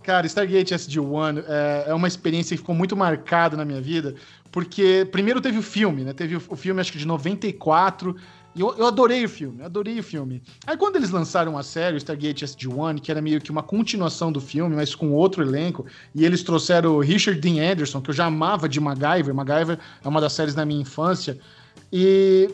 Cara, 0.04 0.28
Stargate 0.28 0.74
SG-1 0.74 1.44
é, 1.48 1.86
é 1.88 1.94
uma 1.94 2.08
experiência 2.08 2.56
que 2.56 2.62
ficou 2.62 2.76
muito 2.76 2.96
marcada 2.96 3.56
na 3.56 3.64
minha 3.64 3.82
vida, 3.82 4.16
porque 4.52 5.08
primeiro 5.12 5.40
teve 5.40 5.58
o 5.58 5.64
filme, 5.64 6.04
né? 6.04 6.14
Teve 6.14 6.36
o 6.36 6.56
filme, 6.56 6.82
acho 6.82 6.92
que 6.92 6.98
de 6.98 7.08
94, 7.08 8.16
e 8.56 8.62
eu, 8.62 8.76
eu 8.78 8.86
adorei 8.86 9.24
o 9.26 9.30
filme, 9.30 9.64
adorei 9.64 10.00
o 10.00 10.04
filme. 10.04 10.44
Aí 10.68 10.78
quando 10.78 10.98
eles 10.98 11.10
lançaram 11.10 11.58
a 11.58 11.64
série, 11.64 11.96
o 11.96 11.98
Stargate 11.98 12.46
SG-1, 12.46 13.00
que 13.00 13.10
era 13.10 13.22
meio 13.22 13.42
que 13.42 13.50
uma 13.50 13.64
continuação 13.64 14.32
do 14.32 14.40
filme, 14.42 14.76
mas 14.76 14.94
com 14.94 15.12
outro 15.12 15.42
elenco, 15.42 15.86
e 16.14 16.24
eles 16.24 16.44
trouxeram 16.44 16.96
o 16.96 17.00
Richard 17.00 17.40
Dean 17.40 17.72
Anderson, 17.72 18.02
que 18.02 18.10
eu 18.10 18.14
já 18.14 18.26
amava 18.26 18.68
de 18.68 18.80
MacGyver, 18.80 19.34
MacGyver 19.34 19.80
é 20.04 20.08
uma 20.08 20.22
das 20.22 20.34
séries 20.34 20.54
da 20.54 20.66
minha 20.66 20.82
infância, 20.82 21.40
e 21.92 22.50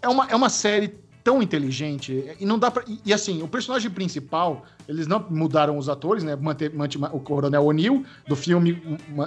é 0.00 0.08
uma, 0.08 0.26
é 0.26 0.34
uma 0.34 0.48
série 0.48 1.01
tão 1.22 1.42
inteligente. 1.42 2.34
E 2.38 2.44
não 2.44 2.58
dá 2.58 2.70
pra. 2.70 2.84
E, 2.86 3.00
e, 3.06 3.12
assim, 3.12 3.42
o 3.42 3.48
personagem 3.48 3.90
principal, 3.90 4.64
eles 4.88 5.06
não 5.06 5.24
mudaram 5.30 5.78
os 5.78 5.88
atores, 5.88 6.24
né? 6.24 6.36
Manteve, 6.36 6.76
manteve 6.76 7.04
o 7.12 7.20
Coronel 7.20 7.64
O'Neill 7.64 8.04
do 8.26 8.36
filme 8.36 8.82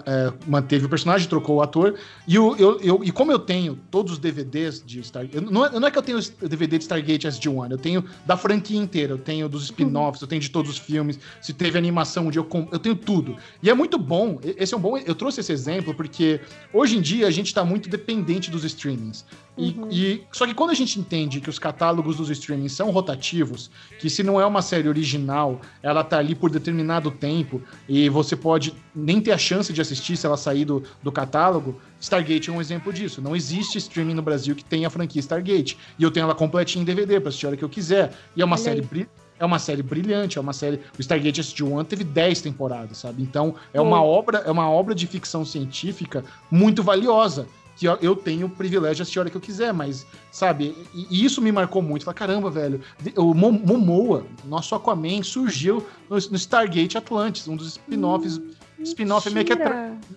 é, 0.06 0.34
manteve 0.48 0.86
o 0.86 0.90
personagem, 0.90 1.28
trocou 1.28 1.58
o 1.58 1.62
ator. 1.62 1.96
E, 2.28 2.38
o, 2.38 2.56
eu, 2.58 2.80
eu, 2.82 3.04
e 3.04 3.12
como 3.12 3.32
eu 3.32 3.40
tenho 3.40 3.80
todos 3.90 4.14
os 4.14 4.20
DVDs 4.20 4.84
de 4.86 5.00
Stargate. 5.00 5.46
Não, 5.46 5.66
é, 5.66 5.80
não 5.80 5.88
é 5.88 5.92
que 5.92 5.98
eu 5.98 6.04
tenho 6.04 6.20
o 6.20 6.48
DVD 6.48 6.78
de 6.78 6.84
Stargate 6.84 7.28
SD1, 7.28 7.72
eu 7.72 7.78
tenho 7.78 8.04
da 8.26 8.36
franquia 8.36 8.80
inteira, 8.80 9.14
eu 9.14 9.18
tenho 9.18 9.48
dos 9.48 9.64
spin-offs, 9.64 10.22
eu 10.22 10.28
tenho 10.28 10.42
de 10.42 10.50
todos 10.50 10.72
os 10.72 10.78
filmes. 10.78 11.20
Se 11.42 11.54
teve 11.54 11.78
animação 11.78 12.28
um 12.28 12.30
dia, 12.30 12.42
eu, 12.42 12.68
eu 12.72 12.80
tenho 12.80 12.96
tudo. 12.96 13.38
E 13.62 13.70
é 13.70 13.74
muito 13.74 13.98
bom. 13.98 14.40
Esse 14.44 14.74
é 14.74 14.78
um 14.78 14.80
bom. 14.80 14.98
Eu 14.98 15.16
trouxe 15.16 15.40
esse 15.40 15.52
exemplo 15.52 15.94
porque 15.94 16.42
hoje 16.74 16.98
em 16.98 17.02
dia 17.02 17.28
a 17.28 17.32
gente 17.32 17.48
está 17.48 17.64
muito 17.64 17.90
dependente 17.90 18.52
dos 18.52 18.64
streamings. 18.64 19.26
E, 19.58 19.72
uhum. 19.72 19.88
e, 19.90 20.24
só 20.32 20.46
que 20.46 20.54
quando 20.54 20.72
a 20.72 20.74
gente 20.74 21.00
entende 21.00 21.40
que 21.40 21.50
os 21.50 21.58
catálogos 21.58 22.18
dos 22.18 22.30
streamings 22.30 22.74
são 22.74 22.92
rotativos, 22.92 23.72
que 24.00 24.10
se 24.10 24.22
não 24.22 24.40
é 24.40 24.46
uma 24.46 24.62
série 24.62 24.90
original, 24.90 25.62
ela 25.82 26.04
tá 26.04 26.18
ali 26.18 26.36
por 26.36 26.50
determinado 26.50 27.10
tempo 27.10 27.62
e 27.88 28.10
você 28.10 28.36
pode 28.36 28.74
nem 28.94 29.22
ter 29.22 29.32
a 29.32 29.38
chance 29.38 29.72
de 29.72 29.80
assistir 29.80 30.18
se 30.18 30.26
ela 30.26 30.38
sair 30.38 30.66
do, 30.66 30.84
do 31.02 31.12
catálogo, 31.12 31.80
Stargate 32.00 32.50
é 32.50 32.54
um 32.54 32.60
exemplo 32.60 32.92
disso. 32.92 33.22
Não 33.22 33.36
existe 33.36 33.78
streaming 33.78 34.14
no 34.14 34.22
Brasil 34.22 34.56
que 34.56 34.64
tenha 34.64 34.88
a 34.88 34.90
franquia 34.90 35.20
Stargate. 35.22 35.78
E 35.98 36.04
eu 36.04 36.12
tenho 36.12 36.26
ela 36.26 36.36
completinha 36.36 36.82
em 36.82 36.86
DVD 36.86 37.20
para 37.20 37.30
assistir 37.30 37.46
a 37.46 37.50
hora 37.50 37.58
que 37.58 37.64
eu 37.64 37.70
quiser. 37.70 38.12
E 38.36 38.42
é 38.42 38.46
uma 38.46 38.56
Olha 38.56 38.64
série 38.64 38.82
brilhante 38.82 39.26
é 39.38 39.46
uma 39.46 39.60
série 39.60 39.84
brilhante, 39.84 40.38
é 40.38 40.42
uma 40.42 40.54
série. 40.54 40.80
O 40.98 41.02
Stargate 41.02 41.42
SG-1 41.42 41.86
teve 41.86 42.06
10 42.06 42.42
temporadas, 42.42 42.98
sabe? 43.00 43.22
Então 43.22 43.56
é 43.74 43.82
uma 43.82 44.02
obra, 44.02 44.38
é 44.40 44.52
uma 44.52 44.70
obra 44.70 44.96
de 44.96 45.06
ficção 45.08 45.44
científica 45.44 46.24
muito 46.50 46.82
valiosa 46.82 47.46
que 47.76 47.86
eu 47.86 48.16
tenho 48.16 48.48
o 48.48 48.50
privilégio 48.50 48.96
de 48.96 49.02
assistir 49.02 49.20
a 49.20 49.24
hora 49.24 49.30
que 49.30 49.38
eu 49.38 49.42
quiser, 49.42 49.74
mas, 49.74 50.06
sabe, 50.32 50.76
e, 50.94 51.26
isso 51.26 51.42
me 51.42 51.52
marcou 51.52 51.82
muito. 51.82 52.06
Falei, 52.06 52.18
caramba, 52.18 52.50
velho, 52.50 52.82
o 53.18 53.34
Momoa, 53.34 54.26
nosso 54.46 54.74
Aquaman, 54.76 55.22
surgiu 55.24 55.86
no, 56.10 56.18
Stargate 56.18 56.98
Atlantis, 56.98 57.48
um 57.48 57.56
dos 57.56 57.68
spin-offs. 57.68 58.38
Hum, 58.38 58.52
spin-off 58.80 59.30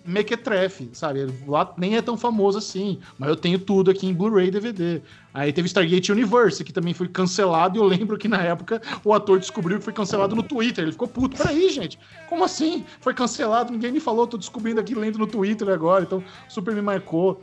Mequetrefe, 0.05 0.89
sabe? 0.93 1.27
Lá 1.47 1.73
nem 1.77 1.95
é 1.97 2.01
tão 2.01 2.17
famoso 2.17 2.57
assim, 2.57 2.99
mas 3.17 3.29
eu 3.29 3.35
tenho 3.35 3.57
tudo 3.59 3.89
aqui 3.91 4.07
em 4.07 4.13
Blu-ray 4.13 4.51
DVD. 4.51 5.01
Aí 5.33 5.53
teve 5.53 5.67
Stargate 5.67 6.11
Universe, 6.11 6.63
que 6.63 6.73
também 6.73 6.93
foi 6.93 7.07
cancelado, 7.07 7.77
e 7.77 7.79
eu 7.79 7.85
lembro 7.85 8.17
que 8.17 8.27
na 8.27 8.41
época 8.41 8.81
o 9.03 9.13
ator 9.13 9.39
descobriu 9.39 9.77
que 9.77 9.83
foi 9.83 9.93
cancelado 9.93 10.35
no 10.35 10.43
Twitter. 10.43 10.83
Ele 10.83 10.91
ficou 10.91 11.07
puto. 11.07 11.37
Peraí, 11.37 11.69
gente, 11.69 11.99
como 12.27 12.43
assim? 12.43 12.83
Foi 12.99 13.13
cancelado, 13.13 13.71
ninguém 13.71 13.91
me 13.91 13.99
falou, 13.99 14.27
tô 14.27 14.37
descobrindo 14.37 14.79
aqui 14.79 14.95
lendo 14.95 15.17
no 15.19 15.27
Twitter 15.27 15.69
agora, 15.69 16.03
então 16.03 16.23
super 16.47 16.73
me 16.73 16.81
marcou. 16.81 17.39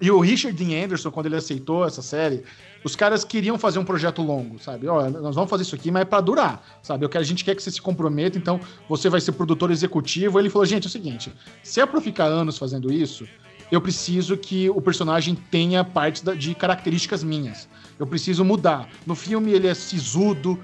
E 0.00 0.10
o 0.10 0.20
Richard 0.20 0.56
Dean 0.56 0.84
Anderson, 0.84 1.10
quando 1.10 1.26
ele 1.26 1.36
aceitou 1.36 1.84
essa 1.84 2.02
série, 2.02 2.44
os 2.84 2.94
caras 2.94 3.24
queriam 3.24 3.58
fazer 3.58 3.78
um 3.78 3.84
projeto 3.84 4.22
longo, 4.22 4.58
sabe? 4.60 4.86
Ó, 4.86 5.10
nós 5.10 5.34
vamos 5.34 5.50
fazer 5.50 5.64
isso 5.64 5.74
aqui, 5.74 5.90
mas 5.90 6.02
é 6.02 6.04
pra 6.04 6.20
durar, 6.20 6.64
sabe? 6.82 7.04
Eu 7.04 7.08
quero, 7.08 7.22
a 7.22 7.26
gente 7.26 7.44
quer 7.44 7.54
que 7.56 7.62
você 7.62 7.70
se 7.70 7.82
comprometa, 7.82 8.38
então 8.38 8.60
você 8.88 9.08
vai 9.08 9.20
ser 9.20 9.32
produtor 9.32 9.70
executivo. 9.70 10.38
Ele 10.38 10.48
falou, 10.48 10.64
gente, 10.64 10.84
é 10.84 10.88
o 10.88 10.90
seguinte, 10.90 11.32
se 11.62 11.80
é 11.80 11.86
pra 11.86 12.00
ficar 12.00 12.26
anos 12.26 12.56
fazendo 12.56 12.92
isso, 12.92 13.26
eu 13.70 13.80
preciso 13.80 14.36
que 14.36 14.70
o 14.70 14.80
personagem 14.80 15.34
tenha 15.34 15.84
partes 15.84 16.22
de 16.38 16.54
características 16.54 17.22
minhas. 17.22 17.68
Eu 17.98 18.06
preciso 18.06 18.44
mudar. 18.44 18.88
No 19.04 19.14
filme 19.14 19.52
ele 19.52 19.66
é 19.66 19.74
sisudo, 19.74 20.58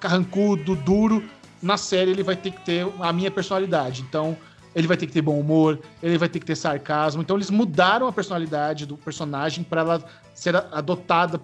carrancudo, 0.00 0.74
duro. 0.74 1.22
Na 1.62 1.76
série 1.76 2.10
ele 2.10 2.22
vai 2.22 2.36
ter 2.36 2.50
que 2.50 2.64
ter 2.64 2.86
a 3.00 3.12
minha 3.12 3.30
personalidade. 3.30 4.02
Então, 4.02 4.36
ele 4.74 4.86
vai 4.86 4.96
ter 4.96 5.06
que 5.06 5.12
ter 5.12 5.22
bom 5.22 5.38
humor, 5.38 5.78
ele 6.02 6.18
vai 6.18 6.28
ter 6.28 6.40
que 6.40 6.46
ter 6.46 6.56
sarcasmo. 6.56 7.22
Então 7.22 7.36
eles 7.36 7.50
mudaram 7.50 8.06
a 8.06 8.12
personalidade 8.12 8.86
do 8.86 8.96
personagem 8.96 9.64
para 9.64 9.80
ela 9.80 10.04
ser 10.34 10.56
adotada 10.56 11.40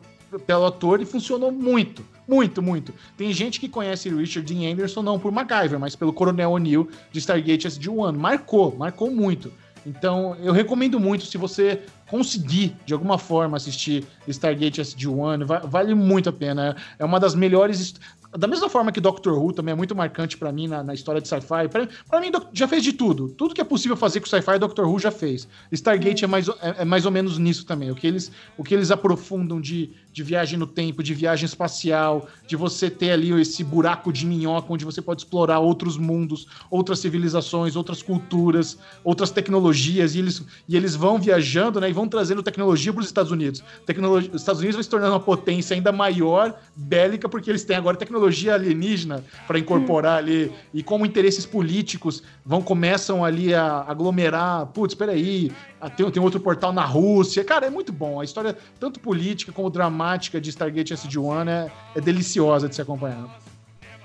pelo 0.46 0.66
ator 0.66 1.00
e 1.00 1.04
funcionou 1.04 1.50
muito, 1.50 2.04
muito, 2.26 2.62
muito. 2.62 2.94
Tem 3.16 3.32
gente 3.32 3.58
que 3.58 3.68
conhece 3.68 4.08
Richard 4.08 4.52
Dean 4.52 4.72
Anderson 4.72 5.02
não 5.02 5.18
por 5.18 5.32
MacGyver, 5.32 5.78
mas 5.78 5.96
pelo 5.96 6.12
Coronel 6.12 6.52
O'Neill 6.52 6.88
de 7.10 7.18
Stargate 7.18 7.66
SG-1. 7.66 8.16
Marcou, 8.16 8.76
marcou 8.76 9.10
muito. 9.10 9.52
Então, 9.84 10.36
eu 10.42 10.52
recomendo 10.52 11.00
muito 11.00 11.24
se 11.24 11.38
você 11.38 11.82
conseguir, 12.06 12.76
de 12.84 12.92
alguma 12.92 13.18
forma, 13.18 13.56
assistir 13.56 14.04
Stargate 14.28 14.80
SG-1, 14.80 15.68
vale 15.68 15.94
muito 15.94 16.28
a 16.28 16.32
pena. 16.32 16.76
É 16.98 17.04
uma 17.04 17.18
das 17.18 17.34
melhores 17.34 17.94
da 18.36 18.46
mesma 18.46 18.68
forma 18.68 18.92
que 18.92 19.00
Doctor 19.00 19.36
Who 19.36 19.52
também 19.52 19.72
é 19.72 19.74
muito 19.74 19.94
marcante 19.94 20.36
para 20.36 20.52
mim 20.52 20.68
na, 20.68 20.84
na, 20.84 20.94
história 20.94 21.20
de 21.20 21.26
sci-fi, 21.26 21.68
para 21.68 22.20
mim 22.20 22.30
já 22.52 22.68
fez 22.68 22.84
de 22.84 22.92
tudo. 22.92 23.28
Tudo 23.30 23.54
que 23.54 23.60
é 23.60 23.64
possível 23.64 23.96
fazer 23.96 24.20
com 24.20 24.26
sci-fi, 24.26 24.58
Doctor 24.58 24.86
Who 24.86 24.98
já 25.00 25.10
fez. 25.10 25.48
Stargate 25.72 26.24
é 26.24 26.28
mais, 26.28 26.48
é, 26.48 26.54
é, 26.78 26.84
mais 26.84 27.04
ou 27.04 27.10
menos 27.10 27.38
nisso 27.38 27.66
também. 27.66 27.90
O 27.90 27.94
que 27.94 28.06
eles, 28.06 28.30
o 28.56 28.62
que 28.62 28.72
eles 28.72 28.90
aprofundam 28.92 29.60
de, 29.60 29.90
de 30.12 30.22
viagem 30.22 30.58
no 30.58 30.66
tempo, 30.66 31.02
de 31.02 31.14
viagem 31.14 31.46
espacial, 31.46 32.28
de 32.46 32.56
você 32.56 32.90
ter 32.90 33.12
ali 33.12 33.30
esse 33.40 33.62
buraco 33.62 34.12
de 34.12 34.26
minhoca 34.26 34.72
onde 34.72 34.84
você 34.84 35.00
pode 35.00 35.22
explorar 35.22 35.60
outros 35.60 35.96
mundos, 35.96 36.46
outras 36.68 36.98
civilizações, 36.98 37.76
outras 37.76 38.02
culturas, 38.02 38.78
outras 39.04 39.30
tecnologias, 39.30 40.14
e 40.14 40.18
eles, 40.18 40.44
e 40.68 40.76
eles 40.76 40.96
vão 40.96 41.18
viajando 41.18 41.80
né, 41.80 41.88
e 41.88 41.92
vão 41.92 42.08
trazendo 42.08 42.42
tecnologia 42.42 42.92
para 42.92 43.00
os 43.00 43.06
Estados 43.06 43.30
Unidos. 43.30 43.62
Tecnologia, 43.86 44.30
os 44.32 44.42
Estados 44.42 44.60
Unidos 44.60 44.76
vão 44.76 44.82
se 44.82 44.90
tornando 44.90 45.12
uma 45.12 45.20
potência 45.20 45.74
ainda 45.74 45.92
maior, 45.92 46.58
bélica, 46.74 47.28
porque 47.28 47.48
eles 47.48 47.62
têm 47.62 47.76
agora 47.76 47.96
tecnologia 47.96 48.54
alienígena 48.54 49.24
para 49.46 49.58
incorporar 49.58 50.16
hum. 50.16 50.18
ali 50.18 50.52
e 50.74 50.82
como 50.82 51.06
interesses 51.06 51.46
políticos 51.46 52.22
vão 52.44 52.62
começam 52.62 53.24
ali 53.24 53.54
a 53.54 53.84
aglomerar. 53.86 54.66
Putz, 54.66 54.94
peraí, 54.94 55.52
tem, 55.96 56.10
tem 56.10 56.22
outro 56.22 56.40
portal 56.40 56.72
na 56.72 56.84
Rússia. 56.84 57.44
Cara, 57.44 57.66
é 57.66 57.70
muito 57.70 57.92
bom. 57.92 58.20
A 58.20 58.24
história, 58.24 58.56
tanto 58.78 58.98
política 58.98 59.52
como 59.52 59.70
dramática 59.70 59.99
de 60.40 60.50
Stargate 60.50 60.94
SG-1 60.94 61.48
é, 61.48 61.70
é 61.96 62.00
deliciosa 62.00 62.68
de 62.68 62.74
se 62.74 62.82
acompanhar. 62.82 63.40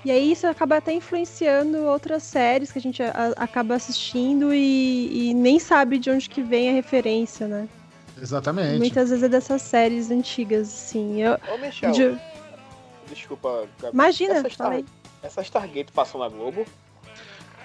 E 0.04 0.10
aí 0.10 0.30
isso 0.30 0.46
acaba 0.46 0.76
até 0.76 0.92
influenciando 0.92 1.78
outras 1.78 2.22
séries 2.22 2.70
que 2.70 2.78
a 2.78 2.82
gente 2.82 3.02
a, 3.02 3.32
acaba 3.36 3.74
assistindo 3.74 4.54
e, 4.54 5.30
e, 5.30 5.34
nem 5.34 5.58
sabe 5.58 5.98
de 5.98 6.10
onde 6.10 6.28
que 6.28 6.42
vem 6.42 6.70
a 6.70 6.72
referência, 6.72 7.48
né? 7.48 7.68
Exatamente. 8.20 8.78
Muitas 8.78 9.10
vezes 9.10 9.24
é 9.24 9.28
dessas 9.28 9.62
séries 9.62 10.10
antigas, 10.10 10.68
assim. 10.68 11.22
Eu, 11.22 11.38
Ô, 11.52 11.58
Michel, 11.58 11.90
de... 11.90 12.18
Desculpa, 13.08 13.66
Gabi. 13.80 13.94
Imagina, 13.94 14.34
essa, 14.34 14.48
Star... 14.48 14.80
essa 15.22 15.42
Stargate 15.42 15.90
passou 15.92 16.20
na 16.20 16.28
Globo? 16.28 16.64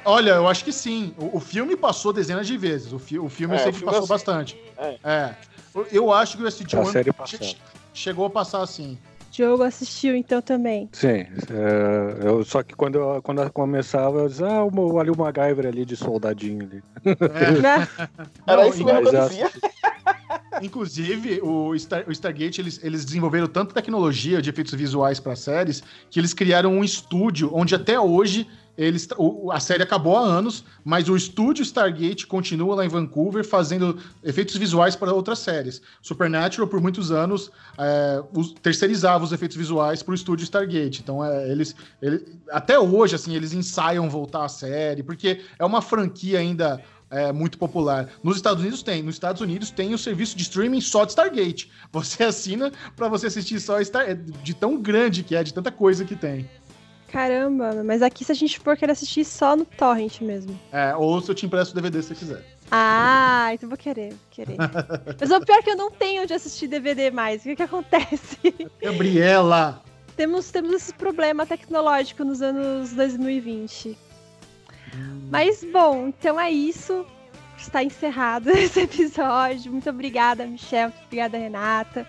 Olha, 0.04 0.32
eu 0.32 0.48
acho 0.48 0.66
que 0.66 0.74
sim. 0.74 1.14
O, 1.18 1.38
o 1.38 1.40
filme 1.40 1.76
passou 1.76 2.12
dezenas 2.12 2.48
de 2.48 2.58
vezes. 2.58 2.92
O, 2.92 2.98
fi 2.98 3.20
o 3.20 3.30
filme 3.30 3.56
é, 3.56 3.60
eu 3.60 3.64
sei 3.64 3.72
que 3.72 3.86
passou 3.86 4.08
bastante. 4.08 4.60
É. 4.78 4.98
é. 5.04 5.36
Eu 5.92 6.12
acho 6.12 6.38
que 6.38 6.44
o 6.44 6.48
SG 6.48 6.76
One 6.76 6.92
che 7.28 7.56
chegou 7.94 8.26
a 8.26 8.30
passar 8.30 8.62
assim. 8.62 8.98
Diogo 9.32 9.64
assistiu 9.64 10.14
então 10.14 10.42
também. 10.42 10.90
Sim, 10.92 11.08
é, 11.08 11.28
eu, 12.22 12.44
só 12.44 12.62
que 12.62 12.76
quando 12.76 12.96
eu, 12.98 13.22
quando 13.22 13.42
eu 13.42 13.50
começava, 13.50 14.20
eu 14.20 14.28
dizia, 14.28 14.46
ah, 14.46 14.66
o, 14.66 15.00
ali 15.00 15.10
o 15.10 15.18
MacGyver 15.18 15.68
ali 15.68 15.86
de 15.86 15.96
soldadinho 15.96 16.66
ali. 16.66 16.84
É. 17.06 18.12
Era 18.46 18.68
isso 18.68 18.84
mesmo 18.84 19.10
que 19.10 19.16
eu 19.16 19.28
dizia. 19.28 19.52
Inclusive, 20.62 21.42
o, 21.42 21.78
Star, 21.80 22.04
o 22.08 22.12
Stargate, 22.12 22.60
eles, 22.60 22.84
eles 22.84 23.06
desenvolveram 23.06 23.48
tanta 23.48 23.74
tecnologia 23.74 24.42
de 24.42 24.50
efeitos 24.50 24.74
visuais 24.74 25.20
para 25.20 25.36
séries 25.36 25.82
que 26.10 26.20
eles 26.20 26.34
criaram 26.34 26.74
um 26.74 26.84
estúdio 26.84 27.50
onde 27.54 27.74
até 27.74 27.98
hoje 27.98 28.46
eles, 28.78 29.08
o, 29.18 29.52
a 29.52 29.60
série 29.60 29.84
acabou 29.84 30.18
há 30.18 30.22
anos, 30.22 30.64
mas 30.84 31.10
o 31.10 31.16
estúdio 31.16 31.64
Stargate 31.64 32.26
continua 32.26 32.76
lá 32.76 32.86
em 32.86 32.88
Vancouver 32.90 33.46
fazendo 33.46 33.98
efeitos 34.24 34.56
visuais 34.56 34.96
para 34.96 35.14
outras 35.14 35.40
séries. 35.40 35.82
Supernatural, 36.02 36.68
por 36.68 36.82
muitos 36.82 37.12
anos, 37.12 37.52
é, 37.78 38.24
os, 38.36 38.54
terceirizava 38.54 39.24
os 39.24 39.32
efeitos 39.32 39.58
visuais 39.58 40.02
para 40.02 40.12
o 40.12 40.16
estúdio 40.16 40.44
Stargate. 40.44 41.02
Então, 41.02 41.24
é, 41.24 41.52
eles, 41.52 41.76
ele, 42.02 42.26
até 42.50 42.80
hoje, 42.80 43.16
assim, 43.16 43.36
eles 43.36 43.54
ensaiam 43.54 44.10
voltar 44.10 44.46
à 44.46 44.50
série, 44.50 45.04
porque 45.04 45.42
é 45.60 45.66
uma 45.66 45.82
franquia 45.82 46.40
ainda 46.40 46.82
é, 47.12 47.32
muito 47.34 47.58
popular. 47.58 48.10
Nos 48.24 48.38
Estados 48.38 48.62
Unidos 48.62 48.82
tem. 48.82 49.04
Nos 49.04 49.16
Stados 49.16 49.42
Unidos 49.42 49.70
tem 49.70 49.94
o 49.94 49.98
serviço 49.98 50.36
de 50.36 50.44
streaming 50.44 50.80
só 50.80 51.04
de 51.04 51.12
Stargate. 51.12 51.70
Você 51.92 52.24
assina 52.24 52.72
para 52.96 53.10
você 53.10 53.28
assistir 53.28 53.60
só 53.60 53.84
Star... 53.84 54.16
De 54.16 54.54
tão 54.54 54.82
grande 54.82 55.22
que 55.22 55.36
é, 55.36 55.44
de 55.44 55.54
tanta 55.54 55.72
coisa 55.72 56.06
que 56.06 56.16
tem. 56.16 56.50
Caramba, 57.12 57.84
mas 57.84 58.02
aqui 58.02 58.24
se 58.24 58.32
a 58.32 58.36
gente 58.36 58.60
for 58.60 58.78
querer 58.78 58.94
assistir 58.94 59.26
só 59.26 59.56
no 59.56 59.66
torrent 59.66 60.22
mesmo. 60.22 60.58
É, 60.72 60.96
ou 60.96 61.20
se 61.22 61.30
eu 61.30 61.36
te 61.36 61.46
empresto 61.46 61.74
o 61.74 61.76
DVD 61.76 62.02
se 62.02 62.10
você 62.10 62.16
quiser. 62.16 62.46
Ah, 62.72 63.50
então 63.54 63.68
vou 63.68 63.78
querer, 63.78 64.10
vou 64.12 64.20
querer. 64.32 64.56
mas 65.20 65.30
o 65.30 65.42
pior 65.42 65.60
é 65.60 65.62
que 65.62 65.70
eu 65.72 65.76
não 65.76 65.92
tenho 65.92 66.24
onde 66.24 66.34
assistir 66.34 66.68
DVD 66.68 67.12
mais. 67.12 67.42
O 67.42 67.44
que 67.44 67.56
que 67.58 67.64
acontece? 67.64 68.38
Gabriela! 68.82 69.84
temos, 70.22 70.52
temos 70.52 70.72
esse 70.74 70.94
problema 70.94 71.48
tecnológico 71.48 72.24
nos 72.24 72.44
anos 72.44 72.94
2020. 72.94 73.98
Mas 75.32 75.64
bom, 75.64 76.10
então 76.10 76.40
é 76.40 76.52
isso. 76.52 77.06
Está 77.58 77.84
encerrado 77.84 78.50
esse 78.54 78.82
episódio. 78.82 79.72
Muito 79.72 79.90
obrigada, 79.90 80.46
Michel. 80.46 80.90
Muito 80.90 81.06
obrigada, 81.06 81.40
Renata. 81.40 82.06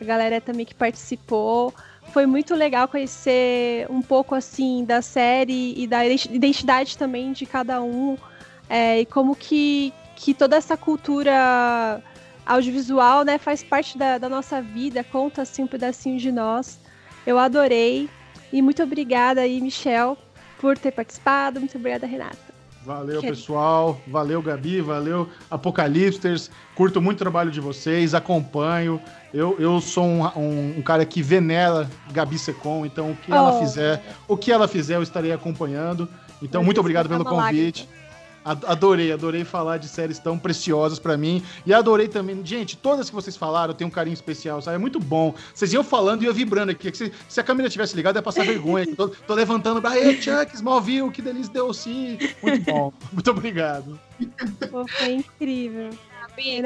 A 0.00 0.04
galera 0.04 0.40
também 0.40 0.64
que 0.64 0.74
participou. 0.74 1.74
Foi 2.12 2.26
muito 2.26 2.54
legal 2.54 2.88
conhecer 2.88 3.86
um 3.90 4.00
pouco 4.00 4.34
assim 4.34 4.84
da 4.84 5.02
série 5.02 5.74
e 5.76 5.86
da 5.86 6.04
identidade 6.04 6.96
também 6.96 7.32
de 7.32 7.44
cada 7.46 7.82
um. 7.82 8.16
É, 8.68 9.00
e 9.00 9.06
como 9.06 9.36
que, 9.36 9.92
que 10.16 10.34
toda 10.34 10.56
essa 10.56 10.76
cultura 10.76 12.02
audiovisual, 12.46 13.24
né? 13.24 13.38
Faz 13.38 13.62
parte 13.62 13.98
da, 13.98 14.18
da 14.18 14.28
nossa 14.28 14.60
vida, 14.62 15.04
conta 15.04 15.42
assim 15.42 15.64
um 15.64 15.66
pedacinho 15.66 16.18
de 16.18 16.32
nós. 16.32 16.80
Eu 17.26 17.38
adorei. 17.38 18.08
E 18.50 18.62
muito 18.62 18.82
obrigada 18.82 19.42
aí, 19.42 19.60
Michel, 19.60 20.16
por 20.58 20.78
ter 20.78 20.90
participado. 20.90 21.60
Muito 21.60 21.76
obrigada, 21.76 22.06
Renata. 22.06 22.57
Valeu, 22.84 23.20
pessoal. 23.20 24.00
Valeu, 24.06 24.40
Gabi. 24.40 24.80
Valeu, 24.80 25.28
Apocalipsters. 25.50 26.50
Curto 26.74 27.00
muito 27.02 27.16
o 27.16 27.18
trabalho 27.18 27.50
de 27.50 27.60
vocês, 27.60 28.14
acompanho. 28.14 29.00
Eu, 29.34 29.56
eu 29.58 29.80
sou 29.80 30.04
um, 30.04 30.24
um- 30.36 30.74
um 30.78 30.82
cara 30.82 31.04
que 31.04 31.20
venera 31.22 31.88
Gabi 32.12 32.38
Secom, 32.38 32.86
então 32.86 33.10
o 33.10 33.16
que 33.16 33.30
ela 33.30 33.54
Oh. 33.56 33.60
fizer, 33.60 34.02
o 34.26 34.36
que 34.36 34.50
ela 34.50 34.66
fizer, 34.66 34.96
eu 34.96 35.02
estarei 35.02 35.32
acompanhando. 35.32 36.08
Então, 36.40 36.62
muito 36.62 36.78
obrigado 36.80 37.08
pelo 37.08 37.24
convite. 37.24 37.82
Ad- 37.82 37.97
Adorei, 38.66 39.12
adorei 39.12 39.44
falar 39.44 39.76
de 39.76 39.88
séries 39.88 40.18
tão 40.18 40.38
preciosas 40.38 40.98
pra 40.98 41.16
mim. 41.16 41.42
E 41.66 41.72
adorei 41.72 42.08
também. 42.08 42.44
Gente, 42.44 42.76
todas 42.76 43.08
que 43.08 43.14
vocês 43.14 43.36
falaram, 43.36 43.74
tenho 43.74 43.88
um 43.88 43.92
carinho 43.92 44.14
especial, 44.14 44.62
sabe? 44.62 44.76
É 44.76 44.78
muito 44.78 44.98
bom. 44.98 45.34
Vocês 45.54 45.72
iam 45.72 45.84
falando 45.84 46.22
e 46.22 46.26
eu 46.26 46.34
vibrando 46.34 46.72
aqui. 46.72 46.94
Se, 46.94 47.12
se 47.28 47.40
a 47.40 47.44
câmera 47.44 47.68
tivesse 47.68 47.94
ligada, 47.94 48.18
ia 48.18 48.22
passar 48.22 48.44
vergonha. 48.44 48.86
tô, 48.96 49.08
tô 49.08 49.34
levantando. 49.34 49.86
Aê, 49.86 50.20
Chuck, 50.20 50.54
Smallville, 50.54 51.10
que 51.10 51.20
delícia 51.20 51.52
DLC. 51.52 52.18
Muito 52.42 52.64
bom. 52.64 52.92
Muito 53.12 53.30
obrigado. 53.30 53.98
Pô, 54.70 54.86
foi 54.88 55.12
incrível. 55.12 55.90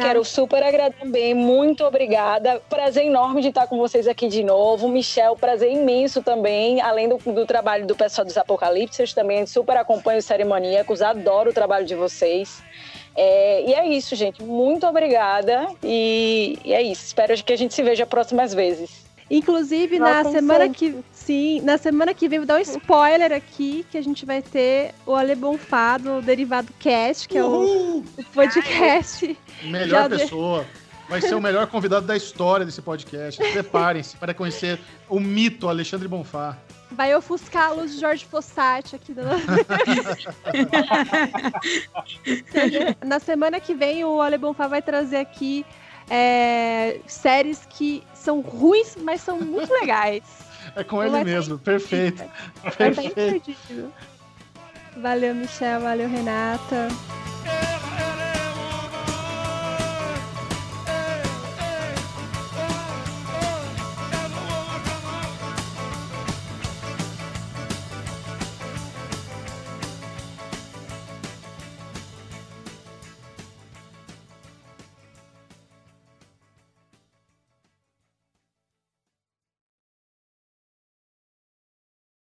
Quero 0.00 0.24
super 0.24 0.62
agradecer 0.62 1.00
também, 1.00 1.34
muito 1.34 1.84
obrigada. 1.84 2.60
Prazer 2.68 3.06
enorme 3.06 3.40
de 3.40 3.48
estar 3.48 3.66
com 3.66 3.78
vocês 3.78 4.06
aqui 4.06 4.28
de 4.28 4.42
novo. 4.42 4.88
Michel, 4.88 5.36
prazer 5.36 5.72
imenso 5.72 6.22
também, 6.22 6.80
além 6.80 7.08
do, 7.08 7.16
do 7.16 7.46
trabalho 7.46 7.86
do 7.86 7.94
pessoal 7.94 8.24
dos 8.24 8.36
Apocalipses, 8.36 9.14
também 9.14 9.46
super 9.46 9.76
acompanho 9.76 10.18
os 10.18 10.24
Cerimoníacos, 10.24 11.00
adoro 11.00 11.50
o 11.50 11.52
trabalho 11.52 11.86
de 11.86 11.94
vocês. 11.94 12.62
É, 13.14 13.62
e 13.62 13.74
é 13.74 13.86
isso, 13.86 14.14
gente. 14.14 14.42
Muito 14.42 14.86
obrigada. 14.86 15.68
E, 15.82 16.58
e 16.64 16.72
é 16.72 16.82
isso. 16.82 17.04
Espero 17.04 17.34
que 17.42 17.52
a 17.52 17.56
gente 17.56 17.74
se 17.74 17.82
veja 17.82 18.06
próximas 18.06 18.54
vezes. 18.54 19.02
Inclusive, 19.30 19.98
na 19.98 20.22
Voltem 20.22 20.32
semana 20.32 20.64
sempre. 20.64 20.78
que. 20.78 21.04
Sim, 21.24 21.60
na 21.60 21.78
semana 21.78 22.12
que 22.12 22.28
vem, 22.28 22.40
vou 22.40 22.46
dar 22.46 22.56
um 22.56 22.60
spoiler 22.60 23.32
aqui, 23.32 23.86
que 23.90 23.96
a 23.96 24.02
gente 24.02 24.26
vai 24.26 24.42
ter 24.42 24.92
o 25.06 25.14
Ale 25.14 25.36
Bonfá 25.36 25.96
do 25.96 26.20
Derivado 26.20 26.72
Cast, 26.80 27.28
que 27.28 27.38
é 27.38 27.44
o, 27.44 27.46
Uhul! 27.46 28.04
o 28.18 28.24
podcast. 28.24 29.38
Melhor 29.62 29.88
Já 29.88 30.08
de- 30.08 30.18
pessoa. 30.18 30.66
Vai 31.08 31.20
ser 31.20 31.34
o 31.34 31.40
melhor 31.42 31.66
convidado 31.66 32.06
da 32.06 32.16
história 32.16 32.64
desse 32.64 32.80
podcast. 32.80 33.38
Preparem-se 33.52 34.16
para 34.16 34.32
conhecer 34.32 34.80
o 35.10 35.20
mito 35.20 35.68
Alexandre 35.68 36.08
Bonfá. 36.08 36.56
Vai 36.90 37.14
ofuscar 37.14 37.70
a 37.70 37.72
luz 37.72 37.92
de 37.94 38.00
Jorge 38.00 38.24
Fossati 38.24 38.96
aqui 38.96 39.12
do 39.12 39.20
Na 43.04 43.18
semana 43.20 43.60
que 43.60 43.74
vem, 43.74 44.04
o 44.04 44.22
Ale 44.22 44.38
Bonfá 44.38 44.66
vai 44.66 44.80
trazer 44.80 45.18
aqui 45.18 45.66
é, 46.08 46.98
séries 47.06 47.60
que 47.68 48.02
são 48.14 48.40
ruins, 48.40 48.96
mas 48.96 49.20
são 49.20 49.38
muito 49.38 49.70
legais. 49.72 50.22
É 50.76 50.84
com 50.84 51.02
ele 51.02 51.10
vai 51.10 51.24
mesmo. 51.24 51.58
Perfeito. 51.58 52.22
Perfeito. 52.76 53.10
imperdível. 53.10 53.92
Valeu, 54.96 55.34
Michel. 55.34 55.80
Valeu, 55.80 56.08
Renata. 56.08 56.88